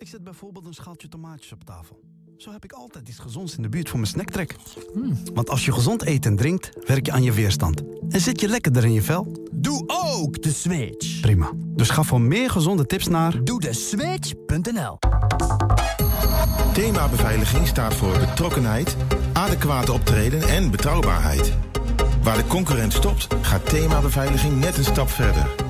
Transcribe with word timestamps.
Ik 0.00 0.08
zet 0.08 0.24
bijvoorbeeld 0.24 0.66
een 0.66 0.74
schaaltje 0.74 1.08
tomaatjes 1.08 1.52
op 1.52 1.64
tafel. 1.64 2.00
Zo 2.36 2.52
heb 2.52 2.64
ik 2.64 2.72
altijd 2.72 3.08
iets 3.08 3.18
gezonds 3.18 3.56
in 3.56 3.62
de 3.62 3.68
buurt 3.68 3.88
voor 3.88 3.98
mijn 3.98 4.10
snacktrek. 4.10 4.56
Want 5.34 5.50
als 5.50 5.64
je 5.64 5.72
gezond 5.72 6.06
eet 6.06 6.26
en 6.26 6.36
drinkt, 6.36 6.86
werk 6.86 7.06
je 7.06 7.12
aan 7.12 7.22
je 7.22 7.32
weerstand. 7.32 7.82
En 8.08 8.20
zit 8.20 8.40
je 8.40 8.48
lekkerder 8.48 8.84
in 8.84 8.92
je 8.92 9.02
vel? 9.02 9.48
Doe 9.52 9.84
ook 9.86 10.42
de 10.42 10.52
switch. 10.52 11.20
Prima. 11.20 11.52
Dus 11.56 11.90
ga 11.90 12.02
voor 12.02 12.20
meer 12.20 12.50
gezonde 12.50 12.86
tips 12.86 13.08
naar... 13.08 13.44
Doe 13.44 13.60
de 13.60 13.72
switch.nl 13.72 14.98
Thema 16.72 17.08
beveiliging 17.08 17.66
staat 17.66 17.94
voor 17.94 18.18
betrokkenheid, 18.18 18.96
adequate 19.32 19.92
optreden 19.92 20.42
en 20.42 20.70
betrouwbaarheid. 20.70 21.56
Waar 22.22 22.36
de 22.36 22.46
concurrent 22.46 22.92
stopt, 22.92 23.26
gaat 23.42 23.68
thema 23.68 24.00
beveiliging 24.00 24.60
net 24.60 24.76
een 24.76 24.84
stap 24.84 25.08
verder. 25.08 25.69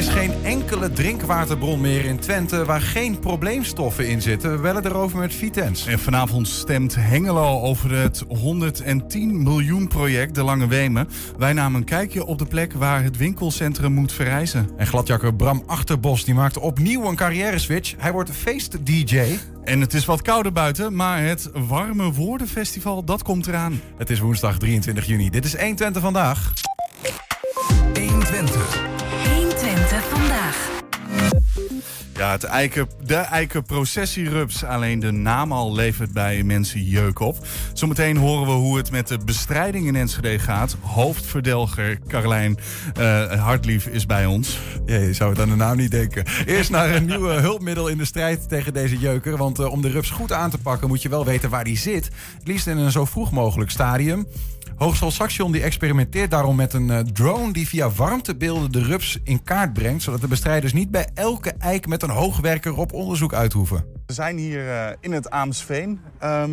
is 0.00 0.08
geen 0.08 0.44
enkele 0.44 0.92
drinkwaterbron 0.92 1.80
meer 1.80 2.04
in 2.04 2.18
Twente 2.18 2.64
waar 2.64 2.80
geen 2.80 3.18
probleemstoffen 3.18 4.08
in 4.08 4.22
zitten. 4.22 4.52
We 4.52 4.58
bellen 4.58 4.86
erover 4.86 5.18
met 5.18 5.34
Vitens. 5.34 5.86
En 5.86 5.98
vanavond 5.98 6.48
stemt 6.48 6.94
Hengelo 6.94 7.60
over 7.60 7.90
het 7.90 8.24
110 8.28 9.42
miljoen 9.42 9.88
project 9.88 10.34
De 10.34 10.42
Lange 10.42 10.66
Wemen. 10.66 11.08
Wij 11.38 11.52
namen 11.52 11.80
een 11.80 11.86
kijkje 11.86 12.24
op 12.24 12.38
de 12.38 12.46
plek 12.46 12.72
waar 12.72 13.02
het 13.02 13.16
winkelcentrum 13.16 13.92
moet 13.92 14.12
verrijzen. 14.12 14.70
En 14.76 14.86
gladjakker 14.86 15.34
Bram 15.34 15.62
Achterbos 15.66 16.24
die 16.24 16.34
maakt 16.34 16.58
opnieuw 16.58 17.04
een 17.04 17.16
carrière-switch. 17.16 17.94
Hij 17.98 18.12
wordt 18.12 18.30
feest-dj. 18.30 19.38
En 19.64 19.80
het 19.80 19.94
is 19.94 20.04
wat 20.04 20.22
kouder 20.22 20.52
buiten, 20.52 20.94
maar 20.94 21.22
het 21.22 21.50
Warme 21.68 22.12
Woordenfestival 22.12 23.04
dat 23.04 23.22
komt 23.22 23.46
eraan. 23.46 23.80
Het 23.96 24.10
is 24.10 24.20
woensdag 24.20 24.58
23 24.58 25.06
juni. 25.06 25.30
Dit 25.30 25.44
is 25.44 25.56
120 25.56 26.02
vandaag. 26.02 26.52
120. 27.94 28.99
120 29.90 30.18
vandaag. 30.18 30.68
Ja, 32.14 32.30
het 32.30 32.44
eiken, 32.44 32.88
de 33.04 33.14
eikenprocessierups. 33.14 34.64
Alleen 34.64 35.00
de 35.00 35.10
naam 35.10 35.52
al 35.52 35.74
levert 35.74 36.12
bij 36.12 36.42
mensen 36.42 36.84
jeuk 36.84 37.18
op. 37.18 37.36
Zometeen 37.72 38.16
horen 38.16 38.46
we 38.46 38.52
hoe 38.52 38.76
het 38.76 38.90
met 38.90 39.08
de 39.08 39.18
bestrijding 39.24 39.86
in 39.86 39.96
Enschede 39.96 40.38
gaat. 40.38 40.76
Hoofdverdelger 40.80 41.98
Carlijn 42.08 42.58
eh, 42.94 43.42
Hartlief 43.42 43.86
is 43.86 44.06
bij 44.06 44.26
ons. 44.26 44.58
Ja, 44.86 44.96
je 44.96 45.12
zou 45.12 45.30
het 45.30 45.40
aan 45.40 45.48
de 45.48 45.56
naam 45.56 45.76
niet 45.76 45.90
denken. 45.90 46.24
Eerst 46.46 46.70
naar 46.70 46.94
een 46.94 47.04
nieuw 47.04 47.26
hulpmiddel 47.48 47.88
in 47.88 47.98
de 47.98 48.04
strijd 48.04 48.48
tegen 48.48 48.72
deze 48.72 48.98
jeuker. 48.98 49.36
Want 49.36 49.58
eh, 49.58 49.72
om 49.72 49.82
de 49.82 49.90
rups 49.90 50.10
goed 50.10 50.32
aan 50.32 50.50
te 50.50 50.58
pakken 50.58 50.88
moet 50.88 51.02
je 51.02 51.08
wel 51.08 51.24
weten 51.24 51.50
waar 51.50 51.64
die 51.64 51.78
zit. 51.78 52.04
Het 52.38 52.46
liefst 52.48 52.66
in 52.66 52.76
een 52.76 52.92
zo 52.92 53.04
vroeg 53.04 53.30
mogelijk 53.30 53.70
stadium. 53.70 54.26
Hogeschool 54.80 55.10
Saxion 55.10 55.52
die 55.52 55.62
experimenteert 55.62 56.30
daarom 56.30 56.56
met 56.56 56.72
een 56.72 56.90
eh, 56.90 56.98
drone 56.98 57.52
die 57.52 57.68
via 57.68 57.90
warmtebeelden 57.90 58.72
de 58.72 58.82
rups 58.82 59.18
in 59.24 59.42
kaart 59.42 59.72
brengt. 59.72 60.02
Zodat 60.02 60.20
de 60.20 60.28
bestrijders 60.28 60.72
niet 60.72 60.90
bij 60.90 61.08
elke 61.14 61.52
eik 61.58 61.86
met 61.86 62.02
een 62.02 62.10
hoogwerker 62.10 62.76
op 62.76 62.92
onderzoek 62.92 63.34
uit 63.34 63.52
hoeven. 63.52 63.84
We 64.06 64.12
zijn 64.12 64.36
hier 64.36 64.68
eh, 64.68 64.92
in 65.00 65.12
het 65.12 65.30
Aamsveen. 65.30 66.00
Ehm, 66.18 66.50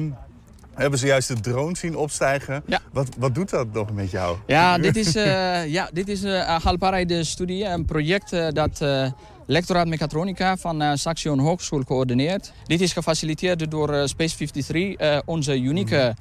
we 0.76 0.82
hebben 0.82 1.00
zojuist 1.00 1.28
de 1.28 1.40
drone 1.40 1.78
zien 1.78 1.96
opstijgen. 1.96 2.64
Ja. 2.66 2.80
Wat, 2.92 3.08
wat 3.18 3.36
doet 3.36 3.50
dat 3.50 3.74
nog 3.74 3.92
met 3.92 4.12
jou? 4.12 4.38
Ja, 4.48 4.78
dit 4.78 4.96
is, 4.96 5.16
eh 5.16 5.68
ja, 5.68 5.90
dit 5.94 6.08
is 6.08 6.24
eh 6.24 6.64
Haalbaarheid 6.64 7.26
Studie, 7.26 7.66
een 7.66 7.86
project 7.86 8.30
dat 8.50 8.82
eh 8.82 9.12
lectoraat 9.46 9.88
mechatronica 9.88 10.58
van 10.58 10.82
eh 10.82 10.92
Saxion 10.94 11.40
Hogeschool 11.40 11.84
coördineert. 11.84 12.54
Dit 12.64 12.82
is 12.82 12.94
gefaciliteerd 12.94 13.72
door 13.72 14.08
Space 14.08 14.36
53, 14.36 14.94
eh, 14.96 15.20
onze 15.26 15.60
unieke 15.60 15.98
eh 15.98 16.16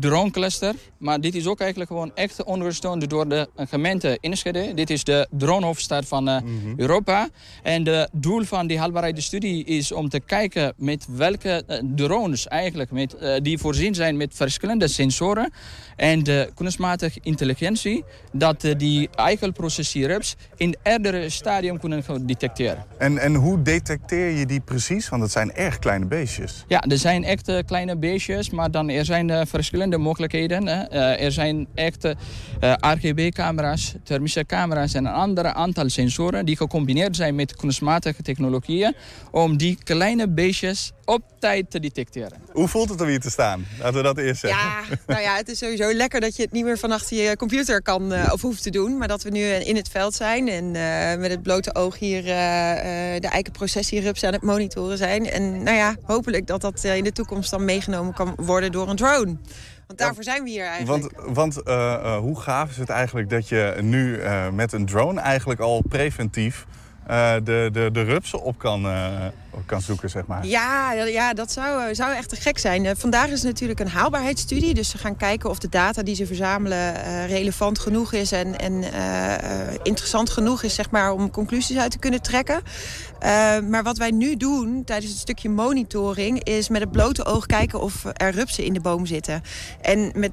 drone 0.00 0.30
cluster. 0.30 0.74
Maar 0.98 1.20
dit 1.20 1.34
is 1.34 1.46
ook 1.46 1.60
eigenlijk 1.60 1.90
gewoon 1.90 2.10
echt 2.14 2.44
ondersteund 2.44 3.10
door 3.10 3.28
de 3.28 3.48
gemeente 3.56 4.18
Enschede. 4.20 4.74
Dit 4.74 4.90
is 4.90 5.04
de 5.04 5.26
dronehoofdstad 5.30 6.06
van 6.06 6.28
eh, 6.28 6.42
Europa. 6.76 7.28
En 7.62 7.86
het 7.86 8.08
doel 8.12 8.44
van 8.44 8.66
die 8.66 8.78
haalbaarheidsstudie 8.78 9.64
is 9.64 9.92
om 9.92 10.08
te 10.08 10.20
kijken 10.20 10.72
met 10.76 11.06
welke 11.10 11.62
eh, 11.66 11.82
drones 11.94 12.48
eigenlijk, 12.48 12.90
met, 12.90 13.14
eh, 13.14 13.34
die 13.42 13.58
voorzien 13.58 13.94
zijn 13.94 14.16
met 14.16 14.34
verschillende 14.34 14.88
sensoren 14.88 15.52
en 15.98 16.22
de 16.22 16.50
kunstmatige 16.54 17.20
intelligentie, 17.22 18.04
dat 18.32 18.64
eh, 18.64 18.74
die 18.76 19.08
eikelprocessierups 19.14 20.36
in 20.56 20.76
eerdere 20.82 21.28
stadium 21.28 21.78
kunnen 21.78 22.26
detecteren. 22.26 22.84
En, 22.98 23.18
en 23.18 23.34
hoe 23.34 23.62
detecteer 23.62 24.30
je 24.30 24.46
die 24.46 24.60
precies? 24.60 25.08
Want 25.08 25.22
het 25.22 25.30
zijn 25.30 25.52
erg 25.52 25.78
kleine 25.78 26.06
beestjes. 26.06 26.64
Ja, 26.68 26.82
er 26.82 26.98
zijn 26.98 27.24
echt 27.24 27.48
eh, 27.48 27.58
kleine 27.66 27.96
beestjes, 27.96 28.50
maar 28.50 28.70
dan 28.70 28.88
er 28.88 29.04
zijn 29.04 29.17
eh, 29.26 29.40
verschillende 29.46 29.98
mogelijkheden. 29.98 30.66
Hè. 30.66 30.82
Eh, 30.82 31.24
er 31.24 31.32
zijn 31.32 31.66
echt 31.74 32.04
eh, 32.04 32.14
RGB-camera's, 32.80 33.94
thermische 34.04 34.46
camera's 34.46 34.94
en 34.94 35.06
een 35.06 35.12
ander 35.12 35.44
aantal 35.44 35.88
sensoren 35.88 36.46
die 36.46 36.56
gecombineerd 36.56 37.16
zijn 37.16 37.34
met 37.34 37.56
kunstmatige 37.56 38.22
technologieën 38.22 38.94
om 39.30 39.56
die 39.56 39.78
kleine 39.84 40.28
beestjes 40.28 40.92
op 41.04 41.22
tijd 41.38 41.70
te 41.70 41.80
detecteren. 41.80 42.38
Hoe 42.52 42.68
voelt 42.68 42.88
het 42.88 43.00
om 43.00 43.06
hier 43.06 43.20
te 43.20 43.30
staan? 43.30 43.66
Laten 43.78 43.94
we 43.94 44.02
dat 44.02 44.18
eerst 44.18 44.40
zeggen. 44.40 44.60
Ja, 44.60 44.96
nou 45.12 45.20
ja, 45.22 45.36
het 45.36 45.48
is 45.48 45.58
sowieso 45.58 45.92
lekker 45.92 46.20
dat 46.20 46.36
je 46.36 46.42
het 46.42 46.52
niet 46.52 46.64
meer 46.64 46.78
van 46.78 46.92
achter 46.92 47.16
je 47.16 47.36
computer 47.36 47.82
kan 47.82 48.12
eh, 48.12 48.32
of 48.32 48.42
hoeft 48.42 48.62
te 48.62 48.70
doen. 48.70 48.98
Maar 48.98 49.08
dat 49.08 49.22
we 49.22 49.30
nu 49.30 49.40
in 49.40 49.76
het 49.76 49.88
veld 49.88 50.14
zijn 50.14 50.48
en 50.48 50.64
eh, 50.76 51.18
met 51.18 51.30
het 51.30 51.42
blote 51.42 51.74
oog 51.74 51.98
hier 51.98 52.26
eh, 52.26 53.14
eh, 53.14 53.20
de 53.20 53.28
eikenprocessierups 53.28 54.24
aan 54.24 54.32
het 54.32 54.42
monitoren 54.42 54.98
zijn. 54.98 55.30
En 55.30 55.62
nou 55.62 55.76
ja, 55.76 55.96
hopelijk 56.02 56.46
dat 56.46 56.60
dat 56.60 56.84
eh, 56.84 56.96
in 56.96 57.04
de 57.04 57.12
toekomst 57.12 57.50
dan 57.50 57.64
meegenomen 57.64 58.14
kan 58.14 58.34
worden 58.36 58.72
door 58.72 58.88
een 58.88 58.96
drone. 58.96 59.07
Want 59.88 60.00
daarvoor 60.00 60.22
zijn 60.22 60.42
we 60.42 60.50
hier 60.50 60.66
eigenlijk. 60.66 61.12
Want, 61.14 61.34
want 61.34 61.62
eh, 61.62 61.94
eh, 61.94 62.16
hoe 62.16 62.40
gaaf 62.40 62.70
is 62.70 62.76
het 62.76 62.88
eigenlijk 62.88 63.30
dat 63.30 63.48
je 63.48 63.76
nu 63.80 64.18
eh, 64.18 64.48
met 64.48 64.72
een 64.72 64.86
drone 64.86 65.20
eigenlijk 65.20 65.60
al 65.60 65.82
preventief 65.88 66.66
de, 67.44 67.68
de, 67.72 67.88
de 67.92 68.02
rupsen 68.02 68.42
op 68.42 68.58
kan, 68.58 68.86
kan 69.66 69.80
zoeken, 69.80 70.10
zeg 70.10 70.26
maar? 70.26 70.46
Ja, 70.46 70.92
ja 70.92 71.34
dat 71.34 71.52
zou, 71.52 71.94
zou 71.94 72.14
echt 72.14 72.28
te 72.28 72.36
gek 72.36 72.58
zijn. 72.58 72.96
Vandaag 72.96 73.26
is 73.26 73.42
het 73.42 73.42
natuurlijk 73.42 73.80
een 73.80 73.88
haalbaarheidsstudie. 73.88 74.74
Dus 74.74 74.90
ze 74.90 74.98
gaan 74.98 75.16
kijken 75.16 75.50
of 75.50 75.58
de 75.58 75.68
data 75.68 76.02
die 76.02 76.14
ze 76.14 76.26
verzamelen 76.26 76.94
relevant 77.26 77.78
genoeg 77.78 78.12
is 78.12 78.32
en, 78.32 78.58
en 78.58 78.84
interessant 79.82 80.30
genoeg 80.30 80.62
is 80.62 80.74
zeg 80.74 80.90
maar, 80.90 81.12
om 81.12 81.30
conclusies 81.30 81.78
uit 81.78 81.90
te 81.90 81.98
kunnen 81.98 82.22
trekken. 82.22 82.60
Eh, 83.18 83.58
maar 83.60 83.82
wat 83.82 83.98
wij 83.98 84.10
nu 84.10 84.36
doen 84.36 84.84
tijdens 84.84 85.10
het 85.10 85.20
stukje 85.20 85.48
monitoring 85.48 86.44
is 86.44 86.68
met 86.68 86.80
het 86.80 86.90
blote 86.90 87.24
oog 87.24 87.46
kijken 87.46 87.80
of 87.80 88.04
er 88.12 88.30
rupsen 88.30 88.64
in 88.64 88.72
de 88.72 88.80
boom 88.80 89.06
zitten. 89.06 89.42
En 89.80 90.12
met 90.14 90.32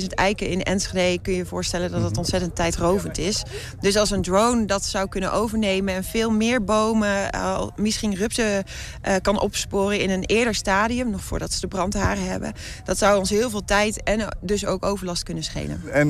23.000 0.00 0.06
eiken 0.14 0.48
in 0.48 0.62
Enschede 0.62 1.22
kun 1.22 1.32
je 1.32 1.38
je 1.38 1.46
voorstellen 1.46 1.90
dat 1.90 2.02
het 2.02 2.16
ontzettend 2.16 2.56
tijdrovend 2.56 3.18
is. 3.18 3.42
Dus 3.80 3.96
als 3.96 4.10
een 4.10 4.22
drone 4.22 4.64
dat 4.64 4.84
zou 4.84 5.08
kunnen 5.08 5.32
overnemen 5.32 5.94
en 5.94 6.04
veel 6.04 6.30
meer 6.30 6.64
bomen, 6.64 7.30
eh, 7.30 7.66
misschien 7.76 8.14
rupsen 8.14 8.64
eh, 9.02 9.14
kan 9.22 9.40
opsporen 9.40 10.00
in 10.00 10.10
een 10.10 10.24
eerder 10.24 10.54
stadium, 10.54 11.10
nog 11.10 11.22
voordat 11.22 11.52
ze 11.52 11.60
de 11.60 11.68
brandharen 11.68 12.26
hebben. 12.26 12.52
Dat 12.84 12.98
zou 12.98 13.18
ons 13.18 13.30
heel 13.30 13.50
veel 13.50 13.64
tijd 13.64 14.02
en 14.02 14.36
dus 14.40 14.66
ook 14.66 14.84
overlast 14.84 15.22
kunnen 15.22 15.44
schelen. 15.44 15.82
En 15.92 16.08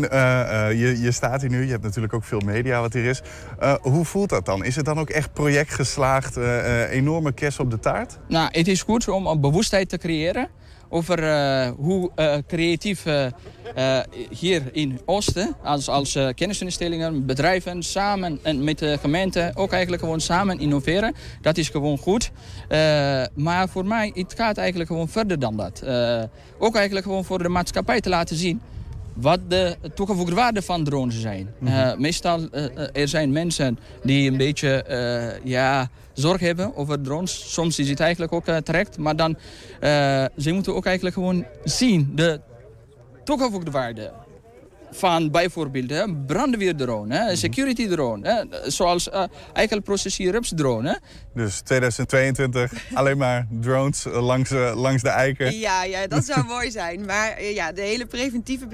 je, 0.79 0.97
je 1.01 1.13
staat 1.13 1.41
hier 1.41 1.51
nu, 1.51 1.65
je 1.65 1.71
hebt 1.71 1.83
natuurlijk 1.83 2.15
ook 2.15 2.25
veel 2.25 2.41
media 2.45 2.81
wat 2.81 2.93
hier 2.93 3.05
is. 3.05 3.23
Hoe 3.81 4.05
voelt 4.05 4.29
dat 4.29 4.45
dan? 4.45 4.65
Is 4.65 4.77
het 4.77 4.85
dan 4.85 4.99
ook 4.99 5.11
echt 5.11 5.33
project 5.33 5.75
geslaagd, 5.75 6.06
eh, 6.07 6.83
eh, 6.83 6.91
enorme 6.91 7.33
kers 7.33 7.59
op 7.59 7.71
de 7.71 7.79
taart? 7.79 8.19
Nou, 8.29 8.49
het 8.51 8.69
is 8.69 8.83
goed 8.83 9.09
om 9.09 9.27
een 9.27 9.41
bewustheid 9.41 9.89
te 9.89 9.99
creëren 9.99 10.49
over 10.89 11.23
eh, 11.23 11.71
hoe 11.77 12.11
creatief 12.47 13.05
hier 14.31 14.63
in 14.73 15.01
Oosten, 15.05 15.57
als, 15.63 15.89
als 15.89 16.19
kennisinstellingen, 16.35 17.27
bedrijven, 17.27 17.83
samen 17.83 18.39
en 18.43 18.65
met 18.65 18.79
de 18.79 18.99
gemeente 19.01 19.53
ook 19.55 19.73
eigenlijk 19.73 20.03
gewoon 20.03 20.21
samen 20.21 20.59
innoveren. 20.59 21.15
Dat 21.41 21.57
is 21.57 21.69
gewoon 21.69 21.99
goed. 21.99 22.31
Maar 23.35 23.69
voor 23.69 23.85
mij, 23.85 24.11
het 24.15 24.35
gaat 24.37 24.57
eigenlijk 24.59 24.91
gewoon 24.91 25.09
verder 25.09 25.39
dan 25.39 25.57
dat. 25.57 25.83
Ook 26.59 26.75
eigenlijk 26.75 27.07
gewoon 27.07 27.25
voor 27.25 27.43
de 27.43 27.49
maatschappij 27.49 28.01
te 28.01 28.09
laten 28.09 28.37
zien 28.37 28.61
wat 29.17 29.41
de 29.49 29.77
toegevoegde 29.95 30.35
waarde 30.35 30.63
van 30.63 30.85
drones 30.85 31.21
zijn. 31.21 31.55
Eh, 31.65 31.95
meestal 31.97 32.41
uh, 32.53 32.67
er 32.93 33.09
zijn 33.09 33.33
mensen 33.33 33.79
die 34.03 34.31
een 34.31 34.37
beetje 34.37 34.85
uh, 34.89 35.45
ja, 35.51 35.91
zorg 36.13 36.41
hebben 36.41 36.77
over 36.77 37.01
drones. 37.03 37.53
Soms 37.53 37.79
is 37.79 37.89
het 37.89 38.01
eigenlijk 38.01 38.33
ook 38.33 38.49
uh, 38.49 38.57
terecht, 38.57 38.99
maar 38.99 39.17
dan 39.17 39.37
ze 40.37 40.51
moeten 40.53 40.75
ook 40.75 40.87
eigenlijk 40.87 41.17
gewoon 41.17 41.45
zien 41.65 42.13
de 42.15 42.41
toegevoegde 43.25 43.71
waarde 43.71 44.13
van 44.91 45.31
bijvoorbeeld 45.31 45.91
hè, 45.91 46.15
brandweerdrone, 46.27 47.15
hè, 47.17 47.25
Mhm. 47.25 47.35
security 47.35 47.89
drone, 47.89 48.29
hè, 48.29 48.71
zoals 48.71 49.09
uh, 49.09 49.23
eikelprocessie 49.53 50.31
rups 50.31 50.53
drone. 50.57 50.89
Hè. 50.89 50.97
Dus 51.43 51.61
2022 51.61 52.73
alleen 52.95 53.19
maar 53.19 53.47
drones 53.61 54.07
eh, 54.07 54.27
langs, 54.27 54.51
uh, 54.51 54.73
langs 54.75 55.03
de 55.03 55.09
eiken. 55.09 55.59
Ja, 55.59 55.85
ja, 55.85 56.07
dat 56.07 56.25
zou 56.25 56.45
mooi 56.45 56.71
zijn. 56.71 57.05
Maar 57.05 57.41
uh, 57.41 57.55
ja, 57.55 57.73
de 57.73 57.81
hele 57.81 58.07
preventieve 58.07 58.67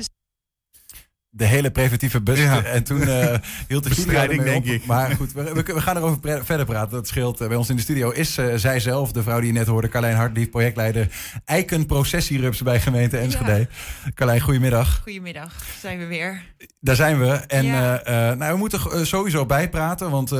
de 1.34 1.44
hele 1.44 1.70
preventieve 1.70 2.20
bus. 2.20 2.38
Ja. 2.38 2.62
En 2.64 2.84
toen 2.84 3.00
uh, 3.00 3.34
hield 3.68 3.82
de 3.82 3.88
bestrijding, 3.88 4.42
denk 4.42 4.64
ik. 4.64 4.86
Maar 4.86 5.10
goed, 5.10 5.32
we, 5.32 5.42
we, 5.42 5.62
we 5.62 5.80
gaan 5.80 5.96
erover 5.96 6.44
verder 6.44 6.66
praten. 6.66 6.90
Dat 6.90 7.08
scheelt. 7.08 7.38
Bij 7.38 7.56
ons 7.56 7.70
in 7.70 7.76
de 7.76 7.82
studio 7.82 8.10
is 8.10 8.38
uh, 8.38 8.54
zij 8.54 8.80
zelf, 8.80 9.12
de 9.12 9.22
vrouw 9.22 9.38
die 9.38 9.46
je 9.46 9.58
net 9.58 9.66
hoorde, 9.66 9.88
Carlijn 9.88 10.16
Hartlief, 10.16 10.50
projectleider 10.50 11.08
Eikenprocessierups 11.44 12.62
bij 12.62 12.80
gemeente 12.80 13.18
Enschede. 13.18 13.58
Ja. 13.58 14.10
Carlijn, 14.14 14.40
goedemiddag. 14.40 15.00
Goedemiddag, 15.02 15.64
zijn 15.80 15.98
we 15.98 16.06
weer. 16.06 16.42
Daar 16.84 16.96
zijn 16.96 17.18
we. 17.18 17.30
En 17.30 17.64
ja. 17.64 18.08
uh, 18.08 18.36
nou, 18.36 18.52
we 18.52 18.58
moeten 18.58 19.06
sowieso 19.06 19.46
bijpraten, 19.46 20.10
want 20.10 20.32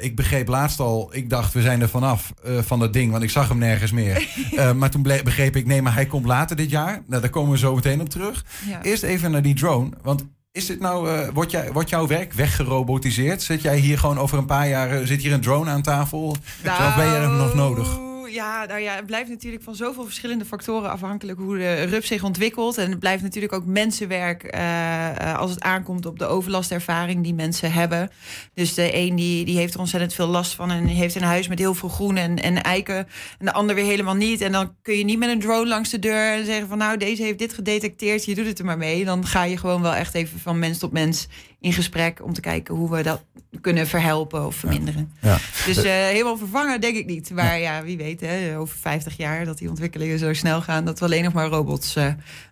ik 0.00 0.16
begreep 0.16 0.48
laatst 0.48 0.80
al, 0.80 1.10
ik 1.12 1.30
dacht 1.30 1.52
we 1.52 1.62
zijn 1.62 1.80
er 1.80 1.88
vanaf 1.88 2.32
van 2.42 2.78
dat 2.78 2.92
ding, 2.92 3.10
want 3.10 3.22
ik 3.22 3.30
zag 3.30 3.48
hem 3.48 3.58
nergens 3.58 3.92
meer. 3.92 4.28
maar 4.78 4.90
toen 4.90 5.02
begreep 5.02 5.56
ik, 5.56 5.66
nee, 5.66 5.82
maar 5.82 5.94
hij 5.94 6.06
komt 6.06 6.26
later 6.26 6.56
dit 6.56 6.70
jaar. 6.70 7.02
Nou, 7.06 7.20
daar 7.20 7.30
komen 7.30 7.50
we 7.50 7.58
zo 7.58 7.74
meteen 7.74 8.00
op 8.00 8.08
terug. 8.08 8.44
Ja. 8.68 8.82
Eerst 8.82 9.02
even 9.02 9.30
naar 9.30 9.42
die 9.42 9.54
drone, 9.54 9.90
want 10.02 10.24
is 10.52 10.66
dit 10.66 10.80
nou, 10.80 11.30
wordt, 11.32 11.50
jij, 11.50 11.72
wordt 11.72 11.88
jouw 11.88 12.06
werk 12.06 12.32
weggerobotiseerd? 12.32 13.42
Zit 13.42 13.62
jij 13.62 13.78
hier 13.78 13.98
gewoon 13.98 14.18
over 14.18 14.38
een 14.38 14.46
paar 14.46 14.68
jaar, 14.68 15.06
zit 15.06 15.22
hier 15.22 15.32
een 15.32 15.40
drone 15.40 15.70
aan 15.70 15.82
tafel? 15.82 16.36
Nou, 16.64 16.88
of 16.88 16.96
ben 16.96 17.06
je 17.06 17.14
er 17.14 17.28
nog 17.28 17.54
nodig? 17.54 18.11
Ja, 18.28 18.64
nou 18.64 18.80
ja, 18.80 18.94
het 18.94 19.06
blijft 19.06 19.30
natuurlijk 19.30 19.62
van 19.62 19.74
zoveel 19.74 20.04
verschillende 20.04 20.44
factoren 20.44 20.90
afhankelijk 20.90 21.38
hoe 21.38 21.58
de 21.58 21.82
rup 21.82 22.04
zich 22.04 22.22
ontwikkelt. 22.24 22.78
En 22.78 22.90
het 22.90 22.98
blijft 22.98 23.22
natuurlijk 23.22 23.52
ook 23.52 23.64
mensenwerk 23.64 24.54
uh, 24.54 25.38
als 25.38 25.50
het 25.50 25.62
aankomt 25.62 26.06
op 26.06 26.18
de 26.18 26.26
overlastervaring 26.26 27.22
die 27.22 27.34
mensen 27.34 27.72
hebben. 27.72 28.10
Dus 28.54 28.74
de 28.74 28.96
een 28.96 29.16
die, 29.16 29.44
die 29.44 29.56
heeft 29.56 29.74
er 29.74 29.80
ontzettend 29.80 30.14
veel 30.14 30.26
last 30.26 30.54
van 30.54 30.70
en 30.70 30.86
heeft 30.86 31.14
een 31.14 31.22
huis 31.22 31.48
met 31.48 31.58
heel 31.58 31.74
veel 31.74 31.88
groen 31.88 32.16
en, 32.16 32.36
en 32.36 32.62
eiken. 32.62 33.08
En 33.38 33.46
de 33.46 33.52
ander 33.52 33.74
weer 33.74 33.84
helemaal 33.84 34.14
niet. 34.14 34.40
En 34.40 34.52
dan 34.52 34.74
kun 34.82 34.98
je 34.98 35.04
niet 35.04 35.18
met 35.18 35.28
een 35.28 35.40
drone 35.40 35.68
langs 35.68 35.90
de 35.90 35.98
deur 35.98 36.32
en 36.32 36.44
zeggen 36.44 36.68
van 36.68 36.78
nou, 36.78 36.96
deze 36.96 37.22
heeft 37.22 37.38
dit 37.38 37.52
gedetecteerd, 37.52 38.24
je 38.24 38.34
doet 38.34 38.46
het 38.46 38.58
er 38.58 38.64
maar 38.64 38.78
mee. 38.78 39.04
Dan 39.04 39.26
ga 39.26 39.44
je 39.44 39.56
gewoon 39.56 39.82
wel 39.82 39.94
echt 39.94 40.14
even 40.14 40.40
van 40.40 40.58
mens 40.58 40.78
tot 40.78 40.92
mens 40.92 41.28
in 41.62 41.72
gesprek 41.72 42.20
om 42.24 42.32
te 42.32 42.40
kijken 42.40 42.74
hoe 42.74 42.90
we 42.90 43.02
dat 43.02 43.24
kunnen 43.60 43.86
verhelpen 43.86 44.46
of 44.46 44.56
verminderen. 44.56 45.12
Ja. 45.20 45.30
Ja. 45.30 45.38
Dus 45.66 45.76
uh, 45.76 45.84
helemaal 45.84 46.36
vervangen 46.36 46.80
denk 46.80 46.96
ik 46.96 47.06
niet. 47.06 47.30
Maar 47.30 47.44
ja, 47.44 47.54
ja 47.54 47.82
wie 47.82 47.96
weet, 47.96 48.20
hè, 48.20 48.58
over 48.58 48.76
50 48.78 49.16
jaar 49.16 49.44
dat 49.44 49.58
die 49.58 49.68
ontwikkelingen 49.68 50.18
zo 50.18 50.32
snel 50.32 50.62
gaan 50.62 50.84
dat 50.84 50.98
we 50.98 51.04
alleen 51.04 51.24
nog 51.24 51.32
maar 51.32 51.48
robots 51.48 51.96
uh, 51.96 52.06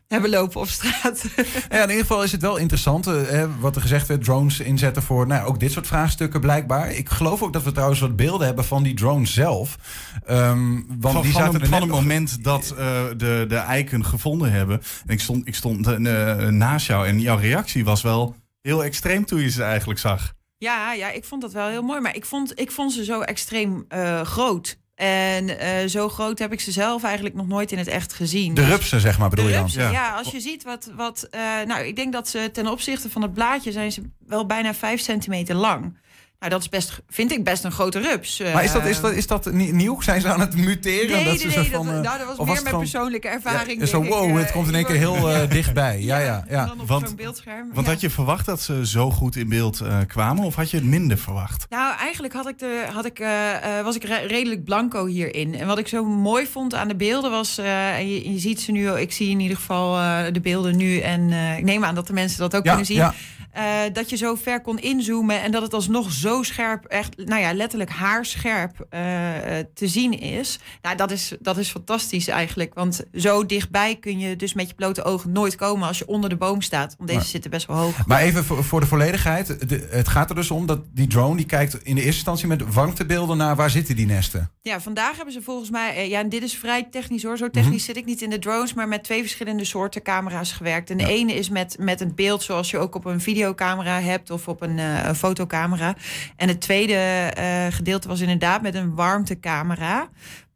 hebben 0.08 0.30
lopen 0.30 0.60
op 0.60 0.68
straat. 0.68 1.24
Ja, 1.68 1.82
in 1.82 1.88
ieder 1.88 2.06
geval 2.06 2.22
is 2.22 2.32
het 2.32 2.40
wel 2.40 2.56
interessant 2.56 3.08
uh, 3.08 3.44
wat 3.60 3.76
er 3.76 3.82
gezegd 3.82 4.06
werd, 4.06 4.24
drones 4.24 4.60
inzetten 4.60 5.02
voor 5.02 5.26
nou, 5.26 5.46
ook 5.46 5.60
dit 5.60 5.72
soort 5.72 5.86
vraagstukken 5.86 6.40
blijkbaar. 6.40 6.92
Ik 6.92 7.08
geloof 7.08 7.42
ook 7.42 7.52
dat 7.52 7.62
we 7.62 7.72
trouwens 7.72 8.00
wat 8.00 8.16
beelden 8.16 8.46
hebben 8.46 8.64
van 8.64 8.82
die 8.82 8.94
drones 8.94 9.34
zelf. 9.34 9.78
Um, 10.30 10.86
want 10.88 11.14
van, 11.14 11.22
die 11.22 11.32
van, 11.32 11.42
zaten 11.42 11.60
een, 11.60 11.66
van 11.66 11.80
het 11.80 11.90
moment 11.90 12.44
dat 12.44 12.74
uh, 12.78 12.78
de, 13.16 13.44
de 13.48 13.56
eiken 13.56 14.04
gevonden 14.04 14.52
hebben. 14.52 14.82
En 15.06 15.12
ik 15.12 15.20
stond, 15.20 15.48
ik 15.48 15.54
stond 15.54 15.88
uh, 15.88 15.96
naast 16.36 16.86
jou 16.86 17.06
en 17.06 17.20
jouw 17.20 17.38
reactie 17.38 17.84
was 17.84 18.02
wel 18.02 18.36
heel 18.62 18.84
extreem 18.84 19.24
toen 19.24 19.40
je 19.40 19.50
ze 19.50 19.62
eigenlijk 19.62 20.00
zag. 20.00 20.32
Ja, 20.58 20.92
ja, 20.92 21.10
ik 21.10 21.24
vond 21.24 21.42
dat 21.42 21.52
wel 21.52 21.68
heel 21.68 21.82
mooi. 21.82 22.00
Maar 22.00 22.16
ik 22.16 22.24
vond, 22.24 22.60
ik 22.60 22.70
vond 22.70 22.92
ze 22.92 23.04
zo 23.04 23.20
extreem 23.20 23.84
uh, 23.88 24.20
groot. 24.20 24.78
En 24.94 25.48
uh, 25.48 25.88
zo 25.88 26.08
groot 26.08 26.38
heb 26.38 26.52
ik 26.52 26.60
ze 26.60 26.72
zelf 26.72 27.02
eigenlijk 27.04 27.34
nog 27.34 27.48
nooit 27.48 27.72
in 27.72 27.78
het 27.78 27.86
echt 27.86 28.12
gezien. 28.12 28.54
De 28.54 28.64
rupsen, 28.64 29.00
zeg 29.00 29.18
maar, 29.18 29.28
bedoel 29.28 29.44
de 29.44 29.50
je 29.50 29.58
rupsen, 29.58 29.80
dan? 29.80 29.92
Ja. 29.92 30.06
ja, 30.06 30.16
als 30.16 30.30
je 30.30 30.40
ziet 30.40 30.62
wat... 30.62 30.90
wat 30.96 31.28
uh, 31.30 31.40
nou, 31.66 31.84
ik 31.84 31.96
denk 31.96 32.12
dat 32.12 32.28
ze 32.28 32.50
ten 32.52 32.66
opzichte 32.66 33.10
van 33.10 33.22
het 33.22 33.34
blaadje... 33.34 33.72
zijn 33.72 33.92
ze 33.92 34.02
wel 34.26 34.46
bijna 34.46 34.74
5 34.74 35.00
centimeter 35.00 35.54
lang. 35.54 35.98
Nou, 36.40 36.52
dat 36.52 36.60
is 36.60 36.68
best, 36.68 37.00
vind 37.08 37.32
ik 37.32 37.44
best 37.44 37.64
een 37.64 37.72
grote 37.72 38.00
rups. 38.00 38.42
Maar 38.52 38.64
is 38.64 38.72
dat, 38.72 38.84
is 38.84 39.00
dat, 39.00 39.12
is 39.12 39.26
dat 39.26 39.52
nieuw? 39.52 40.00
Zijn 40.00 40.20
ze 40.20 40.28
aan 40.28 40.40
het 40.40 40.56
muteren? 40.56 41.10
Nee, 41.10 41.24
dat 41.24 41.24
nee, 41.24 41.50
ze 41.50 41.58
nee. 41.58 41.70
Van, 41.70 41.86
dat, 41.86 42.02
nou, 42.02 42.18
dat 42.18 42.36
was 42.36 42.46
meer 42.46 42.62
mijn 42.62 42.78
persoonlijke 42.78 43.28
ervaring. 43.28 43.80
Ja, 43.80 43.86
zo, 43.86 44.04
wow, 44.04 44.30
ik, 44.30 44.36
het 44.36 44.52
komt 44.52 44.68
in 44.68 44.74
één 44.74 44.84
keer 44.84 44.96
heel 44.96 45.30
uh, 45.30 45.50
dichtbij. 45.50 46.02
Ja, 46.02 46.18
ja, 46.18 46.44
ja. 46.48 46.66
Dan 46.66 46.80
op 46.80 46.88
want, 46.88 47.06
zo'n 47.06 47.16
beeldscherm. 47.16 47.70
Want 47.72 47.86
ja. 47.86 47.92
had 47.92 48.00
je 48.00 48.10
verwacht 48.10 48.46
dat 48.46 48.60
ze 48.60 48.86
zo 48.86 49.10
goed 49.10 49.36
in 49.36 49.48
beeld 49.48 49.80
uh, 49.82 49.98
kwamen? 50.06 50.44
Of 50.44 50.54
had 50.54 50.70
je 50.70 50.76
het 50.76 50.86
minder 50.86 51.18
verwacht? 51.18 51.66
Nou, 51.68 51.96
eigenlijk 51.96 52.34
had 52.34 52.48
ik 52.48 52.58
de, 52.58 52.86
had 52.92 53.04
ik, 53.04 53.20
uh, 53.20 53.28
was 53.84 53.96
ik 53.96 54.04
re 54.04 54.26
redelijk 54.26 54.64
blanco 54.64 55.06
hierin. 55.06 55.54
En 55.54 55.66
wat 55.66 55.78
ik 55.78 55.88
zo 55.88 56.04
mooi 56.04 56.46
vond 56.46 56.74
aan 56.74 56.88
de 56.88 56.96
beelden 56.96 57.30
was... 57.30 57.58
en 57.58 58.08
je, 58.08 58.32
je, 58.32 58.38
ziet 58.38 58.60
ze 58.60 58.72
nu, 58.72 58.90
ik 58.90 59.12
zie 59.12 59.30
in 59.30 59.40
ieder 59.40 59.56
geval 59.56 59.92
de 60.32 60.40
beelden 60.40 60.76
nu... 60.76 60.98
en 60.98 61.32
ik 61.58 61.64
neem 61.64 61.84
aan 61.84 61.94
dat 61.94 62.06
de 62.06 62.12
mensen 62.12 62.38
dat 62.38 62.56
ook 62.56 62.64
ja, 62.64 62.68
kunnen 62.68 62.86
zien... 62.86 63.12
Uh, 63.56 63.80
dat 63.92 64.10
je 64.10 64.16
zo 64.16 64.34
ver 64.34 64.60
kon 64.60 64.78
inzoomen 64.78 65.42
en 65.42 65.50
dat 65.50 65.62
het 65.62 65.74
alsnog 65.74 66.12
zo 66.12 66.42
scherp, 66.42 66.84
echt, 66.84 67.16
nou 67.16 67.40
ja, 67.40 67.54
letterlijk 67.54 67.90
haarscherp 67.90 68.86
uh, 68.90 69.00
te 69.74 69.88
zien 69.88 70.20
is. 70.20 70.58
Nou, 70.82 70.96
dat 70.96 71.10
is, 71.10 71.36
dat 71.40 71.58
is 71.58 71.70
fantastisch 71.70 72.28
eigenlijk. 72.28 72.74
Want 72.74 73.00
zo 73.14 73.46
dichtbij 73.46 73.96
kun 73.96 74.18
je 74.18 74.36
dus 74.36 74.54
met 74.54 74.68
je 74.68 74.74
blote 74.74 75.02
ogen 75.02 75.32
nooit 75.32 75.54
komen 75.54 75.88
als 75.88 75.98
je 75.98 76.06
onder 76.06 76.30
de 76.30 76.36
boom 76.36 76.62
staat. 76.62 76.94
Want 76.96 77.08
deze 77.08 77.20
maar, 77.20 77.28
zitten 77.28 77.50
best 77.50 77.66
wel 77.66 77.76
hoog. 77.76 78.06
Maar 78.06 78.20
even 78.20 78.44
voor, 78.44 78.64
voor 78.64 78.80
de 78.80 78.86
volledigheid. 78.86 79.68
De, 79.68 79.88
het 79.90 80.08
gaat 80.08 80.28
er 80.28 80.34
dus 80.34 80.50
om 80.50 80.66
dat 80.66 80.80
die 80.92 81.06
drone 81.06 81.36
die 81.36 81.46
kijkt 81.46 81.74
in 81.74 81.94
de 81.94 82.00
eerste 82.00 82.16
instantie 82.16 82.46
met 82.46 82.72
warmtebeelden 82.74 83.36
naar 83.36 83.56
waar 83.56 83.70
zitten 83.70 83.96
die 83.96 84.06
nesten. 84.06 84.50
Ja, 84.62 84.80
vandaag 84.80 85.16
hebben 85.16 85.34
ze 85.34 85.42
volgens 85.42 85.70
mij, 85.70 85.96
uh, 85.96 86.08
ja, 86.08 86.20
en 86.20 86.28
dit 86.28 86.42
is 86.42 86.54
vrij 86.54 86.88
technisch 86.90 87.22
hoor. 87.22 87.36
Zo 87.36 87.50
technisch 87.50 87.64
mm 87.64 87.70
-hmm. 87.70 87.80
zit 87.80 87.96
ik 87.96 88.04
niet 88.04 88.22
in 88.22 88.30
de 88.30 88.38
drones, 88.38 88.74
maar 88.74 88.88
met 88.88 89.04
twee 89.04 89.20
verschillende 89.20 89.64
soorten 89.64 90.02
camera's 90.02 90.52
gewerkt. 90.52 90.90
En 90.90 90.96
de 90.96 91.02
ja. 91.02 91.08
ene 91.08 91.34
is 91.34 91.48
met, 91.48 91.76
met 91.78 92.00
een 92.00 92.14
beeld 92.14 92.42
zoals 92.42 92.70
je 92.70 92.78
ook 92.78 92.94
op 92.94 93.04
een 93.04 93.20
video 93.20 93.39
videocamera 93.40 94.00
hebt 94.00 94.30
of 94.30 94.48
op 94.48 94.62
een, 94.62 94.78
een 94.78 95.14
fotocamera. 95.14 95.94
En 96.36 96.48
het 96.48 96.60
tweede 96.60 97.32
uh, 97.38 97.66
gedeelte 97.70 98.08
was 98.08 98.20
inderdaad 98.20 98.62
met 98.62 98.74
een 98.74 98.94
warmtecamera. 98.94 100.08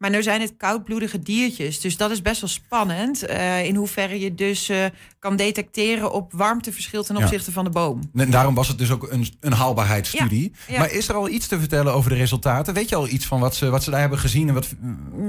Maar 0.05 0.13
nu 0.13 0.23
zijn 0.23 0.41
het 0.41 0.53
koudbloedige 0.57 1.19
diertjes. 1.19 1.79
Dus 1.79 1.97
dat 1.97 2.11
is 2.11 2.21
best 2.21 2.41
wel 2.41 2.49
spannend. 2.49 3.29
Uh, 3.29 3.65
in 3.65 3.75
hoeverre 3.75 4.19
je 4.19 4.35
dus 4.35 4.71
kan 5.19 5.35
detecteren 5.35 6.11
op 6.11 6.33
warmteverschil 6.33 7.03
ten 7.03 7.17
opzichte 7.17 7.45
ja. 7.47 7.53
van 7.53 7.63
de 7.63 7.69
boom. 7.69 8.11
En 8.15 8.31
daarom 8.31 8.55
was 8.55 8.67
het 8.67 8.77
dus 8.77 8.91
ook 8.91 9.11
een, 9.11 9.27
een 9.39 9.53
haalbaarheidsstudie. 9.53 10.51
Ja, 10.67 10.73
ja. 10.73 10.79
Maar 10.79 10.91
is 10.91 11.07
er 11.07 11.15
al 11.15 11.29
iets 11.29 11.47
te 11.47 11.59
vertellen 11.59 11.93
over 11.93 12.09
de 12.09 12.15
resultaten? 12.15 12.73
Weet 12.73 12.89
je 12.89 12.95
al 12.95 13.07
iets 13.07 13.25
van 13.25 13.39
wat 13.39 13.55
ze, 13.55 13.69
wat 13.69 13.83
ze 13.83 13.91
daar 13.91 13.99
hebben 13.99 14.19
gezien? 14.19 14.47
En 14.47 14.53
wat... 14.53 14.73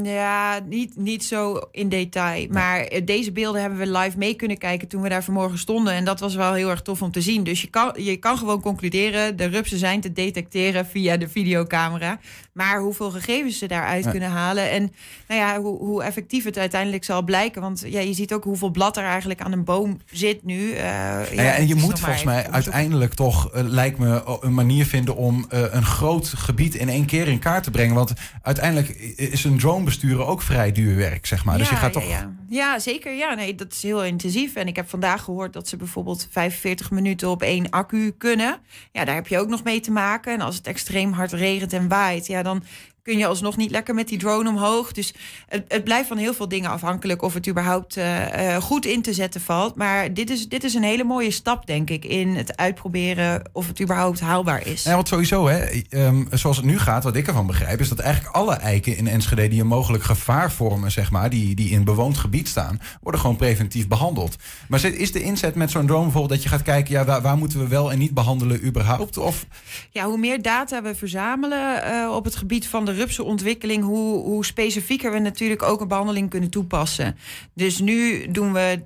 Ja, 0.03 0.61
niet, 0.69 0.97
niet 0.97 1.25
zo 1.25 1.61
in 1.71 1.89
detail. 1.89 2.47
Maar 2.51 2.89
deze 3.05 3.33
beelden 3.33 3.61
hebben 3.61 3.79
we 3.79 3.99
live 3.99 4.19
mee 4.19 4.35
kunnen 4.35 4.59
kijken 4.59 4.89
toen 4.89 5.03
we 5.03 5.09
daar 5.09 5.25
vanmorgen 5.25 5.59
stonden. 5.59 5.93
En 5.93 6.05
dat 6.05 6.21
was 6.21 6.35
wel 6.35 6.53
heel 6.53 6.71
erg 6.71 6.83
tof 6.83 7.03
om 7.03 7.13
te 7.13 7.21
zien. 7.21 7.45
Dus 7.45 7.61
je 7.61 7.69
kan, 7.69 7.93
je 7.95 8.17
kan 8.17 8.39
gewoon 8.39 8.61
concluderen, 8.61 9.37
de 9.37 9.47
rupsen 9.47 9.79
zijn 9.79 10.01
te 10.01 10.13
detecteren 10.13 10.87
via 10.87 11.17
de 11.17 11.29
videocamera. 11.29 12.19
Maar 12.53 12.81
hoeveel 12.81 13.11
gegevens 13.11 13.59
ze 13.59 13.67
daaruit 13.67 14.11
kunnen 14.11 14.31
halen. 14.31 14.66
En 14.71 14.93
nou 15.29 15.41
ja, 15.41 15.61
hoe, 15.61 15.79
hoe, 15.79 16.03
effectief 16.03 16.45
het 16.45 16.59
uiteindelijk 16.59 17.05
zal 17.05 17.23
blijken. 17.23 17.63
Want 17.63 17.83
ja, 17.87 18.01
je 18.01 18.13
ziet 18.13 18.33
ook 18.33 18.45
hoeveel 18.45 18.71
blad 18.71 18.97
er 18.97 19.05
eigenlijk 19.05 19.41
aan 19.41 19.53
een 19.53 19.65
boom 19.65 20.01
zit 20.11 20.45
nu. 20.45 20.59
Uh, 20.59 20.77
ja, 20.77 21.25
ja, 21.33 21.53
en 21.53 21.69
je 21.69 21.75
moet 21.75 22.01
volgens 22.01 22.25
mij 22.25 22.51
uiteindelijk 22.51 23.15
toch, 23.15 23.55
uh, 23.55 23.63
lijkt 23.63 23.99
me, 23.99 24.39
een 24.41 24.55
manier 24.55 24.87
vinden 24.87 25.17
om 25.17 25.47
uh, 25.55 25.61
een 25.71 25.85
groot 25.85 26.29
gebied 26.29 26.75
in 26.75 26.89
één 26.89 27.07
keer 27.07 27.29
in 27.29 27.39
kaart 27.39 27.63
te 27.63 27.71
brengen. 27.71 27.95
Want 27.95 28.13
uiteindelijk 28.43 28.89
is 29.17 29.45
een 29.45 29.59
drone 29.59 29.85
besturen 29.85 30.27
ook 30.27 30.43
vrij 30.43 30.73
duur 30.73 30.97
werk, 30.97 31.27
zeg 31.27 31.45
maar. 31.45 31.55
Ja, 31.55 31.61
dus 31.61 31.71
je 31.71 31.77
gaat 31.77 31.93
toch. 31.93 32.09
Ja, 32.09 32.35
ja, 32.49 32.79
zeker. 32.79 33.15
Ja, 33.15 33.35
nee, 33.35 33.55
dat 33.55 33.73
is 33.73 33.83
heel 33.83 34.05
intensief. 34.05 34.55
En 34.55 34.67
ik 34.67 34.77
heb 34.77 34.89
vandaag 34.89 35.23
gehoord 35.23 35.53
dat 35.53 35.69
ze 35.69 35.77
bijvoorbeeld 35.77 36.29
45 36.31 36.91
minuten 36.91 37.29
op 37.29 37.43
één 37.43 37.71
accu 37.71 38.11
kunnen. 38.11 38.59
Ja, 38.93 39.05
daar 39.05 39.15
heb 39.15 39.29
je 39.29 39.39
ook 39.39 39.49
nog 39.49 39.65
mee 39.65 39.81
te 39.81 39.91
maken. 39.91 40.33
En 40.33 40.41
als 40.41 40.57
het 40.57 40.67
extreem 40.67 41.13
hard 41.13 41.33
regent 41.33 41.73
en 41.73 41.89
waait, 41.89 42.27
ja, 42.27 42.43
dan 42.43 42.63
kun 43.07 43.19
je 43.19 43.27
alsnog 43.27 43.57
niet 43.57 43.71
lekker 43.71 43.95
met 43.95 44.09
die 44.09 44.19
drone 44.19 44.49
omhoog. 44.49 44.93
Dus 44.93 45.15
het, 45.49 45.65
het 45.69 45.85
blijft 45.85 46.09
van 46.09 46.17
heel 46.17 46.35
veel 46.35 46.49
dingen 46.49 46.71
afhankelijk 46.71 47.23
of 47.23 47.35
het 47.35 47.49
überhaupt 47.49 47.97
uh, 47.97 48.05
uh, 48.21 48.57
goed 48.57 48.87
in 48.87 49.03
te 49.03 49.13
zetten 49.13 49.41
valt. 49.41 49.75
Maar 49.75 50.15
dit 50.15 50.31
is, 50.31 50.49
dit 50.49 50.65
is 50.65 50.75
een 50.75 50.83
hele 50.83 51.05
mooie 51.05 51.31
stap, 51.31 51.67
denk 51.67 51.91
ik, 51.91 52.05
in 52.05 52.37
het 52.37 52.57
uitproberen 52.57 53.43
of 53.53 53.67
het 53.67 53.81
überhaupt 53.81 54.21
haalbaar 54.21 54.67
is. 54.67 54.83
Ja, 54.83 54.95
want 54.95 55.09
sowieso, 55.09 55.49
hè, 55.49 55.83
um, 55.91 56.29
zoals 56.31 56.57
het 56.57 56.67
nu 56.67 56.79
gaat, 56.79 57.05
wat 57.05 57.17
ik 57.17 57.27
ervan 57.27 57.47
begrijp, 57.47 57.81
is 57.81 57.89
dat 57.89 57.99
eigenlijk 57.99 58.35
alle 58.35 58.55
eiken 58.55 58.97
in 58.97 59.07
Enschede 59.07 59.49
die 59.49 59.61
een 59.61 59.67
mogelijk 59.67 60.05
gevaar 60.05 60.53
vormen, 60.53 60.91
zeg 60.91 61.11
maar, 61.11 61.31
die, 61.31 61.55
die 61.55 61.71
in 61.71 61.85
bewoond 61.85 62.19
gebied 62.19 62.49
staan, 62.49 62.81
worden 63.01 63.21
gewoon 63.21 63.37
preventief 63.37 63.89
behandeld. 63.89 64.37
Maar 64.69 64.85
is 64.85 65.13
de 65.13 65.23
inzet 65.23 65.55
met 65.55 65.71
zo'n 65.71 65.87
drone 65.87 66.03
bijvoorbeeld 66.03 66.33
dat 66.33 66.43
je 66.43 66.49
gaat 66.49 66.63
kijken, 66.63 66.95
ja, 66.95 67.05
waar, 67.05 67.23
waar, 67.23 67.37
moeten 67.37 67.59
we 67.59 67.69
wel 67.69 67.93
en 67.93 67.99
niet 67.99 68.15
behandelen 68.15 68.65
überhaupt? 68.65 69.17
Of... 69.17 69.47
Ja, 69.91 70.05
hoe 70.05 70.19
meer 70.19 70.43
data 70.43 70.83
we 70.83 70.95
verzamelen 70.95 71.85
uh, 71.89 72.15
op 72.15 72.25
het 72.25 72.37
gebied 72.37 72.67
van 72.67 72.85
de 72.85 72.95
rupsenontwikkeling, 72.97 73.85
hoe, 73.85 74.23
hoe 74.23 74.45
specifieker 74.45 75.13
we 75.13 75.19
natuurlijk 75.19 75.63
ook 75.63 75.81
een 75.81 75.89
behandeling 75.89 76.31
kunnen 76.31 76.51
toepassen. 76.51 77.17
Dus 77.55 77.79
nu 77.79 78.31
doen 78.31 78.53
we 78.53 78.81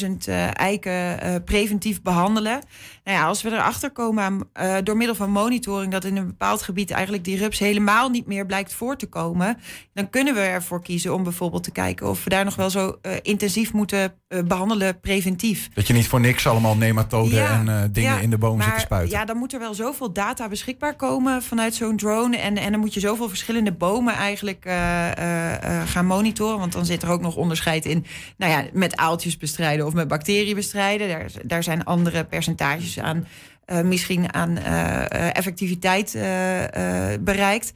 23.000 0.00 0.28
uh, 0.28 0.58
eiken 0.58 1.26
uh, 1.26 1.34
preventief 1.44 2.02
behandelen. 2.02 2.60
Nou 3.04 3.18
ja, 3.18 3.26
als 3.26 3.42
we 3.42 3.50
erachter 3.50 3.90
komen 3.90 4.48
uh, 4.60 4.76
door 4.82 4.96
middel 4.96 5.16
van 5.16 5.30
monitoring 5.30 5.92
dat 5.92 6.04
in 6.04 6.16
een 6.16 6.26
bepaald 6.26 6.62
gebied 6.62 6.90
eigenlijk 6.90 7.24
die 7.24 7.38
rups 7.38 7.58
helemaal 7.58 8.08
niet 8.08 8.26
meer 8.26 8.46
blijkt 8.46 8.74
voor 8.74 8.96
te 8.96 9.06
komen, 9.06 9.58
dan 9.94 10.10
kunnen 10.10 10.34
we 10.34 10.40
ervoor 10.40 10.82
kiezen 10.82 11.14
om 11.14 11.22
bijvoorbeeld 11.22 11.64
te 11.64 11.72
kijken 11.72 12.08
of 12.08 12.24
we 12.24 12.30
daar 12.30 12.44
nog 12.44 12.56
wel 12.56 12.70
zo 12.70 12.98
intensief 13.22 13.72
moeten 13.72 14.14
eh, 14.30 14.42
behandelen 14.42 15.00
preventief. 15.00 15.68
Dat 15.74 15.86
je 15.86 15.92
niet 15.92 16.08
voor 16.08 16.20
niks 16.20 16.46
allemaal 16.46 16.76
nematoden 16.76 17.38
Ja, 17.38 17.58
en 17.58 17.68
eh, 17.68 17.88
dingen 17.92 18.14
ja, 18.14 18.20
in 18.20 18.30
de 18.30 18.38
boom 18.38 18.56
zit 18.56 18.64
te 18.64 18.70
maar 18.70 18.80
spuiten. 18.80 19.18
Ja, 19.18 19.24
dan 19.24 19.36
moet 19.36 19.52
er 19.52 19.58
wel 19.58 19.74
zoveel 19.74 20.12
data 20.12 20.48
beschikbaar 20.48 20.96
komen 20.96 21.42
vanuit 21.42 21.74
zo'n 21.74 21.96
drone. 21.96 22.36
En, 22.36 22.56
en 22.56 22.70
dan 22.70 22.80
moet 22.80 22.94
je 22.94 23.00
zoveel 23.00 23.28
verschillende 23.28 23.72
bomen 23.72 24.14
eigenlijk 24.14 24.64
eh, 24.64 25.84
gaan 25.86 26.06
monitoren. 26.06 26.58
Want 26.58 26.72
dan 26.72 26.86
zit 26.86 27.02
er 27.02 27.08
ook 27.08 27.20
nog 27.20 27.36
onderscheid 27.36 27.84
in. 27.84 28.04
Nou 28.36 28.52
ja, 28.52 28.64
met 28.72 28.96
aaltjes 28.96 29.36
bestrijden 29.36 29.86
of 29.86 29.92
met 29.92 30.08
bacteriën 30.08 30.54
bestrijden. 30.54 31.08
Daar, 31.08 31.30
daar 31.44 31.62
zijn 31.62 31.84
andere 31.84 32.24
percentages 32.24 32.98
aan. 32.98 33.26
misschien 33.84 34.34
aan 34.34 34.56
effectiviteit 35.32 36.12
bereikt. 37.20 37.72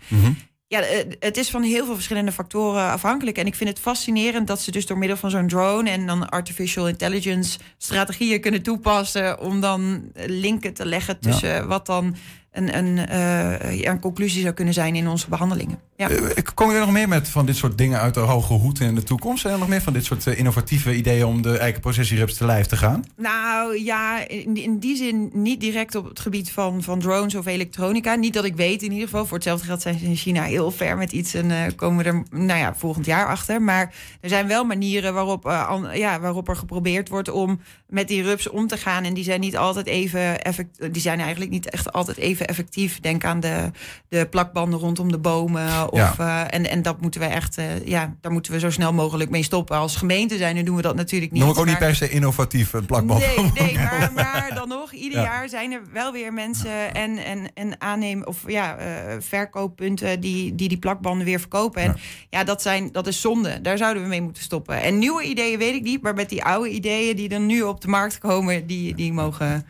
Ja, 0.75 0.81
eh, 0.81 1.05
het 1.19 1.37
is 1.37 1.51
van 1.51 1.63
heel 1.63 1.85
veel 1.85 1.95
verschillende 1.95 2.33
factoren 2.33 2.91
afhankelijk. 2.91 3.39
En 3.39 3.47
ik 3.47 3.55
vind 3.55 3.71
het 3.71 3.79
fascinerend 3.79 4.47
dat 4.47 4.61
ze 4.61 4.71
dus 4.71 4.87
door 4.87 4.99
middel 4.99 5.17
van 5.17 5.31
zo'n 5.31 5.49
drone 5.49 5.91
en 5.91 6.07
dan 6.07 6.29
artificial 6.29 6.89
intelligence 6.89 7.59
strategieën 7.79 8.41
kunnen 8.41 8.63
toepassen 8.63 9.41
om 9.41 9.61
dan 9.61 10.11
linken 10.27 10.75
te 10.75 10.87
leggen 10.87 11.19
tussen 11.19 11.69
wat 11.69 11.87
dan 11.87 12.17
een, 12.55 12.77
een, 12.77 12.99
eh, 13.09 13.81
ja, 13.81 13.91
een 13.91 14.01
conclusie 14.01 14.43
zou 14.43 14.55
kunnen 14.55 14.75
zijn 14.75 14.95
in 14.97 15.09
onze 15.09 15.29
behandelingen. 15.29 15.79
Ja. 15.97 16.09
Eh, 16.11 16.19
Komen 16.55 16.75
er 16.75 16.81
nog 16.81 16.91
meer 16.93 17.09
met 17.09 17.29
van 17.29 17.47
dit 17.47 17.57
soort 17.57 17.79
dingen 17.79 18.01
uit 18.01 18.15
de 18.15 18.21
hoge 18.21 18.53
hoed 18.53 18.81
in 18.81 18.95
de 18.95 19.03
toekomst? 19.03 19.41
Zijn 19.41 19.53
er 19.53 19.59
nog 19.59 19.69
meer 19.69 19.83
van 19.83 19.93
dit 19.93 20.05
soort 20.05 20.27
eh, 20.27 20.39
innovatieve 20.39 20.95
ideeën 20.97 21.25
om 21.25 21.43
de 21.43 21.59
eikenprocessierups 21.59 22.35
te 22.37 22.45
lijf 22.47 22.67
te 22.67 22.77
gaan? 22.77 23.05
Nou 23.17 23.79
ja, 23.85 24.29
in, 24.29 24.57
in 24.57 24.79
die 24.79 24.97
zin 24.97 25.31
niet 25.33 25.61
direct 25.61 25.95
op 25.95 26.05
het 26.09 26.21
gebied 26.21 26.51
van, 26.53 26.83
van 26.83 26.99
drones 27.01 27.35
of 27.35 27.47
elektronica. 27.47 28.15
Niet 28.15 28.35
dat 28.35 28.45
ik 28.45 28.57
weet 28.57 28.83
in 28.83 28.93
ieder 28.93 29.09
geval. 29.09 29.27
Voor 29.27 29.37
hetzelfde 29.37 29.67
geld 29.67 29.83
zijn 29.83 29.99
ze 29.99 30.05
in 30.05 30.17
China 30.17 30.43
heel 30.43 30.71
ver 30.71 30.97
met 30.97 31.13
iets 31.13 31.35
en 31.35 31.51
eh, 31.51 31.59
komen 31.77 32.05
we 32.05 32.11
er 32.11 32.23
nou 32.31 32.59
ja, 32.61 32.75
volgend 32.75 33.07
jaar 33.07 33.27
achter. 33.27 33.63
Maar 33.63 33.95
er 34.21 34.29
zijn 34.29 34.47
wel 34.47 34.65
manieren 34.65 35.15
waarop, 35.15 35.47
eh, 35.47 35.69
an- 35.69 35.99
ja, 35.99 36.21
waarop 36.21 36.49
er 36.49 36.57
geprobeerd 36.57 37.09
wordt 37.09 37.31
om 37.31 37.61
met 37.89 38.09
die 38.09 38.23
rups 38.23 38.49
om 38.51 38.67
te 38.67 38.77
gaan. 38.77 39.05
En 39.05 39.15
die 39.15 39.25
zijn 39.25 39.41
niet 39.41 39.57
altijd 39.57 39.87
even 39.87 40.43
effect, 40.45 40.93
die 40.93 41.03
zijn 41.03 41.21
eigenlijk 41.21 41.51
niet 41.51 41.71
echt 41.71 41.93
altijd 41.93 42.17
even 42.17 42.44
effectief. 42.47 43.01
Denk 43.01 43.25
aan 43.25 43.41
de, 43.41 43.71
de 44.09 44.27
plakbanden 44.27 44.79
rondom 44.79 45.13
de 45.13 45.19
bomen. 45.19 45.93
Of, 45.93 46.19
eh, 46.19 46.41
en, 46.51 46.71
en 46.71 46.83
dat 46.83 47.01
moeten 47.01 47.21
we 47.21 47.27
echt, 47.27 47.59
eh, 47.59 47.87
ja, 47.87 48.15
daar 48.21 48.33
moeten 48.33 48.53
we 48.53 48.59
zo 48.59 48.71
snel 48.71 48.93
mogelijk 48.93 49.31
mee 49.31 49.43
stoppen. 49.43 49.77
Als 49.77 49.97
gemeente 49.97 50.37
zijn, 50.37 50.55
dan 50.55 50.65
doen 50.65 50.77
we 50.77 50.83
dat 50.83 50.97
natuurlijk 50.97 51.33
niet. 51.33 51.41
Noem 51.43 51.51
ik 51.51 51.59
ook 51.59 51.67
niet 51.67 51.79
per 51.79 51.95
se 51.95 52.09
innovatief, 52.09 52.73
een 52.73 52.87
plakband. 52.87 53.21
Nee, 53.37 53.51
nee 53.55 53.75
maar, 53.91 54.11
maar 54.15 54.51
dan 54.55 54.69
nog, 54.69 54.93
ieder 54.93 55.19
Ja. 55.19 55.25
jaar 55.25 55.49
zijn 55.49 55.73
er 55.73 55.81
wel 55.93 56.13
weer 56.13 56.33
mensen 56.33 56.95
en, 56.95 57.19
en, 57.25 57.53
en 57.55 57.81
aannemen 57.81 58.27
of 58.27 58.43
ja, 58.47 58.77
eh, 58.77 59.17
verkooppunten 59.19 60.21
die, 60.21 60.55
die 60.55 60.69
die 60.69 60.79
plakbanden 60.79 61.25
weer 61.27 61.41
verkopen. 61.41 61.83
En 61.83 61.97
ja, 62.31 62.45
dat, 62.45 62.63
zijn, 62.63 62.93
dat 62.93 63.07
is 63.07 63.21
zonde. 63.21 63.61
Daar 63.61 63.79
zouden 63.79 64.03
we 64.03 64.09
mee 64.09 64.23
moeten 64.23 64.43
stoppen. 64.43 64.83
En 64.83 64.99
nieuwe 64.99 65.23
ideeën 65.23 65.59
weet 65.59 65.75
ik 65.75 65.83
niet, 65.83 66.03
maar 66.03 66.15
met 66.15 66.29
die 66.29 66.45
oude 66.45 66.71
ideeën 66.71 67.17
die 67.17 67.29
er 67.29 67.41
nu 67.41 67.63
op 67.63 67.81
de 67.81 67.89
markt 67.89 68.19
komen, 68.19 68.67
die, 68.67 68.95
die 68.95 69.13
mogen. 69.13 69.67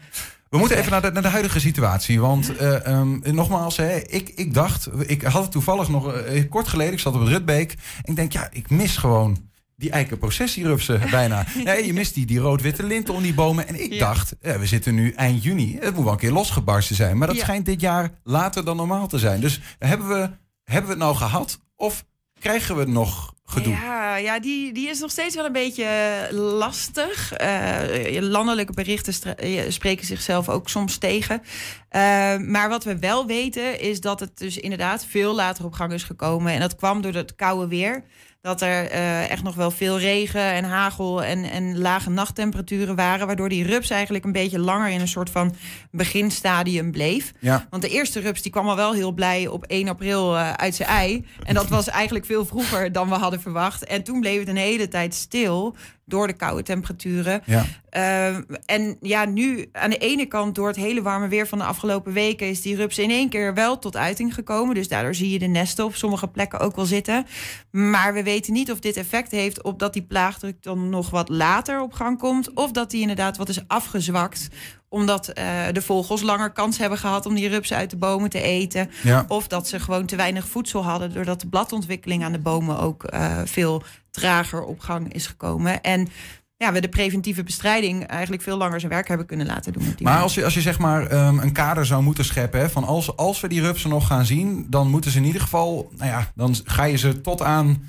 We 0.55 0.61
moeten 0.61 0.79
even 0.79 0.91
naar 0.91 1.03
de, 1.03 1.11
naar 1.13 1.23
de 1.23 1.29
huidige 1.29 1.61
situatie. 1.61 2.21
Want 2.21 2.57
eh, 2.57 2.87
ehm, 2.87 3.19
nogmaals, 3.35 3.77
hè, 3.77 3.97
ik, 3.97 4.29
ik 4.35 4.55
dacht, 4.55 4.89
ik 5.07 5.23
had 5.23 5.43
het 5.43 5.51
toevallig 5.51 5.89
nog 5.89 6.13
eh, 6.13 6.49
kort 6.51 6.69
geleden, 6.69 6.93
ik 6.93 6.99
zat 6.99 7.15
op 7.15 7.21
het 7.21 7.29
Rutbeek. 7.29 7.73
En 7.73 8.11
ik 8.11 8.17
denk, 8.17 8.33
ja, 8.33 8.49
ik 8.53 8.71
mis 8.71 8.97
gewoon 8.97 9.49
die 9.77 9.91
eikenprocessierupsen 9.91 11.01
bijna. 11.11 11.47
Nee, 11.65 11.87
je 11.87 11.93
mist 11.93 12.15
die, 12.15 12.27
die 12.27 12.39
rood-witte 12.39 12.83
linten 12.83 13.15
om 13.15 13.23
die 13.23 13.35
bomen. 13.35 13.69
En 13.69 13.83
ik 13.83 13.93
Ja. 13.93 13.99
dacht, 13.99 14.37
eh, 14.41 14.57
we 14.57 14.67
zitten 14.67 14.95
nu 14.95 15.11
eind 15.11 15.43
juni. 15.43 15.79
Het 15.81 15.95
moet 15.95 16.05
wel 16.05 16.13
een 16.13 16.19
keer 16.19 16.33
losgebarsten 16.33 16.97
zijn. 16.97 17.19
Maar 17.19 17.27
dat 17.27 17.37
Ja. 17.37 17.43
schijnt 17.43 17.67
dit 17.67 17.81
jaar 17.81 18.11
later 18.25 18.65
dan 18.65 18.77
normaal 18.77 19.07
te 19.07 19.19
zijn. 19.19 19.41
Dus 19.41 19.61
hebben 19.79 20.09
we, 20.09 20.31
hebben 20.65 20.85
we 20.91 20.91
het 20.97 20.99
nou 21.05 21.17
gehad? 21.17 21.59
Of 21.77 22.05
krijgen 22.45 22.77
we 22.77 22.85
nog 22.85 23.35
gedoe? 23.45 23.73
Ja, 23.73 24.17
ja 24.17 24.41
die, 24.41 24.73
die 24.73 24.89
is 24.89 25.01
nog 25.01 25.11
steeds 25.11 25.35
wel 25.35 25.45
een 25.45 25.53
beetje 25.53 25.89
lastig. 26.33 27.33
Eh, 27.33 28.21
landelijke 28.21 28.73
berichten 28.73 29.37
eh, 29.37 29.71
spreken 29.71 30.07
zichzelf 30.07 30.49
ook 30.49 30.69
soms 30.69 30.99
tegen. 30.99 31.43
Eh, 31.89 32.01
maar 32.37 32.69
wat 32.69 32.85
we 32.85 32.99
wel 32.99 33.27
weten 33.27 33.81
is 33.81 34.01
dat 34.01 34.21
het 34.21 34.39
dus 34.39 34.57
inderdaad 34.57 35.07
veel 35.07 35.35
later 35.35 35.65
op 35.65 35.73
gang 35.73 35.93
is 35.93 36.03
gekomen. 36.03 36.53
En 36.53 36.61
dat 36.61 36.77
kwam 36.77 37.01
door 37.01 37.15
het 37.15 37.35
koude 37.35 37.69
weer. 37.69 38.05
Dat 38.45 38.61
er 38.61 38.91
eh, 38.91 39.31
echt 39.31 39.43
nog 39.43 39.55
wel 39.55 39.71
veel 39.71 39.99
regen 39.99 40.53
en 40.53 40.65
hagel 40.65 41.25
en, 41.25 41.45
en 41.45 41.79
lage 41.79 42.11
nachttemperaturen 42.11 42.97
waren. 42.97 43.27
Waardoor 43.27 43.49
die 43.49 43.65
rups 43.65 43.91
eigenlijk 43.91 44.25
een 44.25 44.33
beetje 44.33 44.59
langer 44.59 44.89
in 44.89 45.01
een 45.01 45.09
soort 45.09 45.31
van 45.31 45.55
beginstadium 45.91 46.91
bleef. 46.91 47.33
Ja. 47.39 47.67
Want 47.71 47.83
de 47.83 47.89
eerste 47.89 48.21
rups 48.21 48.43
die 48.43 48.53
kwam 48.53 48.69
al 48.69 48.77
wel 48.77 48.93
heel 48.93 49.13
blij 49.13 49.47
op 49.47 49.65
1 49.65 49.89
april 49.89 50.37
eh, 50.37 50.53
uit 50.53 50.75
zijn 50.75 50.89
ei. 50.89 51.27
En 51.43 51.55
dat 51.55 51.69
was 51.69 51.89
eigenlijk 51.89 52.27
veel 52.27 52.45
vroeger 52.45 52.93
dan 52.93 53.09
we 53.09 53.15
hadden 53.15 53.41
verwacht. 53.41 53.85
En 53.85 54.03
toen 54.03 54.21
bleef 54.21 54.39
het 54.39 54.49
een 54.49 54.57
hele 54.57 54.89
tijd 54.89 55.15
stil 55.15 55.77
door 56.07 56.27
de 56.27 56.33
koude 56.33 56.63
temperaturen. 56.63 57.43
Ja. 57.45 57.65
Ehm, 57.91 58.43
en 58.67 58.97
ja, 59.01 59.25
nu 59.25 59.69
aan 59.73 59.91
de 59.91 59.99
ene 59.99 60.27
kant 60.27 60.55
door 60.55 60.67
het 60.67 60.77
hele 60.77 61.03
warme 61.03 61.29
weer 61.29 61.47
van 61.47 61.59
de 61.59 61.65
afgelopen 61.65 62.13
weken... 62.13 62.49
is 62.49 62.63
die 62.63 62.77
rups 62.77 62.99
in 62.99 63.11
één 63.11 63.29
keer 63.29 63.55
wel 63.55 63.79
tot 63.79 63.97
uiting 63.97 64.35
gekomen. 64.35 64.75
Dus 64.75 64.89
daardoor 64.89 65.15
zie 65.15 65.31
je 65.31 65.39
de 65.39 65.47
nesten 65.47 65.85
op 65.85 65.95
sommige 65.95 66.29
plekken 66.29 66.61
ook 66.61 66.77
wel 66.77 66.85
zitten. 66.85 67.27
Maar 67.71 68.15
we 68.15 68.23
weten 68.23 68.53
niet 68.53 68.71
of 68.71 68.81
dit 68.81 68.97
effect 68.97 69.31
heeft 69.31 69.63
op 69.63 69.79
dat 69.79 69.93
die 69.93 70.07
plaagdruk 70.07 70.63
dan 70.63 70.89
nog 70.89 71.11
wat 71.11 71.29
later 71.29 71.81
op 71.81 71.93
gang 71.93 72.19
komt... 72.19 72.55
of 72.55 72.71
dat 72.71 72.91
die 72.91 73.01
inderdaad 73.01 73.37
wat 73.37 73.49
is 73.49 73.65
afgezwakt 73.67 74.49
omdat 74.95 75.29
eh, 75.29 75.47
de 75.73 75.83
vogels 75.83 76.23
langer 76.23 76.51
kans 76.51 76.79
hebben 76.79 76.99
gehad 76.99 77.27
om 77.27 77.35
die 77.35 77.49
rupsen 77.49 77.77
uit 77.77 77.91
de 77.91 77.97
bomen 77.97 78.31
te 78.31 78.41
eten. 78.41 78.91
Ja. 79.03 79.25
Of 79.29 79.49
dat 79.49 79.69
ze 79.69 79.81
gewoon 79.81 80.07
te 80.07 80.17
weinig 80.17 80.49
voedsel 80.49 80.85
hadden, 80.85 81.13
doordat 81.13 81.41
de 81.41 81.49
bladontwikkeling 81.49 82.25
aan 82.25 82.33
de 82.33 82.39
bomen 82.39 82.79
ook 82.79 83.05
eh, 83.05 83.39
veel 83.45 83.83
trager 84.11 84.63
op 84.65 84.81
gang 84.81 85.13
is 85.13 85.27
gekomen. 85.27 85.83
En 85.83 86.09
ja, 86.57 86.73
we 86.73 86.81
de 86.81 86.89
preventieve 86.89 87.43
bestrijding 87.43 88.07
eigenlijk 88.07 88.43
veel 88.43 88.57
langer 88.57 88.81
zijn 88.81 88.93
werk 88.93 89.09
hebben 89.09 89.27
kunnen 89.27 89.47
laten 89.47 89.73
doen. 89.73 89.97
Maar 90.03 90.23
als 90.23 90.35
je, 90.35 90.45
als 90.45 90.55
je 90.55 90.61
zeg 90.61 90.79
maar 90.79 91.07
ehm, 91.07 91.39
een 91.39 91.53
kader 91.53 91.87
zou 91.87 92.03
moeten 92.03 92.25
scheppen, 92.25 92.61
hè, 92.61 92.71
van 92.71 92.85
als, 92.85 93.17
als 93.17 93.41
we 93.41 93.49
die 93.49 93.61
rupsen 93.61 93.91
nog 93.91 94.07
gaan 94.07 94.25
zien, 94.25 94.67
dan 94.69 94.91
moeten 94.91 95.11
ze 95.11 95.19
in 95.19 95.25
ieder 95.25 95.41
geval, 95.41 95.91
nou 95.97 96.11
ja, 96.11 96.33
dan 96.35 96.57
ga 96.65 96.85
je 96.85 96.97
ze 96.97 97.21
tot 97.21 97.43
aan 97.43 97.89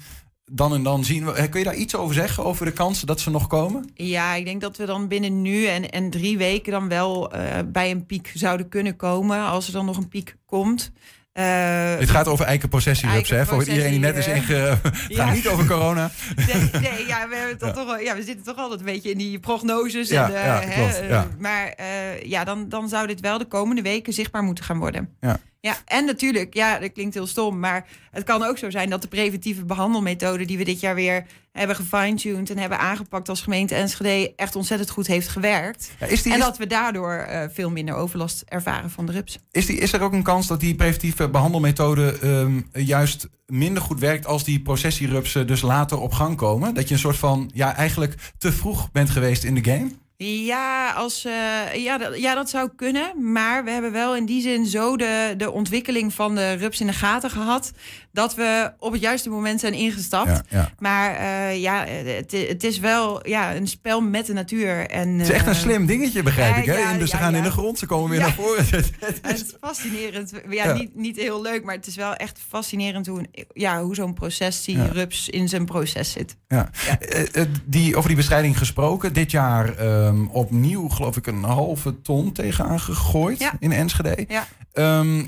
dan 0.52 0.74
en 0.74 0.84
dan 0.84 1.04
zien. 1.04 1.28
Eh, 1.28 1.50
Kun 1.50 1.60
je 1.60 1.66
daar 1.66 1.76
iets 1.76 1.96
over 1.96 2.16
zeggen, 2.16 2.44
over 2.46 2.66
de 2.66 2.72
kansen 2.72 3.08
dat 3.08 3.20
ze 3.20 3.30
nog 3.30 3.48
komen? 3.48 3.90
Ja, 3.94 4.34
ik 4.34 4.46
denk 4.46 4.62
dat 4.62 4.78
we 4.78 4.86
dan 4.86 5.08
binnen 5.08 5.42
nu 5.42 5.66
en, 5.66 5.90
en 5.90 6.10
drie 6.10 6.38
weken 6.38 6.72
dan 6.72 6.88
wel 6.88 7.32
eh, 7.32 7.60
bij 7.66 7.92
een 7.92 8.06
piek 8.06 8.32
zouden 8.34 8.70
kunnen 8.70 8.96
komen. 8.96 9.46
Als 9.46 9.68
er 9.68 9.74
dan 9.74 9.86
nog 9.86 9.98
een 9.98 10.08
piek 10.08 10.36
komt. 10.46 10.92
Eh, 11.32 11.96
Het 11.98 12.10
gaat 12.10 12.28
over 12.28 12.46
eikenprocessierups, 12.46 13.30
hè? 13.30 13.46
Voor 13.46 13.64
iedereen 13.68 13.92
die 13.92 14.00
net 14.00 14.18
is 14.18 14.28
inge... 14.28 14.54
Ja. 15.08 15.26
gaat 15.26 15.34
niet 15.36 15.48
over 15.48 15.66
corona. 15.66 16.12
Nee, 16.54 16.82
nee 16.82 17.08
ja, 17.08 17.28
we 17.28 17.36
hebben 17.36 17.74
toch 17.74 17.86
wel, 17.86 18.00
ja, 18.00 18.16
we 18.16 18.24
zitten 18.24 18.46
toch 18.46 18.58
altijd 18.58 18.80
een 18.80 18.86
beetje 18.86 19.12
in 19.12 19.18
die 19.18 19.40
prognoses. 19.40 20.10
Ja, 20.10 20.26
en, 20.28 20.34
ja, 20.34 20.60
hè, 20.62 20.74
klopt, 20.74 21.02
ja. 21.10 21.28
Maar 21.40 21.76
ja, 22.24 22.44
dan, 22.44 22.70
dan 22.70 22.90
zou 22.90 23.08
dit 23.08 23.20
wel 23.20 23.38
de 23.38 23.46
komende 23.46 23.82
weken 23.82 24.14
zichtbaar 24.14 24.44
moeten 24.44 24.64
gaan 24.64 24.78
worden. 24.80 25.10
Ja. 25.22 25.40
Ja, 25.66 25.78
en 25.86 26.06
natuurlijk, 26.06 26.54
ja, 26.54 26.80
dat 26.80 26.92
klinkt 26.92 27.14
heel 27.14 27.28
stom, 27.28 27.60
maar 27.60 27.86
het 28.12 28.24
kan 28.24 28.44
ook 28.44 28.58
zo 28.58 28.70
zijn 28.70 28.90
dat 28.90 29.02
de 29.02 29.08
preventieve 29.08 29.66
behandelmethode 29.66 30.46
die 30.46 30.58
we 30.58 30.64
dit 30.64 30.80
jaar 30.80 30.96
weer 30.96 31.26
hebben 31.52 31.76
gefine-tuned 31.76 32.50
en 32.50 32.58
hebben 32.58 32.80
aangepakt 32.80 33.30
als 33.30 33.42
gemeente 33.42 33.76
Enschede 33.76 34.34
echt 34.36 34.56
ontzettend 34.56 34.90
goed 34.90 35.08
heeft 35.08 35.28
gewerkt. 35.28 35.92
Ja, 36.00 36.06
is 36.06 36.22
die- 36.22 36.32
en 36.32 36.38
is- 36.38 36.44
dat 36.46 36.58
we 36.58 36.68
daardoor 36.68 37.14
eh, 37.14 37.44
veel 37.54 37.70
minder 37.70 37.96
overlast 37.96 38.44
ervaren 38.48 38.90
van 38.90 39.06
de 39.06 39.12
rups. 39.12 39.40
Is, 39.52 39.66
die, 39.66 39.78
is 39.78 39.94
er 39.94 40.02
ook 40.02 40.14
een 40.14 40.24
kans 40.24 40.48
dat 40.48 40.60
die 40.60 40.76
preventieve 40.76 41.30
behandelmethode 41.30 42.18
ehm, 42.22 42.62
juist 42.84 43.28
minder 43.46 43.84
goed 43.84 44.00
werkt 44.00 44.26
als 44.26 44.44
die 44.44 44.62
processierupsen 44.62 45.48
dus 45.48 45.62
later 45.62 46.00
op 46.00 46.12
gang 46.14 46.38
komen? 46.38 46.74
Dat 46.74 46.88
je 46.88 46.94
een 46.94 47.00
soort 47.00 47.18
van, 47.18 47.52
ja, 47.54 47.76
eigenlijk 47.76 48.16
te 48.38 48.52
vroeg 48.52 48.92
bent 48.92 49.10
geweest 49.10 49.44
in 49.44 49.56
de 49.56 49.64
game? 49.72 49.92
Ja, 50.18 50.92
als, 50.92 51.26
eh, 51.26 51.76
ja, 51.76 51.98
dat, 51.98 52.20
ja, 52.20 52.36
dat 52.36 52.50
zou 52.50 52.70
kunnen. 52.76 53.32
Maar 53.32 53.64
we 53.64 53.72
hebben 53.72 53.92
wel 53.92 54.16
in 54.16 54.26
die 54.26 54.42
zin 54.42 54.66
zo 54.66 54.98
de, 54.98 55.34
de 55.38 55.52
ontwikkeling 55.52 56.14
van 56.14 56.36
de 56.36 56.54
rups 56.54 56.80
in 56.80 56.88
de 56.88 56.94
gaten 56.94 57.30
gehad. 57.30 57.72
Dat 58.16 58.36
we 58.36 58.72
op 58.80 58.92
het 58.92 59.02
juiste 59.02 59.30
moment 59.30 59.60
zijn 59.60 59.74
ingestapt. 59.74 60.30
Ja, 60.30 60.42
ja. 60.50 60.72
Maar 60.80 61.16
eh, 61.16 61.62
ja, 61.62 61.86
het, 61.86 62.32
het 62.32 62.64
is 62.64 62.80
wel 62.80 63.28
ja, 63.28 63.56
een 63.56 63.68
spel 63.68 64.02
met 64.02 64.26
de 64.26 64.34
natuur. 64.34 64.90
En, 64.90 65.10
Het 65.10 65.28
is 65.28 65.34
echt 65.34 65.46
een 65.48 65.54
eh, 65.54 65.60
slim 65.60 65.86
dingetje, 65.86 66.24
begrijp 66.24 66.56
ik. 66.56 66.66
Hè? 66.66 66.98
dus 66.98 67.10
ze 67.10 67.18
gaan 67.18 67.36
in 67.36 67.44
de 67.44 67.52
grond, 67.52 67.80
ze 67.80 67.86
komen 67.86 68.10
weer 68.10 68.20
naar 68.20 68.34
voren. 68.34 68.66
Het 69.22 69.22
is 69.34 69.44
fascinerend. 69.62 70.32
Ja. 70.50 70.74
Niet, 70.74 70.96
niet 70.96 71.16
heel 71.18 71.42
leuk, 71.42 71.64
maar 71.64 71.76
het 71.76 71.88
is 71.88 71.96
wel 71.96 72.14
echt 72.16 72.40
fascinerend 72.50 73.08
hoe, 73.08 73.20
een- 73.20 73.46
ja, 73.54 73.82
hoe 73.82 73.96
zo'n 73.96 74.14
proces, 74.14 74.64
die 74.64 74.92
rups 74.92 75.30
in 75.30 75.50
zijn 75.50 75.66
proces 75.66 76.12
zit. 76.12 76.36
Ja. 76.48 76.70
Eh, 77.00 77.44
die, 77.66 77.96
over 77.96 78.08
die 78.08 78.18
bestrijding 78.18 78.58
gesproken. 78.58 79.14
Dit 79.14 79.32
jaar 79.32 79.78
ehm, 79.78 80.26
opnieuw, 80.26 80.90
geloof 80.90 81.18
ik, 81.18 81.28
een 81.28 81.44
halve 81.44 82.02
ton 82.02 82.32
tegenaan 82.32 82.80
gegooid 82.80 83.52
in 83.60 83.72
Enschede. 83.72 84.26
Ja. 84.28 84.48
Ehm, 84.74 85.24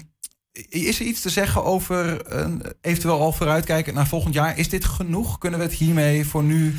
is 0.70 1.00
er 1.00 1.06
iets 1.06 1.22
te 1.22 1.30
zeggen 1.30 1.64
over 1.64 2.26
eh, 2.26 2.50
eventueel 2.82 3.20
al 3.20 3.32
vooruitkijken 3.32 3.94
naar 3.94 4.08
volgend 4.08 4.34
jaar? 4.34 4.58
Is 4.58 4.70
dit 4.70 4.86
genoeg? 4.86 5.38
Kunnen 5.38 5.60
we 5.60 5.66
het 5.66 5.74
hiermee 5.74 6.26
voor 6.26 6.44
nu 6.44 6.76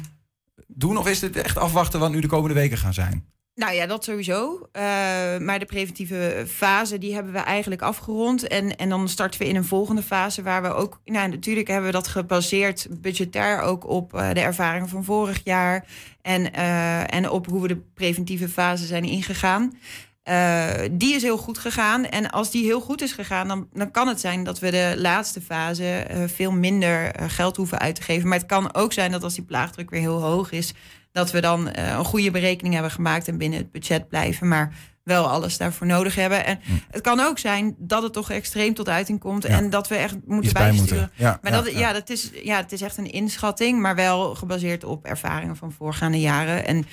doen? 0.67 0.97
Of 0.97 1.09
is 1.09 1.19
dit 1.19 1.37
echt 1.37 1.59
afwachten 1.59 2.01
wat 2.01 2.11
nu 2.11 2.21
de 2.21 2.27
komende 2.27 2.55
weken 2.55 2.79
gaan 2.79 2.95
zijn? 2.95 3.37
Nou 3.59 3.73
ja, 3.73 3.87
dat 3.87 4.05
sowieso. 4.05 4.69
Uh, 4.73 4.83
maar 5.39 5.59
de 5.59 5.65
preventieve 5.65 6.45
fase, 6.49 6.99
die 6.99 7.15
hebben 7.15 7.33
we 7.33 7.39
eigenlijk 7.39 7.83
afgerond. 7.83 8.47
En, 8.47 8.77
en 8.77 8.89
dan 8.89 9.09
starten 9.09 9.41
we 9.41 9.49
in 9.49 9.57
een 9.57 9.65
volgende 9.65 10.03
fase 10.03 10.43
waar 10.43 10.63
we 10.63 10.73
ook... 10.73 11.01
Nou, 11.05 11.29
natuurlijk 11.29 11.69
hebben 11.69 11.87
we 11.87 11.93
dat 11.93 12.09
gebaseerd 12.09 12.87
budgetair 12.91 13.61
ook 13.61 13.87
op 13.87 14.15
uh, 14.15 14.33
de 14.33 14.41
ervaringen 14.41 14.89
van 14.89 15.05
vorig 15.05 15.41
jaar. 15.45 15.87
En, 16.23 16.41
uh, 16.55 17.15
en 17.15 17.31
op 17.31 17.47
hoe 17.47 17.63
we 17.63 17.69
de 17.69 17.83
preventieve 17.95 18.49
fase 18.49 18.87
zijn 18.87 19.05
ingegaan. 19.05 19.79
Die 20.91 21.15
is 21.15 21.23
heel 21.23 21.39
goed 21.39 21.59
gegaan. 21.59 22.05
En 22.05 22.31
als 22.31 22.51
die 22.51 22.65
heel 22.65 22.81
goed 22.81 23.03
is 23.03 23.13
gegaan, 23.13 23.49
dan, 23.49 23.69
dan 23.73 23.91
kan 23.91 24.09
het 24.09 24.21
zijn 24.21 24.45
dat 24.45 24.59
we 24.59 24.71
de 24.71 24.95
laatste 24.97 25.41
fase 25.41 26.07
veel 26.35 26.53
minder 26.53 27.15
geld 27.27 27.57
hoeven 27.57 27.79
uit 27.79 27.95
te 27.95 28.03
geven. 28.03 28.29
Maar 28.29 28.39
het 28.39 28.47
kan 28.47 28.75
ook 28.75 28.93
zijn 28.93 29.11
dat 29.11 29.23
als 29.23 29.35
die 29.35 29.45
plaagdruk 29.45 29.91
weer 29.91 30.01
heel 30.01 30.21
hoog 30.21 30.51
is, 30.53 30.75
dat 31.13 31.31
we 31.31 31.41
dan 31.41 31.69
een 31.77 32.05
goede 32.05 32.31
berekening 32.31 32.75
hebben 32.75 32.93
gemaakt 32.93 33.29
en 33.29 33.39
binnen 33.39 33.59
het 33.59 33.73
budget 33.73 34.09
blijven. 34.09 34.49
Maar 34.49 34.73
wel 35.09 35.29
alles 35.29 35.57
daarvoor 35.57 35.87
nodig 35.87 36.15
hebben. 36.15 36.45
En 36.45 36.61
hm. 36.63 36.73
het 36.91 37.01
kan 37.01 37.21
ook 37.21 37.39
zijn 37.39 37.75
dat 37.79 38.03
het 38.03 38.13
toch 38.13 38.31
extreem 38.31 38.75
tot 38.75 38.89
uiting 38.89 39.21
komt. 39.21 39.45
En 39.45 39.71
dat 39.71 39.89
we 39.89 39.95
echt 39.95 40.17
moeten 40.27 40.53
bijsturen. 40.53 41.11
Ja, 41.15 41.39
maar 41.43 41.53
dat, 41.53 41.71
ja, 41.73 41.93
dat 41.93 42.11
is, 42.11 42.31
ja, 42.43 42.57
het 42.57 42.73
is 42.73 42.83
echt 42.83 42.97
een 42.97 43.11
inschatting, 43.11 43.81
maar 43.81 43.95
wel 43.95 44.35
gebaseerd 44.35 44.85
op 44.85 45.05
ervaringen 45.05 45.57
van 45.57 45.73
voorgaande 45.73 46.21
jaren. 46.21 46.67
En 46.67 46.87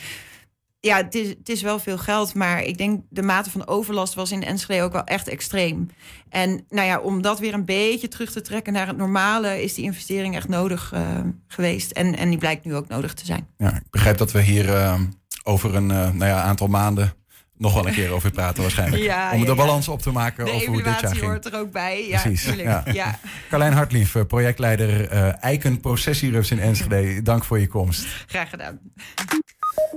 ja, 0.86 0.98
het 0.98 1.16
is, 1.16 1.28
het 1.28 1.50
is 1.50 1.62
wel 1.62 1.80
veel 1.80 1.98
geld, 1.98 2.34
maar 2.34 2.64
ik 2.64 2.78
denk 2.78 3.02
de 3.10 3.22
mate 3.22 3.50
van 3.50 3.68
overlast 3.68 4.14
was 4.14 4.32
in 4.32 4.44
Enschede 4.44 4.84
ook 4.84 4.92
wel 4.92 5.04
echt 5.04 5.28
extreem. 5.28 5.90
En 6.30 6.66
nou 6.70 6.88
ja, 6.88 7.00
om 7.00 7.22
dat 7.22 7.40
weer 7.40 7.54
een 7.54 7.66
beetje 7.66 8.08
terug 8.08 8.32
te 8.32 8.42
trekken 8.42 8.74
naar 8.74 8.88
het 8.88 8.98
normale, 8.98 9.64
is 9.64 9.74
die 9.74 9.84
investering 9.84 10.36
echt 10.36 10.48
nodig 10.48 10.92
uh, 10.94 11.02
geweest. 11.48 11.92
En, 11.92 12.18
en 12.18 12.30
die 12.30 12.38
blijkt 12.38 12.66
nu 12.66 12.76
ook 12.76 12.88
nodig 12.88 13.14
te 13.14 13.26
zijn. 13.26 13.48
Ja, 13.58 13.76
ik 13.76 13.90
begrijp 13.90 14.18
dat 14.18 14.32
we 14.32 14.42
hier 14.42 14.66
uh, 14.66 15.00
over 15.44 15.76
een 15.76 15.90
uh, 15.90 16.12
nou 16.12 16.26
ja, 16.26 16.42
aantal 16.42 16.68
maanden 16.68 17.14
nog 17.58 17.74
wel 17.74 17.88
een 17.88 17.94
keer 17.94 18.12
over 18.12 18.32
praten 18.32 18.62
waarschijnlijk. 18.62 19.04
Ja, 19.14 19.32
om 19.32 19.40
ja, 19.40 19.46
de 19.46 19.56
balans 19.56 19.88
op 19.88 20.02
te 20.02 20.12
maken 20.12 20.46
de 20.46 20.52
over 20.52 20.68
hoe 20.68 20.84
dit 20.84 21.00
jaar 21.00 21.16
ging. 21.16 21.26
hoort 21.26 21.46
er 21.46 21.60
ook 21.60 21.72
bij. 21.72 22.08
Ja, 22.08 22.22
Precies. 22.22 22.54
Ja. 22.94 23.20
Carlijn 23.50 23.74
Hartlief, 23.74 24.16
projectleider 24.28 25.14
uh, 25.14 25.44
Eiken 25.44 25.80
Processierups 25.80 26.52
in 26.52 26.60
Enschede. 26.60 27.22
Dank 27.22 27.44
voor 27.44 27.60
je 27.60 27.68
komst. 27.68 28.06
Graag 28.28 28.50
gedaan. 28.50 28.80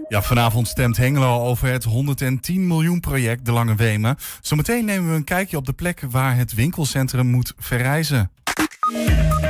Ja, 0.08 0.22
vanavond 0.22 0.68
stemt 0.68 0.96
Hengelo 0.96 1.44
over 1.44 1.68
het 1.68 1.84
110 1.84 2.66
miljoen 2.66 3.00
project 3.00 3.44
De 3.44 3.52
Lange 3.52 3.74
Wemen. 3.74 4.16
Zometeen 4.40 4.84
nemen 4.84 5.10
we 5.10 5.16
een 5.16 5.24
kijkje 5.24 5.56
op 5.56 5.66
de 5.66 5.72
plek 5.72 6.02
waar 6.10 6.36
het 6.36 6.54
winkelcentrum 6.54 7.26
moet 7.26 7.52
verrijzen. 7.58 8.30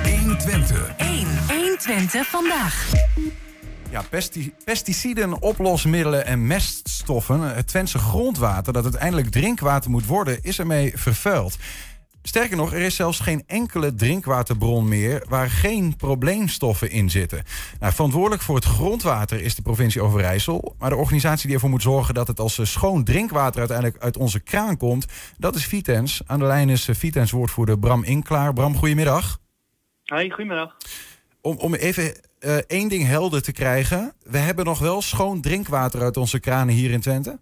120. 0.03 0.97
1. 0.97 1.27
120 1.49 2.27
vandaag. 2.27 2.91
Ja, 3.91 4.03
pesti 4.11 4.53
pesticiden, 4.65 5.43
oplosmiddelen 5.43 6.27
en 6.27 6.47
meststoffen. 6.47 7.41
Het 7.41 7.67
Twentse 7.67 7.99
grondwater 7.99 8.73
dat 8.73 8.85
uiteindelijk 8.85 9.31
drinkwater 9.31 9.91
moet 9.91 10.07
worden, 10.07 10.43
is 10.43 10.59
ermee 10.59 10.93
vervuild. 10.95 11.57
Sterker 12.29 12.57
nog, 12.57 12.73
er 12.73 12.81
is 12.81 12.95
zelfs 12.95 13.21
geen 13.21 13.43
enkele 13.47 13.95
drinkwaterbron 13.95 14.89
meer 14.89 15.25
waar 15.29 15.51
geen 15.51 15.97
probleemstoffen 15.97 16.91
in 16.91 17.11
zitten. 17.11 17.43
Nou, 17.81 17.93
verantwoordelijk 17.93 18.43
voor 18.43 18.55
het 18.55 18.65
grondwater 18.65 19.41
is 19.41 19.55
de 19.55 19.63
provincie 19.63 20.03
Overijssel. 20.03 20.75
Maar 20.79 20.91
de 20.91 20.97
organisatie 20.97 21.47
die 21.47 21.55
ervoor 21.55 21.71
moet 21.71 21.83
zorgen 21.83 22.15
dat 22.15 22.27
het 22.27 22.41
als 22.41 22.71
schoon 22.71 23.05
drinkwater 23.05 23.59
uiteindelijk 23.59 24.03
uit 24.03 24.17
onze 24.17 24.41
kraan 24.41 24.77
komt, 24.77 25.07
dat 25.39 25.55
is 25.55 25.67
Vitens. 25.67 26.21
Aan 26.27 26.39
de 26.39 26.45
lijn 26.45 26.69
is 26.69 26.89
Vitens 26.93 27.31
woordvoerder 27.31 27.79
Bram 27.79 28.05
Inklaar. 28.05 28.53
Bram, 28.53 28.77
goedemiddag. 28.77 29.39
Hoi, 30.05 30.31
goedemiddag. 30.31 30.77
Om, 31.41 31.57
om 31.57 31.75
even 31.75 32.05
uh, 32.41 32.57
één 32.57 32.89
ding 32.89 33.07
helder 33.07 33.43
te 33.43 33.53
krijgen. 33.53 34.13
We 34.23 34.39
hebben 34.39 34.65
nog 34.65 34.79
wel 34.79 35.03
schoon 35.03 35.41
drinkwater 35.41 36.03
uit 36.03 36.17
onze 36.17 36.41
kranen 36.41 36.75
hier 36.75 36.91
in 36.91 37.01
Twente? 37.01 37.39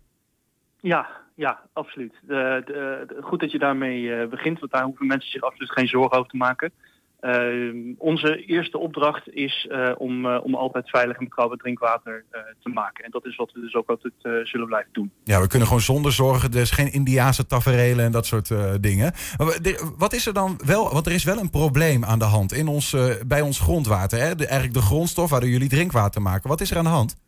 Ja, 0.81 1.09
ja, 1.37 1.61
absoluut. 1.73 2.15
De, 2.23 2.63
de, 2.67 3.17
goed 3.21 3.41
dat 3.41 3.51
je 3.51 3.59
daarmee 3.59 4.01
uh, 4.01 4.29
begint, 4.29 4.59
want 4.59 4.73
daar 4.73 4.85
hoeven 4.85 5.07
mensen 5.07 5.31
zich 5.31 5.43
absoluut 5.43 5.73
geen 5.73 5.89
zorgen 5.89 6.19
over 6.19 6.31
te 6.31 6.37
maken. 6.37 6.73
Uh, 7.21 7.95
onze 7.99 8.45
eerste 8.45 8.79
opdracht 8.79 9.35
is 9.35 9.69
om, 9.97 10.27
om 10.27 10.55
altijd 10.55 10.91
veilig 10.91 11.19
en 11.19 11.25
betrouwbaar 11.25 11.59
drinkwater 11.59 12.25
te 12.63 12.69
maken. 12.69 13.05
En 13.05 13.11
dat 13.11 13.27
is 13.27 13.37
wat 13.37 13.53
we 13.53 13.61
dus 13.61 13.75
ook 13.75 13.89
altijd 13.89 14.13
zullen 14.49 14.67
blijven 14.67 14.93
doen. 14.93 15.11
Ja, 15.25 15.41
we 15.41 15.47
kunnen 15.47 15.69
gewoon 15.69 15.83
zonder 15.83 16.13
zorgen, 16.13 16.51
dus 16.51 16.71
geen 16.71 16.93
Indiaanse 16.93 17.47
taferelen 17.47 18.05
en 18.05 18.13
dat 18.13 18.27
soort 18.27 18.53
dingen. 18.81 19.13
Maar 19.37 19.77
wat 19.99 20.13
is 20.13 20.27
er 20.27 20.33
dan 20.33 20.61
wel, 20.65 20.93
want 20.93 21.07
er 21.07 21.13
is 21.13 21.25
wel 21.25 21.39
een 21.39 21.51
probleem 21.51 22.05
aan 22.05 22.19
de 22.19 22.25
hand 22.25 22.53
in 22.53 22.69
ons, 22.69 22.97
bij 23.27 23.41
ons 23.41 23.61
grondwater. 23.61 24.19
Hè? 24.19 24.35
Eigenlijk 24.35 24.75
de 24.75 24.83
grondstof 24.83 25.31
waardoor 25.31 25.51
jullie 25.51 25.69
drinkwater 25.69 26.23
maken. 26.23 26.49
Wat 26.49 26.61
is 26.61 26.71
er 26.71 26.79
aan 26.79 26.85
de 26.85 26.91
hand? 26.91 27.26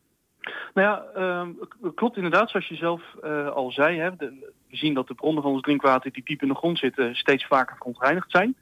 Nou 0.75 0.87
ja, 0.87 1.05
uh, 1.17 1.49
klopt 1.95 2.17
inderdaad, 2.17 2.51
zoals 2.51 2.69
je 2.69 2.75
zelf 2.75 3.03
uh, 3.25 3.49
al 3.49 3.73
zei. 3.73 3.99
Hè, 3.99 4.11
we 4.17 4.77
zien 4.77 4.95
dat 4.95 5.07
de 5.07 5.15
bronnen 5.15 5.43
van 5.43 5.53
ons 5.53 5.63
drinkwater 5.63 6.13
die 6.13 6.23
diep 6.25 6.43
in 6.43 6.49
de 6.49 6.55
grond 6.55 6.79
zitten 6.79 7.15
steeds 7.15 7.47
vaker 7.47 7.77
verontreinigd 7.77 8.31
zijn. 8.31 8.57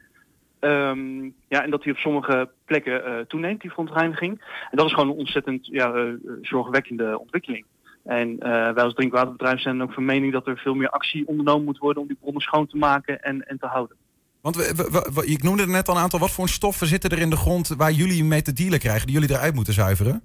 Um, 0.59 1.33
ja, 1.47 1.63
en 1.63 1.69
dat 1.69 1.83
die 1.83 1.91
op 1.91 1.97
sommige 1.97 2.49
plekken 2.65 3.09
uh, 3.09 3.19
toeneemt, 3.19 3.61
die 3.61 3.69
verontreiniging. 3.69 4.31
En 4.71 4.77
dat 4.77 4.85
is 4.85 4.93
gewoon 4.93 5.09
een 5.09 5.17
ontzettend 5.17 5.67
ja, 5.67 6.15
zorgwekkende 6.41 7.19
ontwikkeling. 7.19 7.65
En 8.03 8.37
wij 8.39 8.83
als 8.83 8.93
drinkwaterbedrijf 8.93 9.61
zijn 9.61 9.81
ook 9.81 9.93
van 9.93 10.05
mening 10.05 10.33
dat 10.33 10.47
er 10.47 10.57
veel 10.57 10.73
meer 10.73 10.89
actie 10.89 11.27
ondernomen 11.27 11.65
moet 11.65 11.77
worden 11.77 12.01
om 12.01 12.07
die 12.07 12.17
bronnen 12.19 12.41
schoon 12.41 12.67
te 12.67 12.77
maken 12.77 13.21
en, 13.21 13.47
en 13.47 13.57
te 13.57 13.65
houden. 13.65 13.97
Want 14.41 14.55
we, 14.55 15.11
we, 15.13 15.25
ik 15.25 15.43
noemde 15.43 15.61
er 15.61 15.69
net 15.69 15.87
al 15.87 15.95
een 15.95 16.01
aantal. 16.01 16.19
Wat 16.19 16.31
voor 16.31 16.49
stoffen 16.49 16.87
zitten 16.87 17.09
er 17.09 17.19
in 17.19 17.29
de 17.29 17.35
grond 17.35 17.67
waar 17.67 17.91
jullie 17.91 18.23
mee 18.23 18.41
te 18.41 18.53
dealen 18.53 18.79
krijgen, 18.79 19.05
die 19.07 19.19
jullie 19.19 19.35
eruit 19.35 19.53
moeten 19.53 19.73
zuiveren? 19.73 20.21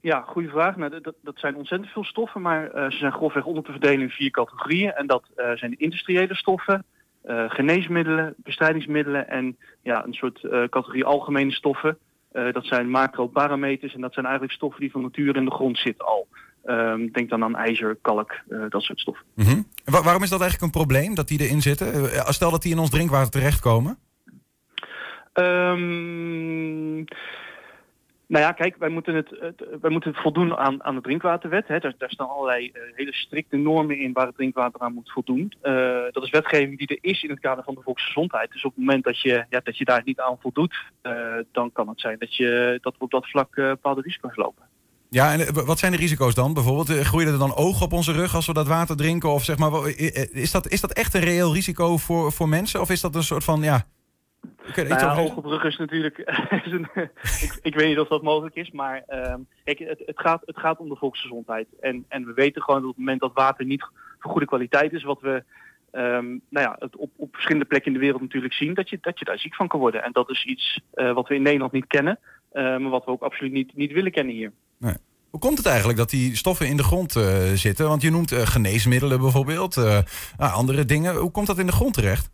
Ja, 0.00 0.20
goede 0.20 0.48
vraag. 0.48 0.76
Nou, 0.76 1.00
dat, 1.00 1.14
dat 1.22 1.38
zijn 1.38 1.56
ontzettend 1.56 1.92
veel 1.92 2.04
stoffen, 2.04 2.42
maar 2.42 2.64
uh, 2.64 2.90
ze 2.90 2.96
zijn 2.96 3.12
grofweg 3.12 3.44
onder 3.44 3.64
te 3.64 3.70
verdelen 3.70 4.00
in 4.00 4.10
vier 4.10 4.30
categorieën. 4.30 4.92
En 4.92 5.06
dat 5.06 5.24
uh, 5.36 5.50
zijn 5.52 5.70
de 5.70 5.76
industriële 5.76 6.34
stoffen, 6.34 6.84
uh, 7.24 7.44
geneesmiddelen, 7.50 8.34
bestrijdingsmiddelen 8.36 9.28
en 9.28 9.56
ja, 9.82 10.04
een 10.04 10.14
soort 10.14 10.40
categorie 10.50 11.04
algemene 11.04 11.52
stoffen. 11.52 11.98
dat 12.32 12.66
zijn 12.66 12.90
macroparameters 12.90 13.94
en 13.94 14.00
dat 14.00 14.12
zijn 14.12 14.26
eigenlijk 14.26 14.54
stoffen 14.54 14.80
die 14.80 14.90
van 14.90 15.02
nature 15.02 15.38
in 15.38 15.44
de 15.44 15.50
grond 15.50 15.78
zitten 15.78 16.06
al. 16.06 16.26
Um, 16.64 17.12
denk 17.12 17.30
dan 17.30 17.44
aan 17.44 17.56
ijzer, 17.56 17.98
kalk, 18.02 18.42
dat 18.68 18.82
soort 18.82 19.00
stoffen. 19.00 19.24
Mm 19.34 19.44
-hmm. 19.44 19.66
Wa 19.84 20.02
waarom 20.02 20.22
is 20.22 20.30
dat 20.30 20.40
eigenlijk 20.40 20.74
een 20.74 20.80
probleem 20.80 21.14
dat 21.14 21.28
die 21.28 21.40
erin 21.40 21.62
zitten? 21.62 22.10
stel 22.34 22.50
dat 22.50 22.62
die 22.62 22.72
in 22.72 22.78
ons 22.78 22.90
drinkwater 22.90 23.30
terechtkomen? 23.30 23.98
Um, 25.34 27.04
nou 28.26 28.44
ja, 28.44 28.52
kijk, 28.52 28.76
wij 28.78 28.88
moeten 28.88 29.14
het, 29.14 29.28
wij 29.80 29.90
moeten 29.90 30.10
het 30.10 30.20
voldoen 30.20 30.56
aan, 30.56 30.84
aan 30.84 30.94
de 30.94 31.00
drinkwaterwet. 31.00 31.68
Hè. 31.68 31.78
Daar, 31.78 31.94
daar 31.98 32.10
staan 32.10 32.28
allerlei 32.28 32.70
uh, 32.72 32.82
hele 32.94 33.14
strikte 33.14 33.56
normen 33.56 33.98
in 33.98 34.12
waar 34.12 34.26
het 34.26 34.34
drinkwater 34.34 34.80
aan 34.80 34.94
moet 34.94 35.12
voldoen. 35.12 35.52
Uh, 35.62 36.02
dat 36.10 36.22
is 36.22 36.30
wetgeving 36.30 36.78
die 36.78 36.88
er 36.88 37.10
is 37.10 37.22
in 37.22 37.30
het 37.30 37.40
kader 37.40 37.64
van 37.64 37.74
de 37.74 37.82
volksgezondheid. 37.82 38.52
Dus 38.52 38.64
op 38.64 38.74
het 38.74 38.84
moment 38.84 39.04
dat 39.04 39.20
je, 39.20 39.44
ja, 39.50 39.60
dat 39.64 39.78
je 39.78 39.84
daar 39.84 40.02
niet 40.04 40.20
aan 40.20 40.38
voldoet, 40.40 40.76
uh, 41.02 41.12
dan 41.52 41.72
kan 41.72 41.88
het 41.88 42.00
zijn 42.00 42.18
dat, 42.18 42.36
je, 42.36 42.78
dat 42.82 42.94
we 42.98 43.04
op 43.04 43.10
dat 43.10 43.28
vlak 43.28 43.54
bepaalde 43.54 44.00
risico's 44.00 44.36
lopen. 44.36 44.64
Ja, 45.08 45.32
en 45.32 45.66
wat 45.66 45.78
zijn 45.78 45.92
de 45.92 45.98
risico's 45.98 46.34
dan? 46.34 46.54
Bijvoorbeeld, 46.54 46.98
groeien 46.98 47.32
er 47.32 47.38
dan 47.38 47.56
ogen 47.56 47.84
op 47.84 47.92
onze 47.92 48.12
rug 48.12 48.34
als 48.34 48.46
we 48.46 48.52
dat 48.52 48.66
water 48.66 48.96
drinken? 48.96 49.30
Of 49.30 49.44
zeg 49.44 49.58
maar, 49.58 49.88
is 50.32 50.50
dat, 50.50 50.68
is 50.68 50.80
dat 50.80 50.92
echt 50.92 51.14
een 51.14 51.20
reëel 51.20 51.54
risico 51.54 51.96
voor, 51.96 52.32
voor 52.32 52.48
mensen? 52.48 52.80
Of 52.80 52.90
is 52.90 53.00
dat 53.00 53.14
een 53.14 53.22
soort 53.22 53.44
van, 53.44 53.62
ja, 53.62 53.86
nou 54.74 54.88
ja, 54.88 55.16
oog 55.16 55.36
op 55.36 55.44
rug 55.44 55.64
is 55.64 55.76
natuurlijk... 55.76 56.18
ik, 57.44 57.58
ik, 57.62 57.74
weet 57.74 57.88
niet 57.88 57.98
of 57.98 58.08
dat 58.08 58.22
mogelijk 58.22 58.54
is, 58.54 58.70
maar 58.70 59.04
kijk, 59.64 59.78
het, 59.78 60.02
het, 60.06 60.20
gaat, 60.20 60.42
het 60.44 60.58
gaat 60.58 60.78
om 60.78 60.88
de 60.88 60.96
volksgezondheid. 60.96 61.66
En, 61.80 62.04
en 62.08 62.26
we 62.26 62.32
weten 62.32 62.62
gewoon 62.62 62.80
dat 62.80 62.90
op 62.90 62.96
het 62.96 63.04
moment 63.04 63.20
dat 63.20 63.32
water 63.34 63.64
niet 63.64 63.86
van 64.18 64.30
goede 64.30 64.46
kwaliteit 64.46 64.92
is, 64.92 65.02
wat 65.02 65.20
we 65.20 65.44
um, 65.96 66.40
nou 66.48 66.66
ja, 66.66 66.76
het 66.78 66.96
op, 66.96 67.10
op 67.16 67.32
verschillende 67.32 67.66
plekken 67.66 67.92
in 67.92 67.98
de 67.98 68.04
wereld 68.04 68.22
natuurlijk 68.22 68.54
zien, 68.54 68.74
dat 68.74 68.88
je, 68.90 68.98
dat 69.00 69.18
je 69.18 69.24
daar 69.24 69.38
ziek 69.38 69.54
van 69.54 69.68
kan 69.68 69.80
worden. 69.80 70.02
En 70.02 70.12
dat 70.12 70.30
is 70.30 70.44
iets 70.44 70.80
uh, 70.94 71.12
wat 71.12 71.28
we 71.28 71.34
in 71.34 71.42
Nederland 71.42 71.72
niet 71.72 71.86
kennen, 71.86 72.18
uh, 72.52 72.62
maar 72.62 72.90
wat 72.90 73.04
we 73.04 73.10
ook 73.10 73.22
absoluut 73.22 73.52
niet, 73.52 73.76
niet 73.76 73.92
willen 73.92 74.12
kennen 74.12 74.34
hier. 74.34 74.52
Nee. 74.78 74.94
Hoe 75.30 75.40
komt 75.40 75.58
het 75.58 75.66
eigenlijk 75.66 75.98
dat 75.98 76.10
die 76.10 76.36
stoffen 76.36 76.68
in 76.68 76.76
de 76.76 76.82
grond 76.82 77.16
uh, 77.16 77.24
zitten? 77.54 77.88
Want 77.88 78.02
je 78.02 78.10
noemt 78.10 78.32
geneesmiddelen 78.32 79.20
bijvoorbeeld, 79.20 79.76
nou, 79.76 80.52
andere 80.52 80.84
dingen. 80.84 81.16
Hoe 81.16 81.30
komt 81.30 81.46
dat 81.46 81.58
in 81.58 81.66
de 81.66 81.72
grond 81.72 81.94
terecht? 81.94 82.30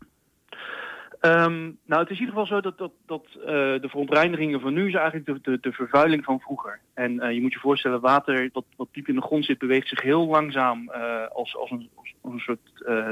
Um, 1.25 1.77
nou, 1.85 2.01
het 2.01 2.09
is 2.09 2.19
in 2.19 2.25
ieder 2.25 2.39
geval 2.39 2.45
zo 2.45 2.61
dat, 2.61 2.77
dat, 2.77 2.91
dat 3.05 3.25
uh, 3.35 3.45
de 3.45 3.87
verontreinigingen 3.89 4.59
van 4.59 4.73
nu 4.73 4.87
is 4.87 4.93
eigenlijk 4.93 5.25
de, 5.25 5.39
de, 5.41 5.57
de 5.61 5.71
vervuiling 5.71 6.23
van 6.23 6.39
vroeger. 6.39 6.79
En 6.93 7.11
uh, 7.11 7.31
je 7.31 7.41
moet 7.41 7.53
je 7.53 7.59
voorstellen, 7.59 8.01
water 8.01 8.49
dat 8.51 8.65
wat 8.77 8.87
diep 8.91 9.07
in 9.07 9.15
de 9.15 9.21
grond 9.21 9.45
zit, 9.45 9.57
beweegt 9.57 9.87
zich 9.87 10.01
heel 10.01 10.27
langzaam 10.27 10.91
uh, 10.95 11.27
als, 11.33 11.55
als, 11.55 11.71
een, 11.71 11.89
als 11.95 12.13
een 12.23 12.39
soort 12.39 12.59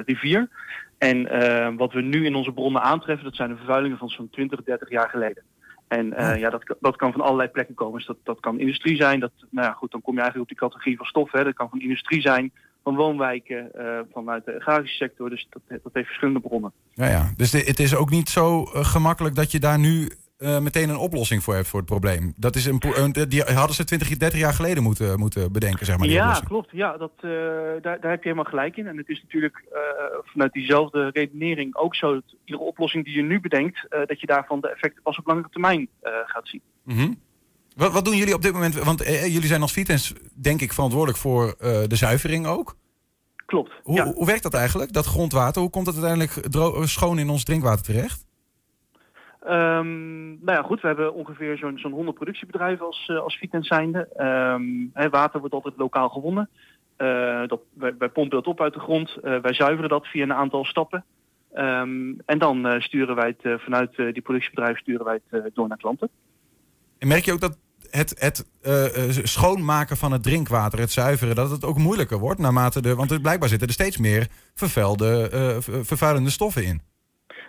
rivier. 0.06 0.50
En 0.98 1.78
wat 1.78 1.94
we 1.94 2.02
nu 2.02 2.26
in 2.26 2.36
onze 2.36 2.52
bronnen 2.52 2.82
aantreffen, 2.82 3.26
dat 3.26 3.36
zijn 3.36 3.50
de 3.50 3.56
vervuilingen 3.56 3.98
van 3.98 4.10
zo'n 4.10 4.30
20, 4.30 4.64
30 4.64 4.90
jaar 4.90 5.10
geleden. 5.10 5.44
En 5.88 6.08
ja, 6.08 6.34
ja 6.34 6.50
dat, 6.50 6.76
dat 6.80 6.96
kan 6.96 7.12
van 7.12 7.22
allerlei 7.22 7.50
plekken 7.50 7.76
komen. 7.76 7.98
Dus 7.98 8.08
dat, 8.08 8.18
dat 8.24 8.40
kan 8.40 8.60
industrie 8.60 8.96
zijn. 8.96 9.20
Dat, 9.20 9.32
nou 9.50 9.68
ja, 9.68 9.74
goed, 9.74 9.92
dan 9.92 10.02
kom 10.02 10.14
je 10.14 10.22
eigenlijk 10.22 10.52
op 10.52 10.58
die 10.58 10.68
categorie 10.68 10.98
van 10.98 11.06
stoffen. 11.06 11.40
Hè. 11.40 11.46
Dat 11.46 11.54
kan 11.54 11.70
van 11.70 11.80
industrie 11.80 12.22
zijn, 12.22 12.52
van 12.84 12.96
woonwijken, 12.96 13.72
uh, 13.76 14.00
vanuit 14.12 14.46
de 14.46 14.56
agrarische 14.56 14.96
sector. 14.96 15.30
Dus 15.30 15.48
dat, 15.50 15.62
dat 15.84 15.94
heeft 15.94 16.08
verschillende 16.08 16.40
bronnen. 16.40 16.72
Ja, 16.94 17.08
ja. 17.08 17.34
Dus 17.38 17.52
de, 17.52 17.58
het 17.58 17.80
is 17.80 17.96
ook 17.96 18.10
niet 18.10 18.30
zo 18.30 18.62
uh, 18.62 18.86
gemakkelijk 18.86 19.36
dat 19.36 19.52
je 19.52 19.60
daar 19.60 19.80
nu 19.80 20.10
eh, 20.42 20.60
meteen 20.60 20.90
een 20.90 20.98
oplossing 20.98 21.44
voor 21.44 21.56
hebt 21.56 21.68
voor 21.68 21.80
het 21.80 21.90
probleem. 21.90 22.34
Dat 22.36 22.56
is 22.56 22.66
een, 22.66 22.82
een, 22.96 23.12
die 23.12 23.42
hadden 23.42 23.76
ze 23.76 23.84
20, 23.84 24.18
30 24.18 24.40
jaar 24.40 24.54
geleden 24.54 24.84
moeten, 24.84 25.20
moeten 25.20 25.52
bedenken, 25.52 25.86
zeg 25.86 25.98
maar. 25.98 26.08
Ja, 26.08 26.22
oplossing. 26.22 26.48
klopt. 26.48 26.70
Ja, 26.72 26.98
dat, 26.98 27.12
eh, 27.16 27.32
daar, 27.82 28.00
daar 28.00 28.12
heb 28.12 28.24
je 28.24 28.30
helemaal 28.30 28.52
gelijk 28.52 28.78
in. 28.78 28.88
En 28.88 28.98
het 28.98 29.10
is 29.10 29.22
natuurlijk 29.22 29.64
eh, 29.72 29.80
vanuit 30.24 30.54
diezelfde 30.54 31.10
redenering 31.14 31.76
ook 31.76 31.96
zo 31.96 32.14
dat 32.14 32.36
iedere 32.46 32.64
oplossing 32.64 33.06
die 33.06 33.16
je 33.16 33.22
nu 33.22 33.40
bedenkt, 33.40 33.86
eh, 33.90 34.06
dat 34.06 34.20
je 34.20 34.28
daarvan 34.28 34.62
de 34.62 34.70
effecten 34.70 35.04
pas 35.04 35.18
op 35.18 35.26
langere 35.26 35.50
termijn 35.50 35.88
eh, 36.02 36.12
gaat 36.26 36.48
zien. 36.48 36.62
Mhm. 36.84 37.12
Wat, 37.76 37.92
wat 37.92 38.06
doen 38.06 38.16
jullie 38.16 38.34
op 38.34 38.42
dit 38.42 38.54
moment? 38.54 38.76
Want 38.76 39.02
eh, 39.02 39.26
jullie 39.26 39.48
zijn 39.48 39.62
als 39.62 39.74
Vitens, 39.74 40.14
denk 40.34 40.62
ik, 40.62 40.74
verantwoordelijk 40.74 41.20
voor 41.20 41.56
eh, 41.60 41.82
de 41.88 41.96
zuivering 41.96 42.48
ook. 42.48 42.76
Klopt. 43.46 43.72
Hoe, 43.84 43.96
ja. 43.96 44.06
hoe 44.06 44.26
werkt 44.26 44.44
dat 44.44 44.54
eigenlijk, 44.54 44.94
dat 44.94 45.06
grondwater? 45.06 45.62
Hoe 45.62 45.72
komt 45.72 45.86
het 45.86 45.96
uiteindelijk 45.96 46.48
schoon 46.88 47.20
in 47.20 47.30
ons 47.30 47.44
drinkwater 47.44 47.84
terecht? 47.84 48.26
Ehm, 49.42 50.28
nou 50.30 50.58
ja, 50.58 50.62
goed, 50.62 50.82
we 50.82 50.88
hebben 50.88 51.14
ongeveer 51.14 51.58
zo'n 51.58 51.78
zo'n 51.78 51.92
100 51.92 52.16
productiebedrijven 52.16 52.86
als, 52.86 53.06
eh, 53.08 53.18
als 53.18 53.36
Vitens 53.36 53.68
zijnde. 53.68 54.08
Ehm, 54.16 54.64
hè, 54.94 55.10
water 55.10 55.40
wordt 55.40 55.56
altijd 55.56 55.78
lokaal 55.78 56.10
gewonnen. 56.10 56.50
Eh, 56.96 57.48
dat, 57.48 57.62
wij, 57.74 57.96
wij 57.98 58.10
pompen 58.10 58.38
dat 58.38 58.48
op 58.48 58.62
uit 58.62 58.74
de 58.74 58.80
grond. 58.80 59.18
Eh, 59.24 59.38
wij 59.42 59.54
zuiveren 59.54 59.90
dat 59.90 60.08
via 60.08 60.24
een 60.24 60.34
aantal 60.34 60.66
stappen. 60.66 61.06
Ehm, 61.54 62.14
en 62.26 62.38
dan 62.38 62.66
eh, 62.68 62.82
sturen 62.82 63.16
wij 63.16 63.28
het 63.28 63.42
eh, 63.42 63.54
vanuit 63.58 63.96
eh, 63.96 64.14
die 64.14 64.22
productiebedrijven 64.22 64.82
sturen 64.82 65.06
wij 65.06 65.20
het 65.24 65.44
eh, 65.44 65.52
door 65.54 65.68
naar 65.68 65.78
klanten. 65.78 66.10
En 66.98 67.08
merk 67.08 67.26
je 67.26 67.34
ook 67.34 67.40
dat 67.40 67.58
het, 67.92 68.16
het 68.20 68.46
eh, 68.62 68.86
eh, 68.86 69.26
schoonmaken 69.26 69.98
van 69.98 70.12
het 70.12 70.24
drinkwater, 70.24 70.80
het 70.80 70.92
zuiveren, 70.92 71.36
dat 71.36 71.52
het 71.52 71.66
ook 71.66 71.78
moeilijker 71.78 72.18
wordt 72.18 72.40
naarmate 72.40 72.82
de. 72.82 72.96
Want 72.96 73.12
er 73.12 73.22
blijkbaar 73.22 73.50
zitten 73.50 73.68
er 73.68 73.74
steeds 73.74 73.98
meer 73.98 74.28
vervuilde, 74.54 75.30
eh, 75.32 75.62
ver- 75.62 75.86
vervuilende 75.86 76.30
stoffen 76.30 76.66
in. 76.66 76.82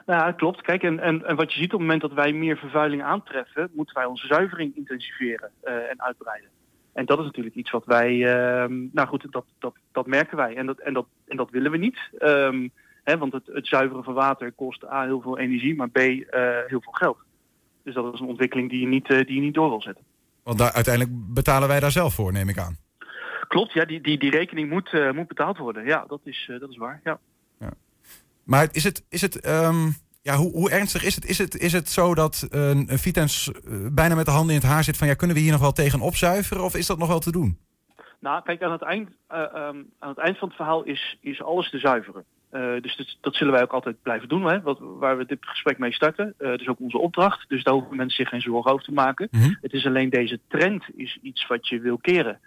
Nou 0.06 0.20
ja, 0.20 0.32
klopt. 0.32 0.60
Kijk, 0.60 0.82
en, 0.82 0.98
en, 0.98 1.26
en 1.26 1.36
wat 1.36 1.52
je 1.52 1.58
ziet 1.58 1.72
op 1.72 1.78
het 1.78 1.88
moment 1.88 2.00
dat 2.00 2.12
wij 2.12 2.32
meer 2.32 2.56
vervuiling 2.56 3.02
aantreffen, 3.02 3.70
moeten 3.74 3.94
wij 3.94 4.04
onze 4.04 4.26
zuivering 4.26 4.76
intensiveren 4.76 5.50
en 5.62 6.02
uitbreiden. 6.02 6.48
En 6.92 7.06
dat 7.06 7.18
is 7.18 7.24
natuurlijk 7.24 7.54
iets 7.54 7.70
wat 7.70 7.84
wij, 7.84 8.08
ehm, 8.08 8.86
nou 8.92 9.08
goed, 9.08 9.26
dat, 9.30 9.44
dat, 9.58 9.74
dat 9.92 10.06
merken 10.06 10.36
wij 10.36 10.56
en 10.56 10.66
dat, 10.66 10.78
en 10.78 10.92
dat, 10.92 11.06
en 11.26 11.36
dat 11.36 11.50
willen 11.50 11.70
we 11.70 11.76
niet. 11.76 11.98
Ehm, 12.18 12.68
hè, 13.04 13.18
want 13.18 13.32
het, 13.32 13.46
het 13.46 13.66
zuiveren 13.66 14.04
van 14.04 14.14
water 14.14 14.52
kost 14.52 14.84
A 14.84 15.04
heel 15.04 15.20
veel 15.20 15.38
energie, 15.38 15.76
maar 15.76 15.90
B 15.90 15.98
heel 15.98 16.80
veel 16.80 16.92
geld. 16.92 17.18
Dus 17.82 17.94
dat 17.94 18.14
is 18.14 18.20
een 18.20 18.26
ontwikkeling 18.26 18.70
die 18.70 18.80
je 18.80 18.86
niet, 18.86 19.06
die 19.06 19.34
je 19.34 19.40
niet 19.40 19.54
door 19.54 19.68
wil 19.68 19.82
zetten. 19.82 20.04
Want 20.42 20.58
daar, 20.58 20.72
uiteindelijk 20.72 21.14
betalen 21.34 21.68
wij 21.68 21.80
daar 21.80 21.90
zelf 21.90 22.14
voor, 22.14 22.32
neem 22.32 22.48
ik 22.48 22.58
aan. 22.58 22.76
Klopt, 23.48 23.72
ja, 23.72 23.84
die, 23.84 24.00
die, 24.00 24.18
die 24.18 24.30
rekening 24.30 24.70
moet, 24.70 24.92
eh, 24.92 25.12
moet 25.12 25.28
betaald 25.28 25.58
worden. 25.58 25.84
Ja, 25.84 26.04
dat 26.08 26.20
is, 26.24 26.48
eh, 26.50 26.60
dat 26.60 26.70
is 26.70 26.76
waar. 26.76 27.00
Ja. 27.04 27.18
Maar 28.44 28.68
is 28.72 28.84
het, 28.84 29.04
is 29.08 29.20
het 29.20 29.40
ehm, 29.40 29.88
ja, 30.22 30.36
hoe, 30.36 30.52
hoe 30.52 30.70
ernstig 30.70 31.04
is 31.04 31.14
het? 31.14 31.24
Is 31.24 31.38
het, 31.38 31.56
is 31.56 31.72
het 31.72 31.88
zo 31.88 32.14
dat 32.14 32.46
eh, 32.50 32.68
een 32.68 32.98
Vitens 32.98 33.50
bijna 33.92 34.14
met 34.14 34.24
de 34.24 34.30
handen 34.30 34.54
in 34.54 34.60
het 34.60 34.70
haar 34.70 34.84
zit 34.84 34.96
van 34.96 35.06
ja, 35.06 35.14
kunnen 35.14 35.36
we 35.36 35.42
hier 35.42 35.52
nog 35.52 35.60
wel 35.60 35.72
tegen 35.72 36.00
opzuiveren 36.00 36.64
of 36.64 36.76
is 36.76 36.86
dat 36.86 36.98
nog 36.98 37.08
wel 37.08 37.18
te 37.18 37.32
doen? 37.32 37.58
Nou, 38.22 38.42
kijk, 38.42 38.62
aan 38.62 38.72
het 38.72 38.82
eind, 38.82 39.10
eh, 39.26 39.40
ehm, 39.40 39.82
aan 39.98 40.08
het 40.08 40.18
eind 40.18 40.38
van 40.38 40.48
het 40.48 40.56
verhaal 40.56 40.82
is, 40.82 41.18
is 41.20 41.42
alles 41.42 41.70
te 41.70 41.78
zuiveren. 41.78 42.24
Eh, 42.52 42.80
dus 42.80 42.96
dat, 42.96 43.16
dat 43.20 43.34
zullen 43.34 43.52
wij 43.52 43.62
ook 43.62 43.72
altijd 43.72 44.02
blijven 44.02 44.28
doen, 44.28 44.44
hè, 44.44 44.60
wat, 44.60 44.78
waar 44.80 45.16
we 45.16 45.26
dit 45.26 45.38
gesprek 45.40 45.78
mee 45.78 45.92
starten. 45.92 46.34
Eh, 46.38 46.48
dat 46.48 46.60
is 46.60 46.68
ook 46.68 46.80
onze 46.80 46.98
opdracht, 46.98 47.48
dus 47.48 47.62
daar 47.62 47.74
hoeven 47.74 47.96
mensen 47.96 48.16
zich 48.16 48.28
geen 48.28 48.40
zorgen 48.40 48.72
over 48.72 48.84
te 48.84 48.92
maken. 48.92 49.28
Mhm. 49.30 49.52
Het 49.60 49.72
is 49.72 49.86
alleen 49.86 50.10
deze 50.10 50.38
trend 50.48 50.84
is 50.96 51.18
iets 51.22 51.46
wat 51.46 51.68
je 51.68 51.80
wil 51.80 51.98
keren. 51.98 52.40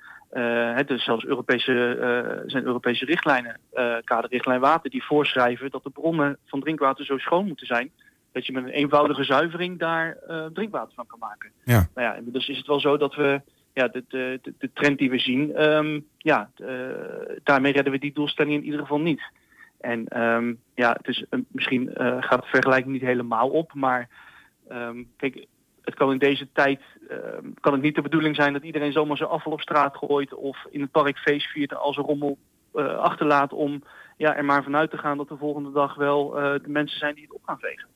Het 0.75 0.89
is 0.89 1.03
zelfs 1.03 1.25
Europese, 1.25 1.95
eh, 1.95 2.43
zijn 2.45 2.63
Europese 2.63 3.05
richtlijnen, 3.05 3.59
kaderrichtlijn 4.03 4.59
water, 4.59 4.89
die 4.89 5.03
voorschrijven 5.03 5.71
dat 5.71 5.83
de 5.83 5.89
bronnen 5.89 6.37
van 6.45 6.59
drinkwater 6.59 7.05
zo 7.05 7.17
schoon 7.17 7.47
moeten 7.47 7.67
zijn 7.67 7.91
dat 8.31 8.45
je 8.45 8.53
met 8.53 8.63
een 8.63 8.69
eenvoudige 8.69 9.23
zuivering 9.23 9.79
daar 9.79 10.17
drinkwater 10.53 10.93
van 10.95 11.07
kan 11.07 11.19
maken. 11.19 11.51
Ja. 11.63 11.87
Nou 11.95 12.07
ja, 12.07 12.31
dus 12.31 12.49
is 12.49 12.57
het 12.57 12.67
wel 12.67 12.79
zo 12.79 12.97
dat 12.97 13.15
we 13.15 13.41
ja, 13.73 13.87
de, 13.87 14.03
de, 14.07 14.39
de, 14.57 14.69
trend 14.73 14.97
die 14.97 15.09
we 15.09 15.19
zien, 15.19 15.55
ehm, 15.55 15.99
ja, 16.17 16.49
daarmee 17.43 17.71
redden 17.71 17.93
we 17.93 17.99
die 17.99 18.13
doelstelling 18.13 18.55
in 18.55 18.63
ieder 18.63 18.79
geval 18.79 18.99
niet. 18.99 19.21
En 19.85 20.07
ehm, 20.07 20.53
ja, 20.75 20.91
het 20.91 21.07
is, 21.07 21.25
misschien 21.47 21.93
eh, 21.93 22.17
gaat 22.19 22.41
de 22.41 22.47
vergelijking 22.47 22.93
niet 22.93 23.01
helemaal 23.01 23.49
op, 23.49 23.73
maar 23.73 24.09
ehm, 24.67 25.03
kijk, 25.17 25.45
het 25.81 25.95
kan 25.95 26.11
in 26.11 26.17
deze 26.17 26.47
tijd 26.51 26.81
ehm, 27.09 27.51
kan 27.59 27.73
het 27.73 27.81
niet 27.81 27.95
de 27.95 28.01
bedoeling 28.01 28.35
zijn 28.35 28.53
dat 28.53 28.63
iedereen 28.63 28.91
zomaar 28.91 29.17
zijn 29.17 29.29
afval 29.29 29.51
op 29.51 29.61
straat 29.61 29.97
gooit 29.97 30.33
of 30.33 30.65
in 30.69 30.81
het 30.81 30.91
park 30.91 31.17
feest 31.17 31.47
viert 31.47 31.75
als 31.75 31.97
een 31.97 32.03
rommel 32.03 32.37
eh, 32.73 32.97
achterlaat 32.97 33.53
om 33.53 33.83
ja, 34.17 34.35
er 34.35 34.45
maar 34.45 34.63
vanuit 34.63 34.89
te 34.89 34.97
gaan 34.97 35.17
dat 35.17 35.27
de 35.27 35.37
volgende 35.37 35.71
dag 35.71 35.95
wel 35.95 36.39
eh, 36.39 36.53
de 36.63 36.69
mensen 36.69 36.99
zijn 36.99 37.15
die 37.15 37.23
het 37.23 37.33
op 37.33 37.43
gaan 37.43 37.59
vegen. 37.59 37.87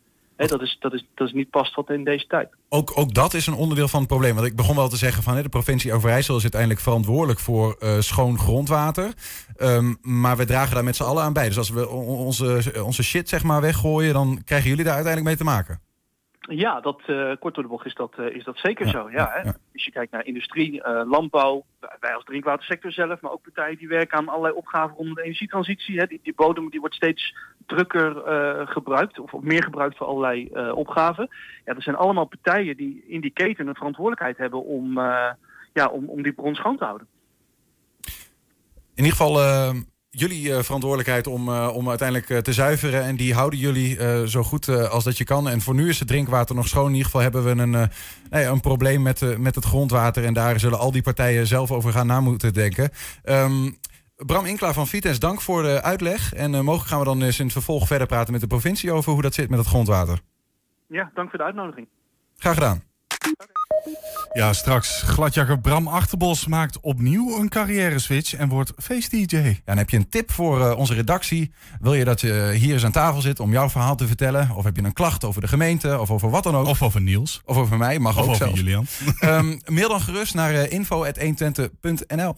Dat, 0.48 0.62
is, 0.62 0.78
dat, 0.80 0.94
is, 0.94 1.06
dat 1.16 1.28
is 1.28 1.34
niet 1.34 1.50
past 1.50 1.76
wat 1.76 1.90
in 1.90 2.04
deze 2.04 2.28
tijd. 2.28 2.50
Ook, 2.70 2.92
ook 2.96 3.14
dat 3.14 3.34
is 3.34 3.48
een 3.48 3.54
onderdeel 3.54 3.88
van 3.88 4.00
het 4.00 4.10
probleem. 4.10 4.36
Want 4.36 4.48
ik 4.48 4.56
begon 4.56 4.76
wel 4.76 4.90
te 4.90 4.98
zeggen 4.98 5.24
van 5.24 5.36
de 5.36 5.50
provincie 5.50 5.94
Overijssel 5.94 6.36
is 6.36 6.42
uiteindelijk 6.42 6.82
verantwoordelijk 6.82 7.40
voor 7.40 7.76
eh, 7.80 8.00
schoon 8.00 8.40
grondwater. 8.40 9.14
Ehm, 9.58 9.94
maar 10.02 10.38
we 10.38 10.46
dragen 10.46 10.74
daar 10.76 10.84
met 10.84 10.96
z'n 10.96 11.04
allen 11.04 11.24
aan 11.24 11.34
bij. 11.34 11.48
Dus 11.48 11.58
als 11.58 11.70
we 11.70 11.90
on- 11.90 12.06
onze, 12.06 12.74
onze 12.84 13.04
shit 13.04 13.30
zeg 13.30 13.44
maar 13.44 13.62
weggooien, 13.62 14.14
dan 14.14 14.42
krijgen 14.46 14.70
jullie 14.70 14.84
daar 14.86 14.96
uiteindelijk 14.96 15.38
mee 15.38 15.48
te 15.48 15.54
maken. 15.56 15.82
Ja, 16.52 16.80
dat, 16.80 17.02
eh, 17.06 17.32
kort 17.40 17.54
door 17.54 17.64
de 17.64 17.70
bocht 17.70 17.86
is 17.86 17.94
dat, 17.94 18.14
eh, 18.18 18.36
is 18.36 18.44
dat 18.44 18.58
zeker 18.58 18.86
Ja, 18.86 18.92
zo. 18.92 19.10
Ja, 19.10 19.30
hè? 19.34 19.52
Als 19.74 19.86
je 19.86 19.92
kijkt 19.92 20.12
naar 20.12 20.26
industrie, 20.26 20.84
eh, 20.84 21.10
landbouw, 21.10 21.66
wij 22.00 22.16
als 22.16 22.24
drinkwatersector 22.24 22.92
zelf, 22.92 23.22
maar 23.22 23.32
ook 23.32 23.42
partijen 23.42 23.78
die 23.78 23.88
werken 23.88 24.18
aan 24.18 24.28
allerlei 24.28 24.54
opgaven 24.54 24.96
rondom 24.96 25.16
de 25.16 25.22
energietransitie. 25.22 26.00
Hè? 26.00 26.06
Die, 26.06 26.20
die 26.24 26.34
bodem 26.36 26.70
die 26.70 26.80
wordt 26.80 26.96
steeds 26.96 27.36
drukker 27.66 28.14
gebruikt, 28.68 29.20
of 29.20 29.32
meer 29.42 29.64
gebruikt 29.64 29.98
voor 29.98 30.08
allerlei 30.08 30.50
opgaven. 30.72 31.30
Ja, 31.66 31.74
dat 31.74 31.84
zijn 31.84 31.96
allemaal 31.96 32.26
partijen 32.26 32.78
die 32.78 33.04
in 33.08 33.22
die 33.22 33.32
keten 33.32 33.68
een 33.68 33.76
verantwoordelijkheid 33.76 34.38
hebben 34.38 34.64
om, 34.64 35.00
ja, 35.74 35.88
om, 35.92 36.06
om 36.06 36.22
die 36.22 36.34
bron 36.34 36.56
schoon 36.56 36.78
te 36.78 36.84
houden. 36.84 37.08
In 38.96 39.04
ieder 39.04 39.12
geval 39.12 39.34
jullie 40.10 40.54
eh, 40.54 40.62
verantwoordelijkheid 40.62 41.28
om, 41.28 41.50
eh, 41.50 41.76
om 41.76 41.90
uiteindelijk 41.90 42.30
eh, 42.30 42.38
te 42.38 42.54
zuiveren. 42.54 43.04
En 43.04 43.16
die 43.16 43.34
houden 43.34 43.60
jullie 43.60 44.28
zo 44.28 44.44
goed 44.44 44.70
als 44.70 45.04
dat 45.04 45.18
je 45.18 45.24
kan. 45.24 45.50
En 45.50 45.62
voor 45.62 45.76
nu 45.76 45.90
is 45.90 46.00
het 46.00 46.08
drinkwater 46.08 46.56
nog 46.56 46.68
schoon. 46.68 46.86
In 46.86 46.92
ieder 46.92 47.06
geval 47.06 47.22
hebben 47.22 47.44
we 47.44 47.50
een, 47.50 47.70
nou 47.70 47.90
ja, 48.30 48.50
een 48.50 48.60
probleem 48.60 49.02
met, 49.02 49.40
met 49.40 49.56
het 49.56 49.66
grondwater. 49.66 50.26
En 50.26 50.34
daar 50.34 50.60
zullen 50.60 50.80
al 50.80 50.92
die 50.92 51.02
partijen 51.02 51.48
zelf 51.48 51.72
over 51.72 51.92
gaan 51.92 52.08
na 52.08 52.22
moeten 52.22 52.54
denken. 52.54 52.90
Ehm, 53.24 53.70
Bram 54.16 54.46
Inkla 54.46 54.74
van 54.74 54.88
Vitens, 54.88 55.20
dank 55.20 55.42
voor 55.42 55.64
de 55.64 55.82
uitleg. 55.82 56.34
En 56.34 56.52
mogelijk 56.52 56.90
gaan 56.90 57.00
we 57.00 57.06
dan 57.06 57.22
eens 57.22 57.40
in 57.40 57.44
het 57.44 57.54
vervolg 57.54 57.88
verder 57.88 58.08
praten 58.08 58.32
met 58.32 58.42
de 58.42 58.48
provincie 58.48 58.92
over 58.92 59.12
hoe 59.12 59.22
dat 59.22 59.34
zit 59.34 59.50
met 59.50 59.60
het 59.60 59.68
grondwater. 59.68 60.20
Ja, 60.88 61.12
dank 61.14 61.30
voor 61.30 61.40
de 61.40 61.46
uitnodiging. 61.46 61.88
Graag 62.38 62.54
gedaan. 62.54 62.84
Ja, 64.34 64.54
straks 64.54 65.02
gladjakker 65.02 65.60
Bram 65.60 65.88
Achterbos 65.88 66.48
maakt 66.48 66.80
opnieuw 66.80 67.40
een 67.40 67.50
carrière 67.50 68.00
switch 68.00 68.36
en 68.36 68.50
wordt 68.50 68.74
feest-dj. 68.78 69.36
Ja, 69.36 69.54
dan 69.66 69.78
heb 69.78 69.90
je 69.90 69.98
een 69.98 70.10
tip 70.10 70.32
voor 70.32 70.62
eh, 70.62 70.78
onze 70.78 70.94
redactie. 70.94 71.52
Wil 71.80 71.94
je 71.94 72.04
dat 72.04 72.22
je 72.22 72.52
hier 72.56 72.74
eens 72.74 72.86
aan 72.86 72.92
tafel 72.92 73.22
zit 73.22 73.40
om 73.40 73.52
jouw 73.52 73.70
verhaal 73.70 73.96
te 73.96 74.08
vertellen? 74.08 74.50
Of 74.56 74.64
heb 74.64 74.76
je 74.76 74.84
een 74.84 74.94
klacht 74.94 75.24
over 75.24 75.42
de 75.42 75.48
gemeente 75.48 76.00
of 76.00 76.12
over 76.12 76.30
wat 76.30 76.44
dan 76.44 76.56
ook? 76.56 76.68
Of 76.68 76.82
over 76.82 77.02
Niels. 77.02 77.42
Of 77.46 77.58
over 77.58 77.78
mij, 77.78 78.00
mag 78.00 78.16
Of 78.16 78.22
ook 78.22 78.30
over 78.30 78.38
zelfs. 78.38 78.60
Julian. 78.60 78.88
Ehm, 79.20 79.58
mail 79.66 79.90
dan 79.90 80.02
gerust 80.02 80.34
naar 80.34 80.54
uh, 80.54 80.72
info.120.nl 80.72 82.36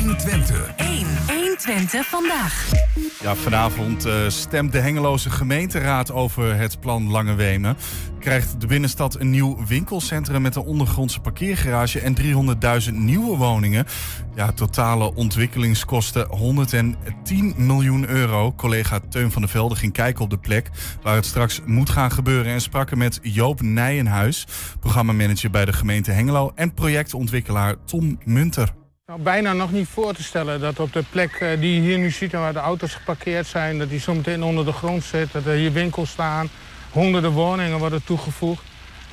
120. 0.00 0.74
1. 0.76 1.43
120 1.64 2.06
vandaag. 2.06 2.72
Ja, 3.20 3.34
vanavond 3.34 4.04
eh, 4.04 4.28
stemt 4.28 4.72
de 4.72 4.78
Hengeloze 4.78 5.30
gemeenteraad 5.30 6.12
over 6.12 6.56
het 6.56 6.80
plan 6.80 7.10
Lange 7.10 7.34
Wemen. 7.34 7.76
Krijgt 8.18 8.60
de 8.60 8.66
binnenstad 8.66 9.20
een 9.20 9.30
nieuw 9.30 9.66
winkelcentrum 9.66 10.42
met 10.42 10.56
een 10.56 10.62
ondergrondse 10.62 11.20
parkeergarage 11.20 12.00
en 12.00 12.16
300.000 12.88 12.92
nieuwe 12.92 13.36
woningen. 13.36 13.86
Ja, 14.34 14.52
totale 14.52 15.14
ontwikkelingskosten 15.14 16.26
110 16.28 17.54
miljoen 17.56 18.08
euro. 18.08 18.52
Collega 18.52 19.00
Teun 19.08 19.30
van 19.30 19.42
der 19.42 19.50
Velde 19.50 19.76
ging 19.76 19.92
kijken 19.92 20.24
op 20.24 20.30
de 20.30 20.38
plek 20.38 20.70
waar 21.02 21.16
het 21.16 21.26
straks 21.26 21.60
moet 21.64 21.90
gaan 21.90 22.12
gebeuren 22.12 22.52
en 22.52 22.60
sprak 22.60 22.90
er 22.90 22.98
met 22.98 23.18
Joop 23.22 23.62
Nijenhuis, 23.62 24.46
programmamanager 24.80 25.50
bij 25.50 25.64
de 25.64 25.72
gemeente 25.72 26.10
Hengelo 26.10 26.52
en 26.54 26.74
projectontwikkelaar 26.74 27.74
Tom 27.84 28.18
Munter. 28.24 28.83
Nou, 29.06 29.20
bijna 29.20 29.52
nog 29.52 29.72
niet 29.72 29.88
voor 29.88 30.14
te 30.14 30.22
stellen 30.22 30.60
dat 30.60 30.80
op 30.80 30.92
de 30.92 31.04
plek 31.10 31.32
eh, 31.32 31.60
die 31.60 31.74
je 31.74 31.80
hier 31.80 31.98
nu 31.98 32.10
ziet 32.10 32.32
en 32.32 32.40
waar 32.40 32.52
de 32.52 32.58
auto's 32.58 32.94
geparkeerd 32.94 33.46
zijn, 33.46 33.78
dat 33.78 33.88
die 33.88 34.00
zometeen 34.00 34.42
onder 34.42 34.64
de 34.64 34.72
grond 34.72 35.04
zit, 35.04 35.32
dat 35.32 35.46
er 35.46 35.54
hier 35.54 35.72
winkels 35.72 36.10
staan, 36.10 36.48
honderden 36.90 37.30
woningen 37.30 37.78
worden 37.78 38.04
toegevoegd. 38.04 38.62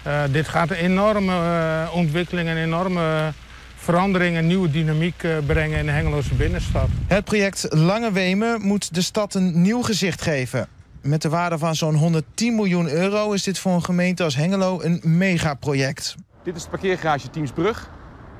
Eh, 0.03 0.23
dit 0.31 0.47
gaat 0.47 0.69
een 0.69 0.75
enorme 0.75 1.33
eh, 1.33 1.95
ontwikkeling 1.95 2.49
en 2.49 2.57
enorme 2.57 3.33
verandering 3.75 4.37
en 4.37 4.47
nieuwe 4.47 4.71
dynamiek 4.71 5.23
eh, 5.23 5.37
brengen 5.45 5.79
in 5.79 5.85
de 5.85 5.91
Hengeloze 5.91 6.33
binnenstad. 6.33 6.87
Het 7.07 7.23
project 7.23 7.67
Lange 7.69 8.11
Wemen 8.11 8.61
moet 8.61 8.93
de 8.93 9.01
stad 9.01 9.33
een 9.33 9.61
nieuw 9.61 9.81
gezicht 9.81 10.21
geven. 10.21 10.67
Met 11.01 11.21
de 11.21 11.29
waarde 11.29 11.57
van 11.57 11.75
zo'n 11.75 11.95
110 11.95 12.55
miljoen 12.55 12.89
euro 12.89 13.31
is 13.31 13.43
dit 13.43 13.59
voor 13.59 13.71
een 13.71 13.83
gemeente 13.83 14.23
als 14.23 14.35
Hengelo 14.35 14.81
een 14.81 15.01
megaproject. 15.03 16.15
Dit 16.43 16.55
is 16.55 16.63
de 16.63 16.69
parkeergarage 16.69 17.29
Teamsbrug. 17.29 17.89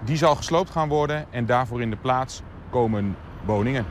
Die 0.05 0.17
zal 0.17 0.35
gesloopt 0.35 0.69
gaan 0.69 0.87
worden 0.87 1.25
en 1.29 1.45
daarvoor 1.45 1.81
in 1.81 1.89
de 1.89 1.95
plaats 1.95 2.41
komen 2.69 3.15
woningen. 3.45 3.85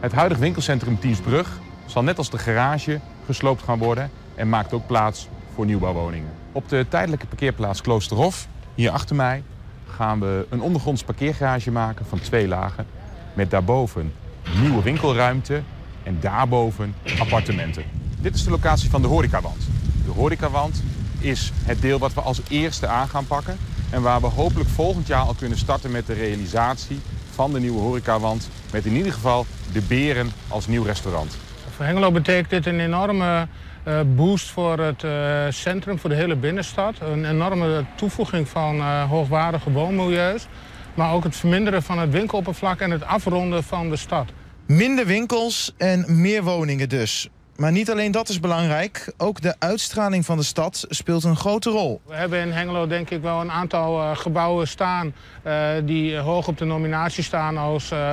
Het 0.00 0.12
huidige 0.12 0.40
winkelcentrum 0.40 1.00
Teamsbrug 1.00 1.58
zal 1.86 2.02
net 2.02 2.18
als 2.18 2.30
de 2.30 2.38
garage 2.38 3.00
gesloopt 3.26 3.62
gaan 3.62 3.78
worden 3.78 4.10
en 4.34 4.48
maakt 4.48 4.72
ook 4.72 4.86
plaats 4.86 5.28
voor 5.54 5.66
nieuwbouwwoningen. 5.66 6.30
Op 6.52 6.68
de 6.68 6.86
tijdelijke 6.88 7.26
parkeerplaats 7.26 7.80
Kloosterhof, 7.80 8.46
hier 8.74 8.90
achter 8.90 9.16
mij, 9.16 9.42
gaan 9.88 10.20
we 10.20 10.46
een 10.50 10.60
ondergronds 10.60 11.04
parkeergarage 11.04 11.70
maken 11.70 12.06
van 12.06 12.20
twee 12.20 12.48
lagen. 12.48 12.86
Met 13.34 13.50
daarboven 13.50 14.12
nieuwe 14.60 14.82
winkelruimte 14.82 15.62
en 16.02 16.16
daarboven 16.20 16.94
appartementen. 17.18 17.84
Dit 18.20 18.34
is 18.34 18.44
de 18.44 18.50
locatie 18.50 18.90
van 18.90 19.02
de 19.02 19.08
horecawand. 19.08 19.68
De 20.04 20.10
horecawand 20.10 20.82
is 21.18 21.52
het 21.64 21.80
deel 21.80 21.98
wat 21.98 22.14
we 22.14 22.20
als 22.20 22.40
eerste 22.48 22.86
aan 22.86 23.08
gaan 23.08 23.26
pakken. 23.26 23.56
En 23.94 24.02
waar 24.02 24.20
we 24.20 24.26
hopelijk 24.26 24.68
volgend 24.68 25.06
jaar 25.06 25.20
al 25.20 25.34
kunnen 25.34 25.58
starten 25.58 25.90
met 25.90 26.06
de 26.06 26.12
realisatie 26.12 27.00
van 27.30 27.52
de 27.52 27.60
nieuwe 27.60 27.80
horecawand. 27.80 28.48
Met 28.72 28.84
in 28.84 28.92
ieder 28.92 29.12
geval 29.12 29.46
de 29.72 29.80
Beren 29.80 30.32
als 30.48 30.66
nieuw 30.66 30.82
restaurant. 30.82 31.36
Voor 31.76 31.84
Hengelo 31.84 32.10
betekent 32.10 32.50
dit 32.50 32.66
een 32.66 32.80
enorme 32.80 33.48
uh, 33.88 34.00
boost 34.14 34.50
voor 34.50 34.78
het 34.78 35.02
uh, 35.02 35.44
centrum, 35.48 35.98
voor 35.98 36.10
de 36.10 36.16
hele 36.16 36.36
binnenstad. 36.36 36.94
Een 37.00 37.24
enorme 37.24 37.84
toevoeging 37.96 38.48
van 38.48 38.76
uh, 38.76 39.10
hoogwaardige 39.10 39.70
woonmilieus. 39.70 40.46
Maar 40.94 41.12
ook 41.12 41.24
het 41.24 41.36
verminderen 41.36 41.82
van 41.82 41.98
het 41.98 42.10
winkeloppervlak 42.10 42.80
en 42.80 42.90
het 42.90 43.04
afronden 43.04 43.62
van 43.64 43.90
de 43.90 43.96
stad. 43.96 44.28
Minder 44.66 45.06
winkels 45.06 45.74
en 45.76 46.20
meer 46.20 46.42
woningen 46.42 46.88
dus. 46.88 47.28
Maar 47.56 47.72
niet 47.72 47.90
alleen 47.90 48.10
dat 48.10 48.28
is 48.28 48.40
belangrijk. 48.40 49.12
Ook 49.16 49.40
de 49.40 49.54
uitstraling 49.58 50.24
van 50.24 50.36
de 50.36 50.42
stad 50.42 50.86
speelt 50.88 51.24
een 51.24 51.36
grote 51.36 51.70
rol. 51.70 52.00
We 52.06 52.14
hebben 52.14 52.40
in 52.40 52.52
Hengelo 52.52 52.86
denk 52.86 53.10
ik 53.10 53.22
wel 53.22 53.40
een 53.40 53.50
aantal 53.50 54.00
uh, 54.00 54.16
gebouwen 54.16 54.68
staan... 54.68 55.14
Uh, 55.46 55.68
die 55.84 56.16
hoog 56.16 56.48
op 56.48 56.58
de 56.58 56.64
nominatie 56.64 57.24
staan 57.24 57.56
als 57.56 57.90
uh, 57.90 58.12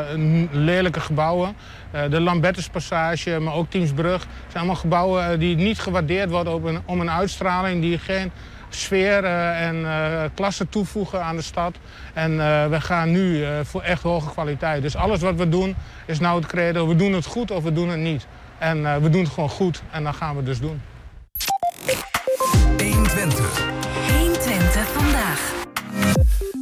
lelijke 0.51 0.99
gebouwen. 0.99 1.55
de 2.09 2.19
Lambertuspassage, 2.19 3.39
maar 3.39 3.53
ook 3.53 3.69
Teamsbrug. 3.69 4.21
Zijn 4.21 4.53
allemaal 4.53 4.75
gebouwen 4.75 5.39
die 5.39 5.55
niet 5.55 5.79
gewaardeerd 5.79 6.29
worden 6.29 6.53
op 6.53 6.63
een, 6.63 6.79
om 6.85 6.99
een 6.99 7.11
uitstraling... 7.11 7.81
die 7.81 7.97
geen 7.97 8.31
sfeer 8.69 9.23
en 9.23 9.85
klasse 10.33 10.69
toevoegen 10.69 11.23
aan 11.23 11.35
de 11.35 11.41
stad. 11.41 11.75
En 12.13 12.37
we 12.69 12.81
gaan 12.81 13.11
nu 13.11 13.45
voor 13.63 13.81
echt 13.81 14.01
hoge 14.01 14.29
kwaliteit. 14.29 14.81
Dus 14.81 14.95
alles 14.95 15.21
wat 15.21 15.35
we 15.35 15.49
doen 15.49 15.75
is 16.05 16.19
nou 16.19 16.39
het 16.39 16.49
credo. 16.49 16.87
We 16.87 16.95
doen 16.95 17.13
het 17.13 17.25
goed 17.25 17.51
of 17.51 17.63
we 17.63 17.73
doen 17.73 17.89
het 17.89 17.99
niet. 17.99 18.27
En 18.61 18.77
uh, 18.77 18.97
we 18.97 19.09
doen 19.09 19.23
het 19.23 19.33
gewoon 19.33 19.49
goed 19.49 19.81
en 19.91 20.03
dat 20.03 20.15
gaan 20.15 20.35
we 20.35 20.43
dus 20.43 20.59
doen. 20.59 20.81
120. 22.77 23.59
120 24.19 24.87
vandaag. 24.87 25.53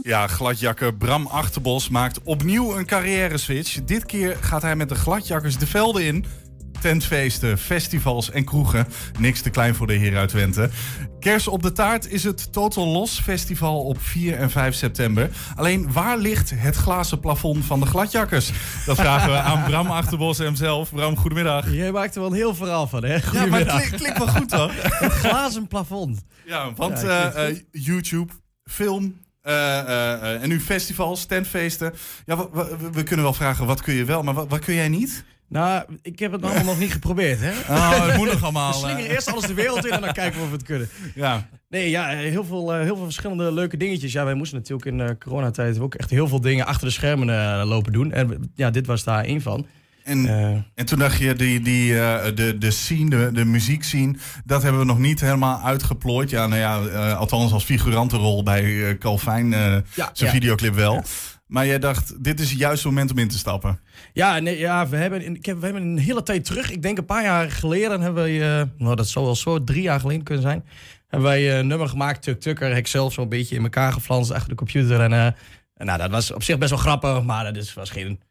Ja, 0.02 0.28
gladjakker 0.28 0.94
Bram 0.94 1.28
Achterbos 1.28 1.90
maakt 1.90 2.24
opnieuw 2.24 2.78
een 2.78 2.86
carrière 2.86 3.38
switch. 3.38 3.84
Dit 3.84 4.06
keer 4.06 4.38
gaat 4.42 4.62
hij 4.62 4.76
met 4.76 4.90
de 4.90 4.96
gladjakkers 4.96 5.58
de 5.58 5.68
velden 5.68 6.06
in 6.06 6.26
tentfeesten, 6.80 7.58
festivals 7.58 8.32
en 8.32 8.46
kroegen. 8.46 8.88
Niks 9.20 9.42
te 9.42 9.50
klein 9.50 9.76
voor 9.76 9.88
de 9.88 9.94
heren 9.94 10.20
uit 10.20 10.30
Twente. 10.30 10.70
Kers 11.20 11.48
op 11.48 11.64
de 11.64 11.72
taart 11.72 12.12
is 12.12 12.24
het 12.24 12.54
Total 12.54 12.88
Los 12.88 13.20
Festival 13.20 13.84
op 13.84 14.02
4 14.02 14.38
en 14.38 14.50
5 14.50 14.76
september. 14.76 15.30
Alleen 15.56 15.92
waar 15.92 16.18
ligt 16.18 16.52
het 16.56 16.76
glazen 16.76 17.20
plafond 17.20 17.66
van 17.66 17.80
de 17.80 17.86
gladjakkers? 17.86 18.52
Dat 18.86 18.98
vragen 18.98 19.32
we 19.32 19.38
aan 19.50 19.64
Bram 19.64 19.88
Achterbos 19.88 20.38
hemzelf. 20.38 20.94
Bram, 20.94 21.18
goedemiddag. 21.18 21.72
Jij 21.72 21.92
maakt 21.92 22.16
er 22.16 22.22
wel 22.22 22.30
een 22.30 22.36
heel 22.36 22.56
verhaal 22.56 22.88
van, 22.88 23.04
hè? 23.04 23.18
Ja, 23.32 23.46
maar 23.46 23.60
het 23.60 23.90
klinkt 23.90 24.18
wel 24.18 24.28
goed, 24.28 24.50
toch? 24.50 24.72
het 24.82 25.12
glazen 25.12 25.68
plafond. 25.68 26.24
Ja, 26.46 26.74
want 26.76 27.02
ja, 27.02 27.36
uh, 27.36 27.50
uh, 27.50 27.60
YouTube, 27.72 28.34
film, 28.64 29.20
uh, 29.44 29.54
uh, 29.54 30.42
en 30.42 30.50
nu 30.50 30.60
festivals, 30.60 31.26
tentfeesten. 31.26 31.94
Ja, 32.26 32.38
we, 32.38 32.50
we, 32.52 32.90
we, 32.92 33.04
kunnen 33.04 33.26
wel 33.26 33.34
vragen, 33.34 33.66
wat 33.66 33.82
kun 33.82 33.94
je 33.94 34.06
wel, 34.06 34.24
maar 34.24 34.34
wat, 34.34 34.50
wat 34.50 34.60
kun 34.60 34.74
jij 34.74 34.90
niet? 34.90 35.24
Nou, 35.50 35.84
ik 36.02 36.20
heb 36.20 36.32
het 36.32 36.44
allemaal 36.44 36.64
nog 36.64 36.80
niet 36.80 36.92
geprobeerd, 36.92 37.40
hè? 37.42 37.52
Oh, 37.76 38.06
het 38.08 38.18
moet 38.18 38.32
nog 38.32 38.44
allemaal. 38.44 38.72
We 38.74 38.78
slingeren 38.78 39.10
eerst 39.10 39.32
alles 39.32 39.46
de 39.46 39.54
wereld 39.54 39.86
in 39.86 39.92
en 39.92 40.02
dan 40.02 40.14
kijken 40.14 40.38
we 40.38 40.44
of 40.44 40.50
we 40.50 40.56
het 40.56 40.66
kunnen. 40.66 40.90
Ja. 41.16 41.50
Nee, 41.70 41.90
ja, 41.90 42.08
heel 42.08 42.44
veel, 42.44 42.74
heel 42.74 42.96
veel 42.96 43.04
verschillende 43.04 43.52
leuke 43.52 43.78
dingetjes. 43.78 44.12
Ja, 44.12 44.26
wij 44.26 44.34
moesten 44.34 44.58
natuurlijk 44.58 44.88
in 44.88 45.00
uh, 45.00 45.10
coronatijd 45.20 45.80
ook 45.80 45.96
echt 45.96 46.10
heel 46.10 46.28
veel 46.28 46.42
dingen 46.42 46.66
achter 46.66 46.88
de 46.88 46.94
schermen 46.94 47.66
lopen 47.66 47.94
doen. 47.94 48.12
En 48.12 48.52
ja, 48.56 48.70
dit 48.70 48.86
was 48.86 49.04
daar 49.04 49.24
één 49.24 49.42
van. 49.42 49.66
En, 50.04 50.26
uh, 50.26 50.50
en 50.76 50.86
toen 50.86 51.00
dacht 51.00 51.20
je, 51.20 51.34
die, 51.34 51.62
die, 51.62 51.92
uh, 51.92 52.24
de, 52.36 52.58
de 52.58 52.72
scene, 52.72 53.10
de, 53.10 53.30
de 53.34 53.46
muziekscene, 53.46 54.16
dat 54.46 54.62
hebben 54.62 54.82
we 54.82 54.88
nog 54.88 55.00
niet 55.00 55.20
helemaal 55.20 55.62
uitgeplooid. 55.62 56.30
Ja, 56.30 56.48
nou 56.48 56.60
ja, 56.60 56.82
uh, 56.82 57.18
althans 57.18 57.52
als 57.52 57.64
figurantenrol 57.64 58.44
bij 58.44 58.98
Calvin, 58.98 59.50
ja, 59.50 59.84
zijn 59.94 60.14
ja. 60.14 60.30
videoclip 60.30 60.74
wel. 60.74 60.94
Ja. 60.94 61.04
Maar 61.50 61.66
jij 61.66 61.80
dacht, 61.80 62.24
dit 62.24 62.40
is 62.40 62.50
het 62.50 62.60
juiste 62.60 62.88
moment 62.88 63.12
om 63.12 63.18
in 63.18 63.28
te 63.28 63.38
stappen. 63.38 63.80
Ja, 64.14 64.40
nee, 64.40 64.58
ja 64.58 64.88
we, 64.88 64.98
hebben, 64.98 65.36
ik 65.36 65.46
heb, 65.46 65.60
we 65.60 65.66
hebben 65.66 65.84
een 65.84 65.98
hele 65.98 66.24
tijd 66.24 66.46
terug, 66.46 66.72
ik 66.72 66.82
denk 66.82 66.98
een 66.98 67.06
paar 67.06 67.24
jaar 67.24 67.52
geleden, 67.52 68.02
hebben 68.02 68.24
wij, 68.24 68.68
nou 68.78 68.96
dat 68.96 69.08
zou 69.08 69.26
wel 69.26 69.36
zo 69.36 69.64
drie 69.64 69.82
jaar 69.82 70.00
geleden 70.00 70.24
kunnen 70.24 70.44
zijn, 70.44 70.64
hebben 71.10 71.30
wij 71.30 71.60
een 71.60 71.68
nummer 71.68 71.90
gemaakt, 71.90 72.22
Tuk 72.22 72.40
Tukker. 72.40 72.78
Ik 72.78 72.88
zelf 72.88 73.14
zo'n 73.14 73.30
beetje 73.30 73.56
in 73.56 73.64
elkaar 73.64 73.94
geflanst 73.94 74.32
achter 74.32 74.50
de 74.50 74.56
computer. 74.56 75.02
En, 75.02 75.14
en 75.74 75.86
nou, 75.86 75.98
dat 75.98 76.10
was 76.10 76.32
op 76.32 76.44
zich 76.44 76.58
best 76.58 76.70
wel 76.70 76.80
grappig, 76.80 77.24
maar 77.24 77.44
dat 77.44 77.56
is, 77.56 77.74
was 77.74 77.90
geen 77.90 78.22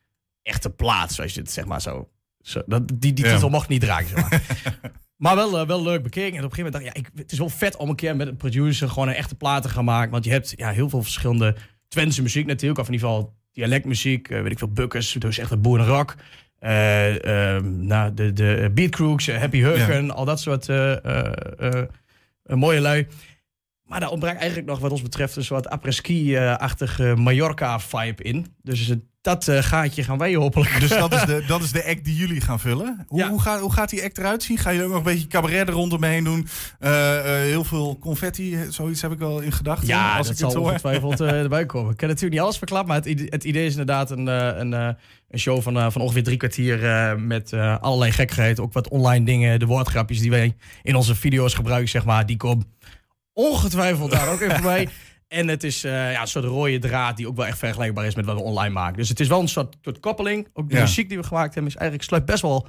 echte 0.43 0.71
plaat, 0.71 1.13
zoals 1.13 1.35
je 1.35 1.41
het 1.41 1.51
zeg 1.51 1.65
maar 1.65 1.81
zo. 1.81 2.09
zo 2.41 2.63
dat, 2.67 2.89
die 2.89 2.99
die 2.99 3.25
titel 3.25 3.39
ja. 3.41 3.49
mocht 3.49 3.69
niet 3.69 3.81
dragen, 3.81 4.09
zeg 4.09 4.31
maar. 4.31 4.43
maar 5.17 5.37
wel, 5.37 5.67
wel 5.67 5.83
leuk 5.83 6.03
bekeken. 6.03 6.39
En 6.39 6.45
op 6.45 6.51
een 6.51 6.57
gegeven 6.57 6.73
moment 6.73 6.95
dacht 6.95 6.97
ja, 6.97 7.11
ik, 7.11 7.21
het 7.23 7.33
is 7.33 7.39
wel 7.39 7.49
vet 7.49 7.77
om 7.77 7.89
een 7.89 7.97
keer 7.97 8.17
met 8.17 8.29
een 8.29 8.37
producer 8.37 8.89
gewoon 8.89 9.09
een 9.09 9.15
echte 9.15 9.35
plaat 9.35 9.63
te 9.63 9.69
gaan 9.69 9.85
maken. 9.85 10.11
Want 10.11 10.25
je 10.25 10.31
hebt 10.31 10.53
ja, 10.57 10.71
heel 10.71 10.89
veel 10.89 11.03
verschillende 11.03 11.57
Twentse 11.89 12.23
muziek 12.23 12.47
natuurlijk. 12.47 12.81
Of 12.81 12.87
in 12.87 12.93
ieder 12.93 13.09
geval 13.09 13.37
dialectmuziek, 13.53 14.29
uh, 14.29 14.43
weet 14.43 14.53
ik 14.53 14.59
veel, 14.59 14.73
Bukkers, 14.73 15.13
dus 15.13 15.39
echt 15.39 15.51
het 15.51 15.63
boerenrock. 15.63 16.15
Uh, 16.61 17.15
uh, 17.15 17.61
nou, 17.63 18.15
de, 18.15 18.33
de 18.33 18.71
Beat 18.75 18.91
Crooks, 18.91 19.31
Happy 19.31 19.59
Hurgen, 19.59 20.07
ja. 20.07 20.13
al 20.13 20.25
dat 20.25 20.41
soort 20.41 20.69
mooie 22.43 22.81
lui. 22.81 23.07
Maar 23.83 24.01
daar 24.01 24.11
ontbreekt 24.11 24.39
eigenlijk 24.39 24.69
nog 24.69 24.79
wat 24.79 24.91
ons 24.91 25.03
betreft 25.03 25.37
een 25.37 25.45
soort 25.45 25.69
apres-ski-achtige 25.69 27.15
Mallorca-vibe 27.17 28.23
in. 28.23 28.47
Dus 28.63 28.95
dat 29.29 29.49
uh, 29.49 29.63
gaatje 29.63 30.03
gaan 30.03 30.19
wij 30.19 30.35
hopelijk. 30.35 30.81
Dus 30.81 30.91
dat 30.91 31.13
is, 31.13 31.25
de, 31.25 31.45
dat 31.47 31.63
is 31.63 31.73
de 31.73 31.85
act 31.85 32.05
die 32.05 32.17
jullie 32.17 32.41
gaan 32.41 32.61
vullen. 32.61 33.05
Hoe, 33.09 33.19
ja. 33.19 33.29
hoe, 33.29 33.41
gaat, 33.41 33.61
hoe 33.61 33.73
gaat 33.73 33.91
die 33.91 34.05
act 34.05 34.19
eruit 34.19 34.43
zien? 34.43 34.59
Ga 34.59 34.71
je 34.71 34.83
ook 34.83 34.89
nog 34.89 34.97
een 34.97 35.03
beetje 35.03 35.27
cabaret 35.27 35.69
er 35.69 35.75
rondomheen 35.75 36.25
doen? 36.25 36.49
Uh, 36.81 36.91
uh, 36.91 37.23
heel 37.25 37.65
veel 37.65 37.99
confetti, 37.99 38.59
zoiets 38.69 39.03
heb 39.03 39.13
ik 39.13 39.19
wel 39.19 39.41
in 39.41 39.53
gedachten. 39.53 39.89
Ja, 39.89 40.17
als 40.17 40.27
dat 40.27 40.41
ik 40.41 40.51
zal 40.51 40.63
ongetwijfeld 40.63 41.21
erbij 41.45 41.67
komen. 41.67 41.91
Ik 41.91 41.97
kan 41.97 42.09
natuurlijk 42.09 42.35
niet 42.35 42.43
alles 42.43 42.59
verklappen, 42.59 42.89
maar 42.89 43.05
het, 43.05 43.31
het 43.31 43.45
idee 43.45 43.65
is 43.65 43.71
inderdaad 43.71 44.11
een, 44.11 44.27
een, 44.27 44.73
een 45.29 45.39
show 45.39 45.63
van, 45.63 45.93
van 45.93 46.03
ongeveer 46.03 46.23
drie 46.23 46.37
kwartier 46.37 46.79
met 47.21 47.53
allerlei 47.81 48.13
gekkigheid. 48.13 48.61
Ook 48.61 48.73
wat 48.73 48.89
online 48.89 49.25
dingen, 49.25 49.59
de 49.59 49.67
woordgrapjes 49.67 50.21
die 50.21 50.31
wij 50.31 50.57
in 50.83 50.97
onze 50.97 51.15
video's 51.15 51.55
gebruiken, 51.55 51.89
zeg 51.89 52.05
maar. 52.05 52.27
Die 52.27 52.37
komen 52.37 52.67
ongetwijfeld 53.33 54.11
daar 54.11 54.29
ook 54.29 54.41
even 54.41 54.55
voorbij. 54.63 54.89
En 55.29 55.49
het 55.49 55.65
is 55.65 55.85
uh, 55.85 56.13
ja, 56.13 56.21
een 56.21 56.27
soort 56.27 56.45
rode 56.45 56.79
draad 56.79 57.17
die 57.17 57.29
ook 57.29 57.37
wel 57.37 57.47
echt 57.47 57.59
vergelijkbaar 57.59 58.07
is 58.07 58.15
met 58.15 58.25
wat 58.25 58.37
we 58.37 58.43
online 58.43 58.75
maken. 58.75 58.97
Dus 58.97 59.09
het 59.09 59.21
is 59.21 59.29
wel 59.29 59.41
een 59.41 59.49
soort, 59.49 59.77
soort 59.83 60.01
koppeling. 60.01 60.49
Ook 60.53 60.69
de 60.69 60.75
ja. 60.75 60.81
muziek 60.81 61.09
die 61.09 61.19
we 61.19 61.25
gemaakt 61.25 61.55
hebben 61.55 61.73
is 61.73 61.79
eigenlijk 61.79 62.09
sluit 62.09 62.25
best 62.25 62.43
wel, 62.43 62.69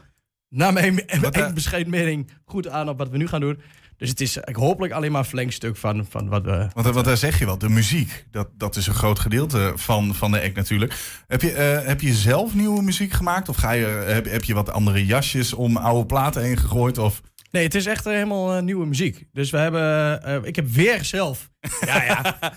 naar 0.49 0.73
mijn 0.73 1.07
eigen 1.07 1.53
bescheiden 1.59 1.91
mening, 1.91 2.31
goed 2.45 2.67
aan 2.67 2.89
op 2.89 2.97
wat 2.97 3.09
we 3.09 3.17
nu 3.17 3.27
gaan 3.27 3.39
doen. 3.39 3.61
Dus 3.97 4.09
het 4.09 4.21
is 4.21 4.37
ik 4.37 4.55
hopelijk 4.55 4.93
alleen 4.93 5.11
maar 5.11 5.19
een 5.19 5.27
verlengstuk 5.27 5.77
van, 5.77 6.05
van 6.09 6.29
wat 6.29 6.43
we... 6.43 6.67
Want, 6.73 6.87
want 6.87 7.05
daar 7.05 7.17
zeg 7.17 7.39
je 7.39 7.45
wel, 7.45 7.57
de 7.57 7.69
muziek, 7.69 8.25
dat, 8.31 8.47
dat 8.57 8.75
is 8.75 8.87
een 8.87 8.93
groot 8.93 9.19
gedeelte 9.19 9.73
van, 9.75 10.15
van 10.15 10.31
de 10.31 10.41
act 10.41 10.55
natuurlijk. 10.55 10.93
Heb 11.27 11.41
je, 11.41 11.51
uh, 11.51 11.87
heb 11.87 12.01
je 12.01 12.13
zelf 12.13 12.53
nieuwe 12.53 12.81
muziek 12.81 13.11
gemaakt? 13.11 13.49
Of 13.49 13.55
ga 13.55 13.71
je, 13.71 13.85
heb, 13.85 14.25
heb 14.25 14.43
je 14.43 14.53
wat 14.53 14.71
andere 14.71 15.05
jasjes 15.05 15.53
om 15.53 15.77
oude 15.77 16.05
platen 16.05 16.43
heen 16.43 16.57
gegooid? 16.57 16.97
Of... 16.97 17.21
Nee, 17.51 17.63
het 17.63 17.75
is 17.75 17.85
echt 17.85 18.07
uh, 18.07 18.13
helemaal 18.13 18.55
uh, 18.55 18.61
nieuwe 18.61 18.85
muziek. 18.85 19.25
Dus 19.31 19.49
we 19.49 19.57
hebben. 19.57 20.21
Uh, 20.27 20.45
ik 20.47 20.55
heb 20.55 20.67
weer 20.67 21.05
zelf. 21.05 21.49
ja, 21.85 22.03
ja. 22.03 22.39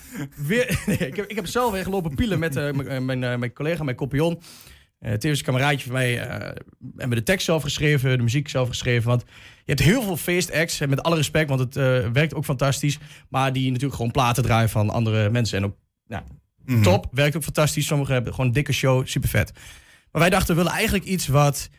weer, 0.49 0.81
nee, 0.87 0.97
ik, 0.97 1.17
heb, 1.17 1.27
ik 1.27 1.37
heb 1.37 1.47
zelf 1.47 1.73
weer 1.73 1.83
gelopen 1.83 2.15
pielen 2.15 2.39
met 2.39 2.55
mijn, 3.05 3.19
mijn 3.19 3.53
collega, 3.53 3.85
mijn 3.85 3.97
koppion. 3.97 4.41
tevens 5.01 5.39
een 5.39 5.45
kameraadje 5.45 5.85
van 5.85 5.93
mij. 5.93 6.13
hebben 6.15 7.09
we 7.09 7.15
de 7.15 7.23
tekst 7.23 7.45
zelf 7.45 7.63
geschreven, 7.63 8.17
de 8.17 8.23
muziek 8.23 8.49
zelf 8.49 8.69
geschreven. 8.69 9.09
Want 9.09 9.25
je 9.65 9.73
hebt 9.73 9.81
heel 9.81 10.03
veel 10.03 10.17
feestacts. 10.17 10.81
En 10.81 10.89
met 10.89 11.03
alle 11.03 11.17
respect, 11.17 11.49
want 11.49 11.61
het 11.61 11.75
werkt 12.13 12.35
ook 12.35 12.45
fantastisch. 12.45 12.99
Maar 13.29 13.53
die 13.53 13.67
natuurlijk 13.67 13.95
gewoon 13.95 14.11
platen 14.11 14.43
draaien 14.43 14.69
van 14.69 14.91
andere 14.91 15.31
mensen. 15.31 15.59
En 15.59 15.65
ook 15.65 15.77
nou, 16.07 16.23
mm 16.65 16.75
-hmm. 16.75 16.83
top, 16.83 17.07
werkt 17.11 17.37
ook 17.37 17.43
fantastisch. 17.43 17.87
Sommigen 17.87 18.15
hebben 18.15 18.33
gewoon 18.33 18.47
een 18.47 18.55
dikke 18.55 18.73
show, 18.73 19.07
super 19.07 19.29
vet. 19.29 19.53
Maar 20.13 20.21
wij 20.21 20.31
dachten, 20.31 20.55
we 20.55 20.63
willen 20.63 20.77
eigenlijk 20.77 21.05
iets 21.05 21.27
wat. 21.27 21.71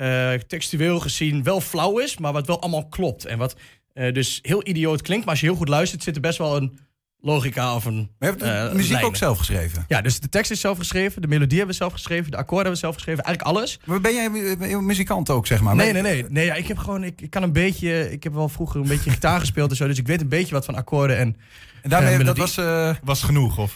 Uh, 0.00 0.32
textueel 0.34 1.00
gezien 1.00 1.42
wel 1.42 1.60
flauw 1.60 1.98
is, 1.98 2.18
maar 2.18 2.32
wat 2.32 2.46
wel 2.46 2.60
allemaal 2.60 2.88
klopt. 2.88 3.24
En 3.24 3.38
wat 3.38 3.56
uh, 3.94 4.12
dus 4.12 4.38
heel 4.42 4.66
idioot 4.66 5.02
klinkt, 5.02 5.24
maar 5.24 5.34
als 5.34 5.42
je 5.42 5.48
heel 5.48 5.56
goed 5.56 5.68
luistert, 5.68 6.02
zit 6.02 6.14
er 6.14 6.20
best 6.20 6.38
wel 6.38 6.56
een 6.56 6.78
logica 7.20 7.74
of 7.74 7.84
een. 7.84 7.94
Maar 7.94 8.08
je 8.18 8.26
hebt 8.26 8.40
de 8.40 8.68
uh, 8.68 8.72
muziek 8.72 8.90
lijnen. 8.90 9.08
ook 9.08 9.16
zelf 9.16 9.38
geschreven? 9.38 9.84
Ja, 9.88 10.00
dus 10.00 10.20
de 10.20 10.28
tekst 10.28 10.50
is 10.50 10.60
zelf 10.60 10.78
geschreven, 10.78 11.22
de 11.22 11.28
melodie 11.28 11.56
hebben 11.56 11.74
we 11.74 11.80
zelf 11.80 11.92
geschreven, 11.92 12.30
de 12.30 12.36
akkoorden 12.36 12.72
hebben 12.72 12.72
we 12.72 12.86
zelf 12.86 12.94
geschreven, 12.94 13.24
eigenlijk 13.24 13.56
alles. 13.56 13.80
Maar 13.84 14.00
ben 14.00 14.14
jij 14.14 14.56
ben 14.58 14.68
je 14.68 14.76
muzikant 14.76 15.30
ook, 15.30 15.46
zeg 15.46 15.60
maar? 15.60 15.76
Nee, 15.76 15.92
nee, 15.92 16.02
nee. 16.02 16.24
nee 16.28 16.44
ja, 16.44 16.54
ik 16.54 16.68
heb 16.68 16.78
gewoon, 16.78 17.04
ik, 17.04 17.20
ik, 17.20 17.30
kan 17.30 17.42
een 17.42 17.52
beetje, 17.52 18.10
ik 18.12 18.22
heb 18.22 18.32
wel 18.34 18.48
vroeger 18.48 18.80
een 18.80 18.88
beetje 18.88 19.10
gitaar 19.10 19.40
gespeeld 19.46 19.70
en 19.70 19.76
zo, 19.76 19.86
dus 19.86 19.98
ik 19.98 20.06
weet 20.06 20.20
een 20.20 20.28
beetje 20.28 20.54
wat 20.54 20.64
van 20.64 20.74
akkoorden 20.74 21.16
en. 21.16 21.36
En 21.82 21.90
daarmee, 21.90 22.24
dat 22.24 22.36
was, 22.36 22.54
was 23.02 23.22
genoeg, 23.22 23.58
of? 23.58 23.74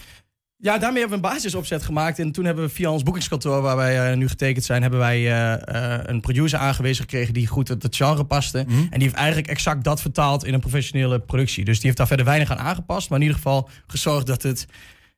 Ja, 0.57 0.77
daarmee 0.77 0.99
hebben 0.99 1.19
we 1.19 1.25
een 1.25 1.33
basisopzet 1.33 1.83
gemaakt. 1.83 2.19
En 2.19 2.31
toen 2.31 2.45
hebben 2.45 2.63
we 2.63 2.69
via 2.69 2.91
ons 2.91 3.03
boekingskantoor, 3.03 3.61
waar 3.61 3.75
wij 3.75 4.11
eh, 4.11 4.17
nu 4.17 4.27
getekend 4.27 4.65
zijn, 4.65 4.81
hebben 4.81 4.99
wij 4.99 5.17
eh, 5.17 5.93
eh, 5.93 5.99
een 6.03 6.21
producer 6.21 6.59
aangewezen 6.59 7.03
gekregen 7.03 7.33
die 7.33 7.47
goed 7.47 7.67
het 7.67 7.95
genre 7.95 8.25
paste. 8.25 8.63
Mhm. 8.67 8.77
En 8.77 8.89
die 8.89 9.01
heeft 9.01 9.15
eigenlijk 9.15 9.47
exact 9.47 9.83
dat 9.83 10.01
vertaald 10.01 10.45
in 10.45 10.53
een 10.53 10.59
professionele 10.59 11.19
productie. 11.19 11.65
Dus 11.65 11.75
die 11.75 11.85
heeft 11.85 11.97
daar 11.97 12.07
verder 12.07 12.25
weinig 12.25 12.51
aan 12.51 12.57
aangepast, 12.57 13.09
maar 13.09 13.17
in 13.17 13.25
ieder 13.25 13.41
geval 13.41 13.69
gezorgd 13.87 14.25
dat 14.25 14.41
het, 14.41 14.65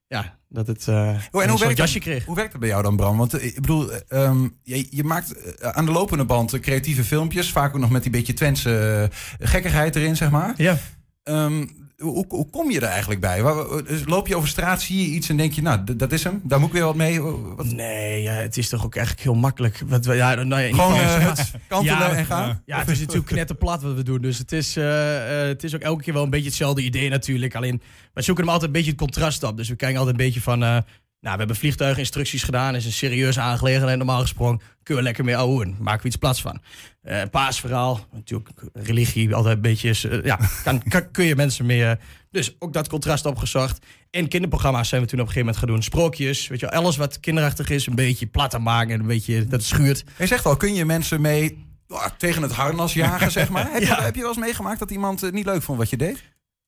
ja, 0.07 0.37
dat 0.49 0.67
het 0.67 0.87
Oh, 0.87 1.43
en 1.43 1.49
hoe 1.49 1.59
werkt, 1.59 1.77
jasje 1.77 1.93
dat, 1.93 2.03
kreeg. 2.03 2.25
hoe 2.25 2.35
werkt 2.35 2.51
dat 2.51 2.59
bij 2.59 2.69
jou 2.69 2.83
dan, 2.83 2.95
Bram? 2.95 3.17
Want 3.17 3.43
ik 3.43 3.55
bedoel, 3.55 3.91
eh, 3.91 4.23
ehm, 4.23 4.47
je, 4.63 4.87
je 4.89 5.03
maakt 5.03 5.61
aan 5.61 5.85
de 5.85 5.91
lopende 5.91 6.25
band 6.25 6.59
creatieve 6.59 7.03
filmpjes. 7.03 7.51
Vaak 7.51 7.75
ook 7.75 7.81
nog 7.81 7.89
met 7.89 8.01
die 8.01 8.11
beetje 8.11 8.33
Twentse 8.33 9.09
gekkigheid 9.39 9.95
erin, 9.95 10.15
zeg 10.15 10.29
maar. 10.31 10.53
Ja. 10.57 10.77
Ehm, 11.23 11.65
hoe, 11.97 12.25
hoe 12.27 12.49
kom 12.49 12.71
je 12.71 12.79
er 12.79 12.87
eigenlijk 12.87 13.21
bij? 13.21 13.41
Dus 13.87 14.01
Loop 14.05 14.27
je 14.27 14.35
over 14.35 14.49
straat, 14.49 14.81
zie 14.81 15.01
je 15.09 15.15
iets 15.15 15.29
en 15.29 15.37
denk 15.37 15.53
je, 15.53 15.61
nou, 15.61 15.95
dat 15.97 16.11
is 16.11 16.23
hem. 16.23 16.41
Daar 16.43 16.59
moet 16.59 16.67
ik 16.67 16.73
weer 16.73 16.83
wat 16.83 16.95
mee. 16.95 17.21
Wat- 17.21 17.65
Nee, 17.65 18.21
ja, 18.21 18.31
het 18.33 18.57
is 18.57 18.69
toch 18.69 18.85
ook 18.85 18.95
eigenlijk 18.95 19.25
heel 19.25 19.35
makkelijk. 19.35 19.81
Wat, 19.85 20.05
we- 20.05 20.13
ja, 20.13 20.33
nou 20.43 20.61
ja, 20.61 20.69
Gewoon, 20.75 20.99
huts, 20.99 21.51
kantelen 21.67 21.97
Ja, 21.99 22.15
en 22.15 22.25
gaan? 22.25 22.61
Ja, 22.65 22.79
het 22.79 22.87
is 22.89 22.99
natuurlijk 22.99 23.25
knetterplat 23.27 23.81
wat 23.81 23.93
we 23.95 24.03
doen. 24.03 24.21
Dus 24.21 24.37
het 24.37 24.51
is, 24.51 24.75
eh, 24.77 25.41
eh, 25.41 25.47
het 25.47 25.63
is 25.63 25.75
ook 25.75 25.81
elke 25.81 26.03
keer 26.03 26.13
wel 26.13 26.23
een 26.23 26.29
beetje 26.29 26.47
hetzelfde 26.47 26.81
idee 26.83 27.09
natuurlijk. 27.09 27.55
Alleen, 27.55 27.81
wij 28.13 28.23
zoeken 28.23 28.43
hem 28.43 28.53
altijd 28.53 28.71
een 28.71 28.77
beetje 28.77 28.91
het 28.91 28.99
contrast 29.01 29.43
op. 29.43 29.57
Dus 29.57 29.69
we 29.69 29.75
kijken 29.75 29.99
altijd 29.99 30.19
een 30.19 30.25
beetje 30.25 30.41
van... 30.41 30.83
nou, 31.25 31.37
we 31.37 31.43
hebben 31.43 31.55
vliegtuiginstructies 31.55 32.43
gedaan. 32.43 32.75
is 32.75 32.85
een 32.85 32.91
serieuze 32.91 33.39
aangelegenheid. 33.39 33.97
Normaal 33.97 34.21
gesproken 34.21 34.61
kun 34.83 34.95
je 34.95 35.01
lekker 35.01 35.23
mee 35.23 35.37
ouwen. 35.37 35.75
Maken 35.79 36.01
we 36.01 36.07
iets 36.07 36.15
plaats 36.15 36.41
van. 36.41 36.61
Eh 37.01 37.21
paasverhaal. 37.31 38.07
Natuurlijk 38.13 38.49
religie. 38.73 39.35
Altijd 39.35 39.55
een 39.55 39.61
beetje... 39.61 40.09
eh, 40.09 40.23
ja, 40.23 40.39
kan, 40.63 40.83
kan- 40.83 41.11
kun 41.11 41.25
je 41.25 41.35
mensen 41.35 41.65
mee... 41.65 41.85
eh, 41.85 41.95
dus 42.31 42.55
ook 42.59 42.73
dat 42.73 42.87
contrast 42.87 43.25
opgezocht. 43.25 43.85
In 44.09 44.27
kinderprogramma's 44.27 44.89
zijn 44.89 45.01
we 45.01 45.07
toen 45.07 45.19
op 45.19 45.25
een 45.25 45.31
gegeven 45.33 45.53
moment 45.53 45.65
gaan 45.65 45.75
doen. 45.75 45.83
Sprookjes. 45.83 46.47
Weet 46.47 46.59
je, 46.59 46.65
wel, 46.69 46.79
alles 46.79 46.97
wat 46.97 47.19
kinderachtig 47.19 47.69
is. 47.69 47.87
Een 47.87 47.95
beetje 47.95 48.25
platter 48.27 48.61
maken. 48.61 48.93
En 48.93 48.99
een 48.99 49.07
beetje 49.07 49.41
dat 49.41 49.51
het 49.51 49.63
schuurt. 49.63 50.03
Je 50.17 50.25
zegt 50.27 50.45
al, 50.45 50.57
kun 50.57 50.73
je 50.73 50.85
mensen 50.85 51.21
mee 51.21 51.65
ah, 51.87 52.05
tegen 52.17 52.41
het 52.41 52.51
harnas 52.51 52.93
jagen, 52.93 53.31
zeg 53.39 53.49
maar? 53.49 53.71
Heb, 53.71 53.81
je, 53.81 53.93
heb 53.95 54.15
je 54.15 54.21
wel 54.21 54.29
eens 54.29 54.39
meegemaakt 54.39 54.79
dat 54.79 54.91
iemand 54.91 55.21
het 55.21 55.33
niet 55.33 55.45
leuk 55.45 55.61
vond 55.61 55.77
wat 55.77 55.89
je 55.89 55.97
deed? 55.97 56.23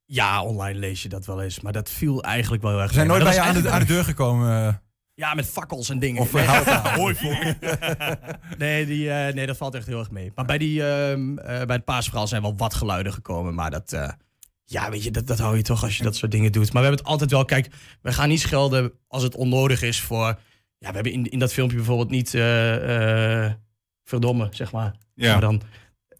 Ja, 0.10 0.43
online 0.43 0.80
lees 0.80 1.02
je 1.04 1.10
dat 1.10 1.26
wel 1.26 1.41
eens. 1.41 1.60
Maar 1.60 1.74
dat 1.74 1.89
viel 1.89 2.24
eigenlijk 2.24 2.63
wel 2.63 2.72
heel 2.72 2.80
erg 2.82 2.89
We 2.89 2.96
zijn 2.96 3.08
nooit 3.08 3.24
bij 3.24 3.34
je 3.34 3.41
aan 3.41 3.62
de, 3.62 3.70
aan 3.70 3.80
de 3.80 3.86
deur 3.86 4.04
gekomen. 4.04 4.67
eh. 4.67 4.74
Ja, 5.13 5.34
met 5.34 5.46
fakkels 5.46 5.89
en 5.89 6.00
dingen. 6.00 6.22
Of 6.22 6.34
nee, 6.34 6.46
hout- 6.46 6.65
hooivol. 7.00 7.36
nee, 8.58 8.86
die, 8.86 9.12
eh, 9.12 9.34
nee, 9.34 9.46
dat 9.46 9.58
valt 9.58 9.76
echt 9.76 9.88
heel 9.88 10.00
erg 10.00 10.12
mee. 10.12 10.32
Maar 10.36 10.46
bij, 10.46 10.58
die, 10.58 10.88
ehm, 10.89 11.38
eh, 11.38 11.46
bij 11.65 11.76
het 11.76 11.86
paasverhaal 11.86 12.28
zijn 12.28 12.41
wel 12.41 12.58
wat 12.58 12.74
geluiden 12.74 13.13
gekomen. 13.13 13.54
Maar 13.56 13.72
dat, 13.72 13.93
eh, 13.93 14.10
ja, 14.65 14.89
weet 14.89 15.04
je, 15.04 15.12
dat, 15.12 15.28
dat 15.28 15.39
hou 15.39 15.56
je 15.58 15.62
toch 15.63 15.84
als 15.84 15.98
je 15.98 16.04
dat 16.04 16.15
soort 16.15 16.32
dingen 16.32 16.52
doet. 16.52 16.74
Maar 16.74 16.82
we 16.82 16.88
hebben 16.88 17.00
het 17.00 17.08
altijd 17.12 17.32
wel, 17.32 17.46
kijk, 17.46 17.70
we 18.02 18.13
gaan 18.13 18.30
niet 18.30 18.39
schelden 18.39 18.91
als 19.08 19.24
het 19.24 19.36
onnodig 19.36 19.82
is 19.82 20.02
voor... 20.02 20.39
Ja, 20.80 20.88
we 20.89 20.93
hebben 20.96 21.12
in, 21.12 21.26
in 21.30 21.39
dat 21.39 21.54
filmpje 21.54 21.78
bijvoorbeeld 21.78 22.10
niet 22.10 22.34
eh, 22.34 23.43
eh, 23.46 23.52
verdomme, 24.04 24.48
zeg 24.52 24.72
maar. 24.72 24.96
Ja. 25.15 25.32
Maar 25.32 25.41
dan... 25.41 25.62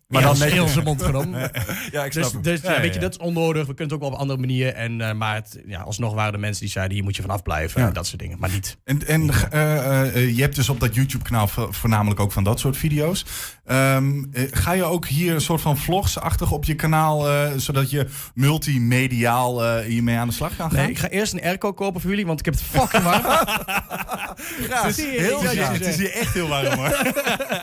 Maar 0.07 0.21
Maar 0.21 0.29
dan 0.31 0.39
netjes. 0.39 0.57
heel 0.59 0.67
zijn 0.67 0.85
mond 0.85 1.03
genomen. 1.03 1.39
Ja, 1.91 2.03
ik 2.05 2.11
snap 2.11 2.23
dus, 2.23 2.31
hem. 2.31 2.41
dus 2.41 2.61
Ja, 2.61 2.69
ja, 2.69 2.75
ja, 2.75 2.81
weet 2.81 2.93
je, 2.93 2.99
ja. 2.99 3.05
dat 3.05 3.11
is 3.19 3.25
onnodig. 3.25 3.67
We 3.67 3.73
kunnen 3.73 3.83
het 3.83 3.93
ook 3.93 3.99
wel 3.99 4.07
op 4.09 4.13
een 4.15 4.21
andere 4.21 4.39
manier. 4.39 4.73
En, 4.73 5.01
eh, 5.01 5.13
maar 5.13 5.35
het, 5.35 5.61
ja, 5.65 5.81
alsnog 5.81 6.13
waren 6.13 6.33
er 6.33 6.39
mensen 6.39 6.61
die 6.61 6.71
zeiden, 6.71 6.93
hier 6.95 7.03
moet 7.03 7.15
je 7.15 7.21
vanaf 7.21 7.41
blijven. 7.43 7.81
Ja. 7.81 7.87
En 7.87 7.93
dat 7.93 8.07
soort 8.07 8.19
dingen. 8.21 8.39
Maar 8.39 8.49
niet. 8.49 8.77
En, 8.83 9.07
en 9.07 9.29
eh, 9.51 10.01
eh, 10.15 10.35
je 10.35 10.41
hebt 10.41 10.55
dus 10.55 10.69
op 10.69 10.79
dat 10.79 10.95
YouTube-kanaal 10.95 11.47
vo- 11.47 11.71
voornamelijk 11.71 12.19
ook 12.19 12.31
van 12.31 12.43
dat 12.43 12.59
soort 12.59 12.77
video's. 12.77 13.25
Ehm, 13.65 14.23
eh, 14.33 14.43
ga 14.51 14.71
je 14.71 14.83
ook 14.83 15.07
hier 15.07 15.33
een 15.33 15.41
soort 15.41 15.61
van 15.61 15.77
vlogsachtig 15.77 16.51
op 16.51 16.63
je 16.65 16.75
kanaal, 16.75 17.25
zodat 17.59 17.89
je 17.89 18.07
multimediaal 18.33 19.65
eh, 19.65 19.85
hiermee 19.85 20.17
aan 20.17 20.27
de 20.27 20.33
slag 20.33 20.55
kan 20.55 20.71
gaan? 20.71 20.79
Nee, 20.81 20.89
ik 20.89 20.97
ga 20.97 21.07
eerst 21.09 21.33
een 21.33 21.41
airco 21.43 21.73
kopen 21.73 22.01
voor 22.01 22.09
jullie, 22.09 22.25
want 22.25 22.39
ik 22.39 22.45
heb 22.45 22.53
het 22.53 22.63
fucking 22.63 23.03
warm. 23.03 23.21
Graag. 23.21 24.81
Het 24.83 24.97
is 24.97 25.05
heel 25.05 25.41
Ja, 25.53 25.71
het 25.71 25.85
is 25.85 25.97
hier 25.97 26.11
echt 26.11 26.33
heel 26.33 26.47
warm 26.47 26.73
hoor. 26.79 26.97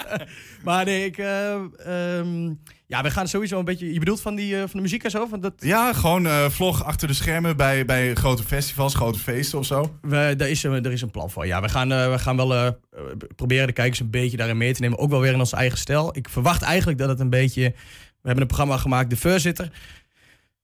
maar 0.64 0.84
nee, 0.84 1.04
ik... 1.04 1.18
eh, 1.18 1.54
ehm, 2.34 2.72
ja, 2.86 3.02
we 3.02 3.10
gaan 3.10 3.28
sowieso 3.28 3.58
een 3.58 3.64
beetje... 3.64 3.92
Je 3.92 3.98
bedoelt 3.98 4.20
van, 4.20 4.34
die, 4.34 4.54
eh, 4.54 4.60
van 4.60 4.70
de 4.72 4.80
muziek 4.80 5.04
en 5.04 5.10
zo? 5.10 5.26
Van 5.26 5.40
dat, 5.40 5.52
Ja, 5.58 5.92
gewoon 5.92 6.26
eh, 6.26 6.50
vlog 6.50 6.84
achter 6.84 7.08
de 7.08 7.14
schermen 7.14 7.56
bij, 7.56 7.84
bij 7.84 8.14
grote 8.14 8.42
festivals, 8.42 8.94
grote 8.94 9.18
feesten 9.18 9.58
of 9.58 9.66
zo. 9.66 9.98
we, 10.02 10.34
daar, 10.36 10.48
is, 10.48 10.64
er 10.64 10.92
is 10.92 11.02
een 11.02 11.10
plan 11.10 11.30
voor. 11.30 11.46
Ja, 11.46 11.60
we 11.60 11.68
gaan, 11.68 11.92
eh, 11.92 12.10
we 12.10 12.18
gaan 12.18 12.36
wel 12.36 12.78
proberen 13.36 13.66
de 13.66 13.72
kijkers 13.72 14.00
een 14.00 14.10
beetje 14.10 14.36
daarin 14.36 14.56
mee 14.56 14.74
te 14.74 14.80
nemen. 14.80 14.98
Ook 14.98 15.10
wel 15.10 15.20
weer 15.20 15.32
in 15.32 15.38
onze 15.38 15.56
eigen 15.56 15.78
stijl. 15.78 16.16
Ik 16.16 16.28
verwacht 16.28 16.62
eigenlijk 16.62 16.98
dat 16.98 17.08
het 17.08 17.20
een 17.20 17.30
beetje... 17.30 17.62
We 18.20 18.30
hebben 18.30 18.48
een 18.48 18.56
programma 18.56 18.82
gemaakt, 18.82 19.10
De 19.10 19.16
Voorzitter. 19.16 19.70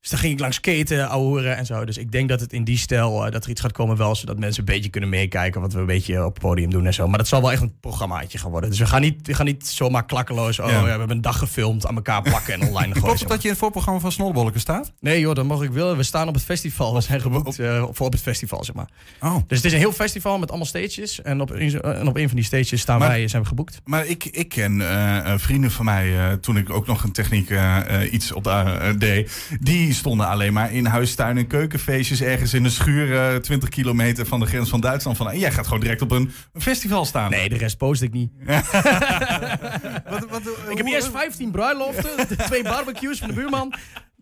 Dus 0.01 0.11
daar 0.11 0.19
ging 0.21 0.33
ik 0.33 0.41
langs 0.41 0.57
skaten, 0.57 1.09
ouwehoeren 1.09 1.57
en 1.57 1.67
zo. 1.67 1.85
Dus 1.85 1.99
ik 1.99 2.13
denk 2.13 2.29
dat 2.29 2.41
het 2.41 2.53
in 2.53 2.65
die 2.65 2.79
stijl, 2.79 3.27
eh, 3.27 3.33
dat 3.33 3.45
er 3.45 3.51
iets 3.51 3.61
gaat 3.61 3.73
komen 3.73 3.97
wel... 3.97 4.15
zodat 4.15 4.39
mensen 4.39 4.61
een 4.61 4.75
beetje 4.75 4.91
kunnen 4.91 5.11
meekijken 5.11 5.61
wat 5.61 5.73
we 5.73 5.79
een 5.81 5.87
beetje 5.87 6.25
op 6.25 6.33
het 6.35 6.43
podium 6.43 6.71
doen 6.71 6.87
en 6.87 6.95
zo. 6.95 7.09
Maar 7.09 7.19
dat 7.19 7.29
zal 7.29 7.41
wel 7.41 7.53
echt 7.53 7.63
een 7.63 7.75
programmaatje 7.81 8.39
gaan 8.39 8.51
worden. 8.51 8.71
Dus 8.71 8.79
we 8.79 8.87
gaan 8.87 9.01
niet, 9.01 9.27
we 9.27 9.35
gaan 9.35 9.47
niet 9.47 9.67
zomaar 9.67 10.07
klakkeloos... 10.07 10.59
oh 10.59 10.67
Ja. 10.67 10.73
ja. 10.73 10.83
we 10.83 10.89
hebben 10.89 11.11
een 11.11 11.21
dag 11.21 11.39
gefilmd, 11.39 11.87
aan 11.87 11.95
elkaar 11.95 12.23
plakken 12.23 12.55
en 12.55 12.61
online 12.61 12.79
gooien. 12.93 13.03
Klopt 13.03 13.21
het 13.21 13.29
dat 13.29 13.37
je 13.39 13.45
in 13.45 13.51
het 13.51 13.59
voorprogramma 13.63 14.01
van 14.01 14.13
Snollebolken 14.13 14.61
staat? 14.61 14.93
Nee 15.01 15.21
joh, 15.21 15.35
dat 15.35 15.45
mag 15.45 15.63
ik 15.63 15.71
willen. 15.71 15.97
We 15.97 16.03
staan 16.03 16.29
op 16.29 16.35
het 16.35 16.43
festival. 16.45 16.95
We 16.95 17.01
zijn 17.01 17.21
geboekt 17.21 17.59
eh, 17.59 17.85
voor 17.93 18.07
op 18.07 18.13
het 18.13 18.23
festival, 18.23 18.65
zeg 18.65 18.75
maar. 18.75 18.89
Oh. 19.21 19.35
Dus 19.47 19.57
het 19.57 19.67
is 19.67 19.73
een 19.73 19.79
heel 19.79 19.93
festival 19.93 20.39
met 20.39 20.49
allemaal 20.49 20.67
stages. 20.67 21.23
En 21.23 21.41
op, 21.41 21.51
een- 21.51 21.81
en 21.83 22.09
op 22.09 22.17
een 22.17 22.27
van 22.27 22.37
die 22.37 22.45
stages 22.45 22.81
staan 22.81 22.99
Maar- 22.99 23.09
wij, 23.09 23.29
zijn 23.29 23.43
we 23.43 23.49
geboekt. 23.49 23.81
Maar 23.85 24.07
ik, 24.07 24.25
ik 24.25 24.49
ken 24.49 24.81
eh, 24.81 25.17
eh, 25.33 25.39
vrienden 25.39 25.71
van 25.71 25.85
mij, 25.85 26.19
eh, 26.19 26.33
toen 26.33 26.57
ik 26.57 26.71
ook 26.71 26.87
nog 26.87 27.03
een 27.05 27.13
techniek 27.13 27.51
eh, 27.51 28.03
eh, 28.03 28.13
iets 28.13 28.33
op 28.33 28.45
de, 28.45 28.51
eh, 28.51 28.89
deed, 28.99 29.49
die 29.61 29.90
stonden 29.95 30.27
alleen 30.27 30.53
maar 30.53 30.73
in 30.73 30.87
huistuin- 30.87 31.37
en 31.39 31.47
keukenfeestjes 31.47 32.21
ergens 32.23 32.55
in 32.55 32.65
een 32.65 32.71
schuur 32.71 33.17
eh 33.35 33.37
20 33.37 33.69
kilometer 33.69 34.27
van 34.27 34.41
de 34.41 34.47
grens 34.47 34.69
van 34.69 34.81
Duitsland. 34.81 35.17
Van, 35.17 35.31
en 35.31 35.39
jij 35.39 35.53
gaat 35.53 35.65
gewoon 35.65 35.81
direct 35.81 36.03
op 36.03 36.11
een, 36.11 36.33
een 36.53 36.61
festival 36.61 37.05
staan. 37.05 37.31
Nee, 37.31 37.49
de 37.49 37.57
rest 37.57 37.77
post 37.77 38.03
ik 38.03 38.13
niet. 38.13 38.31
ik 40.71 40.77
heb 40.77 40.87
eerst 40.87 41.11
15 41.11 41.51
bruiloften, 41.51 42.11
twee 42.47 42.63
barbecues 42.63 43.19
van 43.19 43.29
de 43.29 43.35
buurman. 43.35 43.75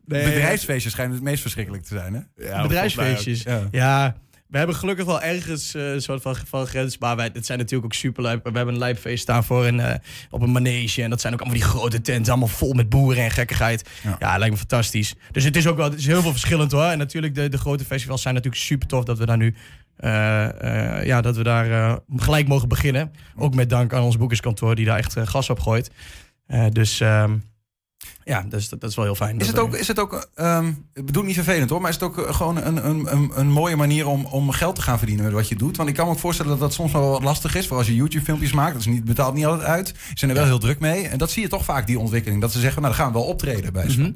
Nee, 0.04 0.24
Bedrijfsfeestjes 0.24 0.92
schijnen 0.92 1.14
het 1.14 1.24
meest 1.24 1.40
verschrikkelijk 1.40 1.82
te 1.82 1.94
zijn, 1.94 2.14
hè? 2.14 2.46
Ja, 2.48 2.62
bedrijfsfeestjes. 2.62 3.44
Ja. 3.70 4.16
We 4.48 4.58
hebben 4.58 4.76
gelukkig 4.76 5.04
wel 5.04 5.22
ergens 5.22 5.74
eh, 5.74 5.92
een 5.92 6.02
soort 6.02 6.22
van, 6.22 6.36
van 6.36 6.66
grens. 6.66 6.98
Maar 6.98 7.16
wij, 7.16 7.30
het 7.32 7.46
zijn 7.46 7.58
natuurlijk 7.58 7.84
ook 7.84 7.98
super. 7.98 8.22
We 8.22 8.28
hebben 8.28 8.68
een 8.68 8.78
lijpfeest 8.78 9.22
staan 9.22 9.44
voor 9.44 9.66
een, 9.66 9.80
eh, 9.80 9.94
op 10.30 10.42
een 10.42 10.52
manege. 10.52 11.02
En 11.02 11.10
dat 11.10 11.20
zijn 11.20 11.32
ook 11.32 11.40
allemaal 11.40 11.58
die 11.58 11.68
grote 11.68 12.00
tenten. 12.00 12.30
Allemaal 12.32 12.48
vol 12.48 12.72
met 12.72 12.88
boeren 12.88 13.24
en 13.24 13.30
gekkigheid. 13.30 13.88
Ja, 14.18 14.38
lijkt 14.38 14.52
me 14.52 14.58
fantastisch. 14.58 15.14
Dus 15.30 15.44
het 15.44 15.56
is 15.56 15.66
ook 15.66 15.76
wel 15.76 15.90
het 15.90 15.98
is 15.98 16.06
heel 16.06 16.22
veel 16.22 16.30
verschillend 16.30 16.72
hoor. 16.72 16.84
En 16.84 16.98
natuurlijk, 16.98 17.34
de, 17.34 17.48
de 17.48 17.58
grote 17.58 17.84
festivals 17.84 18.22
zijn 18.22 18.34
natuurlijk 18.34 18.62
super 18.62 18.88
tof 18.88 19.04
dat 19.04 19.18
we 19.18 19.26
daar 19.26 19.36
nu. 19.36 19.54
eh, 19.96 21.04
ja, 21.04 21.20
dat 21.20 21.36
we 21.36 21.42
daar 21.42 21.98
gelijk 22.16 22.48
mogen 22.48 22.68
beginnen. 22.68 23.12
Ook 23.36 23.54
met 23.54 23.70
dank 23.70 23.92
aan 23.92 24.02
ons 24.02 24.16
boekerskantoor 24.16 24.74
die 24.74 24.84
daar 24.84 24.98
echt 24.98 25.16
gas 25.24 25.50
op 25.50 25.60
gooit. 25.60 25.90
Dus 26.72 27.00
ehm, 27.00 27.36
ja, 28.28 28.44
dus 28.48 28.68
dat, 28.68 28.80
dat 28.80 28.90
is 28.90 28.96
wel 28.96 29.04
heel 29.04 29.14
fijn. 29.14 29.38
Is 29.38 29.46
het 29.46 29.58
ook, 29.58 29.74
is 29.74 29.88
het 29.88 29.98
ook 29.98 30.28
ehm, 30.34 30.68
ik 30.94 31.06
bedoel 31.06 31.22
niet 31.22 31.34
vervelend 31.34 31.70
hoor, 31.70 31.80
maar 31.80 31.90
is 31.90 31.94
het 31.94 32.04
ook 32.04 32.18
eh, 32.18 32.34
gewoon 32.34 32.56
een, 32.56 32.86
een, 32.86 33.12
een, 33.12 33.30
een 33.34 33.50
mooie 33.50 33.76
manier 33.76 34.06
om, 34.06 34.26
om 34.26 34.50
geld 34.50 34.74
te 34.74 34.82
gaan 34.82 34.98
verdienen 34.98 35.24
met 35.24 35.34
wat 35.34 35.48
je 35.48 35.56
doet? 35.56 35.76
Want 35.76 35.88
ik 35.88 35.94
kan 35.94 36.06
me 36.06 36.12
ook 36.12 36.18
voorstellen 36.18 36.50
dat 36.50 36.60
dat 36.60 36.72
soms 36.72 36.92
wel 36.92 37.10
wat 37.10 37.22
lastig 37.22 37.54
is, 37.54 37.66
voor 37.66 37.76
als 37.76 37.86
je 37.86 37.94
YouTube-filmpjes 37.94 38.52
maakt. 38.52 38.72
Dat 38.72 38.80
is 38.80 38.86
niet, 38.86 39.04
betaalt 39.04 39.34
niet 39.34 39.46
altijd 39.46 39.68
uit. 39.68 39.88
Ze 39.88 39.94
zijn 40.14 40.30
er 40.30 40.36
wel 40.36 40.46
heel 40.46 40.58
druk 40.58 40.80
mee. 40.80 41.08
En 41.08 41.18
dat 41.18 41.30
zie 41.30 41.42
je 41.42 41.48
toch 41.48 41.64
vaak, 41.64 41.86
die 41.86 41.98
ontwikkeling. 41.98 42.40
Dat 42.40 42.52
ze 42.52 42.60
zeggen, 42.60 42.82
nou 42.82 42.94
dan 42.94 43.04
gaan 43.04 43.12
we 43.12 43.18
wel 43.18 43.28
optreden 43.28 43.72
bij 43.72 43.90
ze. 43.90 44.00
Mhm. 44.00 44.12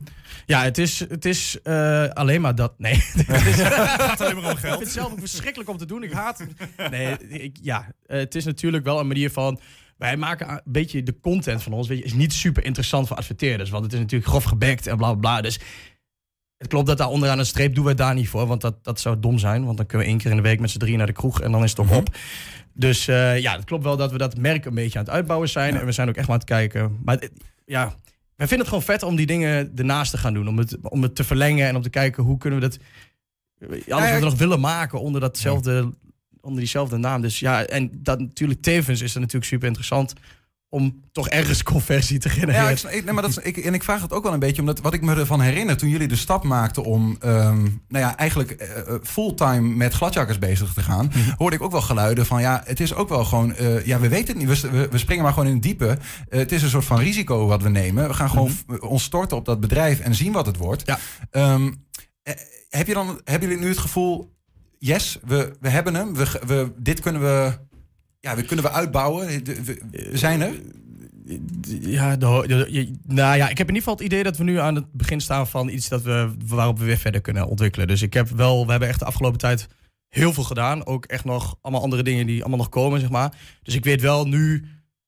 Ja, 0.46 0.62
het 0.62 0.78
is, 0.78 0.98
het 0.98 1.24
is 1.24 1.58
eh, 1.62 2.08
alleen 2.08 2.40
maar 2.40 2.54
dat. 2.54 2.72
Nee. 2.78 2.94
het 3.16 4.20
is 4.20 4.26
alleen 4.26 4.40
maar 4.40 4.50
om 4.50 4.56
geld. 4.56 4.56
Ik 4.56 4.60
vind 4.60 4.78
het 4.78 4.92
zelf 4.92 5.12
ook 5.12 5.18
verschrikkelijk 5.18 5.70
om 5.70 5.76
te 5.76 5.86
doen. 5.86 6.02
Ik 6.02 6.12
haat 6.12 6.38
het. 6.38 6.90
Nee, 6.90 7.16
ik, 7.28 7.56
ja, 7.62 7.92
het 8.06 8.34
is 8.34 8.44
natuurlijk 8.44 8.84
wel 8.84 9.00
een 9.00 9.06
manier 9.06 9.30
van. 9.30 9.60
Wij 10.02 10.16
maken 10.16 10.50
een 10.50 10.60
beetje 10.64 11.02
de 11.02 11.20
content 11.20 11.62
van 11.62 11.72
ons. 11.72 11.88
Weet 11.88 11.98
je, 11.98 12.04
is 12.04 12.12
niet 12.14 12.32
super 12.32 12.64
interessant 12.64 13.08
voor 13.08 13.16
adverteerders. 13.16 13.70
Want 13.70 13.84
het 13.84 13.92
is 13.92 13.98
natuurlijk 13.98 14.30
grof 14.30 14.44
gebekt 14.44 14.86
en 14.86 14.96
bla 14.96 15.06
bla 15.14 15.20
bla. 15.20 15.40
Dus 15.40 15.60
het 16.58 16.68
klopt 16.68 16.86
dat 16.86 16.98
daar 16.98 17.08
onderaan 17.08 17.38
een 17.38 17.46
streep 17.46 17.74
doen 17.74 17.82
we 17.84 17.88
het 17.90 17.98
daar 17.98 18.14
niet 18.14 18.28
voor. 18.28 18.46
Want 18.46 18.60
dat, 18.60 18.84
dat 18.84 19.00
zou 19.00 19.20
dom 19.20 19.38
zijn. 19.38 19.64
Want 19.64 19.76
dan 19.76 19.86
kunnen 19.86 20.06
we 20.06 20.12
één 20.12 20.20
keer 20.22 20.30
in 20.30 20.36
de 20.36 20.42
week 20.42 20.60
met 20.60 20.70
z'n 20.70 20.78
drieën 20.78 20.98
naar 20.98 21.06
de 21.06 21.12
kroeg. 21.12 21.40
En 21.40 21.52
dan 21.52 21.62
is 21.62 21.72
het 21.76 21.88
toch 21.88 21.96
op. 21.96 22.16
Dus 22.72 23.08
eh, 23.08 23.38
ja, 23.40 23.56
het 23.56 23.64
klopt 23.64 23.84
wel 23.84 23.96
dat 23.96 24.12
we 24.12 24.18
dat 24.18 24.36
merk 24.36 24.64
een 24.64 24.74
beetje 24.74 24.98
aan 24.98 25.04
het 25.04 25.14
uitbouwen 25.14 25.48
zijn. 25.48 25.76
En 25.76 25.86
we 25.86 25.92
zijn 25.92 26.08
ook 26.08 26.16
echt 26.16 26.26
maar 26.28 26.34
aan 26.34 26.40
het 26.42 26.50
kijken. 26.50 26.98
Maar 27.04 27.14
het- 27.18 27.32
ja, 27.64 27.84
wij 28.36 28.46
vinden 28.48 28.58
het 28.58 28.68
gewoon 28.68 28.82
vet 28.82 29.02
om 29.02 29.16
die 29.16 29.26
dingen 29.26 29.72
ernaast 29.76 30.10
te 30.10 30.18
gaan 30.18 30.34
doen. 30.34 30.48
Om 30.48 30.58
het, 30.58 30.76
om 30.82 31.02
het 31.02 31.14
te 31.14 31.24
verlengen 31.24 31.68
en 31.68 31.76
om 31.76 31.82
te 31.82 31.90
kijken 31.90 32.22
hoe 32.22 32.38
kunnen 32.38 32.60
we 32.60 32.68
dat... 32.68 32.78
Alles 33.88 34.10
wat 34.10 34.18
we 34.18 34.24
nog 34.24 34.38
willen 34.38 34.60
maken 34.60 35.00
onder, 35.00 35.20
datzelfde, 35.20 35.92
onder 36.42 36.58
diezelfde 36.60 36.96
naam. 36.96 37.20
Dus 37.20 37.38
ja, 37.38 37.64
en 37.64 37.90
dat 37.94 38.18
natuurlijk 38.20 38.62
tevens 38.62 39.00
is 39.00 39.12
het 39.12 39.20
natuurlijk 39.22 39.50
super 39.50 39.66
interessant... 39.66 40.12
om 40.68 41.02
toch 41.12 41.28
ergens 41.28 41.62
conversie 41.72 42.18
te 42.18 42.28
genereren. 42.28 42.76
Ja, 42.82 42.88
ik, 42.88 43.04
nee, 43.04 43.14
maar 43.14 43.22
dat 43.22 43.30
is, 43.30 43.38
ik, 43.38 43.56
en 43.56 43.74
ik 43.74 43.82
vraag 43.82 44.02
het 44.02 44.12
ook 44.12 44.22
wel 44.22 44.32
een 44.32 44.38
beetje, 44.38 44.60
omdat 44.60 44.80
wat 44.80 44.94
ik 44.94 45.02
me 45.02 45.14
ervan 45.14 45.40
herinner 45.40 45.76
toen 45.76 45.88
jullie 45.88 46.08
de 46.08 46.16
stap 46.16 46.42
maakten 46.44 46.84
om, 46.84 47.16
ehm, 47.20 47.62
nou 47.62 48.04
ja, 48.04 48.16
eigenlijk 48.16 48.50
eh, 48.50 48.78
eh, 48.78 48.94
fulltime 49.02 49.60
met 49.60 49.92
gladjakkers 49.94 50.38
bezig 50.38 50.72
te 50.72 50.82
gaan, 50.82 51.12
hoorde 51.36 51.56
ik 51.56 51.62
ook 51.62 51.70
wel 51.72 51.80
geluiden 51.80 52.26
van, 52.26 52.40
ja, 52.40 52.62
het 52.64 52.80
is 52.80 52.94
ook 52.94 53.08
wel 53.08 53.24
gewoon, 53.24 53.54
eh, 53.54 53.86
ja, 53.86 54.00
we 54.00 54.08
weten 54.08 54.38
het 54.38 54.46
niet, 54.48 54.60
we, 54.60 54.88
we, 54.90 54.98
springen 54.98 55.24
maar 55.24 55.32
gewoon 55.32 55.48
in 55.48 55.54
het 55.54 55.62
diepe. 55.62 55.98
Het 56.28 56.52
is 56.52 56.62
een 56.62 56.70
soort 56.70 56.84
van 56.84 56.98
risico 56.98 57.46
wat 57.46 57.62
we 57.62 57.68
nemen. 57.68 58.08
We 58.08 58.14
gaan 58.14 58.30
gewoon 58.30 58.50
f- 58.50 58.64
ons 58.80 59.02
storten 59.02 59.36
op 59.36 59.44
dat 59.44 59.60
bedrijf 59.60 60.00
en 60.00 60.14
zien 60.14 60.32
wat 60.32 60.46
het 60.46 60.56
wordt. 60.56 60.82
Ja. 60.86 60.98
Ehm, 61.30 61.72
eh, 62.22 62.34
heb 62.68 62.86
je 62.86 62.94
dan, 62.94 63.20
hebben 63.24 63.48
jullie 63.48 63.64
nu 63.64 63.70
het 63.70 63.78
gevoel, 63.78 64.32
yes, 64.82 65.18
we, 65.26 65.52
we 65.60 65.68
hebben 65.68 65.94
hem. 65.94 66.14
We, 66.14 66.40
we, 66.46 66.72
dit 66.78 67.00
kunnen 67.00 67.20
we, 67.22 67.58
ja, 68.20 68.36
we 68.36 68.42
kunnen 68.42 68.64
we 68.64 68.70
uitbouwen. 68.70 69.26
We, 69.26 69.42
we- 69.64 69.82
we 70.10 70.18
zijn 70.18 70.40
er. 70.40 70.52
Ja, 71.68 72.16
de, 72.16 72.44
de- 72.46 72.66
je- 72.70 72.90
nou 73.06 73.36
ja, 73.36 73.48
ik 73.48 73.58
heb 73.58 73.68
in 73.68 73.74
ieder 73.74 73.88
geval 73.90 73.94
het 73.94 74.04
idee 74.12 74.22
dat 74.22 74.36
we 74.36 74.44
nu 74.44 74.58
aan 74.58 74.74
het 74.74 74.92
begin 74.92 75.20
staan 75.20 75.48
van 75.48 75.68
iets 75.68 75.88
dat 75.88 76.02
we, 76.02 76.34
waarop 76.46 76.78
we 76.78 76.84
weer 76.84 76.96
verder 76.98 77.20
kunnen 77.20 77.46
ontwikkelen. 77.46 77.86
Dus 77.86 78.02
ik 78.02 78.14
heb 78.14 78.28
wel, 78.28 78.64
we 78.64 78.70
hebben 78.70 78.88
echt 78.88 78.98
de 78.98 79.04
afgelopen 79.04 79.38
tijd 79.38 79.68
heel 80.08 80.32
veel 80.32 80.42
gedaan. 80.44 80.86
Ook 80.86 81.04
echt 81.04 81.24
nog 81.24 81.56
allemaal 81.60 81.82
andere 81.82 82.02
dingen 82.02 82.26
die 82.26 82.40
allemaal 82.40 82.58
nog 82.58 82.68
komen, 82.68 83.00
zeg 83.00 83.10
maar. 83.10 83.34
Dus 83.62 83.74
ik 83.74 83.84
weet 83.84 84.00
wel, 84.00 84.26
nu 84.26 84.64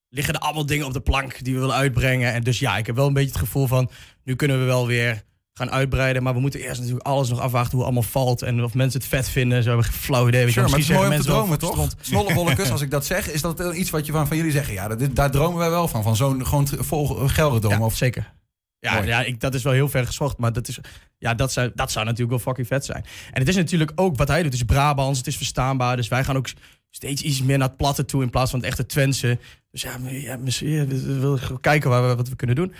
liggen 0.09 0.35
er 0.35 0.41
allemaal 0.41 0.66
dingen 0.66 0.87
op 0.87 0.93
de 0.93 1.01
plank 1.01 1.45
die 1.45 1.55
we 1.55 1.61
willen 1.61 1.75
uitbrengen. 1.75 2.33
En 2.33 2.43
dus 2.43 2.59
ja, 2.59 2.77
ik 2.77 2.87
heb 2.87 2.97
wel 2.97 3.07
een 3.07 3.12
beetje 3.12 3.29
het 3.31 3.39
gevoel 3.39 3.66
van, 3.66 3.91
nu 4.25 4.35
kunnen 4.37 4.59
we 4.59 4.64
wel 4.64 4.87
weer 4.87 5.22
gaan 5.55 5.71
uitbreiden. 5.71 6.23
Maar 6.23 6.35
we 6.35 6.41
moeten 6.41 6.61
eerst 6.61 6.81
natuurlijk 6.81 7.07
alles 7.07 7.29
nog 7.29 7.41
afwachten 7.41 7.71
hoe 7.71 7.87
het 7.87 7.95
allemaal 7.95 8.11
valt. 8.11 8.43
En 8.43 8.65
of 8.65 8.75
mensen 8.75 9.01
het 9.01 9.09
vet 9.09 9.29
vinden. 9.29 9.63
Zo 9.63 9.69
hebben 9.69 9.87
we 9.87 9.93
flauw 9.93 10.29
idee. 10.29 10.51
Sure, 10.51 10.69
maar 10.69 10.79
het 10.79 10.89
is 10.89 10.97
mooi 10.97 11.11
om 11.11 11.17
te 11.17 11.27
dromen, 11.27 11.59
toch? 11.59 11.89
Snollebollekes, 12.01 12.71
als 12.77 12.81
ik 12.81 12.91
dat 12.91 13.07
zeg, 13.07 13.31
is 13.31 13.41
dat 13.41 13.75
iets 13.75 13.91
wat 13.91 14.07
je 14.07 14.13
van, 14.13 14.27
van 14.27 14.37
jullie 14.37 14.53
zeggen? 14.53 14.75
Ja, 14.75 14.89
dat, 14.89 15.15
daar 15.17 15.31
dromen 15.31 15.59
wij 15.59 15.71
wel 15.71 15.89
van. 15.89 16.03
Van 16.03 16.17
zo'n 16.17 16.47
gewoon 16.47 16.69
vol 16.69 17.07
Gelredome. 17.07 17.75
Ja, 17.75 17.85
of... 17.85 17.97
zeker. 17.97 18.33
Ja, 18.79 18.95
Mooi. 18.95 19.07
ja 19.07 19.23
ik, 19.23 19.41
dat 19.41 19.55
is 19.55 19.63
wel 19.63 19.73
heel 19.73 19.89
ver 19.89 20.07
gezocht. 20.07 20.39
Maar 20.39 20.53
dat, 20.53 20.69
is, 20.69 20.79
ja, 21.19 21.35
dat, 21.35 21.53
zou, 21.53 21.71
dat 21.75 21.93
zou 21.93 22.05
natuurlijk 22.05 22.31
wel 22.31 22.47
fucking 22.47 22.67
vet 22.67 22.85
zijn. 22.85 23.05
En 23.33 23.41
het 23.41 23.49
is 23.49 23.57
natuurlijk 23.57 23.93
ook 23.95 24.17
wat 24.17 24.29
hij 24.29 24.43
doet. 24.43 24.53
Het 24.53 24.61
is 24.61 24.67
Brabants, 24.67 25.19
het 25.19 25.27
is 25.27 25.37
verstaanbaar. 25.37 25.97
Dus 25.97 26.09
wij 26.09 26.25
gaan 26.25 26.37
ook 26.37 26.49
steeds 26.91 27.23
iets 27.23 27.43
meer 27.43 27.59
naar 27.59 27.69
het 27.69 27.77
platte 27.77 28.05
toe 28.05 28.23
in 28.23 28.31
plaats 28.31 28.51
van 28.51 28.61
het 28.61 28.69
echte 28.69 28.87
Twentse. 28.87 29.39
Dus 29.71 29.83
ja, 29.83 29.97
ja 30.09 30.37
misschien 30.37 30.89
we, 30.89 31.19
willen 31.21 31.61
kijken 31.61 31.91
waar 31.91 32.09
we, 32.09 32.15
wat 32.15 32.29
we 32.29 32.37
kunnen 32.37 32.57
doen. 32.57 32.75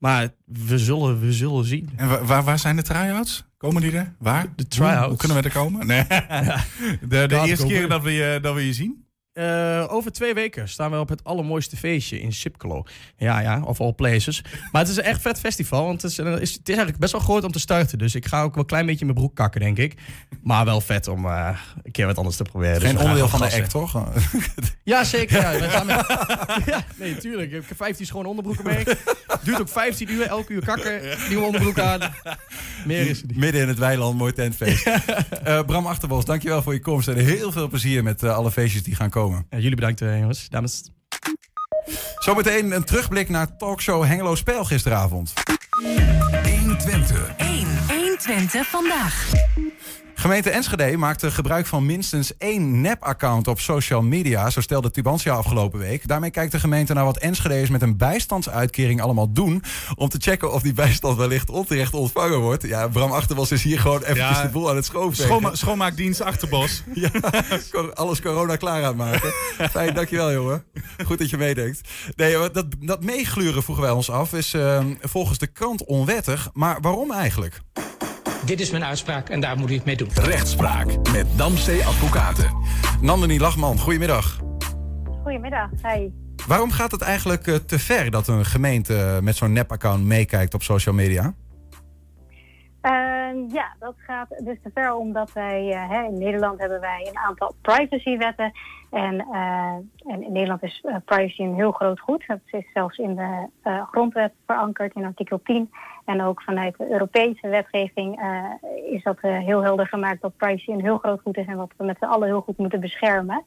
Maar 0.00 0.28
we 0.44 0.78
zullen, 0.78 1.20
we 1.20 1.32
zullen 1.32 1.64
zien. 1.64 1.90
En 1.96 2.08
wa- 2.08 2.24
waar, 2.24 2.44
waar 2.44 2.58
zijn 2.58 2.76
de 2.76 2.82
try-outs? 2.82 3.44
Komen 3.56 3.82
die 3.82 3.92
er? 3.92 4.14
Waar? 4.18 4.46
De 4.56 4.66
try-outs. 4.68 4.98
Hoe, 4.98 5.08
hoe 5.08 5.16
kunnen 5.16 5.36
we 5.36 5.42
er 5.42 5.50
komen? 5.54 5.86
Nee. 5.86 6.04
De, 7.08 7.26
de 7.28 7.40
eerste 7.46 7.66
keer 7.66 7.88
dat 7.88 8.02
we, 8.02 8.10
je, 8.12 8.38
dat 8.42 8.54
we 8.54 8.66
je 8.66 8.72
zien? 8.72 9.04
Eh, 9.32 9.84
over 9.88 10.12
twee 10.12 10.34
weken 10.34 10.68
staan 10.68 10.90
we 10.90 10.98
op 10.98 11.08
het 11.08 11.24
allermooiste 11.24 11.76
feestje 11.76 12.20
in 12.20 12.32
Sipkelo. 12.32 12.82
Ja, 13.16 13.40
ja, 13.40 13.62
of 13.64 13.80
all 13.80 13.92
places. 13.92 14.44
Maar 14.72 14.80
het 14.82 14.90
is 14.90 14.96
een 14.96 15.02
echt 15.02 15.20
vet 15.20 15.40
festival. 15.40 15.84
Want 15.84 16.02
het 16.02 16.10
is, 16.10 16.18
eh, 16.18 16.26
is- 16.26 16.32
het 16.52 16.60
is 16.68 16.74
eigenlijk 16.74 16.98
best 16.98 17.12
wel 17.12 17.20
groot 17.20 17.44
om 17.44 17.52
te 17.52 17.58
starten. 17.58 17.98
Dus 17.98 18.14
ik 18.14 18.26
ga 18.26 18.42
ook 18.42 18.50
wel 18.54 18.62
een 18.62 18.68
klein 18.68 18.84
beetje 18.86 19.00
in 19.00 19.06
mijn 19.06 19.18
broek 19.18 19.36
kakken, 19.36 19.60
denk 19.60 19.78
ik. 19.78 19.94
Maar 20.42 20.64
wel 20.64 20.80
vet 20.80 21.08
om 21.08 21.26
eh, 21.26 21.58
een 21.82 21.92
keer 21.92 22.06
wat 22.06 22.16
anders 22.18 22.36
te 22.36 22.42
proberen. 22.42 22.74
Dus 22.74 22.82
Geen 22.82 22.90
gaan 22.98 23.00
onderdeel 23.02 23.28
van 23.28 23.40
de 23.40 23.54
act, 23.56 23.70
toch? 23.70 24.02
Ja, 24.84 25.04
zeker. 25.04 25.40
Ja. 25.40 25.58
Wij 25.58 25.68
gaan 25.70 25.86
met... 25.86 26.06
ja, 26.72 26.84
nee, 26.96 27.16
tuurlijk. 27.16 27.52
Ik 27.52 27.64
heb 27.68 27.76
15 27.76 28.06
schone 28.06 28.28
onderbroeken 28.28 28.64
mee. 28.64 28.84
Duurt 29.42 29.60
ook 29.60 29.68
15 29.68 30.10
uur, 30.10 30.26
elke 30.26 30.52
uur 30.52 30.64
kakken. 30.64 31.00
Nieuwe 31.28 31.44
onderbroek 31.44 31.78
aan. 31.78 32.00
Meer 32.86 33.06
is 33.08 33.16
het 33.20 33.26
niet. 33.26 33.36
Midden 33.36 33.60
in 33.60 33.68
het 33.68 33.78
weiland, 33.78 34.18
mooi 34.18 34.32
tentfeest. 34.32 34.90
Bram 35.66 35.86
Achterbos, 35.86 36.24
dankjewel 36.24 36.62
voor 36.62 36.72
je 36.72 36.80
komst. 36.80 37.08
En 37.08 37.16
heel 37.16 37.52
veel 37.52 37.68
plezier 37.68 38.02
met 38.02 38.22
alle 38.24 38.50
feestjes 38.50 38.82
die 38.82 38.94
gaan 38.94 39.10
komen. 39.10 39.18
Ja, 39.28 39.44
jullie 39.50 39.74
bedankt, 39.74 40.00
eh, 40.00 40.18
jongens. 40.18 40.48
Dames. 40.48 40.90
Zometeen 42.18 42.72
een 42.72 42.84
terugblik 42.84 43.28
naar 43.28 43.56
talkshow 43.56 44.04
Hengelo 44.04 44.34
Spel 44.34 44.64
gisteravond. 44.64 45.32
120. 46.60 47.32
1. 47.36 47.66
120 47.88 48.66
vandaag. 48.66 49.30
Gemeente 50.20 50.50
Enschede 50.50 50.96
maakte 50.96 51.30
gebruik 51.30 51.66
van 51.66 51.86
minstens 51.86 52.36
één 52.36 52.80
nep-account 52.80 53.48
op 53.48 53.60
social 53.60 54.02
media, 54.02 54.50
zo 54.50 54.60
stelde 54.60 54.90
Tubantia 54.90 55.32
afgelopen 55.32 55.78
week. 55.78 56.08
Daarmee 56.08 56.30
kijkt 56.30 56.52
de 56.52 56.60
gemeente 56.60 56.92
naar 56.92 57.04
wat 57.04 57.16
Enschede's 57.16 57.68
met 57.68 57.82
een 57.82 57.96
bijstandsuitkering 57.96 59.00
allemaal 59.00 59.32
doen, 59.32 59.62
om 59.94 60.08
te 60.08 60.18
checken 60.20 60.52
of 60.52 60.62
die 60.62 60.72
bijstand 60.72 61.16
wellicht 61.16 61.50
onterecht 61.50 61.94
ontvangen 61.94 62.38
wordt. 62.38 62.62
Ja, 62.62 62.88
Bram 62.88 63.12
Achterbos 63.12 63.52
is 63.52 63.62
hier 63.62 63.80
gewoon 63.80 64.02
eventjes 64.02 64.36
Ja, 64.36 64.42
de 64.42 64.48
boel 64.48 64.70
aan 64.70 64.76
het 64.76 64.84
schoonvegen. 64.84 65.24
Schoonma 65.24 65.54
schoonmaakdienst 65.54 66.20
Achterbos. 66.20 66.82
Ja, 66.94 67.10
alles 67.94 68.20
corona 68.20 68.56
klaar 68.56 68.84
aan 68.84 68.96
maken. 68.96 69.32
Fijn, 69.70 69.94
dankjewel 69.94 70.32
jongen. 70.32 70.64
Goed 71.06 71.18
dat 71.18 71.30
je 71.30 71.36
meedenkt. 71.36 71.80
Nee, 72.16 72.50
dat, 72.50 72.66
dat 72.78 73.04
meegluren 73.04 73.62
vroegen 73.62 73.84
wij 73.84 73.94
ons 73.94 74.10
af 74.10 74.32
is 74.32 74.54
eh, 74.54 74.84
volgens 75.00 75.38
de 75.38 75.46
krant 75.46 75.84
onwettig. 75.84 76.50
Maar 76.52 76.80
waarom 76.80 77.12
eigenlijk? 77.12 77.60
Dit 78.44 78.60
is 78.60 78.70
mijn 78.70 78.84
uitspraak 78.84 79.28
en 79.28 79.40
daar 79.40 79.56
moet 79.58 79.70
u 79.70 79.74
het 79.74 79.84
mee 79.84 79.96
doen. 79.96 80.08
Rechtspraak 80.14 80.86
met 81.12 81.26
Damstee 81.36 81.84
Advocaten. 81.84 82.56
Nandini 83.00 83.38
Lachman, 83.38 83.78
goedemiddag. 83.78 84.40
Goedemiddag, 85.22 85.70
hi. 85.82 86.08
Waarom 86.46 86.70
gaat 86.70 86.90
het 86.90 87.02
eigenlijk 87.02 87.46
eh, 87.46 87.54
te 87.54 87.78
ver 87.78 88.10
dat 88.10 88.28
een 88.28 88.44
gemeente 88.44 89.18
met 89.22 89.36
zo'n 89.36 89.52
nep-account 89.52 90.04
meekijkt 90.04 90.54
op 90.54 90.62
social 90.62 90.94
media? 90.94 91.34
Ehm, 92.80 93.36
ja, 93.52 93.76
dat 93.78 93.94
gaat 93.96 94.28
dus 94.28 94.58
te 94.62 94.70
ver 94.74 94.94
omdat 94.94 95.32
wij 95.32 95.72
eh, 95.72 95.88
hè, 95.88 96.02
in 96.02 96.18
Nederland 96.18 96.60
hebben 96.60 96.80
wij 96.80 97.06
een 97.08 97.18
aantal 97.18 97.54
privacywetten. 97.62 98.52
En, 98.90 99.20
eh, 99.20 100.12
en 100.12 100.22
in 100.22 100.32
Nederland 100.32 100.62
is 100.62 100.80
eh, 100.84 100.96
privacy 101.04 101.42
een 101.42 101.54
heel 101.54 101.72
groot 101.72 102.00
goed. 102.00 102.24
Dat 102.26 102.38
is 102.46 102.64
zelfs 102.74 102.98
in 102.98 103.14
de 103.14 103.46
eh, 103.62 103.82
grondwet 103.90 104.32
verankerd 104.46 104.94
in 104.94 105.04
artikel 105.04 105.40
10. 105.44 105.70
En 106.04 106.22
ook 106.22 106.42
vanuit 106.42 106.78
de 106.78 106.90
Europese 106.90 107.48
wetgeving 107.48 108.20
is 108.90 109.02
dat 109.02 109.16
heel 109.20 109.62
helder 109.62 109.86
gemaakt 109.86 110.22
dat 110.22 110.36
privacy 110.36 110.70
een 110.70 110.80
heel 110.80 110.98
groot 110.98 111.20
goed 111.20 111.36
is 111.36 111.46
en 111.46 111.56
wat 111.56 111.72
we 111.76 111.84
met 111.84 111.96
z'n 111.98 112.04
allen 112.04 112.28
heel 112.28 112.40
goed 112.40 112.58
moeten 112.58 112.80
beschermen. 112.80 113.42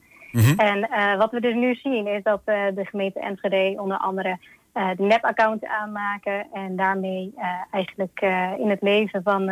En 0.58 0.90
eh, 0.90 1.18
wat 1.18 1.32
we 1.32 1.42
dus 1.42 1.54
nu 1.54 1.76
zien 1.76 2.08
is 2.08 2.24
dat 2.24 2.42
de 2.46 2.86
gemeente 2.86 3.20
Enschede 3.20 3.76
onder 3.82 3.98
andere 3.98 4.38
de 4.74 5.04
nep-account 5.04 5.66
aanmaken 5.66 6.48
en 6.54 6.76
daarmee 6.76 7.34
eigenlijk 7.72 8.22
in 8.58 8.70
het 8.70 8.82
leven 8.82 9.24
van, 9.24 9.52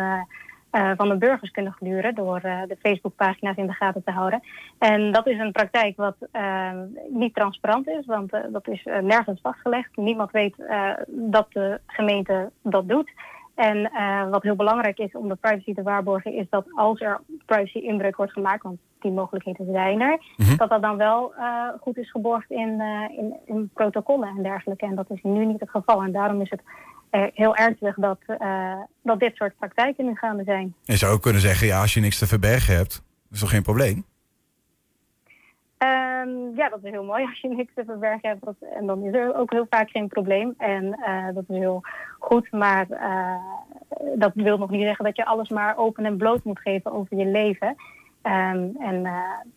eh, 0.72 0.90
van 0.96 1.08
de 1.08 1.16
burgers 1.16 1.50
kunnen 1.50 1.72
gluren 1.72 2.14
door 2.14 2.40
eh, 2.42 2.60
de 2.68 2.76
Facebookpagina's 2.80 3.56
in 3.56 3.66
de 3.66 3.72
gaten 3.72 4.04
te 4.04 4.10
houden. 4.10 4.42
En 4.78 5.12
dat 5.12 5.26
is 5.26 5.38
een 5.38 5.52
praktijk 5.52 5.96
wat 5.96 6.16
eh, 6.30 6.70
niet 7.08 7.34
transparant 7.34 7.88
is, 7.88 8.06
want 8.06 8.30
dat 8.52 8.68
is 8.68 8.84
nergens 9.00 9.40
vastgelegd. 9.40 9.96
Niemand 9.96 10.30
weet 10.30 10.54
dat 11.06 11.46
de 11.52 11.80
gemeente 11.86 12.50
dat 12.62 12.88
doet. 12.88 13.10
En 13.54 13.90
wat 14.30 14.42
heel 14.42 14.56
belangrijk 14.56 14.98
is 14.98 15.12
om 15.12 15.28
de 15.28 15.34
privacy 15.34 15.74
te 15.74 15.82
waarborgen, 15.82 16.34
is 16.34 16.46
dat 16.50 16.66
als 16.74 17.00
er 17.00 17.20
privacy 17.46 17.78
inbreuk 17.78 18.16
wordt 18.16 18.32
gemaakt, 18.32 18.62
want 18.62 18.78
die 19.00 19.12
mogelijkheden 19.12 19.66
zijn 19.72 20.00
er, 20.00 20.18
dat 20.56 20.68
dat 20.68 20.82
dan 20.82 20.96
wel 20.96 21.32
goed 21.80 21.96
is 21.96 22.10
geborgd 22.10 22.50
in, 22.50 22.80
in, 23.16 23.36
in 23.44 23.70
protocollen 23.74 24.28
en 24.28 24.42
dergelijke. 24.42 24.86
En 24.86 24.94
dat 24.94 25.10
is 25.10 25.22
nu 25.22 25.44
niet 25.44 25.60
het 25.60 25.70
geval. 25.70 26.02
En 26.02 26.12
daarom 26.12 26.40
is 26.40 26.50
het 26.50 26.62
heel 27.12 27.56
ernstig 27.56 27.94
dat, 27.94 28.18
eh, 28.26 28.80
dat 29.02 29.20
dit 29.20 29.36
soort 29.36 29.56
praktijken 29.56 30.04
nu 30.04 30.14
gaande 30.14 30.44
zijn. 30.44 30.74
Je 30.82 30.96
zou 30.96 31.12
ook 31.12 31.22
kunnen 31.22 31.40
zeggen, 31.40 31.66
ja, 31.66 31.80
als 31.80 31.94
je 31.94 32.00
niks 32.00 32.18
te 32.18 32.26
verbergen 32.26 32.76
hebt, 32.76 33.02
is 33.30 33.40
toch 33.40 33.50
geen 33.50 33.62
probleem? 33.62 34.04
Ehm, 35.78 36.54
ja, 36.54 36.68
dat 36.68 36.78
is 36.82 36.90
heel 36.90 37.04
mooi 37.04 37.24
als 37.24 37.40
je 37.40 37.48
niks 37.48 37.74
te 37.74 37.84
verbergen 37.84 38.28
hebt. 38.28 38.44
Dat, 38.44 38.54
en 38.74 38.86
dan 38.86 39.02
is 39.02 39.14
er 39.14 39.36
ook 39.36 39.52
heel 39.52 39.66
vaak 39.70 39.90
geen 39.90 40.08
probleem. 40.08 40.54
En 40.58 40.94
eh, 40.94 41.34
dat 41.34 41.44
is 41.48 41.56
heel 41.56 41.80
goed. 42.18 42.50
Maar 42.50 42.90
eh, 42.90 43.34
dat 44.14 44.32
wil 44.34 44.58
nog 44.58 44.70
niet 44.70 44.82
zeggen 44.82 45.04
dat 45.04 45.16
je 45.16 45.24
alles 45.24 45.48
maar 45.48 45.76
open 45.76 46.04
en 46.04 46.16
bloot 46.16 46.44
moet 46.44 46.60
geven 46.60 46.92
over 46.92 47.16
je 47.16 47.26
leven. 47.26 47.74
Ehm, 48.22 48.68
en 48.78 49.06
eh, 49.06 49.12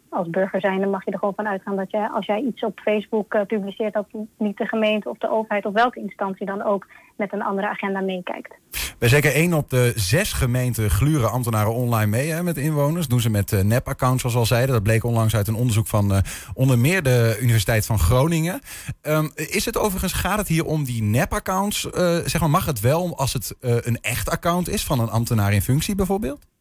als 0.09 0.29
burger 0.29 0.59
zijnde 0.59 0.85
mag 0.85 1.05
je 1.05 1.11
er 1.11 1.19
gewoon 1.19 1.33
van 1.35 1.47
uitgaan 1.47 1.75
dat 1.75 1.91
je, 1.91 2.09
als 2.09 2.25
jij 2.25 2.41
iets 2.41 2.63
op 2.63 2.79
Facebook 2.79 3.33
eh, 3.33 3.41
publiceert, 3.45 3.93
dat 3.93 4.07
niet 4.37 4.57
de 4.57 4.65
gemeente 4.65 5.09
of 5.09 5.17
de 5.17 5.29
overheid 5.29 5.65
of 5.65 5.73
welke 5.73 5.99
instantie 5.99 6.45
dan 6.45 6.63
ook 6.63 6.87
met 7.17 7.33
een 7.33 7.41
andere 7.41 7.67
agenda 7.67 8.01
meekijkt. 8.01 8.55
Bij 8.99 9.09
zeker 9.09 9.33
één 9.33 9.53
op 9.53 9.69
de 9.69 9.93
zes 9.95 10.33
gemeenten 10.33 10.89
gluren 10.89 11.31
ambtenaren 11.31 11.73
online 11.73 12.09
mee 12.09 12.29
hè, 12.29 12.43
met 12.43 12.57
inwoners. 12.57 13.07
Doen 13.07 13.19
ze 13.19 13.29
met 13.29 13.51
eh, 13.51 13.63
nep-accounts, 13.63 14.21
zoals 14.21 14.35
al 14.35 14.45
zeiden. 14.45 14.73
Dat 14.73 14.83
bleek 14.83 15.03
onlangs 15.03 15.35
uit 15.35 15.47
een 15.47 15.55
onderzoek 15.55 15.87
van 15.87 16.21
onder 16.53 16.79
meer 16.79 17.03
de 17.03 17.37
Universiteit 17.41 17.85
van 17.85 17.99
Groningen. 17.99 18.61
Ehm, 19.01 19.27
is 19.35 19.65
het 19.65 19.77
overigens, 19.77 20.13
gaat 20.13 20.37
het 20.37 20.47
hier 20.47 20.65
om 20.65 20.83
die 20.83 21.03
nep-accounts? 21.03 21.81
zeg 22.25 22.39
maar, 22.39 22.49
mag 22.49 22.65
het 22.65 22.79
wel 22.79 23.17
als 23.17 23.33
het 23.33 23.55
een 23.59 23.97
echt 24.01 24.29
account 24.29 24.69
is 24.69 24.85
van 24.85 24.99
een 24.99 25.09
ambtenaar 25.09 25.53
in 25.53 25.61
functie 25.61 25.95
bijvoorbeeld? 25.95 26.54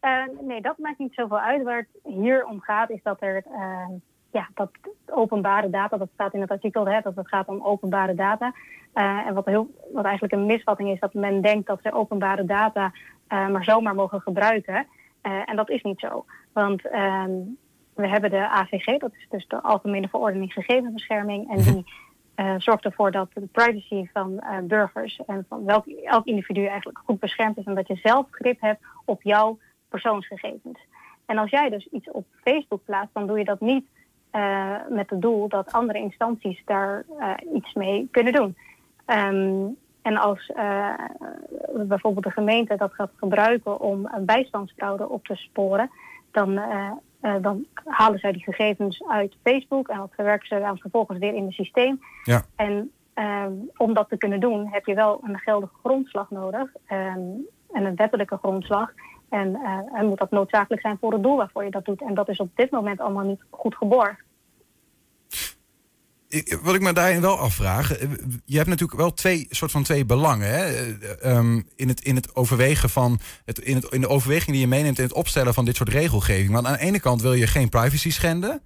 Eh, 0.00 0.24
nee, 0.40 0.60
dat 0.60 0.78
maakt 0.78 0.98
niet 0.98 1.14
zoveel 1.14 1.40
uit. 1.40 1.62
Waar 1.62 1.76
het 1.76 2.14
hier 2.14 2.46
om 2.46 2.60
gaat 2.60 2.90
is 2.90 3.02
dat 3.02 3.16
er 3.20 3.42
eh, 3.46 3.88
ja, 4.30 4.48
dat 4.54 4.70
openbare 5.06 5.70
data, 5.70 5.96
dat 5.96 6.08
staat 6.14 6.34
in 6.34 6.40
het 6.40 6.50
artikel, 6.50 6.88
hè, 6.88 7.00
dat 7.00 7.16
het 7.16 7.28
gaat 7.28 7.48
om 7.48 7.62
openbare 7.62 8.14
data. 8.14 8.54
Eh, 8.92 9.26
en 9.26 9.34
wat, 9.34 9.44
heel, 9.44 9.70
wat 9.92 10.04
eigenlijk 10.04 10.34
een 10.34 10.46
misvatting 10.46 10.90
is, 10.90 11.00
dat 11.00 11.14
men 11.14 11.40
denkt 11.40 11.66
dat 11.66 11.80
ze 11.82 11.92
openbare 11.92 12.44
data 12.44 12.92
eh, 13.30 13.48
maar 13.48 13.64
zomaar 13.64 13.94
mogen 13.94 14.20
gebruiken. 14.20 14.86
Eh, 15.20 15.42
en 15.44 15.56
dat 15.56 15.70
is 15.70 15.82
niet 15.82 16.00
zo. 16.00 16.24
Want 16.52 16.88
ehm, 16.88 17.30
we 17.94 18.08
hebben 18.08 18.30
de 18.30 18.48
AVG, 18.48 18.98
dat 18.98 19.12
is 19.18 19.26
dus 19.28 19.46
de 19.48 19.62
Algemene 19.62 20.08
Verordening 20.08 20.52
Gegevensbescherming. 20.52 21.50
En 21.50 21.62
die 21.62 21.84
eh, 22.34 22.54
zorgt 22.58 22.84
ervoor 22.84 23.10
dat 23.10 23.28
de 23.34 23.48
privacy 23.52 24.08
van 24.12 24.42
burgers 24.62 25.20
en 25.26 25.46
van 25.48 25.64
welk, 25.64 25.86
elk 25.86 26.26
individu 26.26 26.64
eigenlijk 26.64 26.98
goed 27.04 27.20
beschermd 27.20 27.56
is. 27.56 27.64
En 27.64 27.74
dat 27.74 27.88
je 27.88 27.96
zelf 27.96 28.26
grip 28.30 28.60
hebt 28.60 28.84
op 29.04 29.22
jouw 29.22 29.58
persoonsgegevens. 29.90 30.78
En 31.26 31.38
als 31.38 31.50
jij 31.50 31.68
dus 31.68 31.88
iets 31.90 32.10
op 32.10 32.26
Facebook 32.42 32.84
plaatst, 32.84 33.14
dan 33.14 33.26
doe 33.26 33.38
je 33.38 33.44
dat 33.44 33.60
niet 33.60 33.86
eh, 34.30 34.74
met 34.88 35.10
het 35.10 35.20
doel 35.20 35.48
dat 35.48 35.72
andere 35.72 35.98
instanties 35.98 36.62
daar 36.64 37.04
eh, 37.18 37.32
iets 37.54 37.74
mee 37.74 38.08
kunnen 38.10 38.32
doen. 38.32 38.56
Ehm, 39.04 39.66
en 40.02 40.16
als 40.16 40.52
uh, 40.56 40.94
bijvoorbeeld 41.74 42.24
de 42.24 42.30
gemeente 42.30 42.76
dat 42.76 42.94
gaat 42.94 43.10
gebruiken 43.16 43.80
om 43.80 44.08
een 44.12 44.24
bijstandsfraude 44.24 45.08
op 45.08 45.24
te 45.24 45.34
sporen, 45.34 45.90
dan, 46.30 46.60
dan 47.40 47.66
halen 47.84 48.18
zij 48.18 48.32
die 48.32 48.42
gegevens 48.42 49.02
uit 49.08 49.36
Facebook 49.42 49.88
en 49.88 49.98
dat 49.98 50.12
verwerken 50.14 50.46
ze 50.46 50.58
dan 50.58 50.78
vervolgens 50.78 51.18
weer 51.18 51.34
in 51.34 51.44
het 51.44 51.54
systeem. 51.54 52.00
Ja. 52.24 52.44
En 52.56 52.90
om 53.76 53.94
dat 53.94 54.08
te 54.08 54.16
kunnen 54.16 54.40
doen 54.40 54.68
heb 54.70 54.86
je 54.86 54.94
wel 54.94 55.20
een 55.22 55.38
geldige 55.38 55.74
grondslag 55.82 56.30
nodig 56.30 56.72
en 56.86 57.46
een 57.72 57.96
wettelijke 57.96 58.36
grondslag. 58.36 58.92
En, 59.30 59.60
en 59.94 60.06
moet 60.06 60.18
dat 60.18 60.30
noodzakelijk 60.30 60.82
zijn 60.82 60.98
voor 61.00 61.12
het 61.12 61.22
doel 61.22 61.36
waarvoor 61.36 61.64
je 61.64 61.70
dat 61.70 61.84
doet. 61.84 62.02
En 62.02 62.14
dat 62.14 62.28
is 62.28 62.38
op 62.38 62.50
dit 62.54 62.70
moment 62.70 63.00
allemaal 63.00 63.24
niet 63.24 63.42
goed 63.50 63.74
geborgd 63.74 64.22
wat 66.62 66.74
ik 66.74 66.80
me 66.80 66.92
daarin 66.92 67.20
wel 67.20 67.38
afvraag. 67.38 67.92
Eh, 67.92 68.08
je 68.44 68.56
hebt 68.56 68.68
natuurlijk 68.68 69.00
wel 69.00 69.12
twee 69.12 69.46
soort 69.50 69.70
van 69.70 69.82
twee 69.82 70.04
belangen. 70.04 70.48
Hè? 70.48 70.86
Um, 71.36 71.66
in, 71.76 71.88
het, 71.88 72.00
in 72.00 72.14
het 72.14 72.36
overwegen 72.36 72.90
van. 72.90 73.20
Het, 73.44 73.58
in, 73.58 73.76
het, 73.76 73.84
in 73.84 74.00
de 74.00 74.08
overweging 74.08 74.50
die 74.50 74.60
je 74.60 74.66
meeneemt 74.66 74.98
in 74.98 75.04
het 75.04 75.12
opstellen 75.12 75.54
van 75.54 75.64
dit 75.64 75.76
soort 75.76 75.88
regelgeving. 75.88 76.50
Want 76.50 76.66
aan 76.66 76.72
de 76.72 76.80
ene 76.80 77.00
kant 77.00 77.22
wil 77.22 77.32
je 77.32 77.46
geen 77.46 77.68
privacy 77.68 78.10
schenden. 78.10 78.62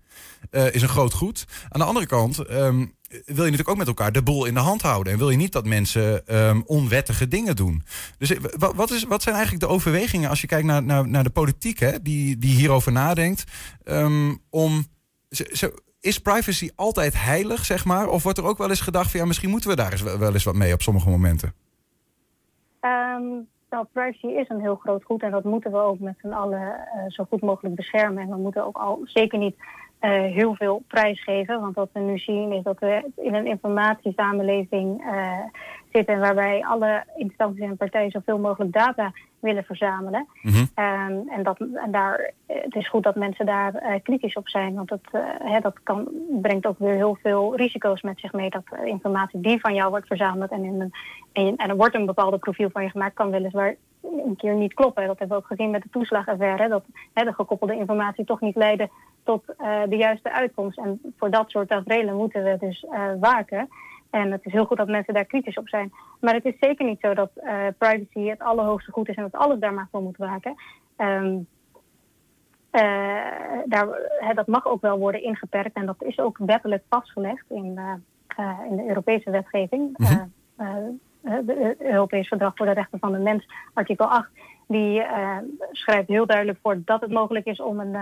Uh, 0.50 0.74
is 0.74 0.82
een 0.82 0.88
groot 0.88 1.12
goed. 1.12 1.46
Aan 1.68 1.80
de 1.80 1.86
andere 1.86 2.06
kant. 2.06 2.50
Um, 2.50 2.94
wil 3.24 3.44
je 3.44 3.50
natuurlijk 3.50 3.68
ook 3.68 3.76
met 3.76 3.86
elkaar 3.86 4.12
de 4.12 4.22
boel 4.22 4.44
in 4.44 4.54
de 4.54 4.60
hand 4.60 4.82
houden. 4.82 5.12
En 5.12 5.18
wil 5.18 5.30
je 5.30 5.36
niet 5.36 5.52
dat 5.52 5.66
mensen 5.66 6.36
um, 6.36 6.62
onwettige 6.66 7.28
dingen 7.28 7.56
doen. 7.56 7.82
Dus 8.18 8.36
wat, 8.74 8.90
is, 8.90 9.04
wat 9.04 9.22
zijn 9.22 9.34
eigenlijk 9.34 9.64
de 9.64 9.70
overwegingen 9.70 10.30
als 10.30 10.40
je 10.40 10.46
kijkt 10.46 10.66
naar, 10.66 11.08
naar, 11.08 11.24
de 11.24 11.30
politiek, 11.30 11.78
hè, 11.78 12.02
die, 12.02 12.38
die 12.38 12.56
hierover 12.56 12.92
nadenkt, 12.92 13.44
um, 13.84 14.38
om. 14.50 14.84
Is 16.00 16.18
privacy 16.18 16.70
altijd 16.74 17.24
heilig, 17.24 17.64
zeg 17.64 17.84
maar? 17.84 18.08
Of 18.08 18.22
wordt 18.22 18.38
er 18.38 18.44
ook 18.44 18.58
wel 18.58 18.68
eens 18.68 18.80
gedacht 18.80 19.10
van 19.10 19.20
ja, 19.20 19.26
misschien 19.26 19.50
moeten 19.50 19.70
we 19.70 19.76
daar 19.76 19.92
eens 19.92 20.02
wel 20.02 20.32
eens 20.32 20.44
wat 20.44 20.54
mee 20.54 20.72
op 20.72 20.82
sommige 20.82 21.08
momenten? 21.08 21.54
Um, 22.80 23.48
nou, 23.70 23.86
privacy 23.92 24.26
is 24.26 24.48
een 24.48 24.60
heel 24.60 24.74
groot 24.74 25.04
goed 25.04 25.22
en 25.22 25.30
dat 25.30 25.44
moeten 25.44 25.70
we 25.70 25.78
ook 25.78 25.98
met 25.98 26.14
z'n 26.22 26.32
allen 26.32 26.60
uh, 26.60 27.02
zo 27.08 27.24
goed 27.24 27.40
mogelijk 27.40 27.74
beschermen. 27.74 28.22
En 28.22 28.28
we 28.28 28.36
moeten 28.36 28.66
ook 28.66 28.76
al 28.76 29.00
zeker 29.04 29.38
niet 29.38 29.56
heel 30.10 30.54
veel 30.54 30.82
prijs 30.86 31.22
geven. 31.22 31.60
Want 31.60 31.74
wat 31.74 31.88
we 31.92 32.00
nu 32.00 32.18
zien 32.18 32.52
is 32.52 32.62
dat 32.62 32.78
we 32.78 33.10
in 33.16 33.34
een 33.34 33.46
informatiesamenleving 33.46 35.04
uh, 35.04 35.38
zitten 35.92 36.18
waarbij 36.18 36.64
alle 36.64 37.04
instanties 37.16 37.64
en 37.64 37.76
partijen 37.76 38.10
zoveel 38.10 38.38
mogelijk 38.38 38.72
data 38.72 39.12
willen 39.40 39.64
verzamelen. 39.64 40.26
Mhm. 40.42 40.56
Um, 40.56 41.28
en, 41.28 41.42
dat, 41.42 41.58
en 41.58 41.90
daar, 41.90 42.32
het 42.46 42.74
is 42.74 42.88
goed 42.88 43.02
dat 43.02 43.14
mensen 43.14 43.46
daar 43.46 43.74
uh, 43.74 43.94
kritisch 44.02 44.34
op 44.34 44.48
zijn, 44.48 44.74
want 44.74 44.88
dat, 44.88 45.00
uh, 45.12 45.20
hè, 45.38 45.60
dat 45.60 45.82
kan, 45.82 46.08
brengt 46.42 46.66
ook 46.66 46.78
weer 46.78 46.94
heel 46.94 47.18
veel 47.22 47.56
risico's 47.56 48.02
met 48.02 48.20
zich 48.20 48.32
mee. 48.32 48.50
Dat 48.50 48.64
informatie 48.84 49.40
die 49.40 49.60
van 49.60 49.74
jou 49.74 49.90
wordt 49.90 50.06
verzameld 50.06 50.50
en, 50.50 50.64
in 50.64 50.80
een, 50.80 50.92
en, 51.32 51.56
en 51.56 51.68
er 51.68 51.76
wordt 51.76 51.94
een 51.94 52.06
bepaalde 52.06 52.38
profiel 52.38 52.70
van 52.70 52.82
je 52.82 52.90
gemaakt, 52.90 53.14
kan 53.14 53.30
weliswaar 53.30 53.74
een 54.02 54.36
keer 54.36 54.54
niet 54.54 54.74
kloppen. 54.74 55.06
Dat 55.06 55.18
hebben 55.18 55.36
we 55.36 55.42
ook 55.42 55.48
gezien 55.48 55.70
met 55.70 55.82
de 55.82 55.88
toeslagaffaire, 55.90 56.68
dat 56.68 56.84
hè, 57.12 57.24
de 57.24 57.32
gekoppelde 57.32 57.76
informatie 57.76 58.24
toch 58.24 58.40
niet 58.40 58.56
leidde 58.56 58.88
tot 59.24 59.44
uh, 59.58 59.82
de 59.88 59.96
juiste 59.96 60.32
uitkomst. 60.32 60.78
En 60.78 61.00
voor 61.16 61.30
dat 61.30 61.50
soort 61.50 61.68
tafereelen 61.68 62.16
moeten 62.16 62.44
we 62.44 62.56
dus 62.58 62.86
waken. 63.20 63.68
En 64.14 64.30
het 64.30 64.44
is 64.44 64.52
heel 64.52 64.64
goed 64.64 64.76
dat 64.76 64.88
mensen 64.88 65.14
daar 65.14 65.24
kritisch 65.24 65.56
op 65.56 65.68
zijn. 65.68 65.92
Maar 66.20 66.34
het 66.34 66.44
is 66.44 66.54
zeker 66.60 66.86
niet 66.86 67.00
zo 67.00 67.14
dat 67.14 67.30
uh, 67.36 67.66
privacy 67.78 68.28
het 68.28 68.40
allerhoogste 68.40 68.92
goed 68.92 69.08
is 69.08 69.16
en 69.16 69.22
dat 69.22 69.40
alles 69.40 69.58
daar 69.58 69.74
maar 69.74 69.88
voor 69.90 70.02
moet 70.02 70.16
waken. 70.16 70.54
Um, 70.96 71.46
uh, 72.72 72.82
daar, 73.64 73.86
dat 74.34 74.46
mag 74.46 74.66
ook 74.66 74.80
wel 74.80 74.98
worden 74.98 75.22
ingeperkt 75.22 75.76
en 75.76 75.86
dat 75.86 76.02
is 76.02 76.18
ook 76.18 76.38
wettelijk 76.38 76.82
vastgelegd 76.88 77.44
in, 77.48 77.78
uh, 78.38 78.60
in 78.70 78.76
de 78.76 78.88
Europese 78.88 79.30
wetgeving. 79.30 79.98
Mm 79.98 80.06
-hmm. 80.56 81.00
het 81.22 81.80
Europees 81.80 82.28
Verdrag 82.28 82.56
voor 82.56 82.66
de 82.66 82.72
Rechten 82.72 82.98
van 82.98 83.12
de 83.12 83.18
Mens, 83.18 83.48
artikel 83.72 84.06
8, 84.06 84.28
die 84.66 85.02
schrijft 85.72 86.08
heel 86.08 86.26
duidelijk 86.26 86.58
voor 86.62 86.82
dat 86.84 87.00
het 87.00 87.10
mogelijk 87.10 87.46
is 87.46 87.60
om 87.60 87.80
een, 87.80 87.96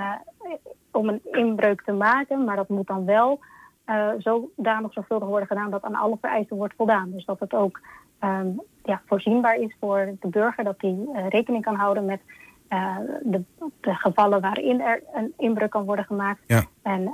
om 0.91 1.09
een 1.09 1.21
inbreuk 1.25 1.83
te 1.83 1.93
maken, 1.93 2.45
maar 2.45 2.57
dat 2.57 2.69
moet 2.69 2.87
dan 2.87 3.05
wel 3.05 3.41
uh, 3.87 4.09
zodanig 4.19 4.93
zorgvuldig 4.93 5.29
worden 5.29 5.47
gedaan 5.47 5.71
dat 5.71 5.83
aan 5.83 5.95
alle 5.95 6.17
vereisten 6.21 6.57
wordt 6.57 6.75
voldaan. 6.77 7.11
Dus 7.11 7.25
dat 7.25 7.41
het 7.41 7.55
ook 7.55 7.81
um, 8.21 8.61
ja, 8.85 9.03
voorzienbaar 9.07 9.57
is 9.57 9.77
voor 9.81 10.15
de 10.21 10.29
burger, 10.29 10.65
dat 10.65 10.81
die 10.81 11.11
rekening 11.29 11.65
kan 11.65 11.75
houden 11.75 12.05
met 12.05 12.21
uh, 12.69 12.97
de, 13.23 13.43
de, 13.81 13.95
gevallen 13.95 14.41
waarin 14.41 14.81
er 14.81 15.03
een 15.15 15.33
inbreuk 15.37 15.71
kan 15.71 15.85
worden 15.85 16.05
gemaakt. 16.05 16.41
Ja. 16.47 16.63
En, 16.83 17.13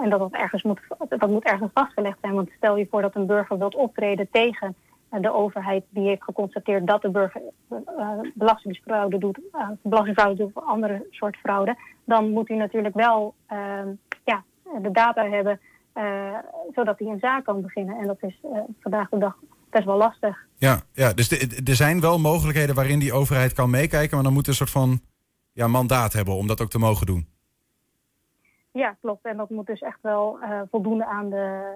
en 0.00 0.10
dat 0.10 0.18
dat 0.18 0.32
ergens 0.32 0.62
moet, 0.62 0.80
dat 1.08 1.30
moet 1.30 1.44
ergens 1.44 1.70
vastgelegd 1.74 2.18
zijn. 2.20 2.34
Want 2.34 2.50
stel 2.56 2.76
je 2.76 2.86
voor 2.90 3.02
dat 3.02 3.14
een 3.14 3.26
burger 3.26 3.58
wilt 3.58 3.74
optreden 3.74 4.28
tegen 4.30 4.74
de 5.10 5.32
overheid 5.32 5.84
die 5.88 6.08
heeft 6.08 6.22
geconstateerd 6.22 6.86
dat 6.86 7.02
de 7.02 7.10
burger 7.10 7.42
belastingsfraude 8.34 9.18
doet, 9.18 9.38
belastingfraude 9.82 10.36
doet 10.36 10.56
of 10.56 10.64
andere 10.64 11.06
soort 11.10 11.36
fraude, 11.36 11.76
dan 12.04 12.30
moet 12.30 12.50
u 12.50 12.56
natuurlijk 12.56 12.94
wel 12.94 13.34
ehm, 13.46 13.88
ja, 14.24 14.44
de 14.82 14.90
data 14.90 15.28
hebben 15.28 15.60
uh, 15.98 16.38
zodat 16.74 16.98
hij 16.98 17.08
een 17.08 17.18
zaak 17.18 17.44
kan 17.44 17.62
beginnen. 17.62 17.98
En 17.98 18.06
dat 18.06 18.22
is 18.22 18.38
uh, 18.44 18.58
vandaag 18.80 19.08
de 19.08 19.18
dag 19.18 19.36
best 19.70 19.84
wel 19.84 19.96
lastig. 19.96 20.46
Ja, 20.56 20.80
ja 20.92 21.12
dus 21.12 21.30
er 21.64 21.74
zijn 21.74 22.00
wel 22.00 22.18
mogelijkheden 22.18 22.74
waarin 22.74 22.98
die 22.98 23.12
overheid 23.12 23.52
kan 23.52 23.70
meekijken, 23.70 24.14
maar 24.14 24.24
dan 24.24 24.32
moet 24.32 24.46
een 24.46 24.54
soort 24.54 24.70
van 24.70 25.00
ja, 25.52 25.66
mandaat 25.66 26.12
hebben 26.12 26.34
om 26.34 26.46
dat 26.46 26.60
ook 26.60 26.70
te 26.70 26.78
mogen 26.78 27.06
doen. 27.06 27.28
Ja, 28.72 28.96
klopt. 29.00 29.24
En 29.24 29.36
dat 29.36 29.50
moet 29.50 29.66
dus 29.66 29.80
echt 29.80 29.98
wel 30.02 30.38
uh, 30.42 30.60
voldoen 30.70 31.04
aan 31.04 31.30
de, 31.30 31.74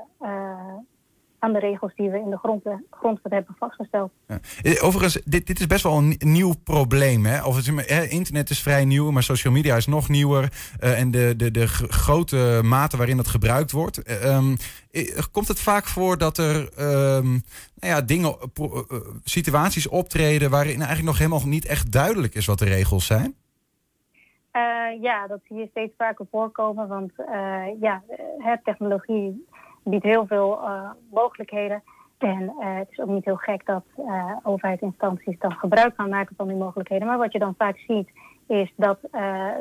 aan 1.43 1.53
de 1.53 1.59
regels 1.59 1.93
die 1.95 2.11
we 2.11 2.19
in 2.19 2.31
de 2.31 2.37
grondwet, 2.37 2.79
grondwet 2.91 3.33
hebben 3.33 3.55
vastgesteld. 3.59 4.13
Ja. 4.27 4.39
Overigens, 4.81 5.23
dit, 5.25 5.47
dit 5.47 5.61
is 5.61 5.67
best 5.67 5.83
wel 5.83 5.97
een 5.97 6.17
nieuw 6.19 6.55
probleem. 6.65 7.25
Hè? 7.25 7.45
Of 7.45 7.57
het, 7.57 7.67
internet 8.11 8.51
is 8.51 8.63
vrij 8.63 8.85
nieuw, 8.85 9.11
maar 9.11 9.23
social 9.23 9.53
media 9.53 9.77
is 9.77 9.87
nog 9.87 10.09
nieuwer. 10.09 10.53
Uh, 10.81 11.01
en 11.01 11.11
de, 11.11 11.35
de, 11.37 11.51
de 11.51 11.67
grote 11.67 12.61
mate 12.65 12.97
waarin 12.97 13.17
dat 13.17 13.29
gebruikt 13.29 13.73
wordt. 13.73 14.25
Um, 14.25 14.57
komt 15.33 15.49
het 15.49 15.61
vaak 15.61 15.87
voor 15.87 16.19
dat 16.19 16.39
er 16.39 16.57
um, 16.57 17.43
nou 17.75 17.95
ja, 17.95 18.01
dingen, 18.01 18.37
uh, 18.61 18.81
situaties 19.25 19.89
optreden 19.89 20.51
waarin 20.51 20.77
eigenlijk 20.77 21.07
nog 21.07 21.19
helemaal 21.19 21.47
niet 21.47 21.67
echt 21.67 21.93
duidelijk 21.93 22.35
is 22.35 22.47
wat 22.47 22.59
de 22.59 22.65
regels 22.65 23.07
zijn? 23.07 23.35
Uh, 24.53 25.03
ja, 25.03 25.27
dat 25.27 25.41
zie 25.49 25.57
je 25.57 25.67
steeds 25.71 25.93
vaker 25.97 26.27
voorkomen. 26.31 26.89
Want 26.89 27.13
ja, 27.81 28.03
technologie 28.65 29.47
biedt 29.83 30.05
heel 30.05 30.27
veel 30.27 30.61
uh, 30.63 30.91
mogelijkheden. 31.11 31.83
En 32.19 32.43
uh, 32.43 32.51
het 32.59 32.89
is 32.91 33.01
ook 33.01 33.09
niet 33.09 33.25
heel 33.25 33.37
gek 33.37 33.67
dat 33.67 33.85
uh, 33.99 34.37
overheidsinstanties 34.43 35.39
dan 35.39 35.53
gebruik 35.53 35.95
gaan 35.97 36.09
maken 36.09 36.37
van 36.37 36.49
die 36.49 36.57
mogelijkheden. 36.57 37.07
Maar 37.07 37.19
wat 37.19 37.33
je 37.33 37.39
dan 37.39 37.55
vaak 37.59 37.79
ziet, 37.79 38.09
is 38.47 38.73
dat 38.77 38.99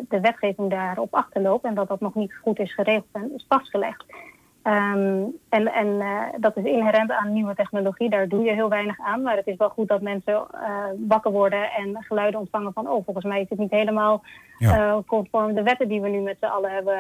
de 0.10 0.20
wetgeving 0.22 0.70
daarop 0.70 1.16
achterloopt 1.16 1.64
en 1.64 1.74
dat 1.74 1.88
dat 1.88 2.00
nog 2.00 2.16
niet 2.16 2.34
goed 2.34 2.60
is 2.60 2.74
geregeld 2.74 3.08
en 3.12 3.32
is 3.36 3.46
vastgelegd. 3.48 4.06
Um, 4.64 5.40
en 5.50 5.74
en 5.74 5.88
uh, 5.88 6.24
dat 6.38 6.58
is 6.58 6.64
inherent 6.64 7.12
aan 7.12 7.34
nieuwe 7.34 7.56
technologie. 7.56 8.10
Daar 8.10 8.28
doe 8.28 8.44
je 8.44 8.52
heel 8.52 8.70
weinig 8.70 9.00
aan. 9.00 9.22
Maar 9.22 9.36
het 9.36 9.48
is 9.48 9.56
wel 9.58 9.70
goed 9.70 9.88
dat 9.88 10.02
mensen 10.02 10.34
uh, 10.34 10.86
wakker 11.08 11.32
worden 11.32 11.72
en 11.72 11.98
geluiden 12.00 12.40
ontvangen 12.40 12.74
van... 12.74 12.90
oh, 12.90 13.06
volgens 13.06 13.26
mij 13.26 13.42
is 13.42 13.50
het 13.50 13.60
niet 13.60 13.72
helemaal 13.72 14.24
ja. 14.58 14.78
uh, 14.78 14.98
conform 15.08 15.54
de 15.54 15.64
wetten 15.64 15.88
die 15.88 16.02
we 16.02 16.10
nu 16.10 16.20
met 16.20 16.38
z'n 16.40 16.46
allen 16.46 16.72
hebben 16.72 16.98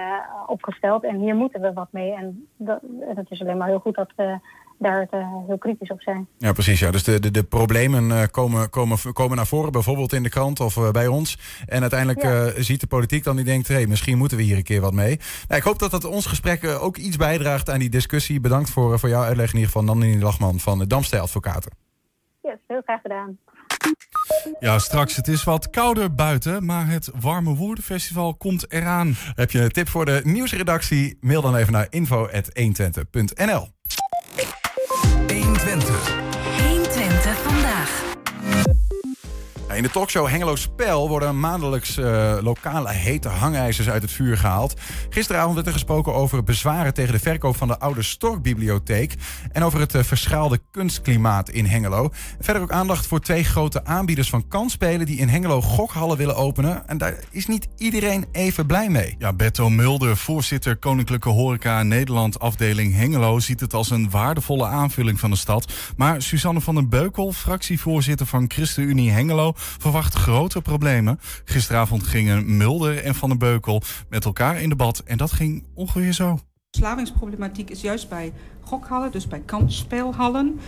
opgesteld. 0.47 1.03
En 1.03 1.15
hier 1.15 1.35
moeten 1.35 1.61
we 1.61 1.73
wat 1.73 1.91
mee. 1.91 2.13
En 2.13 2.47
dat, 2.57 2.81
het 2.99 3.31
is 3.31 3.41
alleen 3.41 3.57
maar 3.57 3.67
heel 3.67 3.79
goed 3.79 3.95
dat 3.95 4.11
we 4.15 4.39
daar 4.81 5.07
heel 5.47 5.57
kritisch 5.57 5.89
op 5.89 6.01
zijn. 6.01 6.27
Ja, 6.37 6.51
precies. 6.51 6.79
Ja. 6.79 6.91
Dus 6.91 7.03
de, 7.03 7.19
de, 7.19 7.31
de 7.31 7.43
problemen 7.43 8.31
komen, 8.31 8.69
komen, 8.69 8.97
komen 9.13 9.37
naar 9.37 9.47
voren, 9.47 9.71
bijvoorbeeld 9.71 10.13
in 10.13 10.23
de 10.23 10.29
krant 10.29 10.59
of 10.59 10.91
bij 10.91 11.07
ons. 11.07 11.37
En 11.65 11.81
uiteindelijk 11.81 12.21
ja. 12.21 12.61
ziet 12.63 12.79
de 12.79 12.87
politiek 12.87 13.23
dan 13.23 13.35
die 13.35 13.45
denkt... 13.45 13.67
hé, 13.67 13.75
hey, 13.75 13.87
misschien 13.87 14.17
moeten 14.17 14.37
we 14.37 14.43
hier 14.43 14.57
een 14.57 14.63
keer 14.63 14.81
wat 14.81 14.93
mee. 14.93 15.19
Nou, 15.47 15.59
ik 15.59 15.67
hoop 15.67 15.79
dat 15.79 15.91
dat 15.91 16.05
ons 16.05 16.25
gesprek 16.25 16.65
ook 16.65 16.97
iets 16.97 17.17
bijdraagt 17.17 17.69
aan 17.69 17.79
die 17.79 17.89
discussie. 17.89 18.39
Bedankt 18.39 18.69
voor, 18.69 18.99
voor 18.99 19.09
jouw 19.09 19.23
uitleg 19.23 19.47
in 19.47 19.53
ieder 19.53 19.71
geval, 19.71 19.83
Nandini 19.83 20.21
Lachman 20.21 20.59
van 20.59 20.79
de 20.79 20.87
Damstee 20.87 21.19
Advocaten. 21.19 21.71
Ja, 22.41 22.57
heel 22.67 22.81
graag 22.85 23.01
gedaan. 23.01 23.37
Ja, 24.59 24.79
straks. 24.79 25.15
Het 25.15 25.27
is 25.27 25.43
wat 25.43 25.69
kouder 25.69 26.15
buiten, 26.15 26.65
maar 26.65 26.87
het 26.87 27.11
Warme 27.19 27.55
Woordenfestival 27.55 28.35
komt 28.35 28.71
eraan. 28.71 29.13
Heb 29.35 29.51
je 29.51 29.61
een 29.61 29.71
tip 29.71 29.87
voor 29.89 30.05
de 30.05 30.21
nieuwsredactie? 30.23 31.17
Mail 31.21 31.41
dan 31.41 31.55
even 31.55 31.73
naar 31.73 31.87
info.120.nl 31.89 33.67
120. 35.31 36.30
In 39.75 39.83
de 39.83 39.89
talkshow 39.89 40.27
Hengelo 40.27 40.55
Spel 40.55 41.07
worden 41.07 41.39
maandelijks 41.39 41.97
uh, 41.97 42.37
lokale 42.41 42.91
hete 42.91 43.27
hangijzers 43.27 43.89
uit 43.89 44.01
het 44.01 44.11
vuur 44.11 44.37
gehaald. 44.37 44.73
Gisteravond 45.09 45.55
werd 45.55 45.67
er 45.67 45.73
gesproken 45.73 46.13
over 46.13 46.43
bezwaren 46.43 46.93
tegen 46.93 47.13
de 47.13 47.19
verkoop 47.19 47.57
van 47.57 47.67
de 47.67 47.79
oude 47.79 48.03
Storkbibliotheek. 48.03 49.15
En 49.51 49.63
over 49.63 49.79
het 49.79 49.95
uh, 49.95 50.03
verschaalde 50.03 50.59
kunstklimaat 50.71 51.49
in 51.49 51.65
Hengelo. 51.65 52.09
Verder 52.39 52.61
ook 52.61 52.71
aandacht 52.71 53.07
voor 53.07 53.19
twee 53.19 53.43
grote 53.43 53.85
aanbieders 53.85 54.29
van 54.29 54.47
kansspelen 54.47 55.05
die 55.05 55.17
in 55.17 55.29
Hengelo 55.29 55.61
gokhallen 55.61 56.17
willen 56.17 56.35
openen. 56.35 56.87
En 56.87 56.97
daar 56.97 57.19
is 57.29 57.47
niet 57.47 57.67
iedereen 57.77 58.25
even 58.31 58.65
blij 58.65 58.89
mee. 58.89 59.15
Ja, 59.17 59.33
Berto 59.33 59.69
Mulder, 59.69 60.17
voorzitter 60.17 60.77
Koninklijke 60.77 61.29
Horeca 61.29 61.83
Nederland 61.83 62.39
afdeling 62.39 62.95
Hengelo, 62.95 63.39
ziet 63.39 63.59
het 63.59 63.73
als 63.73 63.89
een 63.89 64.09
waardevolle 64.09 64.65
aanvulling 64.65 65.19
van 65.19 65.29
de 65.29 65.37
stad. 65.37 65.73
Maar 65.97 66.21
Suzanne 66.21 66.61
van 66.61 66.75
den 66.75 66.89
Beukel, 66.89 67.31
fractievoorzitter 67.31 68.25
van 68.25 68.45
ChristenUnie 68.47 69.11
Hengelo, 69.11 69.53
verwacht 69.79 70.13
grote 70.13 70.61
problemen. 70.61 71.19
Gisteravond 71.45 72.03
gingen 72.03 72.57
Mulder 72.57 73.03
en 73.03 73.15
Van 73.15 73.29
den 73.29 73.37
Beukel 73.37 73.81
met 74.09 74.25
elkaar 74.25 74.61
in 74.61 74.69
debat 74.69 74.99
en 75.05 75.17
dat 75.17 75.31
ging 75.31 75.65
ongeveer 75.73 76.13
zo. 76.13 76.39
Slavingsproblematiek 76.71 77.69
is 77.69 77.81
juist 77.81 78.09
bij 78.09 78.33
gokhallen, 78.61 79.11
dus 79.11 79.27
bij 79.27 79.41
kansspelhallen, 79.45 80.59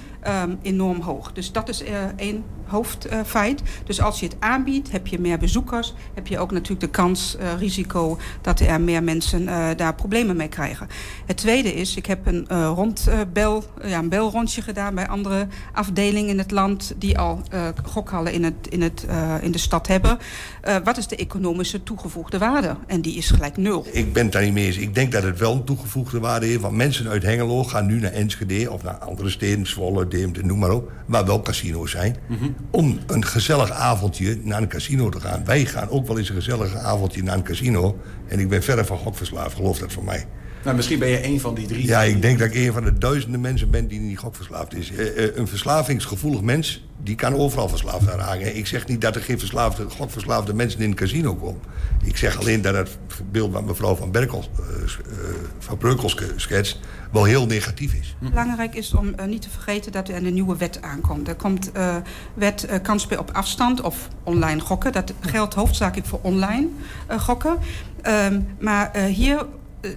um, 0.43 0.59
enorm 0.61 1.01
hoog. 1.01 1.31
Dus 1.31 1.51
dat 1.51 1.69
is 1.69 1.81
uh, 1.81 1.89
één 2.15 2.43
hoofdfeit. 2.65 3.61
Uh, 3.61 3.67
dus 3.85 4.01
als 4.01 4.19
je 4.19 4.25
het 4.25 4.35
aanbiedt, 4.39 4.91
heb 4.91 5.07
je 5.07 5.19
meer 5.19 5.37
bezoekers, 5.37 5.93
heb 6.13 6.27
je 6.27 6.39
ook 6.39 6.51
natuurlijk 6.51 6.81
de 6.81 6.89
kans, 6.89 7.37
uh, 7.39 7.53
risico 7.57 8.17
dat 8.41 8.59
er 8.59 8.81
meer 8.81 9.03
mensen 9.03 9.45
daar 9.77 9.95
problemen 9.95 10.35
mee 10.35 10.47
krijgen. 10.47 10.87
Het 11.25 11.37
tweede 11.37 11.73
is, 11.73 11.95
ik 11.95 12.05
heb 12.05 12.27
een, 12.27 12.47
rondbel, 12.47 13.63
ja, 13.83 13.99
een 13.99 14.09
belrondje 14.09 14.61
gedaan 14.61 14.95
bij 14.95 15.07
andere 15.07 15.47
afdelingen 15.73 16.29
in 16.29 16.37
het 16.37 16.51
land 16.51 16.93
die 16.97 17.17
al 17.17 17.41
gokhallen 17.83 18.33
in, 18.33 18.43
het, 18.43 18.67
in, 18.69 18.81
het, 18.81 19.05
in 19.41 19.51
de 19.51 19.57
stad 19.57 19.87
hebben. 19.87 20.17
wat 20.83 20.97
is 20.97 21.07
de 21.07 21.15
economische 21.15 21.83
toegevoegde 21.83 22.37
waarde? 22.37 22.75
En 22.87 23.01
die 23.01 23.15
is 23.15 23.29
gelijk 23.29 23.57
nul. 23.57 23.85
Ik 23.91 24.13
ben 24.13 24.23
het 24.23 24.31
daar 24.31 24.43
niet 24.43 24.53
mee 24.53 24.65
eens. 24.65 24.77
Ik 24.77 24.95
denk 24.95 25.11
dat 25.11 25.23
het 25.23 25.39
wel 25.39 25.53
een 25.53 25.63
toegevoegde 25.63 26.19
waarde 26.19 26.45
heeft, 26.45 26.61
want 26.61 26.75
mensen 26.75 27.07
uit 27.07 27.23
Hengelo 27.23 27.63
gaan 27.63 27.82
nu 27.85 27.99
naar 27.99 28.11
Enschede 28.11 28.71
of 28.71 28.83
naar 28.83 28.93
andere 28.93 29.29
steden, 29.29 29.67
Zwolle, 29.67 30.07
Deemte, 30.07 30.45
noem 30.45 30.59
maar 30.59 30.71
op, 30.71 30.91
waar 31.05 31.25
wel 31.25 31.41
casino's 31.41 31.91
zijn, 31.91 32.15
om 32.71 32.99
een 33.07 33.25
gezellig 33.25 33.71
avondje 33.71 34.39
naar 34.43 34.61
een 34.61 34.67
casino 34.67 35.09
te 35.09 35.19
gaan. 35.19 35.45
Wij 35.45 35.65
gaan 35.65 35.89
ook 35.89 36.07
wel 36.07 36.17
eens 36.17 36.29
een 36.29 36.35
gezellig 36.35 36.75
avondje 36.75 37.23
naar 37.23 37.35
een 37.35 37.43
casino 37.43 37.97
en 38.27 38.39
ik 38.39 38.49
ben 38.49 38.63
verder 38.63 38.85
van 38.85 38.97
gokverslaafd, 38.97 39.55
geloof 39.55 39.79
dat 39.79 39.93
van 39.93 40.03
mij. 40.03 40.25
Nou, 40.63 40.75
misschien 40.75 40.99
ben 40.99 41.07
je 41.07 41.25
een 41.25 41.39
van 41.39 41.55
die 41.55 41.67
drie. 41.67 41.87
Ja, 41.87 42.01
ik 42.01 42.21
denk 42.21 42.39
dat 42.39 42.47
ik 42.47 42.55
een 42.55 42.73
van 42.73 42.83
de 42.83 42.97
duizenden 42.97 43.41
mensen 43.41 43.69
ben 43.69 43.87
die 43.87 43.99
niet 43.99 44.17
gokverslaafd 44.17 44.75
is. 44.75 44.91
Uh, 44.91 44.99
uh, 44.99 45.35
een 45.35 45.47
verslavingsgevoelig 45.47 46.41
mens, 46.41 46.85
die 47.03 47.15
kan 47.15 47.35
overal 47.35 47.69
verslaafd 47.69 48.11
aan 48.11 48.19
raken. 48.19 48.55
Ik 48.57 48.67
zeg 48.67 48.87
niet 48.87 49.01
dat 49.01 49.15
er 49.15 49.21
geen 49.21 49.39
verslaafde, 49.39 49.89
gokverslaafde 49.89 50.53
mensen 50.53 50.79
in 50.79 50.89
een 50.89 50.95
casino 50.95 51.35
komen. 51.35 51.61
Ik 52.03 52.17
zeg 52.17 52.39
alleen 52.39 52.61
dat 52.61 52.75
het 52.75 52.97
beeld 53.31 53.51
wat 53.51 53.65
mevrouw 53.65 53.95
van, 53.95 54.11
Berkel, 54.11 54.43
uh, 54.59 54.65
van 55.59 55.77
Breukels 55.77 56.17
schetst 56.35 56.79
wel 57.11 57.23
heel 57.23 57.45
negatief 57.45 57.93
is. 57.93 58.15
Belangrijk 58.19 58.75
is 58.75 58.93
om 58.93 59.07
uh, 59.19 59.25
niet 59.25 59.41
te 59.41 59.49
vergeten 59.49 59.91
dat 59.91 60.09
er 60.09 60.15
een 60.15 60.33
nieuwe 60.33 60.57
wet 60.57 60.81
aankomt. 60.81 61.27
Er 61.27 61.35
komt 61.35 61.71
uh, 61.77 61.95
wet 62.33 62.67
uh, 62.69 62.75
kansspel 62.81 63.19
op 63.19 63.29
afstand 63.33 63.81
of 63.81 64.07
online 64.23 64.59
gokken. 64.59 64.91
Dat 64.91 65.13
geldt 65.19 65.53
hoofdzakelijk 65.53 66.07
voor 66.07 66.19
online 66.21 66.67
gokken. 67.17 67.57
Um, 68.07 68.47
maar 68.59 68.97
hier 68.97 69.45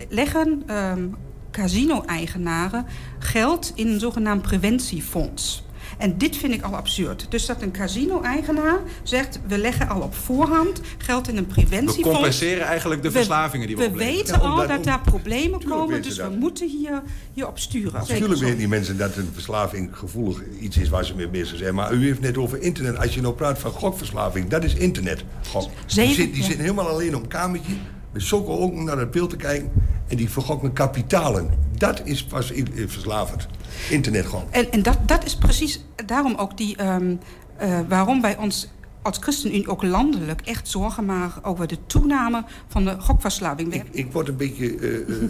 leggen 0.08 0.62
um, 0.70 1.16
casino-eigenaren 1.50 2.86
geld 3.18 3.72
in 3.74 3.88
een 3.88 4.00
zogenaamd 4.00 4.42
preventiefonds. 4.42 5.64
En 5.98 6.18
dit 6.18 6.36
vind 6.36 6.52
ik 6.52 6.62
al 6.62 6.76
absurd. 6.76 7.26
Dus 7.28 7.46
dat 7.46 7.62
een 7.62 7.70
casino-eigenaar 7.70 8.78
zegt... 9.02 9.40
we 9.46 9.58
leggen 9.58 9.88
al 9.88 10.00
op 10.00 10.14
voorhand 10.14 10.80
geld 10.98 11.28
in 11.28 11.36
een 11.36 11.46
preventiefonds. 11.46 11.96
We 11.96 12.14
compenseren 12.14 12.66
eigenlijk 12.66 13.02
de 13.02 13.10
verslavingen 13.10 13.66
die 13.66 13.76
we 13.76 13.90
We 13.90 13.96
weten 13.96 14.40
ja, 14.40 14.48
al 14.48 14.66
dat 14.66 14.84
daar 14.84 15.00
problemen 15.00 15.64
komen, 15.64 16.02
dus 16.02 16.16
we 16.16 16.36
moeten 16.38 16.68
hier, 16.68 17.02
hier 17.32 17.46
op 17.46 17.58
sturen. 17.58 17.92
Natuurlijk 17.92 18.40
weten 18.40 18.58
die 18.58 18.68
mensen 18.68 18.98
dat 18.98 19.16
een 19.16 19.30
verslaving 19.32 19.96
gevoelig 19.96 20.42
iets 20.60 20.76
is 20.76 20.88
waar 20.88 21.04
ze 21.04 21.14
mee 21.14 21.28
bezig 21.28 21.58
zijn. 21.58 21.74
Maar 21.74 21.92
u 21.92 22.04
heeft 22.04 22.20
net 22.20 22.36
over 22.36 22.60
internet. 22.60 22.98
Als 22.98 23.14
je 23.14 23.20
nou 23.20 23.34
praat 23.34 23.58
van 23.58 23.70
gokverslaving, 23.70 24.48
dat 24.48 24.64
is 24.64 24.74
internet. 24.74 25.24
Gok. 25.48 25.70
Die, 25.86 26.14
zit, 26.14 26.34
die 26.34 26.42
zitten 26.42 26.60
helemaal 26.60 26.88
alleen 26.88 27.16
op 27.16 27.22
een 27.22 27.28
kamertje... 27.28 27.72
met 28.16 28.58
ook 28.60 28.74
naar 28.74 28.98
het 28.98 29.10
beeld 29.10 29.30
te 29.30 29.36
kijken... 29.36 29.70
en 30.08 30.16
die 30.16 30.30
vergokken 30.30 30.72
kapitalen. 30.72 31.50
Dat 31.76 32.00
is 32.04 32.24
pas 32.24 32.52
verslavend. 32.86 33.46
Internet 33.90 34.26
gewoon. 34.26 34.44
En, 34.50 34.72
en 34.72 34.82
dat, 34.82 34.98
dat 35.06 35.24
is 35.24 35.36
precies 35.36 35.84
daarom 36.06 36.34
ook 36.34 36.56
die, 36.56 36.84
um, 36.84 37.18
uh, 37.62 37.78
waarom 37.88 38.20
wij 38.20 38.36
ons 38.36 38.68
als 39.02 39.18
ChristenUnie 39.20 39.68
ook 39.68 39.82
landelijk 39.82 40.40
echt 40.40 40.68
zorgen 40.68 41.04
maken 41.04 41.44
over 41.44 41.66
de 41.66 41.78
toename 41.86 42.44
van 42.68 42.84
de 42.84 42.96
gokverslaving. 42.98 43.74
Ik, 43.74 43.84
ik 43.90 44.12
word 44.12 44.28
een 44.28 44.36
beetje 44.36 44.76
uh, 44.76 45.08
uh, 45.08 45.28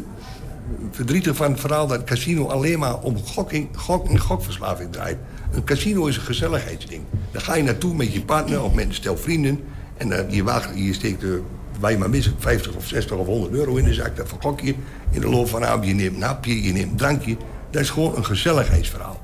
verdrietig 0.90 1.36
van 1.36 1.50
het 1.50 1.60
verhaal 1.60 1.86
dat 1.86 1.96
het 1.96 2.06
casino 2.06 2.46
alleen 2.46 2.78
maar 2.78 2.98
om 2.98 3.16
gokking, 3.18 3.68
gok 3.72 4.08
en 4.08 4.18
gokverslaving 4.18 4.92
draait. 4.92 5.18
Een 5.52 5.64
casino 5.64 6.06
is 6.06 6.16
een 6.16 6.22
gezelligheidsding. 6.22 7.02
Daar 7.30 7.42
ga 7.42 7.54
je 7.54 7.62
naartoe 7.62 7.94
met 7.94 8.12
je 8.12 8.22
partner 8.22 8.62
of 8.62 8.74
met 8.74 8.86
een 8.86 8.94
stel 8.94 9.16
vrienden. 9.16 9.60
En 9.96 10.08
uh, 10.08 10.30
je, 10.30 10.42
wacht, 10.42 10.70
je 10.74 10.92
steekt 10.92 11.20
de 11.20 11.42
wij 11.80 11.98
maar 11.98 12.10
missen 12.10 12.34
50 12.38 12.74
of 12.74 12.86
60 12.86 13.16
of 13.16 13.26
100 13.26 13.52
euro 13.52 13.76
in 13.76 13.84
de 13.84 13.94
zak. 13.94 14.16
Dat 14.16 14.28
vergok 14.28 14.60
je 14.60 14.74
in 15.10 15.20
de 15.20 15.28
loop 15.28 15.48
van 15.48 15.60
de 15.60 15.66
avond. 15.66 15.86
Je 15.86 15.94
neemt 15.94 16.16
een 16.16 16.22
hapje, 16.22 16.62
je 16.62 16.72
neemt 16.72 16.90
een 16.90 16.96
drankje. 16.96 17.36
Dat 17.70 17.82
is 17.82 17.90
gewoon 17.90 18.16
een 18.16 18.24
gezelligheidsverhaal. 18.24 19.20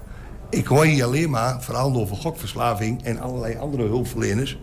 Ik 0.50 0.66
hoor 0.66 0.84
hier 0.84 1.04
alleen 1.04 1.30
maar 1.30 1.62
verhalen 1.62 2.00
over 2.00 2.16
gokverslaving 2.16 3.02
en 3.02 3.20
allerlei 3.20 3.56
andere 3.56 3.82
hulpverleners. 3.82 4.58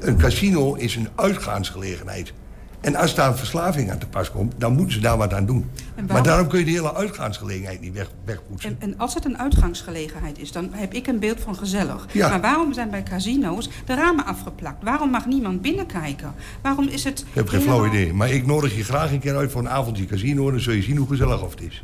Een 0.00 0.18
casino 0.18 0.74
is 0.74 0.96
een 0.96 1.08
uitgaansgelegenheid. 1.14 2.32
En 2.80 2.96
als 2.96 3.14
daar 3.14 3.28
een 3.28 3.36
verslaving 3.36 3.90
aan 3.90 3.98
te 3.98 4.06
pas 4.06 4.30
komt, 4.30 4.54
dan 4.58 4.72
moeten 4.72 4.92
ze 4.92 5.00
daar 5.00 5.16
wat 5.16 5.34
aan 5.34 5.46
doen. 5.46 5.70
Maar 6.08 6.22
daarom 6.22 6.48
kun 6.48 6.58
je 6.58 6.64
de 6.64 6.70
hele 6.70 6.94
uitgaansgelegenheid 6.94 7.80
niet 7.80 7.92
weg, 7.92 8.10
wegpoetsen. 8.24 8.70
En, 8.70 8.76
en, 8.90 8.98
als 8.98 9.14
het 9.14 9.24
een 9.24 9.38
uitgaansgelegenheid 9.38 10.38
is, 10.38 10.52
dan 10.52 10.68
heb 10.72 10.94
ik 10.94 11.06
een 11.06 11.18
beeld 11.18 11.40
van 11.40 11.56
gezellig. 11.56 12.06
Ja. 12.12 12.28
Maar 12.28 12.40
waarom 12.40 12.72
zijn 12.72 12.90
bij 12.90 13.02
casino's 13.02 13.70
de 13.84 13.94
ramen 13.94 14.24
afgeplakt? 14.24 14.84
Waarom 14.84 15.10
mag 15.10 15.26
niemand 15.26 15.62
binnenkijken? 15.62 16.34
Waarom 16.62 16.88
is 16.88 17.04
het... 17.04 17.20
Ik 17.20 17.26
heb 17.34 17.48
geen 17.48 17.60
flauw 17.60 17.86
idee. 17.86 18.12
Maar 18.12 18.30
ik 18.30 18.46
nodig 18.46 18.76
je 18.76 18.84
graag 18.84 19.12
een 19.12 19.20
keer 19.20 19.36
uit 19.36 19.50
voor 19.50 19.60
een 19.60 19.68
avondje 19.68 20.04
casino... 20.04 20.50
dan 20.50 20.60
zul 20.60 20.72
je 20.72 20.82
zien 20.82 20.96
hoe 20.96 21.08
gezellig 21.08 21.42
of 21.42 21.50
het 21.50 21.60
is. 21.60 21.82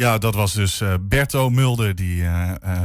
Ja, 0.00 0.18
dat 0.18 0.34
was 0.34 0.52
dus 0.52 0.80
uh, 0.80 0.94
Berto 1.00 1.50
Mulder, 1.50 1.94
die 1.94 2.22
uh, 2.22 2.50
uh, 2.64 2.82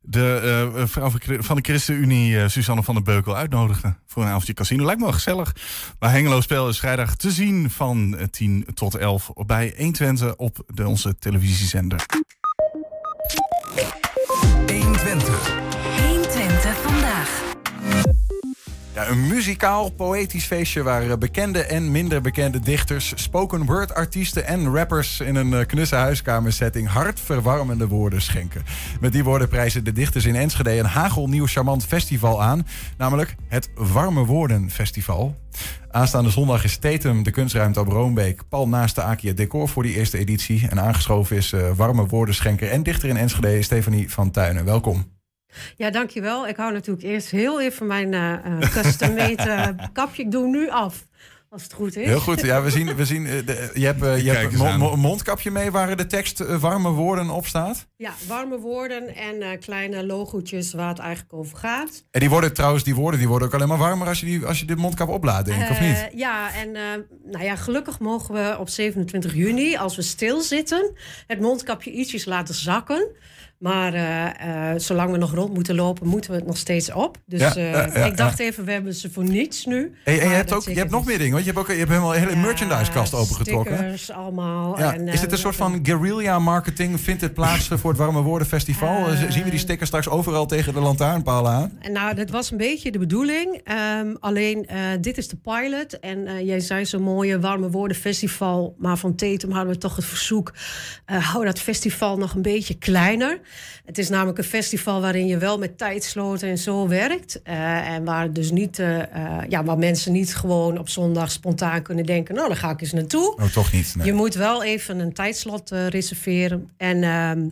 de 0.00 0.82
vrouw 0.86 1.10
van 1.38 1.56
de 1.56 1.62
ChristenUnie, 1.62 2.48
Suzanne 2.48 2.82
van 2.82 2.94
der 2.94 3.02
Beukel, 3.02 3.36
uitnodigde 3.36 3.94
voor 4.06 4.22
een 4.22 4.28
avondje 4.28 4.54
casino. 4.54 4.84
Lijkt 4.84 4.98
me 4.98 5.04
wel 5.04 5.14
gezellig. 5.14 5.54
Maar 5.98 6.10
Hengelo 6.10 6.40
Spel 6.40 6.68
is 6.68 6.78
vrijdag 6.78 7.16
te 7.16 7.30
zien 7.30 7.70
van 7.70 8.28
10 8.30 8.66
tot 8.74 8.94
11 8.94 9.30
bij 9.46 9.74
120 9.76 10.36
op 10.36 10.64
de, 10.66 10.88
onze 10.88 11.18
televisiezender. 11.18 12.06
120. 14.66 14.70
120 14.70 15.69
Een 19.08 19.26
muzikaal, 19.26 19.90
poëtisch 19.90 20.44
feestje 20.44 20.82
waar 20.82 21.18
bekende 21.18 21.62
en 21.62 21.90
minder 21.90 22.20
bekende 22.20 22.60
dichters, 22.60 23.12
spoken 23.14 23.64
word 23.64 23.94
artiesten 23.94 24.46
en 24.46 24.74
rappers 24.74 25.20
in 25.20 25.34
een 25.34 25.66
knusse 25.66 25.94
huiskamersetting 25.94 26.88
hartverwarmende 26.88 27.88
woorden 27.88 28.22
schenken. 28.22 28.64
Met 29.00 29.12
die 29.12 29.24
woorden 29.24 29.48
prijzen 29.48 29.84
de 29.84 29.92
dichters 29.92 30.24
in 30.24 30.36
Enschede 30.36 30.78
een 30.78 30.84
hagelnieuw 30.84 31.46
charmant 31.46 31.84
festival 31.84 32.42
aan, 32.42 32.66
namelijk 32.98 33.34
het 33.48 33.70
Warme 33.74 34.24
Woorden 34.24 34.70
Festival. 34.70 35.36
Aanstaande 35.90 36.30
zondag 36.30 36.64
is 36.64 36.76
Tetum, 36.76 37.22
de 37.22 37.30
kunstruimte 37.30 37.80
op 37.80 37.88
Roombeek, 37.88 38.42
pal 38.48 38.68
naast 38.68 38.94
de 38.94 39.02
Akia 39.02 39.32
decor 39.32 39.68
voor 39.68 39.82
die 39.82 39.94
eerste 39.94 40.18
editie. 40.18 40.68
En 40.68 40.80
aangeschoven 40.80 41.36
is 41.36 41.52
uh, 41.52 41.70
warme 41.76 42.06
woordenschenker 42.06 42.70
en 42.70 42.82
dichter 42.82 43.08
in 43.08 43.16
Enschede, 43.16 43.62
Stefanie 43.62 44.10
van 44.10 44.30
Tuinen. 44.30 44.64
Welkom. 44.64 45.19
Ja, 45.76 45.90
dankjewel. 45.90 46.48
Ik 46.48 46.56
hou 46.56 46.72
natuurlijk 46.72 47.06
eerst 47.06 47.30
heel 47.30 47.60
even 47.60 47.86
mijn 47.86 48.12
uh, 48.12 48.58
custom-made 48.58 49.74
kapje. 49.92 50.22
Ik 50.22 50.30
doe 50.30 50.46
nu 50.46 50.70
af. 50.70 51.08
Als 51.52 51.62
het 51.62 51.72
goed 51.72 51.96
is. 51.96 52.06
Heel 52.06 52.20
goed. 52.20 52.40
Ja, 52.40 52.62
we 52.62 52.70
zien, 52.70 52.94
we 52.96 53.04
zien 53.04 53.24
de, 53.24 53.70
je 53.74 53.84
hebt, 53.84 54.02
uh, 54.02 54.24
je 54.24 54.30
hebt 54.30 54.60
een 54.60 54.78
mo 54.78 54.96
mondkapje 54.96 55.50
mee 55.50 55.70
waar 55.70 55.96
de 55.96 56.06
tekst 56.06 56.40
uh, 56.40 56.60
warme 56.60 56.90
woorden 56.90 57.30
op 57.30 57.46
staat. 57.46 57.86
Ja, 57.96 58.12
warme 58.26 58.58
woorden 58.58 59.14
en 59.14 59.36
uh, 59.36 59.48
kleine 59.60 60.06
logootjes 60.06 60.72
waar 60.72 60.88
het 60.88 60.98
eigenlijk 60.98 61.32
over 61.32 61.58
gaat. 61.58 62.04
En 62.10 62.20
die 62.20 62.30
worden 62.30 62.52
trouwens, 62.52 62.84
die 62.84 62.94
woorden 62.94 63.18
die 63.18 63.28
worden 63.28 63.48
ook 63.48 63.54
alleen 63.54 63.68
maar 63.68 63.78
warmer 63.78 64.08
als 64.08 64.20
je, 64.20 64.26
die, 64.26 64.46
als 64.46 64.58
je 64.60 64.64
de 64.64 64.76
mondkap 64.76 65.08
oplaadt, 65.08 65.46
denk 65.46 65.62
ik, 65.62 65.70
of 65.70 65.80
niet? 65.80 66.08
Ja, 66.14 66.54
en 66.54 66.72
nou 67.24 67.44
ja, 67.44 67.56
gelukkig 67.56 67.98
mogen 67.98 68.34
we 68.34 68.56
op 68.58 68.68
27 68.68 69.34
juni, 69.34 69.76
als 69.76 69.96
we 69.96 70.02
stilzitten, 70.02 70.92
het 71.26 71.40
mondkapje 71.40 71.90
ietsjes 71.90 72.24
laten 72.24 72.54
zakken. 72.54 73.08
Maar 73.60 73.94
eh, 73.94 74.72
eh, 74.72 74.78
zolang 74.78 75.12
we 75.12 75.18
nog 75.18 75.34
rond 75.34 75.54
moeten 75.54 75.74
lopen, 75.74 76.06
moeten 76.06 76.30
we 76.30 76.36
het 76.36 76.46
nog 76.46 76.56
steeds 76.56 76.92
op. 76.92 77.16
Dus 77.26 77.40
Ja, 77.40 77.54
eh, 77.54 77.72
ja, 77.72 78.04
ik 78.04 78.16
dacht 78.16 78.38
ja. 78.38 78.44
even, 78.44 78.64
we 78.64 78.72
hebben 78.72 78.94
ze 78.94 79.10
voor 79.10 79.24
niets 79.24 79.64
nu. 79.64 79.94
Hey, 80.04 80.20
en 80.20 80.28
je 80.28 80.34
hebt, 80.34 80.52
ook, 80.52 80.62
je 80.62 80.74
hebt 80.74 80.90
nog 80.90 81.04
meer 81.04 81.18
dingen, 81.18 81.32
want 81.32 81.44
je 81.44 81.50
hebt 81.50 81.62
ook 81.62 81.70
je 81.72 81.78
hebt 81.78 81.90
helemaal 81.90 82.14
een 82.14 82.20
hele 82.20 82.36
merchandise-kast 82.36 83.14
opengetrokken. 83.14 83.76
Stickers 83.76 84.10
allemaal. 84.10 84.78
En, 84.78 85.08
is 85.08 85.20
dit 85.20 85.32
een 85.32 85.38
soort 85.38 85.56
van 85.56 85.80
guerrilla 85.82 86.38
marketing? 86.38 87.00
Vindt 87.00 87.20
het 87.20 87.34
plaats 87.34 87.68
voor 87.80 87.90
het 87.90 87.98
Warme 87.98 88.20
Woorden 88.20 88.48
Festival? 88.48 89.08
Zien 89.28 89.44
we 89.44 89.50
die 89.50 89.58
stickers 89.58 89.88
straks 89.88 90.08
overal 90.08 90.46
tegen 90.46 90.72
de 90.72 90.80
lantaarnpalen 90.80 91.52
aan? 91.52 91.78
Nou, 91.92 92.14
dat 92.14 92.30
was 92.30 92.50
een 92.50 92.56
beetje 92.56 92.90
de 92.90 92.98
bedoeling. 92.98 93.60
Ehm, 93.64 94.14
alleen, 94.20 94.68
dit 95.00 95.18
is 95.18 95.28
de 95.28 95.36
pilot. 95.36 95.98
En 95.98 96.44
jij 96.44 96.60
zei 96.60 96.86
zo'n 96.86 97.02
mooie 97.02 97.40
Warme 97.40 97.70
Woorden 97.70 97.96
Festival. 97.96 98.74
Maar 98.78 98.96
van 98.96 99.14
Tatum 99.14 99.50
hadden 99.50 99.72
we 99.72 99.78
toch 99.78 99.96
het 99.96 100.04
verzoek... 100.04 100.52
hou 101.04 101.44
dat 101.44 101.58
festival 101.58 102.16
nog 102.16 102.34
een 102.34 102.42
beetje 102.42 102.74
kleiner. 102.74 103.40
Het 103.84 103.98
is 103.98 104.08
namelijk 104.08 104.38
een 104.38 104.44
festival 104.44 105.00
waarin 105.00 105.26
je 105.26 105.38
wel 105.38 105.58
met 105.58 105.78
tijdsloten 105.78 106.48
en 106.48 106.58
zo 106.58 106.88
werkt. 106.88 107.42
Eh, 107.42 107.88
en 107.88 108.04
waar, 108.04 108.32
dus 108.32 108.50
niet, 108.50 108.78
eh, 108.78 109.00
eh, 109.00 109.44
ja, 109.48 109.64
waar 109.64 109.78
mensen 109.78 110.12
niet 110.12 110.36
gewoon 110.36 110.78
op 110.78 110.88
zondag 110.88 111.30
spontaan 111.30 111.82
kunnen 111.82 112.06
denken... 112.06 112.34
nou, 112.34 112.48
daar 112.48 112.56
ga 112.56 112.70
ik 112.70 112.80
eens 112.80 112.92
naartoe. 112.92 113.34
Oh, 113.36 113.44
toch 113.44 113.72
niet. 113.72 113.94
nee. 113.96 114.06
Je 114.06 114.12
moet 114.12 114.34
wel 114.34 114.64
even 114.64 114.98
een 114.98 115.12
tijdslot 115.12 115.70
reserveren. 115.70 116.70
En, 116.76 117.02
ehm, 117.02 117.48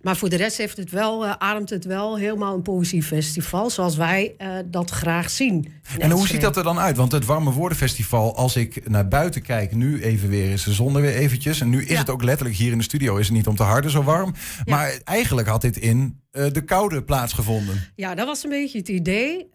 maar 0.00 0.16
voor 0.16 0.28
de 0.28 0.36
rest 0.36 0.56
heeft 0.56 0.76
het 0.76 0.90
wel, 0.90 1.24
eh, 1.26 1.32
ademt 1.38 1.70
het 1.70 1.84
wel 1.84 2.16
helemaal 2.18 2.54
een 2.54 2.62
poëziefestival. 2.62 3.70
Zoals 3.70 3.96
wij 3.96 4.34
eh, 4.38 4.48
dat 4.66 4.90
graag 4.90 5.30
zien. 5.30 5.72
En 5.98 6.10
hoe 6.10 6.26
ziet 6.26 6.40
dat 6.40 6.56
er 6.56 6.62
dan 6.62 6.78
uit? 6.78 6.96
Want 6.96 7.12
het 7.12 7.24
Warme 7.24 7.50
Woordenfestival, 7.50 8.36
als 8.36 8.56
ik 8.56 8.88
naar 8.88 9.08
buiten 9.08 9.42
kijk, 9.42 9.74
nu 9.74 10.02
even 10.02 10.28
weer 10.28 10.52
is 10.52 10.62
de 10.64 10.72
zon 10.72 10.94
er 10.96 11.02
weer 11.02 11.14
eventjes. 11.14 11.60
En 11.60 11.68
nu 11.68 11.82
is 11.82 11.88
Ja. 11.88 11.98
het 11.98 12.10
ook 12.10 12.22
letterlijk 12.22 12.58
hier 12.58 12.72
in 12.72 12.78
de 12.78 12.84
studio, 12.84 13.16
is 13.16 13.26
het 13.26 13.36
niet 13.36 13.46
om 13.46 13.56
te 13.56 13.62
harde 13.62 13.90
zo 13.90 14.02
warm. 14.02 14.34
Maar 14.64 15.00
eigenlijk 15.04 15.48
had 15.48 15.60
dit 15.60 15.76
in 15.76 16.18
eh, 16.30 16.44
de 16.52 16.64
koude 16.64 17.02
plaatsgevonden. 17.02 17.74
Ja, 17.96 18.14
dat 18.14 18.26
was 18.26 18.44
een 18.44 18.50
beetje 18.50 18.78
het 18.78 18.88
idee. 18.88 19.48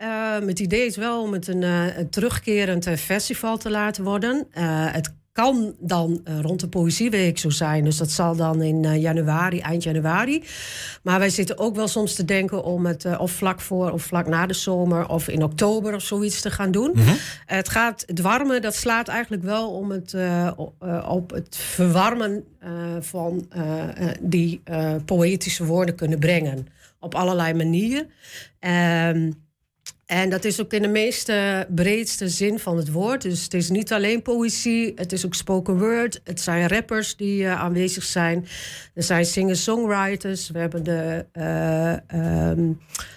Het 0.46 0.60
idee 0.60 0.86
is 0.86 0.98
wel 0.98 1.22
om 1.22 1.34
het 1.34 1.48
een, 1.48 1.62
een 1.62 2.10
terugkerend 2.10 2.90
festival 2.90 3.58
te 3.58 3.70
laten 3.70 4.04
worden. 4.04 4.48
Het 4.92 5.14
kan 5.36 5.76
dan 5.80 6.22
eh, 6.24 6.40
rond 6.40 6.60
de 6.60 6.68
Poëzieweek 6.68 7.38
zo 7.38 7.50
zijn. 7.50 7.84
Dus 7.84 7.98
dat 7.98 8.12
zal 8.12 8.36
dan 8.36 8.62
in 8.62 8.86
eh, 8.86 9.02
januari, 9.02 9.60
eind 9.60 9.84
januari. 9.84 10.44
Maar 11.04 11.20
wij 11.20 11.30
zitten 11.30 11.58
ook 11.58 11.76
wel 11.76 11.88
soms 11.88 12.16
te 12.16 12.26
denken 12.26 12.64
om 12.64 12.86
het 12.86 13.06
eh, 13.06 13.20
of 13.20 13.32
vlak 13.32 13.62
voor 13.62 13.92
of 13.92 14.04
vlak 14.04 14.28
na 14.28 14.46
de 14.46 14.54
zomer... 14.54 15.10
of 15.10 15.28
in 15.28 15.44
oktober 15.44 15.96
of 15.96 16.02
zoiets 16.02 16.42
te 16.42 16.52
gaan 16.52 16.72
doen. 16.72 16.94
Het 17.46 17.70
gaat, 17.70 18.04
het 18.08 18.22
warme, 18.22 18.60
dat 18.60 18.76
slaat 18.76 19.08
eigenlijk 19.08 19.44
wel 19.44 19.70
om 19.72 19.92
het, 19.92 20.16
op 21.08 21.32
het 21.32 21.56
verwarmen 21.56 22.44
van 23.00 23.48
die 24.22 24.62
poëtische 25.06 25.66
woorden 25.66 25.96
kunnen 25.96 26.20
brengen. 26.20 26.68
Op 27.00 27.16
allerlei 27.16 27.54
manieren. 27.54 28.10
Ehm, 28.60 29.32
en 30.06 30.30
dat 30.30 30.46
is 30.46 30.62
ook 30.62 30.74
in 30.74 30.82
de 30.82 30.88
meeste 30.88 31.68
breedste 31.70 32.30
zin 32.30 32.60
van 32.60 32.78
het 32.78 32.92
woord. 32.92 33.22
Dus 33.22 33.44
het 33.44 33.54
is 33.54 33.70
niet 33.70 33.94
alleen 33.94 34.22
poëzie, 34.22 34.92
het 34.96 35.12
is 35.12 35.26
ook 35.26 35.34
spoken 35.34 35.80
word. 35.80 36.22
Het 36.24 36.42
zijn 36.42 36.68
rappers 36.68 37.16
die 37.16 37.46
eh, 37.46 37.60
aanwezig 37.62 38.04
zijn. 38.04 38.48
Er 38.94 39.04
zijn 39.04 39.26
singer-songwriters. 39.26 40.50
We 40.50 40.60
hebben 40.60 40.84
de 40.84 41.26
ehm, 41.32 42.72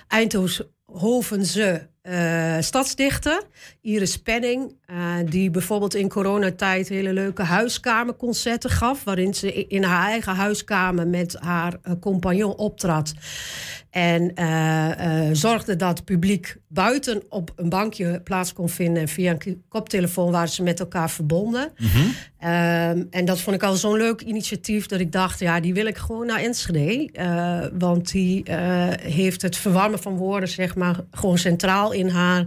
Eindhovense 0.08 1.88
eh, 2.02 2.56
stadsdichter, 2.60 3.42
Iris 3.80 4.16
Penning... 4.16 4.76
eh, 4.88 5.14
die 5.24 5.50
bijvoorbeeld 5.50 5.94
in 5.94 6.08
coronatijd 6.08 6.88
hele 6.88 7.12
leuke 7.12 7.42
huiskamerconcerten 7.42 8.70
gaf... 8.70 9.04
waarin 9.04 9.34
ze 9.34 9.66
in 9.66 9.82
haar 9.82 10.08
eigen 10.08 10.34
huiskamer 10.34 11.06
met 11.06 11.36
haar 11.40 11.76
eh, 11.82 11.92
compagnon 12.00 12.56
optrad... 12.56 13.14
En 13.90 14.34
eh, 14.34 15.28
zorgde 15.32 15.76
dat 15.76 15.96
het 15.96 16.04
publiek 16.04 16.56
buiten 16.68 17.22
op 17.28 17.52
een 17.56 17.68
bankje 17.68 18.20
plaats 18.24 18.52
kon 18.52 18.68
vinden. 18.68 19.02
En 19.02 19.08
via 19.08 19.36
een 19.38 19.62
koptelefoon 19.68 20.30
waren 20.32 20.48
ze 20.48 20.62
met 20.62 20.80
elkaar 20.80 21.10
verbonden. 21.10 21.72
Ehm, 22.38 23.04
en 23.10 23.24
dat 23.24 23.40
vond 23.40 23.56
ik 23.56 23.62
al 23.62 23.74
zo'n 23.74 23.96
leuk 23.96 24.20
initiatief 24.20 24.86
dat 24.86 25.00
ik 25.00 25.12
dacht, 25.12 25.38
ja, 25.38 25.60
die 25.60 25.74
wil 25.74 25.86
ik 25.86 25.96
gewoon 25.96 26.26
naar 26.26 26.40
Enschede. 26.40 27.70
Want 27.78 28.10
die 28.10 28.42
heeft 29.00 29.42
het 29.42 29.56
verwarmen 29.56 29.98
van 29.98 30.16
woorden, 30.16 30.48
zeg 30.48 30.74
maar, 30.74 31.00
gewoon 31.10 31.38
centraal 31.38 31.92
in 31.92 32.08
haar 32.08 32.44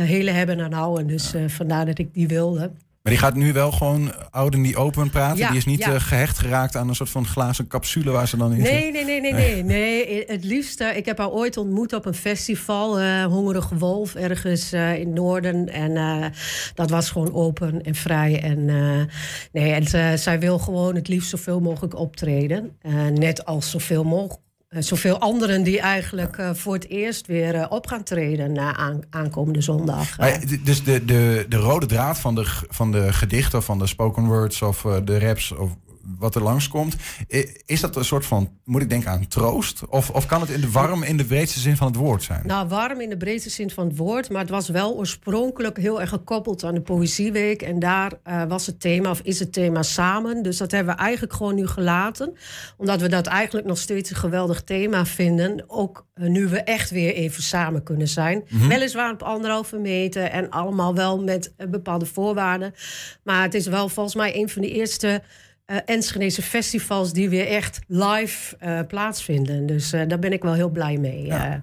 hele 0.00 0.30
hebben 0.30 0.60
en 0.60 0.72
houden. 0.72 1.06
Dus 1.06 1.34
eh, 1.34 1.42
vandaar 1.48 1.86
dat 1.86 1.98
ik 1.98 2.14
die 2.14 2.28
wilde. 2.28 2.70
Maar 3.02 3.12
die 3.12 3.22
gaat 3.22 3.34
nu 3.34 3.52
wel 3.52 3.72
gewoon 3.72 4.30
oud 4.30 4.54
en 4.54 4.62
die 4.62 4.76
open 4.76 5.10
praten. 5.10 5.38
Ja, 5.38 5.48
die 5.48 5.56
is 5.56 5.64
niet 5.64 5.78
ja. 5.78 5.92
eh, 5.94 6.00
gehecht 6.00 6.38
geraakt 6.38 6.76
aan 6.76 6.88
een 6.88 6.94
soort 6.94 7.10
van 7.10 7.26
glazen 7.26 7.66
capsule 7.66 8.10
waar 8.10 8.28
ze 8.28 8.36
dan 8.36 8.52
in 8.52 8.64
zit. 8.66 8.72
Nee, 8.72 8.92
nee, 8.92 9.04
nee, 9.04 9.20
nee, 9.20 9.32
nee, 9.32 9.62
nee. 9.64 10.24
Het 10.26 10.44
liefste, 10.44 10.84
ik 10.84 11.04
heb 11.06 11.18
haar 11.18 11.30
ooit 11.30 11.56
ontmoet 11.56 11.92
op 11.92 12.04
een 12.06 12.14
festival, 12.14 13.00
eh, 13.00 13.24
Hongerige 13.24 13.76
Wolf, 13.76 14.14
ergens 14.14 14.72
eh, 14.72 14.94
in 14.98 15.06
het 15.06 15.14
noorden. 15.14 15.68
En 15.68 15.96
eh, 15.96 16.26
dat 16.74 16.90
was 16.90 17.10
gewoon 17.10 17.32
open 17.34 17.82
en 17.82 17.94
vrij. 17.94 18.42
En, 18.42 18.68
eh, 18.68 19.14
nee, 19.52 19.72
en 19.72 19.84
eh, 19.86 20.18
zij 20.18 20.40
wil 20.40 20.58
gewoon 20.58 20.94
het 20.94 21.08
liefst 21.08 21.30
zoveel 21.30 21.60
mogelijk 21.60 21.98
optreden. 21.98 22.76
Eh, 22.80 23.06
net 23.06 23.44
als 23.44 23.70
zoveel 23.70 24.04
mogelijk. 24.04 24.42
Eh, 24.74 24.82
Zoveel 24.82 25.18
anderen 25.18 25.62
die 25.62 25.80
eigenlijk 25.80 26.36
eh, 26.36 26.50
voor 26.52 26.74
het 26.74 26.88
eerst 26.88 27.26
weer 27.26 27.54
eh, 27.54 27.66
op 27.68 27.86
gaan 27.86 28.02
treden 28.02 28.52
na 28.52 28.76
aan, 28.76 29.00
aankomende 29.10 29.60
zondag. 29.60 30.18
Maar, 30.18 30.40
dus 30.64 30.84
de, 30.84 31.04
de, 31.04 31.46
de 31.48 31.56
rode 31.56 31.86
draad 31.86 32.18
van 32.18 32.34
de, 32.34 32.44
van 32.68 32.92
de 32.92 33.12
gedichten 33.12 33.62
van 33.62 33.78
de 33.78 33.86
spoken 33.86 34.24
words 34.24 34.62
of 34.62 34.86
de 35.04 35.18
raps 35.18 35.52
of 35.52 35.76
wat 36.18 36.34
er 36.34 36.42
langskomt, 36.42 36.96
is 37.66 37.80
dat 37.80 37.96
een 37.96 38.04
soort 38.04 38.26
van, 38.26 38.50
moet 38.64 38.82
ik 38.82 38.88
denken 38.88 39.10
aan 39.10 39.28
troost? 39.28 39.86
Of, 39.88 40.10
of 40.10 40.26
kan 40.26 40.40
het 40.40 40.50
in 40.50 40.60
de 40.60 40.70
warm 40.70 41.02
in 41.02 41.16
de 41.16 41.24
breedste 41.24 41.60
zin 41.60 41.76
van 41.76 41.86
het 41.86 41.96
woord 41.96 42.22
zijn? 42.22 42.46
Nou, 42.46 42.68
warm 42.68 43.00
in 43.00 43.08
de 43.08 43.16
breedste 43.16 43.50
zin 43.50 43.70
van 43.70 43.86
het 43.86 43.96
woord. 43.96 44.30
Maar 44.30 44.40
het 44.40 44.50
was 44.50 44.68
wel 44.68 44.96
oorspronkelijk 44.96 45.76
heel 45.76 46.00
erg 46.00 46.08
gekoppeld 46.08 46.64
aan 46.64 46.74
de 46.74 46.80
Poëzieweek. 46.80 47.62
En 47.62 47.78
daar 47.78 48.12
eh, 48.22 48.44
was 48.44 48.66
het 48.66 48.80
thema, 48.80 49.10
of 49.10 49.20
is 49.20 49.38
het 49.38 49.52
thema 49.52 49.82
samen. 49.82 50.42
Dus 50.42 50.56
dat 50.56 50.70
hebben 50.70 50.94
we 50.94 51.00
eigenlijk 51.00 51.32
gewoon 51.32 51.54
nu 51.54 51.66
gelaten. 51.66 52.36
Omdat 52.76 53.00
we 53.00 53.08
dat 53.08 53.26
eigenlijk 53.26 53.66
nog 53.66 53.78
steeds 53.78 54.10
een 54.10 54.16
geweldig 54.16 54.62
thema 54.62 55.06
vinden. 55.06 55.64
Ook 55.66 56.06
eh, 56.14 56.28
nu 56.28 56.48
we 56.48 56.58
echt 56.58 56.90
weer 56.90 57.14
even 57.14 57.42
samen 57.42 57.82
kunnen 57.82 58.08
zijn. 58.08 58.44
Mhm. 58.48 58.68
Weliswaar 58.68 59.12
op 59.12 59.22
anderhalve 59.22 59.78
meter 59.78 60.22
en 60.22 60.50
allemaal 60.50 60.94
wel 60.94 61.22
met 61.22 61.52
eh, 61.56 61.68
bepaalde 61.68 62.06
voorwaarden. 62.06 62.74
Maar 63.22 63.42
het 63.42 63.54
is 63.54 63.66
wel 63.66 63.88
volgens 63.88 64.14
mij 64.14 64.36
een 64.36 64.48
van 64.48 64.62
de 64.62 64.70
eerste 64.70 65.22
eh 65.64 65.76
Enschedese 65.84 66.42
festivals 66.42 67.12
die 67.12 67.28
weer 67.28 67.46
echt 67.46 67.80
live 67.86 68.56
eh, 68.58 68.80
plaatsvinden. 68.88 69.66
Dus 69.66 69.92
eh, 69.92 70.08
daar 70.08 70.18
ben 70.18 70.32
ik 70.32 70.42
wel 70.42 70.52
heel 70.54 70.70
blij 70.70 70.96
mee. 70.96 71.28
eh. 71.30 71.54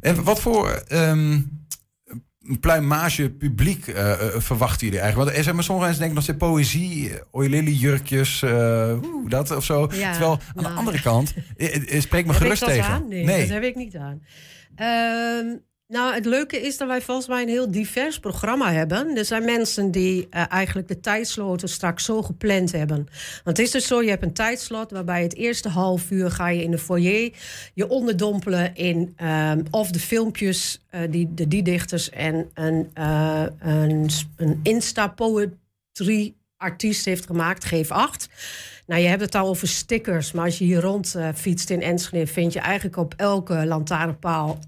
En 0.00 0.24
wat 0.24 0.40
voor 0.40 0.70
ehm 0.88 1.40
pluimage 2.60 3.30
publiek 3.30 3.84
verwachten 4.36 4.86
jullie 4.86 5.00
eigenlijk? 5.00 5.16
Want 5.16 5.36
er 5.36 5.42
zijn 5.42 5.54
maar 5.54 5.64
sommige 5.64 5.86
mensen 5.88 6.04
denken 6.08 6.14
nog 6.14 6.22
steeds 6.24 6.38
poëzie, 6.52 7.12
oilily 7.30 7.70
jurkjes, 7.72 8.42
oeh, 8.42 9.28
dat 9.30 9.50
of 9.50 9.64
zo. 9.64 9.88
Ja, 9.92 10.10
Terwijl 10.10 10.32
aan 10.32 10.40
de 10.54 10.60
nou. 10.62 10.76
andere 10.76 11.00
kant, 11.00 11.34
spreek 11.98 12.26
me 12.26 12.32
gerust 12.32 12.64
tegen. 12.64 12.84
aan? 12.90 13.08
Nee, 13.08 13.26
dat 13.40 13.48
heb 13.48 13.62
ik 13.62 13.74
niet 13.74 13.96
aan. 13.96 14.22
Ehm, 14.74 15.56
nou, 15.88 16.14
het 16.14 16.24
leuke 16.24 16.60
is 16.60 16.76
dat 16.76 16.88
wij 16.88 17.00
volgens 17.00 17.28
mij 17.28 17.42
een 17.42 17.48
heel 17.48 17.70
divers 17.70 18.18
programma 18.18 18.72
hebben. 18.72 19.16
Er 19.16 19.24
zijn 19.24 19.44
mensen 19.44 19.90
die 19.90 20.26
eh, 20.30 20.44
eigenlijk 20.48 20.88
de 20.88 21.00
tijdsloten 21.00 21.68
straks 21.68 22.04
zo 22.04 22.22
gepland 22.22 22.72
hebben. 22.72 22.96
Want 23.44 23.56
het 23.56 23.58
is 23.58 23.70
dus 23.70 23.86
zo, 23.86 24.02
je 24.02 24.08
hebt 24.08 24.22
een 24.22 24.32
tijdslot 24.32 24.90
waarbij 24.90 25.22
het 25.22 25.34
eerste 25.34 25.68
half 25.68 26.10
uur 26.10 26.30
ga 26.30 26.48
je 26.48 26.62
in 26.62 26.70
de 26.70 26.78
foyer 26.78 27.32
je 27.74 27.88
onderdompelen 27.88 28.74
in 28.74 29.12
ehm, 29.16 29.62
of 29.70 29.90
de 29.90 29.98
filmpjes 29.98 30.84
eh, 30.90 31.00
die 31.10 31.34
de 31.34 31.48
die 31.48 31.62
dichters 31.62 32.10
en 32.10 32.50
een, 32.54 32.90
eh, 32.94 33.44
een, 33.58 34.10
een 34.36 34.60
Insta-poetry 34.62 36.34
artiest 36.56 37.04
heeft 37.04 37.26
gemaakt, 37.26 37.64
geef 37.64 37.90
acht. 37.90 38.28
Nou, 38.86 39.00
je 39.00 39.08
hebt 39.08 39.22
het 39.22 39.34
al 39.34 39.48
over 39.48 39.68
stickers, 39.68 40.32
maar 40.32 40.44
als 40.44 40.58
je 40.58 40.64
hier 40.64 40.80
rond 40.80 41.16
fietst 41.34 41.70
in 41.70 41.82
Enschede, 41.82 42.26
vind 42.26 42.52
je 42.52 42.60
eigenlijk 42.60 42.96
op 42.96 43.14
elke 43.16 43.66
lantaarnpaal 43.66 44.58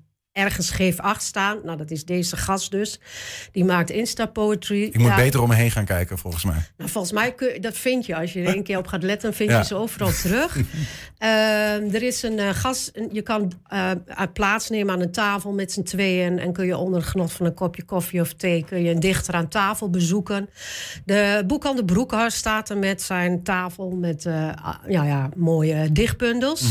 ergens 0.40 0.70
geef 0.70 1.00
acht 1.00 1.22
staan. 1.22 1.58
Nou, 1.64 1.76
dat 1.78 1.90
is 1.90 2.04
deze 2.04 2.36
gast 2.36 2.70
dus. 2.70 3.00
Die 3.52 3.64
maakt 3.64 3.90
Insta-poetry. 3.90 4.82
Ik 4.82 4.98
moet 4.98 5.06
Ja, 5.08 5.16
beter 5.16 5.42
om 5.42 5.48
me 5.48 5.54
heen 5.54 5.70
gaan 5.70 5.84
kijken, 5.84 6.18
volgens 6.18 6.44
mij. 6.44 6.56
nou, 6.76 6.90
volgens 6.90 7.12
mij 7.12 7.32
kun 7.34 7.52
je, 7.52 7.60
dat 7.60 7.76
vind 7.76 8.06
je. 8.06 8.16
Als 8.16 8.32
je 8.32 8.42
er 8.42 8.54
een 8.56 8.62
keer 8.62 8.78
op 8.78 8.86
gaat 8.86 9.02
letten, 9.02 9.34
vind 9.34 9.50
Ja. 9.50 9.58
je 9.58 9.64
ze 9.64 9.74
overal 9.74 10.10
terug. 10.12 10.56
Ehm, 11.18 11.94
er 11.94 12.02
is 12.02 12.22
een 12.22 12.38
eh, 12.38 12.48
gas. 12.52 12.90
een- 12.92 13.08
Je 13.12 13.22
kan 13.22 13.52
uit 14.06 14.32
plaatsnemen 14.32 14.94
aan 14.94 15.00
een 15.00 15.10
tafel 15.12 15.52
met 15.52 15.72
z'n 15.72 15.82
tweeën. 15.82 16.38
En 16.38 16.52
kun 16.52 16.66
je 16.66 16.76
onder 16.76 17.00
het 17.00 17.08
genot 17.08 17.32
van 17.32 17.46
een 17.46 17.54
kopje 17.54 17.84
koffie 17.84 18.20
of 18.20 18.32
thee. 18.34 18.64
kun 18.64 18.82
je 18.82 18.90
een 18.90 19.00
dichter 19.00 19.34
aan 19.34 19.48
tafel 19.48 19.90
bezoeken. 19.90 20.48
De 21.04 21.44
boekhandel 21.46 21.84
Broekhart 21.84 22.32
staat 22.32 22.68
er 22.70 22.78
met 22.78 23.02
zijn 23.02 23.42
tafel. 23.42 23.90
met 23.90 24.26
eh, 24.26 24.48
ja, 24.88 25.04
ja, 25.04 25.28
mooie 25.36 25.92
dichtbundels. 25.92 26.70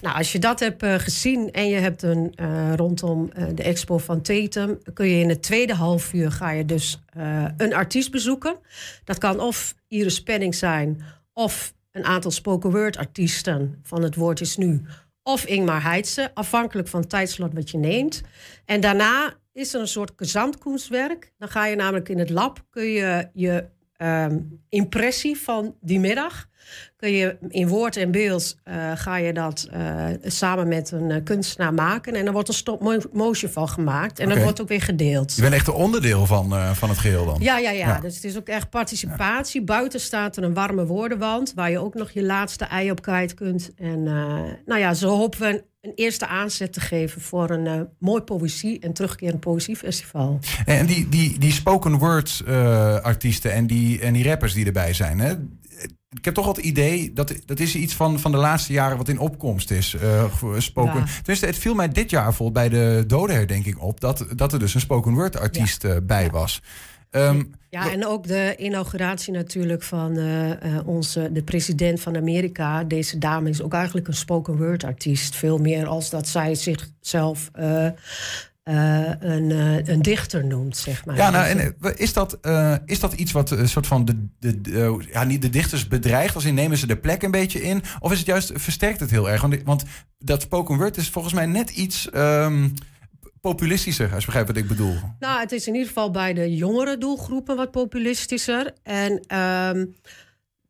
Nou, 0.00 0.16
als 0.16 0.32
je 0.32 0.38
dat 0.38 0.60
hebt 0.60 0.84
gezien 0.86 1.50
en 1.52 1.68
je 1.68 1.76
hebt 1.78 2.02
een 2.02 2.32
eh, 2.34 2.72
eh, 3.14 3.44
de 3.54 3.62
expo 3.62 3.98
van 3.98 4.22
Tatum, 4.22 4.78
kun 4.94 5.06
je 5.06 5.20
in 5.20 5.28
het 5.28 5.42
tweede 5.42 5.74
half 5.74 6.12
uur 6.12 6.30
ga 6.30 6.50
je 6.50 6.64
dus 6.64 7.02
eh, 7.06 7.44
een 7.56 7.74
artiest 7.74 8.10
bezoeken. 8.10 8.56
Dat 9.04 9.18
kan 9.18 9.40
of 9.40 9.74
Iris 9.88 10.22
Penning 10.22 10.54
zijn, 10.54 11.02
of 11.32 11.74
een 11.92 12.04
aantal 12.04 12.30
spoken 12.30 12.70
word 12.70 12.96
artiesten 12.96 13.80
van 13.82 14.02
het 14.02 14.14
woord 14.14 14.40
is 14.40 14.56
nu. 14.56 14.84
of 15.22 15.44
Ingmar 15.44 15.82
Heitse, 15.82 16.30
afhankelijk 16.34 16.88
van 16.88 17.00
het 17.00 17.08
tijdslot 17.08 17.54
wat 17.54 17.70
je 17.70 17.78
neemt. 17.78 18.22
En 18.64 18.80
daarna 18.80 19.34
is 19.52 19.74
er 19.74 19.80
een 19.80 19.88
soort 19.88 20.12
gezamtkunstwerk. 20.16 21.32
Dan 21.38 21.48
ga 21.48 21.66
je 21.66 21.76
namelijk 21.76 22.08
in 22.08 22.18
het 22.18 22.30
lab, 22.30 22.64
kun 22.70 22.84
je 22.84 23.28
je 23.32 23.64
ehm, 23.98 24.38
impressie 24.68 25.36
van 25.36 25.74
die 25.80 26.00
middag 26.00 26.48
kun 26.96 27.10
je 27.10 27.36
in 27.48 27.68
woord 27.68 27.96
en 27.96 28.10
beeld 28.10 28.56
uh, 28.64 28.92
ga 28.94 29.16
je 29.16 29.32
dat 29.32 29.68
uh, 29.72 30.04
samen 30.22 30.68
met 30.68 30.90
een 30.90 31.10
uh, 31.10 31.16
kunstenaar 31.24 31.74
maken. 31.74 32.14
En 32.14 32.26
er 32.26 32.32
wordt 32.32 32.48
een 32.48 32.54
stop 32.54 33.06
motion 33.12 33.50
van 33.50 33.68
gemaakt. 33.68 34.18
En 34.18 34.24
okay. 34.24 34.34
dat 34.34 34.44
wordt 34.44 34.60
ook 34.60 34.68
weer 34.68 34.82
gedeeld. 34.82 35.34
Je 35.34 35.42
bent 35.42 35.54
echt 35.54 35.66
een 35.66 35.74
onderdeel 35.74 36.26
van, 36.26 36.74
van 36.74 36.88
het 36.88 36.98
geheel 36.98 37.26
dan? 37.26 37.36
Ja, 37.40 37.58
ja, 37.58 37.70
ja, 37.70 37.86
ja. 37.86 38.00
Dus 38.00 38.14
het 38.14 38.24
is 38.24 38.36
ook 38.36 38.48
echt 38.48 38.70
participatie. 38.70 39.60
Ja. 39.60 39.66
Buiten 39.66 40.00
staat 40.00 40.36
er 40.36 40.42
een 40.42 40.54
warme 40.54 40.86
woordenwand... 40.86 41.52
waar 41.54 41.70
je 41.70 41.78
ook 41.78 41.94
nog 41.94 42.10
je 42.10 42.24
laatste 42.24 42.64
ei 42.64 42.90
op 42.90 43.02
kwijt 43.02 43.34
kunt. 43.34 43.70
En 43.76 44.02
nou 44.66 44.80
ja, 44.80 44.94
zo 44.94 45.08
hopen 45.08 45.40
we 45.40 45.64
een, 45.88 45.94
eerste 45.94 46.26
aanzet 46.26 46.72
te 46.72 46.80
geven... 46.80 47.20
voor 47.20 47.50
een 47.50 47.88
mooi 47.98 48.22
poëzie- 48.22 48.78
en 48.80 48.92
terugkerend 48.92 49.40
poëziefestival. 49.40 50.38
En 50.64 50.86
die, 50.86 51.08
die, 51.08 51.38
die 51.38 51.52
spoken 51.52 51.98
word 51.98 52.42
artiesten 53.02 53.52
en 53.52 53.66
die, 53.66 54.00
en 54.00 54.12
die 54.12 54.24
rappers 54.24 54.54
die 54.54 54.66
erbij 54.66 54.92
zijn... 54.92 55.18
Hè? 55.18 55.34
ik 56.10 56.24
heb 56.24 56.34
toch 56.34 56.44
wel 56.44 56.54
het 56.54 56.64
idee 56.64 57.12
dat 57.12 57.34
dat 57.44 57.60
is 57.60 57.74
iets 57.74 57.94
van, 57.94 58.20
van 58.20 58.30
de 58.30 58.36
laatste 58.36 58.72
jaren 58.72 58.96
wat 58.96 59.08
in 59.08 59.18
opkomst 59.18 59.70
is 59.70 59.94
uh, 59.94 60.24
spoken. 60.58 60.98
Ja. 60.98 61.06
Tenminste, 61.16 61.46
het 61.46 61.58
viel 61.58 61.74
mij 61.74 61.88
dit 61.88 62.10
jaar 62.10 62.24
bijvoorbeeld 62.24 62.70
bij 62.70 62.80
de 62.80 63.04
dodenherdenking 63.06 63.76
op 63.78 64.00
dat, 64.00 64.26
dat 64.36 64.52
er 64.52 64.58
dus 64.58 64.74
een 64.74 64.80
spoken 64.80 65.14
word 65.14 65.38
artiest 65.38 65.82
ja. 65.82 66.00
bij 66.00 66.30
was. 66.30 66.62
Um, 67.10 67.54
ja, 67.70 67.92
en 67.92 68.06
ook 68.06 68.26
de 68.26 68.54
inauguratie 68.58 69.32
natuurlijk 69.32 69.82
van 69.82 70.18
uh, 70.18 70.52
onze, 70.84 71.32
de 71.32 71.42
president 71.42 72.00
van 72.00 72.16
Amerika. 72.16 72.84
Deze 72.84 73.18
dame 73.18 73.48
is 73.48 73.62
ook 73.62 73.74
eigenlijk 73.74 74.08
een 74.08 74.14
spoken 74.14 74.56
word 74.56 74.84
artiest. 74.84 75.36
Veel 75.36 75.58
meer 75.58 75.86
als 75.86 76.10
dat 76.10 76.28
zij 76.28 76.54
zichzelf 76.54 77.50
uh, 77.58 77.88
een, 79.18 79.50
uh, 79.50 79.86
een 79.86 80.02
dichter 80.02 80.44
noemt, 80.44 80.76
zeg 80.76 81.04
maar. 81.04 81.16
Ja, 81.16 81.30
nou, 81.30 81.46
en 81.46 81.74
is 81.96 82.12
dat, 82.12 82.38
is 82.84 83.00
dat 83.00 83.12
iets 83.12 83.32
wat 83.32 83.50
een 83.50 83.68
soort 83.68 83.86
van 83.86 84.04
de, 84.04 84.26
de, 84.38 84.60
de, 84.60 85.06
ja, 85.12 85.24
niet 85.24 85.42
de 85.42 85.50
dichters 85.50 85.88
bedreigt, 85.88 86.34
als 86.34 86.44
in 86.44 86.54
nemen 86.54 86.76
ze 86.76 86.86
de 86.86 86.96
plek 86.96 87.22
een 87.22 87.30
beetje 87.30 87.62
in? 87.62 87.82
Of 88.00 88.12
is 88.12 88.18
het 88.18 88.26
juist, 88.26 88.52
versterkt 88.54 89.00
het 89.00 89.10
heel 89.10 89.30
erg? 89.30 89.40
Want, 89.40 89.62
want 89.64 89.84
dat 90.18 90.42
spoken 90.42 90.76
word 90.76 90.96
is 90.96 91.08
volgens 91.08 91.34
mij 91.34 91.46
net 91.46 91.70
iets 91.70 92.08
um, 92.14 92.74
populistischer, 93.40 94.06
als 94.12 94.18
je 94.18 94.24
begrijpt 94.24 94.48
wat 94.48 94.56
ik 94.56 94.68
bedoel. 94.68 94.96
Nou, 95.18 95.40
het 95.40 95.52
is 95.52 95.66
in 95.66 95.72
ieder 95.72 95.88
geval 95.88 96.10
bij 96.10 96.34
de 96.34 96.54
jongere 96.54 96.98
doelgroepen 96.98 97.56
wat 97.56 97.70
populistischer. 97.70 98.72
En 98.82 99.38
um, 99.38 99.96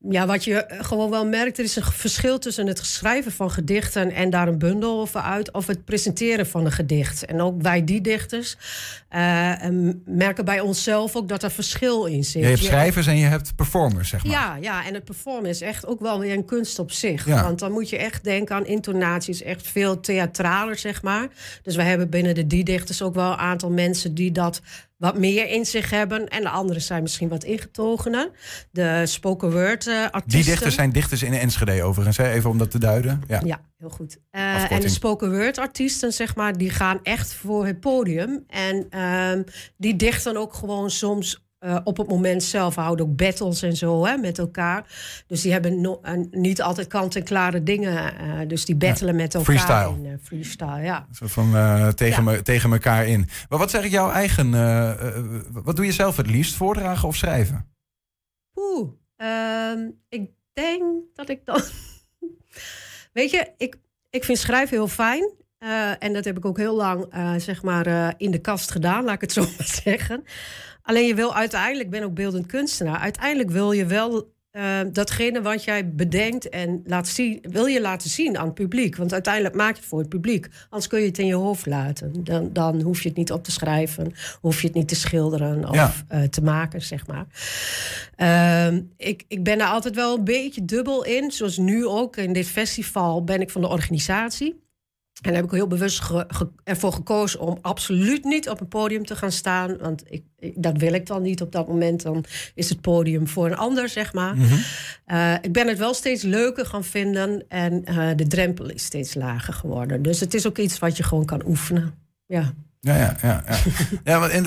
ja, 0.00 0.26
wat 0.26 0.44
je 0.44 0.64
gewoon 0.68 1.10
wel 1.10 1.26
merkt, 1.26 1.58
er 1.58 1.64
is 1.64 1.76
een 1.76 1.82
verschil 1.82 2.38
tussen 2.38 2.66
het 2.66 2.78
schrijven 2.78 3.32
van 3.32 3.50
gedichten 3.50 4.10
en 4.10 4.30
daar 4.30 4.48
een 4.48 4.58
bundel 4.58 5.00
over 5.00 5.20
uit, 5.20 5.52
of 5.52 5.66
het 5.66 5.84
presenteren 5.84 6.46
van 6.46 6.64
een 6.64 6.72
gedicht. 6.72 7.24
En 7.24 7.40
ook 7.40 7.62
wij 7.62 7.84
die 7.84 8.00
dichters 8.00 8.56
uh, 9.10 9.52
merken 10.04 10.44
bij 10.44 10.60
onszelf 10.60 11.16
ook 11.16 11.28
dat 11.28 11.42
er 11.42 11.50
verschil 11.50 12.04
in 12.04 12.24
zit. 12.24 12.42
je 12.42 12.48
hebt 12.48 12.64
schrijvers 12.64 13.06
en 13.06 13.16
je 13.16 13.26
hebt 13.26 13.56
performers, 13.56 14.08
zeg 14.08 14.24
maar. 14.24 14.32
Ja, 14.32 14.56
ja 14.60 14.86
en 14.86 14.94
het 14.94 15.04
performen 15.04 15.50
is 15.50 15.60
echt 15.60 15.86
ook 15.86 16.00
wel 16.00 16.20
weer 16.20 16.32
een 16.32 16.44
kunst 16.44 16.78
op 16.78 16.92
zich. 16.92 17.26
Ja. 17.26 17.42
Want 17.42 17.58
dan 17.58 17.72
moet 17.72 17.90
je 17.90 17.96
echt 17.96 18.24
denken 18.24 18.56
aan 18.56 18.66
intonaties, 18.66 19.42
echt 19.42 19.68
veel 19.68 20.00
theatraler, 20.00 20.78
zeg 20.78 21.02
maar. 21.02 21.28
Dus 21.62 21.76
we 21.76 21.82
hebben 21.82 22.10
binnen 22.10 22.34
de 22.34 22.46
die 22.46 22.64
dichters 22.64 23.02
ook 23.02 23.14
wel 23.14 23.32
een 23.32 23.38
aantal 23.38 23.70
mensen 23.70 24.14
die 24.14 24.32
dat 24.32 24.60
wat 24.98 25.18
meer 25.18 25.48
in 25.48 25.64
zich 25.64 25.90
hebben. 25.90 26.28
En 26.28 26.42
de 26.42 26.48
anderen 26.48 26.82
zijn 26.82 27.02
misschien 27.02 27.28
wat 27.28 27.44
ingetogener. 27.44 28.30
De 28.70 29.02
spoken 29.06 29.52
word 29.52 29.86
uh, 29.86 30.02
artiesten. 30.02 30.30
Die 30.30 30.44
dichters 30.44 30.74
zijn 30.74 30.92
dichters 30.92 31.22
in 31.22 31.32
Enschede 31.32 31.82
overigens, 31.82 32.16
hè? 32.16 32.30
even 32.30 32.50
om 32.50 32.58
dat 32.58 32.70
te 32.70 32.78
duiden. 32.78 33.22
Ja, 33.28 33.40
ja 33.44 33.60
heel 33.78 33.90
goed. 33.90 34.18
Uh, 34.32 34.72
en 34.72 34.80
de 34.80 34.88
spoken 34.88 35.30
word 35.30 35.58
artiesten, 35.58 36.12
zeg 36.12 36.36
maar, 36.36 36.58
die 36.58 36.70
gaan 36.70 37.00
echt 37.02 37.34
voor 37.34 37.66
het 37.66 37.80
podium. 37.80 38.44
En 38.46 38.86
uh, 38.90 39.44
die 39.76 39.96
dichten 39.96 40.36
ook 40.36 40.54
gewoon 40.54 40.90
soms 40.90 41.47
uh, 41.60 41.78
op 41.84 41.96
het 41.96 42.08
moment 42.08 42.42
zelf 42.42 42.74
houden 42.74 43.06
ook 43.06 43.16
battles 43.16 43.62
en 43.62 43.76
zo 43.76 44.06
hè, 44.06 44.16
met 44.16 44.38
elkaar. 44.38 44.84
Dus 45.26 45.40
die 45.40 45.52
hebben 45.52 45.80
no 45.80 46.00
uh, 46.04 46.12
niet 46.30 46.62
altijd 46.62 46.86
kant-en-klare 46.86 47.62
dingen. 47.62 48.14
Uh, 48.22 48.48
dus 48.48 48.64
die 48.64 48.76
battelen 48.76 49.16
ja, 49.16 49.22
met 49.22 49.34
elkaar. 49.34 49.54
Freestyle. 49.54 50.08
In, 50.08 50.18
freestyle, 50.22 50.80
ja. 50.80 51.06
Zo 51.12 51.26
van 51.26 51.50
tegen, 51.94 52.24
ja. 52.24 52.30
me, 52.30 52.42
tegen 52.42 52.72
elkaar 52.72 53.06
in. 53.06 53.28
Maar 53.48 53.58
wat 53.58 53.70
zeg 53.70 53.84
ik 53.84 53.90
jouw 53.90 54.10
eigen... 54.10 54.50
wat 55.52 55.76
doe 55.76 55.84
je 55.84 55.92
zelf 55.92 56.16
het 56.16 56.26
liefst? 56.26 56.54
Voordragen 56.54 57.08
of 57.08 57.16
schrijven? 57.16 57.66
Oeh, 58.54 58.88
ehm, 59.16 59.90
ik 60.08 60.30
denk 60.52 60.82
dat 61.14 61.28
ik 61.28 61.44
dan... 61.44 61.62
Weet 63.12 63.30
je, 63.30 63.52
ik, 63.56 63.76
ik 64.10 64.24
vind 64.24 64.38
schrijven 64.38 64.76
heel 64.76 64.88
fijn. 64.88 65.30
en 65.98 66.12
dat 66.12 66.24
heb 66.24 66.36
ik 66.36 66.44
ook 66.44 66.58
heel 66.58 66.76
lang 66.76 67.06
zeg 67.36 67.62
maar, 67.62 68.14
in 68.16 68.30
de 68.30 68.40
kast 68.40 68.70
gedaan, 68.70 69.04
laat 69.04 69.14
ik 69.14 69.20
het 69.20 69.32
zo 69.32 69.40
maar 69.56 69.80
zeggen. 69.84 70.24
Alleen 70.88 71.06
je 71.06 71.14
wil 71.14 71.34
uiteindelijk, 71.34 71.90
ben 71.90 72.02
ook 72.02 72.14
beeldend 72.14 72.46
kunstenaar, 72.46 72.98
uiteindelijk 72.98 73.50
wil 73.50 73.72
je 73.72 73.86
wel 73.86 74.32
uh, 74.52 74.78
datgene 74.92 75.42
wat 75.42 75.64
jij 75.64 75.88
bedenkt 75.94 76.48
en 76.48 76.82
laat 76.84 77.08
zien, 77.08 77.38
wil 77.42 77.66
je 77.66 77.80
laten 77.80 78.10
zien 78.10 78.38
aan 78.38 78.44
het 78.44 78.54
publiek. 78.54 78.96
Want 78.96 79.12
uiteindelijk 79.12 79.54
maak 79.54 79.74
je 79.74 79.80
het 79.80 79.88
voor 79.88 79.98
het 79.98 80.08
publiek. 80.08 80.48
Anders 80.70 80.86
kun 80.86 81.00
je 81.00 81.06
het 81.06 81.18
in 81.18 81.26
je 81.26 81.34
hoofd 81.34 81.66
laten. 81.66 82.24
Dan, 82.24 82.52
dan 82.52 82.80
hoef 82.80 83.02
je 83.02 83.08
het 83.08 83.16
niet 83.16 83.32
op 83.32 83.44
te 83.44 83.50
schrijven, 83.50 84.12
hoef 84.40 84.60
je 84.60 84.66
het 84.66 84.76
niet 84.76 84.88
te 84.88 84.94
schilderen 84.94 85.68
of 85.68 85.74
ja. 85.74 85.92
uh, 86.12 86.22
te 86.22 86.42
maken, 86.42 86.82
zeg 86.82 87.06
maar. 87.06 87.26
Uh, 88.16 88.80
ik, 88.96 89.24
ik 89.28 89.44
ben 89.44 89.60
er 89.60 89.66
altijd 89.66 89.94
wel 89.94 90.16
een 90.16 90.24
beetje 90.24 90.64
dubbel 90.64 91.04
in. 91.04 91.30
Zoals 91.30 91.56
nu 91.56 91.86
ook 91.86 92.16
in 92.16 92.32
dit 92.32 92.46
festival 92.46 93.24
ben 93.24 93.40
ik 93.40 93.50
van 93.50 93.60
de 93.60 93.68
organisatie. 93.68 94.66
En 95.18 95.32
daar 95.32 95.40
heb 95.42 95.44
ik 95.44 95.56
heel 95.56 95.66
bewust 95.66 96.00
ge, 96.00 96.24
ge, 96.28 96.48
ervoor 96.64 96.92
gekozen 96.92 97.40
om 97.40 97.58
absoluut 97.60 98.24
niet 98.24 98.48
op 98.48 98.60
een 98.60 98.68
podium 98.68 99.06
te 99.06 99.16
gaan 99.16 99.32
staan. 99.32 99.78
Want 99.78 100.02
ik, 100.06 100.22
ik, 100.38 100.52
dat 100.56 100.76
wil 100.76 100.92
ik 100.92 101.06
dan 101.06 101.22
niet 101.22 101.42
op 101.42 101.52
dat 101.52 101.68
moment. 101.68 102.02
Dan 102.02 102.24
is 102.54 102.68
het 102.68 102.80
podium 102.80 103.28
voor 103.28 103.46
een 103.46 103.56
ander, 103.56 103.88
zeg 103.88 104.12
maar. 104.12 104.34
Mm 104.34 104.42
-hmm. 104.42 104.58
uh, 105.06 105.34
ik 105.40 105.52
ben 105.52 105.68
het 105.68 105.78
wel 105.78 105.94
steeds 105.94 106.22
leuker 106.22 106.66
gaan 106.66 106.84
vinden. 106.84 107.44
En 107.48 107.84
uh, 107.88 108.08
de 108.16 108.26
drempel 108.26 108.70
is 108.70 108.84
steeds 108.84 109.14
lager 109.14 109.54
geworden. 109.54 110.02
Dus 110.02 110.20
het 110.20 110.34
is 110.34 110.46
ook 110.46 110.58
iets 110.58 110.78
wat 110.78 110.96
je 110.96 111.02
gewoon 111.02 111.24
kan 111.24 111.42
oefenen. 111.46 111.94
Ja. 112.26 112.52
Ja, 112.80 112.96
ja, 112.96 113.16
ja. 113.22 113.44
ja. 113.46 113.56
ja 114.04 114.28
en 114.28 114.44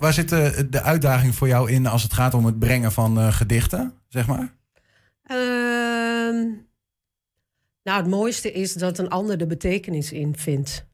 waar 0.00 0.12
zit 0.12 0.28
de, 0.28 0.66
de, 0.70 0.82
uitdaging 0.82 1.34
voor 1.34 1.48
jou 1.48 1.70
in 1.70 1.86
als 1.86 2.02
het 2.02 2.12
gaat 2.12 2.34
om 2.34 2.46
het 2.46 2.58
brengen 2.58 2.92
van 2.92 3.18
uh, 3.18 3.32
gedichten, 3.32 3.92
zeg 4.08 4.26
maar? 4.26 4.54
Nou, 7.82 8.00
het 8.00 8.10
mooiste 8.10 8.52
is 8.52 8.74
dat 8.74 8.98
een 8.98 9.08
ander 9.08 9.38
de 9.38 9.46
betekenis 9.46 10.12
in 10.12 10.36
vindt. 10.36 10.86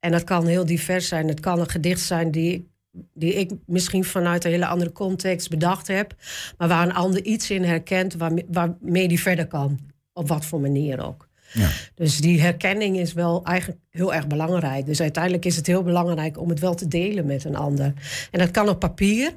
En 0.00 0.10
dat 0.10 0.24
kan 0.24 0.46
heel 0.46 0.66
divers 0.66 1.08
zijn. 1.08 1.28
Het 1.28 1.40
kan 1.40 1.60
een 1.60 1.68
gedicht 1.68 2.00
zijn 2.00 2.30
die, 2.30 2.68
die 3.14 3.34
ik 3.34 3.50
misschien 3.66 4.04
vanuit 4.04 4.44
een 4.44 4.50
hele 4.50 4.66
andere 4.66 4.92
context 4.92 5.50
bedacht 5.50 5.86
heb, 5.86 6.14
maar 6.58 6.68
waar 6.68 6.86
een 6.86 6.94
ander 6.94 7.24
iets 7.24 7.50
in 7.50 7.64
herkent 7.64 8.14
waarmee, 8.14 8.46
waarmee 8.48 9.08
die 9.08 9.20
verder 9.20 9.46
kan. 9.46 9.78
Op 10.12 10.28
wat 10.28 10.44
voor 10.44 10.60
manier 10.60 11.04
ook. 11.06 11.28
Ja. 11.52 11.70
Dus 11.94 12.16
die 12.16 12.40
herkenning 12.40 12.98
is 12.98 13.12
wel 13.12 13.44
eigenlijk 13.44 13.80
heel 13.90 14.14
erg 14.14 14.26
belangrijk. 14.26 14.86
Dus 14.86 15.00
uiteindelijk 15.00 15.44
is 15.44 15.56
het 15.56 15.66
heel 15.66 15.82
belangrijk 15.82 16.38
om 16.40 16.48
het 16.48 16.60
wel 16.60 16.74
te 16.74 16.88
delen 16.88 17.26
met 17.26 17.44
een 17.44 17.56
ander. 17.56 17.92
En 18.30 18.38
dat 18.38 18.50
kan 18.50 18.68
op 18.68 18.78
papier. 18.78 19.32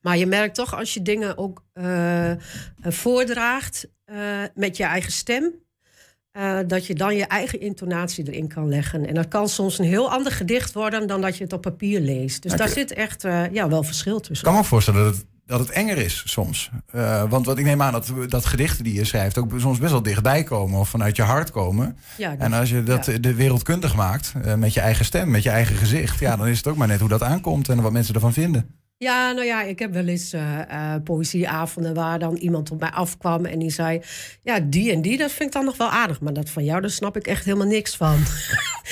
Maar 0.00 0.16
je 0.16 0.26
merkt 0.26 0.54
toch 0.54 0.74
als 0.74 0.94
je 0.94 1.02
dingen 1.02 1.38
ook 1.38 1.64
uh, 1.74 2.32
voordraagt 2.80 3.88
uh, 4.06 4.42
met 4.54 4.76
je 4.76 4.84
eigen 4.84 5.12
stem, 5.12 5.54
uh, 6.36 6.58
dat 6.66 6.86
je 6.86 6.94
dan 6.94 7.16
je 7.16 7.26
eigen 7.26 7.60
intonatie 7.60 8.32
erin 8.32 8.48
kan 8.48 8.68
leggen. 8.68 9.06
En 9.06 9.14
dat 9.14 9.28
kan 9.28 9.48
soms 9.48 9.78
een 9.78 9.84
heel 9.84 10.10
ander 10.10 10.32
gedicht 10.32 10.72
worden 10.72 11.06
dan 11.06 11.20
dat 11.20 11.36
je 11.36 11.44
het 11.44 11.52
op 11.52 11.62
papier 11.62 12.00
leest. 12.00 12.42
Dus 12.42 12.52
daar 12.52 12.68
zit 12.68 12.92
echt 12.92 13.24
uh, 13.24 13.52
ja, 13.52 13.68
wel 13.68 13.82
verschil 13.82 14.20
tussen. 14.20 14.46
Ik 14.46 14.52
kan 14.52 14.62
me 14.62 14.68
voorstellen 14.68 15.04
dat 15.04 15.14
het, 15.14 15.24
dat 15.46 15.58
het 15.58 15.70
enger 15.70 15.98
is 15.98 16.22
soms. 16.26 16.70
Uh, 16.94 17.30
want 17.30 17.46
wat 17.46 17.58
ik 17.58 17.64
neem 17.64 17.82
aan 17.82 17.92
dat, 17.92 18.12
dat 18.28 18.44
gedichten 18.44 18.84
die 18.84 18.94
je 18.94 19.04
schrijft 19.04 19.38
ook 19.38 19.52
soms 19.56 19.78
best 19.78 19.92
wel 19.92 20.02
dichtbij 20.02 20.42
komen 20.42 20.80
of 20.80 20.88
vanuit 20.88 21.16
je 21.16 21.22
hart 21.22 21.50
komen. 21.50 21.96
Ja, 22.16 22.36
en 22.38 22.52
als 22.52 22.70
je 22.70 22.82
dat 22.82 23.06
ja. 23.06 23.18
de 23.18 23.34
wereldkundig 23.34 23.94
maakt 23.94 24.32
met 24.56 24.74
je 24.74 24.80
eigen 24.80 25.04
stem, 25.04 25.30
met 25.30 25.42
je 25.42 25.50
eigen 25.50 25.76
gezicht, 25.76 26.18
ja, 26.18 26.36
dan 26.36 26.46
is 26.46 26.56
het 26.56 26.66
ook 26.66 26.76
maar 26.76 26.88
net 26.88 27.00
hoe 27.00 27.08
dat 27.08 27.22
aankomt 27.22 27.68
en 27.68 27.82
wat 27.82 27.92
mensen 27.92 28.14
ervan 28.14 28.32
vinden. 28.32 28.85
Ja, 28.98 29.32
nou 29.32 29.46
ja, 29.46 29.62
ik 29.62 29.78
heb 29.78 29.92
wel 29.92 30.06
eens 30.06 30.34
uh, 30.34 30.58
uh, 30.70 30.94
poëzieavonden 31.04 31.94
waar 31.94 32.18
dan 32.18 32.36
iemand 32.36 32.70
op 32.70 32.80
mij 32.80 32.90
afkwam 32.90 33.44
en 33.44 33.58
die 33.58 33.70
zei: 33.70 34.02
Ja, 34.42 34.60
die 34.60 34.92
en 34.92 35.02
die, 35.02 35.18
dat 35.18 35.32
vind 35.32 35.48
ik 35.48 35.54
dan 35.54 35.64
nog 35.64 35.76
wel 35.76 35.88
aardig. 35.88 36.20
Maar 36.20 36.32
dat 36.32 36.50
van 36.50 36.64
jou, 36.64 36.80
daar 36.80 36.90
snap 36.90 37.16
ik 37.16 37.26
echt 37.26 37.44
helemaal 37.44 37.66
niks 37.66 37.96
van. 37.96 38.18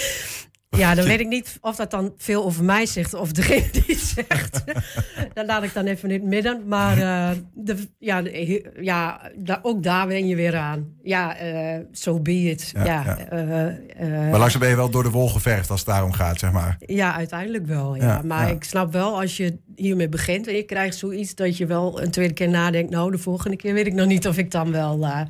ja, 0.82 0.94
dan 0.94 1.04
weet 1.04 1.20
ik 1.20 1.28
niet 1.28 1.58
of 1.60 1.76
dat 1.76 1.90
dan 1.90 2.14
veel 2.16 2.44
over 2.44 2.64
mij 2.64 2.86
zegt 2.86 3.14
of 3.14 3.32
degene 3.32 3.70
die 3.70 3.84
het 3.86 3.98
zegt. 3.98 4.64
dat 5.34 5.46
laat 5.46 5.62
ik 5.62 5.74
dan 5.74 5.86
even 5.86 6.10
in 6.10 6.20
het 6.20 6.28
midden. 6.28 6.68
Maar 6.68 6.98
uh, 6.98 7.30
de, 7.54 7.76
ja, 7.98 8.22
de, 8.22 8.72
ja 8.80 9.20
da, 9.36 9.58
ook 9.62 9.82
daar 9.82 10.06
wen 10.06 10.26
je 10.26 10.36
weer 10.36 10.56
aan. 10.56 10.92
Ja, 11.02 11.36
zo 11.36 11.84
so 11.92 12.20
be 12.20 12.50
it. 12.50 12.70
Ja, 12.74 12.84
ja, 12.84 13.16
ja. 13.30 14.28
maar 14.30 14.38
langzaam 14.38 14.60
ben 14.60 14.68
je 14.68 14.76
wel 14.76 14.90
door 14.90 15.02
de 15.02 15.10
wol 15.10 15.28
geverfd 15.28 15.70
als 15.70 15.80
het 15.80 15.88
daarom 15.88 16.12
gaat, 16.12 16.38
zeg 16.38 16.52
maar. 16.52 16.76
Ja, 16.78 17.14
uiteindelijk 17.14 17.66
wel. 17.66 17.94
Ja. 17.94 18.22
maar 18.24 18.50
ik 18.50 18.64
snap 18.64 18.92
wel 18.92 19.20
als 19.20 19.36
je 19.36 19.58
hiermee 19.76 20.08
begint. 20.08 20.46
En 20.46 20.54
je 20.54 20.62
krijgt 20.62 20.96
zoiets 20.96 21.34
dat 21.34 21.56
je 21.56 21.66
wel 21.66 22.02
een 22.02 22.10
tweede 22.10 22.34
keer 22.34 22.48
nadenkt. 22.48 22.90
Nou, 22.90 23.10
de 23.10 23.18
volgende 23.18 23.56
keer 23.56 23.74
weet 23.74 23.86
ik 23.86 23.94
nog 23.94 24.06
niet 24.06 24.28
of 24.28 24.38
ik 24.38 24.50
dan 24.50 24.72
wel. 24.72 24.98
Uh... 24.98 25.20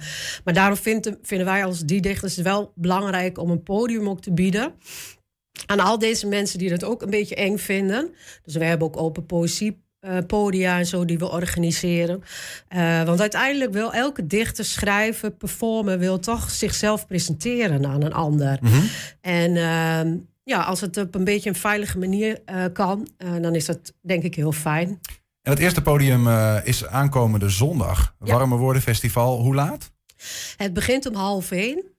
Maar 0.44 0.54
daarom 0.54 0.76
vinden, 0.76 1.18
vinden 1.22 1.46
wij 1.46 1.64
als 1.64 1.80
die 1.80 2.00
dichters 2.00 2.36
het 2.36 2.44
wel 2.44 2.72
belangrijk 2.74 3.38
om 3.38 3.50
een 3.50 3.62
podium 3.62 4.08
ook 4.08 4.20
te 4.20 4.32
bieden. 4.32 4.72
Aan 5.66 5.80
al 5.80 5.98
deze 5.98 6.26
mensen 6.26 6.58
die 6.58 6.70
dat 6.70 6.84
ook 6.84 7.02
een 7.02 7.10
beetje 7.10 7.34
eng 7.34 7.56
vinden. 7.56 8.10
Dus 8.42 8.54
we 8.54 8.64
hebben 8.64 8.86
ook 8.86 8.96
open 8.96 9.26
poëzie 9.26 9.82
uh, 10.04 10.18
podia 10.26 10.78
en 10.78 10.86
zo 10.86 11.04
die 11.04 11.18
we 11.18 11.30
organiseren. 11.30 12.22
Uh, 12.76 13.02
want 13.02 13.20
uiteindelijk 13.20 13.72
wil 13.72 13.92
elke 13.92 14.26
dichter 14.26 14.64
schrijven, 14.64 15.36
performen, 15.36 15.98
wil 15.98 16.18
toch 16.18 16.50
zichzelf 16.50 17.06
presenteren 17.06 17.86
aan 17.86 18.02
een 18.02 18.12
ander. 18.12 18.58
Mm 18.60 18.70
-hmm. 18.70 18.88
En 19.20 19.54
uh, 19.54 20.20
ja, 20.44 20.62
als 20.62 20.80
het 20.80 20.96
op 20.96 21.14
een 21.14 21.24
beetje 21.24 21.48
een 21.48 21.56
veilige 21.56 21.98
manier 21.98 22.40
uh, 22.52 22.64
kan, 22.72 23.08
dan 23.40 23.54
is 23.54 23.64
dat 23.64 23.92
denk 24.00 24.22
ik 24.22 24.34
heel 24.34 24.52
fijn. 24.52 24.88
En 25.42 25.50
het 25.52 25.58
eerste 25.58 25.82
podium 25.82 26.28
is 26.64 26.86
aankomende 26.86 27.48
zondag. 27.48 28.14
Ja. 28.24 28.32
Warme 28.32 28.56
Woorden 28.56 28.82
Festival. 28.82 29.40
Hoe 29.40 29.54
laat? 29.54 29.92
Het 30.56 30.72
begint 30.72 31.06
om 31.06 31.14
half 31.14 31.50
één. 31.50 31.92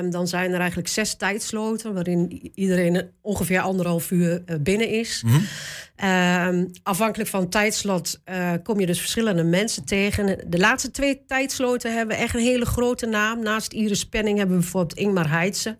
Um, 0.00 0.10
dan 0.10 0.28
zijn 0.28 0.52
er 0.52 0.58
eigenlijk 0.58 0.88
zes 0.88 1.14
tijdsloten 1.14 1.94
waarin 1.94 2.50
iedereen 2.54 3.10
ongeveer 3.20 3.60
anderhalf 3.60 4.10
uur 4.10 4.44
binnen 4.60 4.88
is. 4.88 5.22
Mm 5.22 5.30
-hmm. 5.30 6.08
um, 6.48 6.70
afhankelijk 6.82 7.30
van 7.30 7.48
tijdslot 7.48 8.20
kom 8.62 8.80
je 8.80 8.86
dus 8.86 8.98
verschillende 8.98 9.44
mensen 9.44 9.84
tegen. 9.84 10.50
De 10.50 10.58
laatste 10.58 10.90
twee 10.90 11.24
tijdsloten 11.26 11.96
hebben 11.96 12.16
echt 12.16 12.34
een 12.34 12.40
hele 12.40 12.66
grote 12.66 13.06
naam. 13.06 13.42
Naast 13.42 13.72
Iris 13.72 14.08
Penning 14.08 14.38
hebben 14.38 14.56
we 14.56 14.62
bijvoorbeeld 14.62 14.98
Ingmar 14.98 15.30
Heitse. 15.30 15.78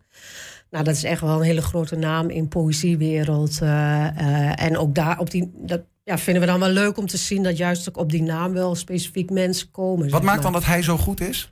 Nou, 0.71 0.85
dat 0.85 0.95
is 0.95 1.05
echt 1.05 1.21
wel 1.21 1.37
een 1.37 1.43
hele 1.43 1.63
grote 1.63 1.97
naam 1.97 2.31
in 2.31 2.49
poëziewereld. 2.49 3.59
Uh, 3.63 4.63
en 4.63 4.79
ook 4.79 4.95
daar 4.95 5.19
op 5.19 5.31
die. 5.31 5.51
Dat, 5.55 5.81
ja, 6.05 6.19
vinden 6.19 6.43
we 6.43 6.49
dan 6.49 6.61
wel 6.61 6.69
leuk 6.69 6.97
om 6.97 7.07
te 7.07 7.17
zien 7.17 7.43
dat 7.43 7.57
juist 7.57 7.89
ook 7.89 7.97
op 7.97 8.11
die 8.11 8.23
naam 8.23 8.53
wel 8.53 8.75
specifiek 8.75 9.31
mensen 9.31 9.71
komen. 9.71 10.11
Wat 10.11 10.23
maakt 10.23 10.43
dan 10.43 10.53
dat 10.53 10.65
hij 10.65 10.83
zo 10.83 10.97
goed 10.97 11.21
is? 11.21 11.51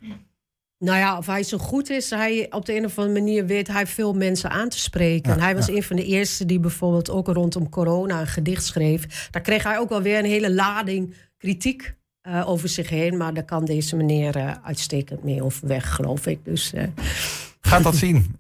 Nou 0.79 0.99
ja, 0.99 1.19
of 1.19 1.27
hij 1.27 1.43
zo 1.43 1.59
goed 1.59 1.91
is, 1.91 2.11
hij 2.11 2.47
op 2.51 2.67
de 2.67 2.77
een 2.77 2.85
of 2.85 2.99
andere 2.99 3.21
manier 3.21 3.47
weet 3.47 3.69
hij 3.69 3.87
veel 3.87 4.13
mensen 4.13 4.51
aan 4.51 4.69
te 4.69 4.79
spreken. 4.79 5.37
Ja, 5.37 5.41
hij 5.41 5.55
was 5.55 5.67
ja. 5.67 5.75
een 5.75 5.83
van 5.83 5.97
de 5.97 6.05
eerste 6.05 6.47
die 6.47 6.61
bijvoorbeeld 6.61 7.11
ook 7.11 7.27
rondom 7.27 7.69
corona 7.69 8.21
een 8.21 8.27
gedicht 8.27 8.65
schreef. 8.65 9.29
Daar 9.31 9.43
kreeg 9.43 9.63
hij 9.63 9.79
ook 9.79 9.89
wel 9.89 10.03
weer 10.03 10.19
een 10.19 10.25
hele 10.25 10.53
lading 10.53 11.15
kritiek 11.37 11.95
uh, 12.29 12.49
over 12.49 12.69
zich 12.69 12.89
heen. 12.89 13.17
Maar 13.17 13.35
daar 13.35 13.45
kan 13.45 13.65
deze 13.65 13.97
meneer 13.97 14.37
uh, 14.37 14.53
uitstekend 14.63 15.25
mee 15.25 15.43
overweg, 15.43 15.95
geloof 15.95 16.27
ik. 16.27 16.45
Dus, 16.45 16.73
uh... 16.75 16.83
Gaat 17.67 17.83
dat 17.83 17.97
zien. 17.97 18.37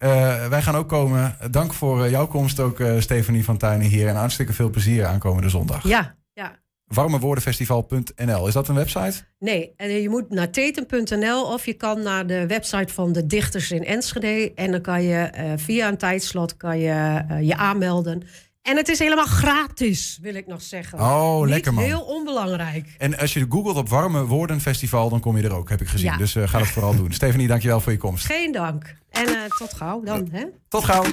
wij 0.48 0.62
gaan 0.62 0.74
ook 0.76 0.88
komen. 0.88 1.36
Dank 1.50 1.72
voor 1.72 2.08
jouw 2.10 2.26
komst 2.26 2.60
ook, 2.60 2.82
Stefanie 2.98 3.44
van 3.44 3.56
Tuinen 3.56 3.86
hier. 3.86 4.08
En 4.08 4.16
hartstikke 4.16 4.52
veel 4.52 4.70
plezier 4.70 5.06
aankomende 5.06 5.48
zondag. 5.48 5.88
Ja, 5.88 6.14
ja. 6.32 6.58
Warmewoordenfestival.nl. 6.84 8.46
Is 8.46 8.52
dat 8.52 8.68
een 8.68 8.74
website? 8.74 9.12
Nee, 9.38 9.72
en 9.76 9.88
je 9.90 10.08
moet 10.08 10.30
naar 10.30 10.50
teten.nl 10.50 11.44
of 11.44 11.66
je 11.66 11.74
kan 11.74 12.02
naar 12.02 12.26
de 12.26 12.46
website 12.46 12.92
van 12.92 13.12
de 13.12 13.26
dichters 13.26 13.70
in 13.70 13.84
Enschede. 13.84 14.52
En 14.54 14.70
dan 14.70 14.80
kan 14.80 15.02
je 15.02 15.30
uh, 15.38 15.52
via 15.56 15.88
een 15.88 15.96
tijdslot 15.96 16.56
kan 16.56 16.78
je, 16.78 17.24
je 17.40 17.56
aanmelden. 17.56 18.22
En 18.62 18.76
het 18.76 18.88
is 18.88 18.98
helemaal 18.98 19.26
gratis, 19.26 20.18
wil 20.22 20.34
ik 20.34 20.46
nog 20.46 20.62
zeggen. 20.62 21.00
Oh, 21.00 21.40
Niet 21.40 21.48
lekker 21.48 21.74
man. 21.74 21.84
heel 21.84 22.00
onbelangrijk. 22.00 22.94
En 22.98 23.18
als 23.18 23.32
je 23.32 23.46
googelt 23.48 23.76
op 23.76 23.88
Warme 23.88 24.24
Woorden 24.26 24.60
Festival, 24.60 25.08
dan 25.08 25.20
kom 25.20 25.36
je 25.36 25.42
er 25.42 25.54
ook, 25.54 25.68
heb 25.68 25.80
ik 25.80 25.88
gezien. 25.88 26.10
Ja. 26.10 26.16
Dus 26.16 26.34
uh, 26.34 26.48
ga 26.48 26.58
dat 26.58 26.68
vooral 26.68 26.96
doen. 26.96 27.12
Stefanie, 27.20 27.46
dankjewel 27.46 27.80
voor 27.80 27.92
je 27.92 27.98
komst. 27.98 28.26
Geen 28.26 28.52
dank. 28.52 28.94
En 29.14 29.28
uh, 29.28 29.44
tot 29.58 29.74
gauw 29.76 30.02
dan, 30.02 30.28
hè? 30.30 30.44
Tot 30.68 30.84
gauw. 30.84 31.04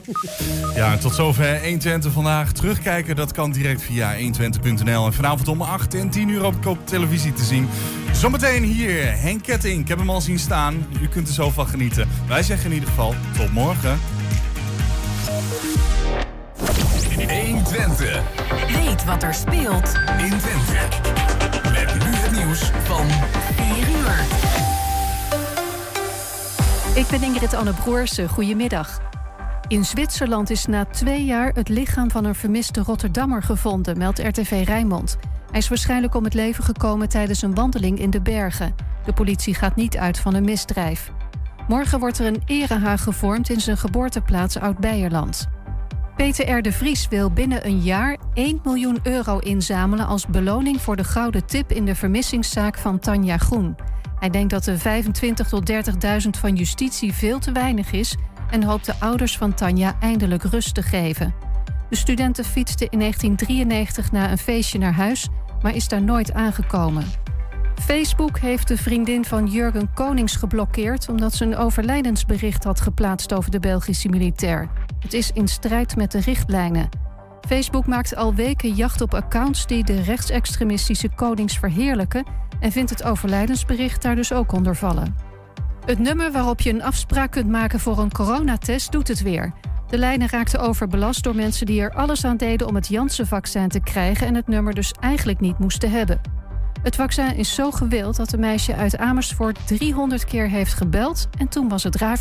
Ja, 0.76 0.91
en 0.91 0.99
tot 0.99 1.14
zover 1.14 1.62
120 1.62 2.12
vandaag. 2.12 2.52
Terugkijken, 2.52 3.16
dat 3.16 3.32
kan 3.32 3.52
direct 3.52 3.82
via 3.82 4.16
120.nl. 4.18 5.06
En 5.06 5.14
vanavond 5.14 5.47
om 5.47 5.62
8 5.62 5.93
en 5.93 6.10
10 6.10 6.30
uur 6.30 6.45
op, 6.45 6.66
op 6.66 6.88
televisie 6.88 7.34
te 7.34 7.43
zien. 7.43 7.70
Zometeen 8.12 8.64
hier, 8.64 9.18
Henk 9.18 9.43
Ketting. 9.43 9.82
Ik 9.82 9.88
heb 9.88 9.97
hem 9.97 10.10
al 10.10 10.22
zien 10.22 10.39
staan. 10.39 10.88
U 11.02 11.08
kunt 11.08 11.28
er 11.28 11.34
zo 11.34 11.49
van 11.49 11.68
genieten. 11.68 12.08
Wij 12.28 12.43
zeggen 12.43 12.66
in 12.66 12.74
ieder 12.74 12.89
geval 12.89 13.16
tot 13.38 13.54
morgen. 13.54 13.99
120. 17.39 18.22
Weet 18.68 19.06
wat 19.06 19.24
er 19.24 19.34
speelt 19.34 19.93
in 20.18 20.38
Twente. 20.38 20.88
Met 21.64 21.93
nu 21.93 22.16
het 22.16 22.32
nieuws 22.32 22.72
van 22.84 23.08
4 23.56 23.89
uur. 23.89 24.70
Ik 26.96 27.08
ben 27.08 27.24
Ingrid 27.24 27.54
Anne 27.54 27.74
Broersen. 27.74 28.30
Goedemiddag. 28.30 29.00
In 29.68 29.86
Zwitserland 29.86 30.50
is 30.50 30.66
na 30.66 30.86
twee 30.86 31.26
jaar 31.26 31.52
het 31.54 31.70
lichaam 31.70 32.12
van 32.12 32.26
een 32.26 32.36
vermiste 32.36 32.82
Rotterdammer 32.82 33.44
gevonden, 33.44 33.98
meldt 33.98 34.20
RTV 34.20 34.64
Rijnmond. 34.66 35.18
Hij 35.50 35.60
is 35.60 35.68
waarschijnlijk 35.68 36.16
om 36.16 36.24
het 36.24 36.34
leven 36.34 36.64
gekomen 36.64 37.10
tijdens 37.10 37.42
een 37.42 37.56
wandeling 37.56 38.00
in 38.00 38.10
de 38.10 38.22
bergen. 38.22 38.76
De 39.06 39.14
politie 39.14 39.54
gaat 39.54 39.76
niet 39.76 39.98
uit 39.98 40.20
van 40.20 40.34
een 40.34 40.44
misdrijf. 40.44 41.12
Morgen 41.68 42.00
wordt 42.00 42.20
er 42.20 42.26
een 42.26 42.42
erehaag 42.46 43.04
gevormd 43.04 43.50
in 43.50 43.62
zijn 43.62 43.78
geboorteplaats 43.78 44.58
Oud-Beierland. 44.58 45.48
Peter 46.16 46.58
R. 46.58 46.62
de 46.62 46.72
Vries 46.72 47.08
wil 47.08 47.32
binnen 47.32 47.68
een 47.68 47.80
jaar 47.80 48.18
1 48.34 48.60
miljoen 48.64 49.00
euro 49.04 49.38
inzamelen 49.38 50.08
als 50.08 50.28
beloning 50.28 50.82
voor 50.82 50.96
de 50.96 51.04
gouden 51.04 51.46
tip 51.46 51.72
in 51.72 51.86
de 51.86 51.96
vermissingszaak 51.96 52.78
van 52.78 53.00
Tanja 53.00 53.38
Groen. 53.38 53.76
Hij 54.22 54.30
denkt 54.30 54.49
dat 54.49 54.63
de 54.63 54.78
25 54.78 55.47
tot 55.47 55.72
30.000 55.72 56.30
van 56.30 56.55
justitie 56.55 57.13
veel 57.13 57.39
te 57.39 57.51
weinig 57.51 57.91
is 57.91 58.15
en 58.49 58.63
hoopt 58.63 58.86
de 58.86 58.93
ouders 58.99 59.38
van 59.38 59.53
Tanja 59.53 59.95
eindelijk 59.99 60.43
rust 60.43 60.76
te 60.76 60.82
geven. 60.82 61.34
De 61.89 61.95
studenten 61.95 62.45
fietste 62.45 62.88
in 62.89 62.99
1993 62.99 64.11
na 64.11 64.32
een 64.32 64.38
feestje 64.38 64.80
naar 64.80 64.93
huis, 64.93 65.28
maar 65.61 65.76
is 65.76 65.88
daar 65.88 66.01
nooit 66.01 66.34
aangekomen. 66.34 67.03
Facebook 67.76 68.39
heeft 68.39 68.67
de 68.67 68.78
vriendin 68.78 69.26
van 69.26 69.47
Jurgen 69.47 69.93
Konings 69.93 70.36
geblokkeerd 70.36 71.09
omdat 71.09 71.34
ze 71.34 71.45
een 71.45 71.57
overlijdensbericht 71.57 72.63
had 72.63 72.82
geplaatst 72.82 73.34
over 73.34 73.51
de 73.51 73.59
Belgische 73.59 74.09
militair. 74.09 74.69
Het 74.99 75.13
is 75.13 75.32
in 75.32 75.47
strijd 75.47 75.95
met 75.95 76.11
de 76.11 76.19
richtlijnen. 76.19 76.89
Facebook 77.47 77.86
maakt 77.86 78.15
al 78.15 78.36
weken 78.36 78.74
jacht 78.74 79.01
op 79.01 79.13
accounts 79.13 79.67
die 79.67 79.84
de 79.84 80.01
rechtsextremistische 80.01 81.09
Konings 81.09 81.57
verheerlijken 81.57 82.26
en 82.62 82.72
vindt 82.72 82.89
het 82.89 83.03
overlijdensbericht 83.03 84.01
daar 84.01 84.16
dus 84.16 84.34
ook 84.34 84.51
onder 84.51 84.76
vallen. 84.76 85.16
Het 85.86 85.99
nummer 85.99 86.32
waarop 86.32 86.62
je 86.62 86.70
een 86.70 86.84
afspraak 86.84 87.32
kunt 87.32 87.49
maken 87.49 87.80
voor 87.80 87.99
een 87.99 88.12
coronatest 88.12 88.91
doet 88.91 89.07
het 89.07 89.22
weer. 89.22 89.53
De 89.88 89.97
lijnen 89.97 90.30
raakten 90.30 90.59
overbelast 90.59 91.24
door 91.24 91.36
mensen 91.36 91.66
die 91.66 91.82
er 91.82 91.93
alles 91.93 92.26
aan 92.26 92.38
deden 92.38 92.68
om 92.68 92.76
het 92.76 92.88
Janssen-vaccin 92.88 93.70
te 93.70 93.80
krijgen 93.80 94.28
en 94.28 94.36
het 94.36 94.47
nummer 94.47 94.74
dus 94.74 94.91
eigenlijk 94.99 95.39
niet 95.39 95.59
moesten 95.59 95.91
hebben. 95.91 96.22
Het 96.84 96.95
vaccin 96.95 97.36
is 97.36 97.55
zo 97.55 97.72
gewild 97.72 98.16
dat 98.16 98.34
een 98.34 98.39
meisje 98.39 98.76
uit 98.76 98.97
Amersfoort 98.97 99.68
300 99.68 100.26
keer 100.26 100.49
heeft 100.49 100.74
gebeld 100.74 101.30
en 101.38 101.47
toen 101.47 101.70
was 101.70 101.84
het 101.84 101.95
raak. 101.95 102.20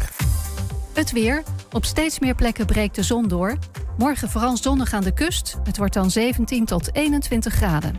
Het 0.95 1.13
weer. 1.13 1.43
Op 1.73 1.85
steeds 1.85 2.19
meer 2.19 2.35
plekken 2.35 2.67
breekt 2.67 2.95
de 2.95 3.03
zon 3.03 3.29
door. 3.29 3.57
Morgen 3.99 4.31
vooral 4.31 4.57
zonnig 4.57 4.93
aan 4.93 5.03
de 5.03 5.15
kust. 5.15 5.59
Het 5.65 5.77
wordt 5.77 5.95
dan 5.95 6.11
17 6.11 6.65
tot 6.65 6.95
21 6.95 7.53
graden. 7.55 7.97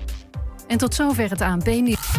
En 0.71 0.77
tot 0.77 0.95
zover 0.95 1.29
het 1.29 1.41
ANP-nieuws. 1.41 2.11